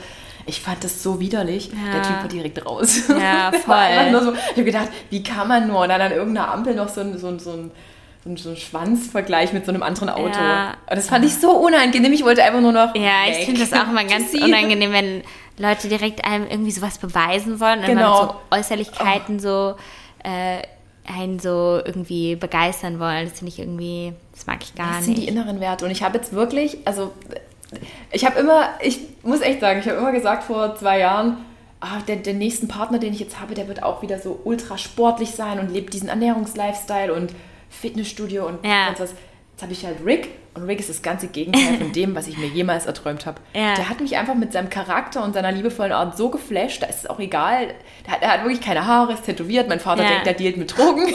Ich 0.46 0.60
fand 0.60 0.82
das 0.84 1.02
so 1.02 1.20
widerlich. 1.20 1.68
Ja. 1.72 1.92
Der 1.92 2.02
Typ 2.02 2.16
war 2.22 2.28
direkt 2.28 2.66
raus. 2.66 3.08
Ja, 3.08 3.52
voll. 3.64 4.20
so, 4.24 4.32
ich 4.32 4.50
habe 4.52 4.64
gedacht, 4.64 4.88
wie 5.10 5.22
kann 5.22 5.48
man 5.48 5.68
nur? 5.68 5.80
Und 5.82 5.88
dann 5.88 6.00
an 6.00 6.12
irgendeiner 6.12 6.52
Ampel 6.52 6.74
noch 6.74 6.88
so 6.88 7.00
ein, 7.00 7.18
so 7.18 7.28
ein, 7.28 7.38
so 7.38 7.52
ein 7.52 7.70
so 8.24 8.50
ein, 8.50 8.56
Schwanzvergleich 8.56 9.52
mit 9.52 9.66
so 9.66 9.72
einem 9.72 9.82
anderen 9.82 10.08
Auto. 10.08 10.38
Ja. 10.38 10.74
Und 10.88 10.96
das 10.96 11.08
fand 11.08 11.24
ich 11.24 11.34
so 11.34 11.50
unangenehm. 11.56 12.12
Ich 12.12 12.24
wollte 12.24 12.44
einfach 12.44 12.60
nur 12.60 12.70
noch. 12.70 12.94
Ja, 12.94 13.26
ich 13.28 13.38
weg. 13.38 13.44
finde 13.46 13.60
das 13.60 13.72
auch 13.72 13.88
immer 13.88 14.04
ganz 14.04 14.32
unangenehm, 14.32 14.92
wenn 14.92 15.22
Leute 15.58 15.88
direkt 15.88 16.24
einem 16.24 16.46
irgendwie 16.48 16.70
sowas 16.70 16.98
beweisen 16.98 17.58
wollen 17.58 17.80
und 17.80 17.86
Genau. 17.86 18.22
mit 18.22 18.30
so 18.30 18.36
Äußerlichkeiten 18.56 19.40
so 19.40 19.74
äh, 20.22 20.62
einen 21.06 21.38
so 21.40 21.80
irgendwie 21.84 22.36
begeistern 22.36 23.00
wollen. 23.00 23.28
Das 23.28 23.38
finde 23.38 23.52
ich 23.52 23.58
irgendwie, 23.58 24.12
das 24.32 24.46
mag 24.46 24.58
ich 24.62 24.74
gar 24.74 24.96
Das 24.96 25.04
sind 25.04 25.16
die 25.16 25.20
nicht. 25.22 25.30
inneren 25.30 25.60
Werte. 25.60 25.84
Und 25.84 25.90
ich 25.90 26.02
habe 26.02 26.16
jetzt 26.18 26.32
wirklich, 26.32 26.78
also 26.84 27.12
ich 28.10 28.24
habe 28.24 28.38
immer, 28.38 28.68
ich 28.80 29.00
muss 29.22 29.40
echt 29.40 29.60
sagen, 29.60 29.80
ich 29.80 29.88
habe 29.88 29.98
immer 29.98 30.12
gesagt 30.12 30.44
vor 30.44 30.76
zwei 30.76 30.98
Jahren, 31.00 31.38
ah, 31.80 32.00
der, 32.06 32.16
der 32.16 32.34
nächsten 32.34 32.68
Partner, 32.68 32.98
den 32.98 33.12
ich 33.12 33.20
jetzt 33.20 33.40
habe, 33.40 33.54
der 33.54 33.66
wird 33.68 33.82
auch 33.82 34.02
wieder 34.02 34.18
so 34.18 34.40
ultra 34.44 34.78
sportlich 34.78 35.30
sein 35.32 35.58
und 35.58 35.72
lebt 35.72 35.92
diesen 35.94 36.08
Ernährungslifestyle 36.08 37.12
und 37.12 37.32
Fitnessstudio 37.70 38.46
und 38.46 38.64
Ja. 38.64 38.86
sonst 38.88 39.00
was. 39.00 39.14
Jetzt 39.52 39.62
habe 39.62 39.72
ich 39.72 39.84
halt 39.84 39.96
Rick 40.04 40.28
und 40.54 40.64
Rick 40.64 40.80
ist 40.80 40.90
das 40.90 41.02
ganze 41.02 41.28
Gegenteil 41.28 41.78
von 41.78 41.92
dem, 41.92 42.14
was 42.14 42.26
ich 42.26 42.36
mir 42.36 42.46
jemals 42.46 42.86
erträumt 42.86 43.24
habe. 43.26 43.40
Ja. 43.54 43.74
Der 43.74 43.88
hat 43.88 44.00
mich 44.00 44.16
einfach 44.16 44.34
mit 44.34 44.52
seinem 44.52 44.68
Charakter 44.68 45.22
und 45.24 45.32
seiner 45.34 45.50
liebevollen 45.52 45.92
Art 45.92 46.16
so 46.16 46.28
geflasht, 46.28 46.82
da 46.82 46.86
ist 46.86 47.00
es 47.04 47.06
auch 47.10 47.18
egal. 47.20 47.68
Der 48.06 48.12
hat, 48.12 48.22
er 48.22 48.32
hat 48.32 48.42
wirklich 48.42 48.60
keine 48.60 48.86
Haare, 48.86 49.14
ist 49.14 49.24
tätowiert. 49.24 49.68
Mein 49.68 49.80
Vater 49.80 50.02
Ja. 50.02 50.08
denkt, 50.10 50.26
der 50.26 50.34
dealt 50.34 50.56
mit 50.58 50.76
Drogen. 50.76 51.06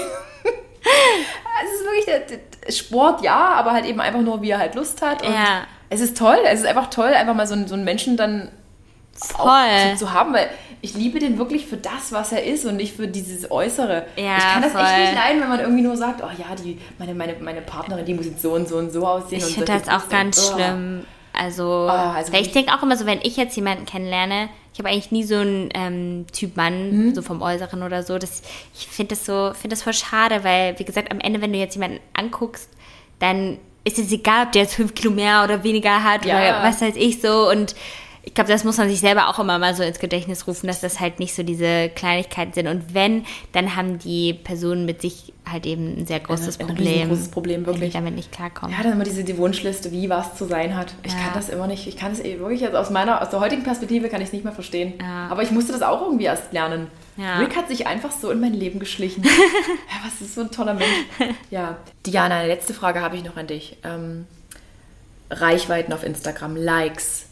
Es 1.63 1.73
ist 1.73 1.85
wirklich 1.85 2.05
der, 2.05 2.37
der 2.67 2.71
Sport, 2.71 3.21
ja, 3.23 3.35
aber 3.55 3.71
halt 3.73 3.85
eben 3.85 3.99
einfach 3.99 4.21
nur, 4.21 4.41
wie 4.41 4.51
er 4.51 4.59
halt 4.59 4.75
Lust 4.75 5.01
hat. 5.01 5.21
Und 5.25 5.33
Ja. 5.33 5.63
Es 5.89 6.01
ist 6.01 6.17
toll, 6.17 6.37
es 6.45 6.59
ist 6.61 6.65
einfach 6.65 6.89
toll, 6.89 7.13
einfach 7.13 7.33
mal 7.33 7.47
so, 7.47 7.53
einen- 7.55 7.67
so 7.67 7.73
einen 7.73 7.83
Menschen 7.85 8.17
dann 8.17 8.51
Voll. 9.25 9.97
zu, 9.97 10.13
haben, 10.13 10.33
weil 10.33 10.49
ich 10.81 10.93
liebe 10.93 11.19
den 11.19 11.37
wirklich 11.37 11.65
für 11.67 11.77
das, 11.77 12.11
was 12.11 12.31
er 12.31 12.43
ist 12.43 12.65
und 12.65 12.75
nicht 12.77 12.95
für 12.95 13.07
dieses 13.07 13.49
Äußere. 13.49 14.05
Ja, 14.15 14.37
ich 14.37 14.43
kann 14.43 14.61
das 14.61 14.75
echt 14.75 14.79
voll. 14.87 14.99
nicht 15.01 15.15
leiden, 15.15 15.41
wenn 15.41 15.49
man 15.49 15.59
irgendwie 15.59 15.81
nur 15.83 15.97
sagt, 15.97 16.21
oh 16.23 16.29
ja, 16.37 16.55
die, 16.55 16.79
meine, 16.99 17.13
meine, 17.15 17.35
meine 17.41 17.61
Partnerin, 17.61 18.05
die 18.05 18.13
muss 18.13 18.25
jetzt 18.25 18.41
so 18.41 18.51
und 18.53 18.67
so 18.67 18.77
und 18.77 18.91
so 18.91 19.05
aussehen. 19.05 19.39
Ich 19.39 19.45
und 19.45 19.53
finde 19.53 19.67
solche 19.71 19.85
das 19.85 19.89
auch 19.93 19.99
Brüste. 20.07 20.15
ganz 20.15 20.49
Oh. 20.51 20.53
schlimm. 20.55 21.05
Also, 21.33 21.87
Ah, 21.89 22.13
also 22.15 22.33
ich 22.33 22.51
denke 22.51 22.73
auch 22.73 22.81
immer 22.81 22.97
so, 22.97 23.05
wenn 23.05 23.19
ich 23.21 23.37
jetzt 23.37 23.55
jemanden 23.55 23.85
kennenlerne, 23.85 24.49
ich 24.73 24.79
habe 24.79 24.89
eigentlich 24.89 25.11
nie 25.11 25.23
so 25.23 25.35
einen 25.35 25.69
ähm, 25.75 26.25
Typ 26.31 26.55
Mann, 26.57 26.91
Mhm. 27.09 27.15
so 27.15 27.21
vom 27.21 27.41
Äußeren 27.43 27.83
oder 27.83 28.01
so. 28.03 28.17
Das, 28.17 28.41
ich 28.75 28.87
finde 28.87 29.15
das 29.15 29.25
so, 29.25 29.51
finde 29.53 29.75
das 29.75 29.83
voll 29.83 29.93
schade, 29.93 30.43
weil, 30.43 30.77
wie 30.79 30.83
gesagt, 30.85 31.11
am 31.11 31.19
Ende, 31.19 31.41
wenn 31.41 31.53
du 31.53 31.59
jetzt 31.59 31.75
jemanden 31.75 31.99
anguckst, 32.13 32.69
dann 33.19 33.59
ist 33.83 33.99
es 33.99 34.11
egal, 34.11 34.45
ob 34.47 34.51
der 34.51 34.63
jetzt 34.63 34.75
fünf 34.75 34.93
Kilo 34.95 35.11
mehr 35.11 35.43
oder 35.43 35.63
weniger 35.63 36.03
hat 36.03 36.25
Ja. 36.25 36.37
oder 36.37 36.63
was 36.63 36.81
weiß 36.81 36.95
ich 36.95 37.21
so. 37.21 37.49
Und 37.49 37.75
ich 38.27 38.33
glaube, 38.33 38.51
das 38.51 38.65
muss 38.65 38.75
man 38.75 38.89
sich 38.89 38.99
selber 38.99 39.29
auch 39.29 39.39
immer 39.39 39.57
mal 39.57 39.73
so 39.73 39.83
ins 39.83 39.99
Gedächtnis 39.99 40.47
rufen, 40.47 40.67
dass 40.67 40.81
das 40.81 40.99
halt 40.99 41.17
nicht 41.17 41.33
so 41.33 41.43
diese 41.43 41.87
Kleinigkeiten 41.95 42.51
sind. 42.51 42.67
Und 42.67 42.93
wenn, 42.93 43.23
dann 43.53 43.77
haben 43.77 43.99
die 43.99 44.33
Personen 44.33 44.85
mit 44.85 45.01
sich 45.01 45.31
halt 45.49 45.65
eben 45.65 45.99
ein 46.01 46.05
sehr 46.05 46.19
großes 46.19 46.59
ein 46.59 46.67
Problem. 46.67 46.87
riesengroßes 46.87 47.29
Problem, 47.29 47.65
Wenn 47.65 47.73
die 47.75 47.79
wirklich. 47.79 47.93
damit 47.93 48.15
nicht 48.15 48.33
klarkommen. 48.33 48.75
Ja, 48.75 48.83
dann 48.83 48.91
immer 48.91 49.05
diese 49.05 49.23
die 49.23 49.37
Wunschliste, 49.37 49.93
wie 49.93 50.09
was 50.09 50.35
zu 50.35 50.43
sein 50.43 50.75
hat. 50.75 50.93
Ich 51.03 51.13
Ja. 51.13 51.19
kann 51.19 51.31
das 51.35 51.47
immer 51.47 51.67
nicht. 51.67 51.87
Ich 51.87 51.95
kann 51.95 52.11
es 52.11 52.19
eh 52.19 52.37
wirklich, 52.37 52.65
also 52.65 52.77
aus 52.77 52.89
meiner, 52.89 53.21
aus 53.21 53.29
der 53.29 53.39
heutigen 53.39 53.63
Perspektive 53.63 54.09
kann 54.09 54.19
ich 54.19 54.27
es 54.27 54.33
nicht 54.33 54.43
mehr 54.43 54.51
verstehen. 54.53 54.95
Ja. 54.99 55.27
Aber 55.29 55.41
ich 55.43 55.51
musste 55.51 55.71
das 55.71 55.81
auch 55.81 56.01
irgendwie 56.01 56.25
erst 56.25 56.51
lernen. 56.51 56.87
Ja. 57.15 57.39
Rick 57.39 57.55
hat 57.55 57.69
sich 57.69 57.87
einfach 57.87 58.11
so 58.11 58.29
in 58.29 58.41
mein 58.41 58.53
Leben 58.53 58.79
geschlichen. 58.79 59.23
ja, 59.23 59.29
was 60.03 60.19
ist 60.19 60.35
so 60.35 60.41
ein 60.41 60.51
toller 60.51 60.73
Mensch. 60.73 61.33
Ja. 61.49 61.77
Diana, 62.05 62.39
eine 62.39 62.49
letzte 62.49 62.73
Frage 62.73 62.99
habe 62.99 63.15
ich 63.15 63.23
noch 63.23 63.37
an 63.37 63.47
dich. 63.47 63.77
Ähm, 63.85 64.25
Reichweiten 65.31 65.93
auf 65.93 66.03
Instagram, 66.03 66.57
Likes, 66.57 67.26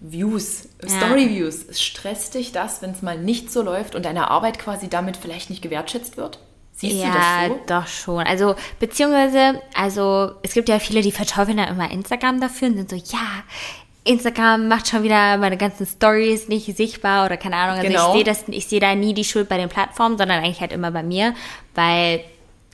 Views, 0.00 0.68
Story-Views. 0.86 1.78
Stresst 1.78 2.34
dich 2.34 2.52
das, 2.52 2.80
wenn 2.82 2.90
es 2.90 3.02
mal 3.02 3.18
nicht 3.18 3.52
so 3.52 3.62
läuft 3.62 3.94
und 3.94 4.04
deine 4.04 4.30
Arbeit 4.30 4.58
quasi 4.58 4.88
damit 4.88 5.16
vielleicht 5.16 5.50
nicht 5.50 5.62
gewertschätzt 5.62 6.16
wird? 6.16 6.38
Siehst 6.72 6.96
ja, 6.96 7.08
du 7.08 7.12
das 7.12 7.48
so? 7.48 7.60
doch 7.66 7.86
schon. 7.86 8.26
Also, 8.26 8.54
beziehungsweise, 8.78 9.60
also, 9.74 10.32
es 10.42 10.54
gibt 10.54 10.70
ja 10.70 10.78
viele, 10.78 11.02
die 11.02 11.12
verteufeln 11.12 11.58
dann 11.58 11.68
immer 11.68 11.90
Instagram 11.90 12.40
dafür 12.40 12.68
und 12.68 12.76
sind 12.76 12.90
so, 12.90 12.96
ja, 12.96 13.44
Instagram 14.04 14.68
macht 14.68 14.88
schon 14.88 15.02
wieder 15.02 15.36
meine 15.36 15.58
ganzen 15.58 15.84
Stories 15.84 16.48
nicht 16.48 16.74
sichtbar 16.74 17.26
oder 17.26 17.36
keine 17.36 17.56
Ahnung. 17.56 17.76
Also 17.76 17.88
Genau. 17.88 18.08
ich 18.08 18.14
sehe 18.14 18.24
das, 18.24 18.44
ich 18.48 18.66
sehe 18.66 18.80
da 18.80 18.94
nie 18.94 19.12
die 19.12 19.24
Schuld 19.24 19.48
bei 19.48 19.58
den 19.58 19.68
Plattformen, 19.68 20.16
sondern 20.16 20.42
eigentlich 20.42 20.62
halt 20.62 20.72
immer 20.72 20.90
bei 20.90 21.02
mir, 21.02 21.34
weil 21.74 22.24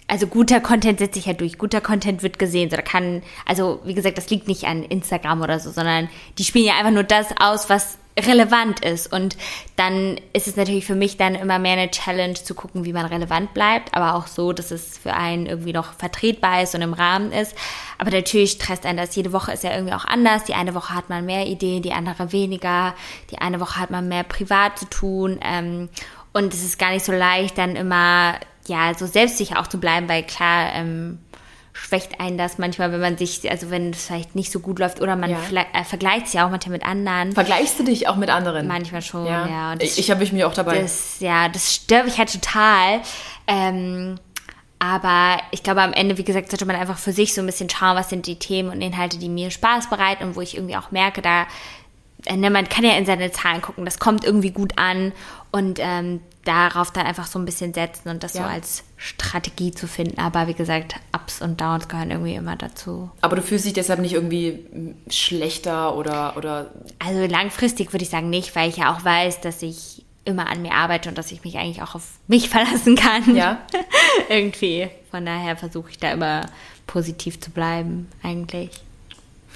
also 0.09 0.27
guter 0.27 0.61
Content 0.61 0.99
setzt 0.99 1.15
sich 1.15 1.27
halt 1.27 1.41
durch. 1.41 1.59
Guter 1.59 1.81
Content 1.81 2.23
wird 2.23 2.39
gesehen. 2.39 2.71
So, 2.71 2.77
da 2.77 2.83
kann, 2.83 3.23
also 3.45 3.81
wie 3.85 3.95
gesagt, 3.95 4.19
das 4.19 4.31
liegt 4.31 4.47
nicht 4.49 4.65
an 4.65 4.83
Instagram 4.85 5.43
oder 5.43 5.59
so, 5.59 5.71
sondern 5.71 6.09
die 6.39 6.45
spielen 6.45 6.67
ja 6.67 6.77
einfach 6.77 6.93
nur 6.93 7.05
das 7.05 7.29
aus, 7.41 7.69
was 7.69 7.99
relevant 8.19 8.85
ist. 8.85 9.13
Und 9.13 9.37
dann 9.77 10.19
ist 10.33 10.47
es 10.47 10.57
natürlich 10.57 10.87
für 10.87 10.95
mich 10.95 11.17
dann 11.17 11.35
immer 11.35 11.59
mehr 11.59 11.75
eine 11.75 11.91
Challenge 11.91 12.35
zu 12.35 12.55
gucken, 12.55 12.85
wie 12.85 12.93
man 12.93 13.07
relevant 13.07 13.53
bleibt, 13.53 13.95
aber 13.95 14.15
auch 14.15 14.27
so, 14.27 14.53
dass 14.53 14.71
es 14.71 14.97
für 14.97 15.13
einen 15.13 15.47
irgendwie 15.47 15.73
noch 15.73 15.93
vertretbar 15.93 16.63
ist 16.63 16.75
und 16.75 16.83
im 16.83 16.95
Rahmen 16.95 17.33
ist. 17.33 17.55
Aber 17.99 18.11
natürlich 18.11 18.53
stresst 18.53 18.87
einen 18.87 18.99
das. 18.99 19.15
Jede 19.17 19.33
Woche 19.33 19.53
ist 19.53 19.65
ja 19.65 19.75
irgendwie 19.75 19.95
auch 19.95 20.05
anders. 20.05 20.45
Die 20.45 20.55
eine 20.55 20.75
Woche 20.75 20.95
hat 20.95 21.11
man 21.11 21.27
mehr 21.27 21.47
Ideen, 21.47 21.83
die 21.83 21.93
andere 21.93 22.33
weniger. 22.33 22.95
Die 23.31 23.39
eine 23.39 23.61
Woche 23.61 23.79
hat 23.81 23.91
man 23.91 24.09
mehr 24.09 24.23
privat 24.23 24.79
zu 24.79 24.87
tun. 24.87 25.39
Ähm, 25.43 25.89
und 26.33 26.53
es 26.53 26.63
ist 26.63 26.79
gar 26.79 26.91
nicht 26.91 27.05
so 27.05 27.13
leicht, 27.13 27.57
dann 27.57 27.77
immer, 27.77 28.35
ja, 28.69 28.95
so 28.95 29.07
selbstsicher 29.07 29.61
auch 29.61 29.67
zu 29.67 29.79
bleiben, 29.79 30.09
weil 30.09 30.23
klar, 30.23 30.73
ähm, 30.75 31.19
schwächt 31.73 32.21
einen 32.21 32.39
das 32.39 32.57
manchmal, 32.57 32.91
wenn 32.91 33.01
man 33.01 33.19
sich, 33.19 33.51
also 33.51 33.71
wenn 33.71 33.91
es 33.91 34.07
vielleicht 34.07 34.35
nicht 34.35 34.51
so 34.51 34.61
gut 34.61 34.79
läuft 34.79 35.01
oder 35.03 35.15
man 35.15 35.31
Ja. 35.31 35.39
äh, 35.75 35.85
vergleicht 35.85 36.29
sich 36.29 36.41
auch 36.41 36.49
manchmal 36.51 36.73
mit 36.79 36.87
anderen. 36.87 37.33
Vergleichst 37.33 37.79
du 37.79 37.85
dich 37.85 38.09
auch 38.09 38.17
mit 38.17 38.31
anderen? 38.31 38.67
Manchmal 38.67 39.03
schon, 39.03 39.27
Ja. 39.27 39.47
ja. 39.47 39.73
Und 39.73 39.83
ich 39.83 39.99
ich 39.99 40.11
habe 40.11 40.21
mich 40.21 40.45
auch 40.45 40.55
dabei. 40.55 40.81
das, 40.81 41.21
ja, 41.21 41.49
das 41.51 41.75
stört 41.75 42.07
mich 42.07 42.17
halt 42.19 42.33
total. 42.33 43.01
Ähm, 43.47 44.19
aber 44.79 45.39
ich 45.53 45.63
glaube, 45.63 45.83
am 45.83 45.93
Ende, 45.93 46.19
wie 46.19 46.25
gesagt, 46.25 46.51
sollte 46.51 46.67
man 46.67 46.77
einfach 46.77 46.99
für 46.99 47.13
sich 47.13 47.35
so 47.35 47.41
ein 47.41 47.47
bisschen 47.47 47.69
schauen, 47.71 47.97
was 47.97 48.11
sind 48.11 48.27
die 48.27 48.39
Themen 48.39 48.71
und 48.71 48.81
Inhalte, 48.83 49.19
die 49.19 49.29
mir 49.29 49.51
Spaß 49.51 49.89
bereiten 49.91 50.25
und 50.25 50.37
wo 50.37 50.41
ich 50.41 50.55
irgendwie 50.57 50.77
auch 50.77 50.91
merke, 50.91 51.23
da, 51.23 51.47
äh, 52.27 52.37
ne, 52.37 52.51
man 52.51 52.69
kann 52.69 52.85
ja 52.85 52.93
in 52.97 53.07
seine 53.07 53.31
Zahlen 53.33 53.63
gucken, 53.63 53.85
das 53.85 53.99
kommt 53.99 54.25
irgendwie 54.25 54.51
gut 54.51 54.73
an 54.77 55.13
und 55.51 55.79
ähm, 55.81 56.21
darauf 56.47 56.91
dann 56.93 57.07
einfach 57.07 57.27
so 57.27 57.39
ein 57.39 57.45
bisschen 57.45 57.75
setzen 57.75 58.09
und 58.09 58.23
das 58.23 58.33
so 58.35 58.39
Ja. 58.41 58.47
als 58.47 58.85
Strategie 58.97 59.73
zu 59.73 59.87
finden. 59.87 60.19
Aber 60.19 60.47
wie 60.47 60.55
gesagt, 60.55 60.95
Ups 61.15 61.43
und 61.43 61.61
Downs 61.61 61.89
gehören 61.89 62.11
irgendwie 62.11 62.35
immer 62.35 62.57
dazu. 62.57 63.11
Aber 63.21 63.37
du 63.37 63.43
fühlst 63.43 63.67
dich 63.67 63.73
deshalb 63.75 64.01
nicht 64.01 64.15
irgendwie 64.15 64.95
schlechter 65.11 65.97
oder, 65.97 66.37
oder 66.37 66.71
Also 66.99 67.27
langfristig 67.27 67.93
würde 67.93 68.05
ich 68.05 68.11
sagen 68.11 68.31
nicht, 68.31 68.55
weil 68.57 68.69
ich 68.69 68.77
ja 68.79 68.95
auch 68.95 69.05
weiß, 69.05 69.41
dass 69.41 69.63
ich 69.63 70.05
immer 70.25 70.49
an 70.49 70.63
mir 70.63 70.73
arbeite 70.73 71.09
und 71.09 71.17
dass 71.19 71.31
ich 71.31 71.45
mich 71.45 71.57
eigentlich 71.59 71.83
auch 71.83 71.95
auf 71.95 72.05
mich 72.27 72.49
verlassen 72.51 72.97
kann. 72.97 73.37
Ja. 73.37 73.59
Irgendwie. 74.29 74.89
Von 75.11 75.25
daher 75.27 75.57
versuche 75.57 75.91
ich 75.91 75.99
da 75.99 76.11
immer 76.13 76.47
positiv 76.87 77.41
zu 77.41 77.51
bleiben, 77.51 78.09
eigentlich. 78.23 78.71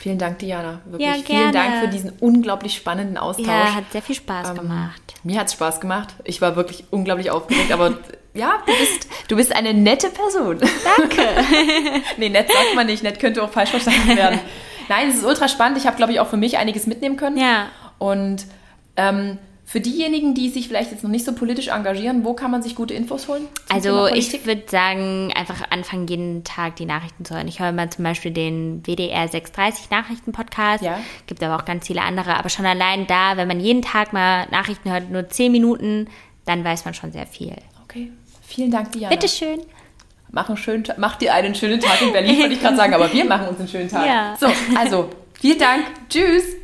Vielen 0.01 0.17
Dank, 0.17 0.39
Diana. 0.39 0.81
Wirklich 0.87 1.07
Ja, 1.07 1.15
vielen. 1.23 1.53
Dank 1.53 1.83
für 1.83 1.89
diesen 1.89 2.13
unglaublich 2.21 2.75
spannenden 2.75 3.19
Austausch. 3.19 3.47
Ja, 3.47 3.75
hat 3.75 3.93
sehr 3.93 4.01
viel 4.01 4.15
Spaß 4.15 4.49
Ähm, 4.49 4.55
gemacht. 4.55 5.03
Mir 5.25 5.39
hat 5.39 5.49
es 5.49 5.53
Spaß 5.53 5.79
gemacht. 5.79 6.15
Ich 6.25 6.41
war 6.41 6.57
wirklich 6.57 6.85
unglaublich 6.91 7.31
aufgeregt, 7.31 7.71
aber 7.71 7.99
ja, 8.33 8.63
du 8.65 8.73
bist, 8.73 9.09
du 9.29 9.37
bist 9.37 9.55
eine 9.55 9.75
nette 9.75 10.09
Person. 10.09 10.59
Danke. 10.97 11.23
nee, 12.17 12.31
nett 12.31 12.49
sagt 12.51 12.75
man 12.75 12.87
nicht. 12.87 13.03
Nett 13.03 13.21
könnte 13.21 13.43
auch 13.43 13.51
falsch 13.51 13.69
verstanden 13.73 14.17
werden. 14.17 14.41
Nein, 14.89 15.11
es 15.11 15.19
ist 15.19 15.25
ultra 15.27 15.49
spannend. 15.49 15.77
Ich 15.77 15.87
habe, 15.87 15.99
glaube 15.99 16.13
ich, 16.13 16.21
auch 16.21 16.29
für 16.29 16.39
mich 16.39 16.57
einiges 16.57 16.87
mitnehmen 16.87 17.19
können. 17.19 17.37
Ja. 17.37 17.67
Und 17.99 18.47
ähm, 18.97 19.37
für 19.71 19.81
diejenigen, 19.81 20.35
die 20.35 20.49
sich 20.49 20.67
vielleicht 20.67 20.91
jetzt 20.91 21.05
noch 21.05 21.11
nicht 21.13 21.25
so 21.25 21.33
politisch 21.33 21.69
engagieren, 21.69 22.25
wo 22.25 22.35
kann 22.35 22.51
man 22.51 22.61
sich 22.61 22.75
gute 22.75 22.93
Infos 22.93 23.29
holen? 23.29 23.47
Also 23.69 24.09
ich 24.09 24.45
würde 24.45 24.65
sagen, 24.67 25.33
einfach 25.37 25.71
anfangen, 25.71 26.09
jeden 26.09 26.43
Tag 26.43 26.75
die 26.75 26.87
Nachrichten 26.87 27.25
zu 27.25 27.37
hören. 27.37 27.47
Ich 27.47 27.61
höre 27.61 27.71
mal 27.71 27.89
zum 27.89 28.03
Beispiel 28.03 28.33
den 28.33 28.83
WDR 28.85 29.29
630 29.29 29.89
Nachrichten-Podcast. 29.91 30.83
Ja. 30.83 30.99
Gibt 31.29 31.41
aber 31.45 31.55
auch 31.55 31.65
ganz 31.65 31.87
viele 31.87 32.03
andere. 32.03 32.35
Aber 32.35 32.49
schon 32.49 32.67
allein 32.67 33.07
da, 33.07 33.37
wenn 33.37 33.47
man 33.47 33.61
jeden 33.61 33.83
Tag 33.83 34.13
mal 34.13 34.49
Nachrichten 34.51 34.91
hört, 34.91 35.09
nur 35.09 35.29
10 35.29 35.53
Minuten, 35.53 36.09
dann 36.47 36.65
weiß 36.65 36.85
man 36.85 36.95
schon 36.95 37.13
sehr 37.13 37.29
viel. 37.29 37.55
Okay. 37.85 38.11
Vielen 38.43 38.73
Dank, 38.73 38.91
Diana. 38.91 39.15
Bitteschön. 39.15 39.61
Mach, 40.33 40.49
einen 40.49 40.59
schönen, 40.59 40.83
mach 40.97 41.15
dir 41.15 41.33
einen 41.33 41.55
schönen 41.55 41.79
Tag 41.79 42.03
in 42.03 42.13
Berlin, 42.13 42.39
wollte 42.41 42.55
ich 42.55 42.61
gerade 42.61 42.77
sagen, 42.77 42.93
aber 42.93 43.13
wir 43.13 43.25
machen 43.25 43.47
uns 43.47 43.61
einen 43.61 43.69
schönen 43.69 43.89
Tag. 43.89 44.05
Ja. 44.05 44.37
So, 44.37 44.49
also, 44.77 45.11
vielen 45.35 45.61
Dank. 45.61 45.85
Tschüss. 46.09 46.60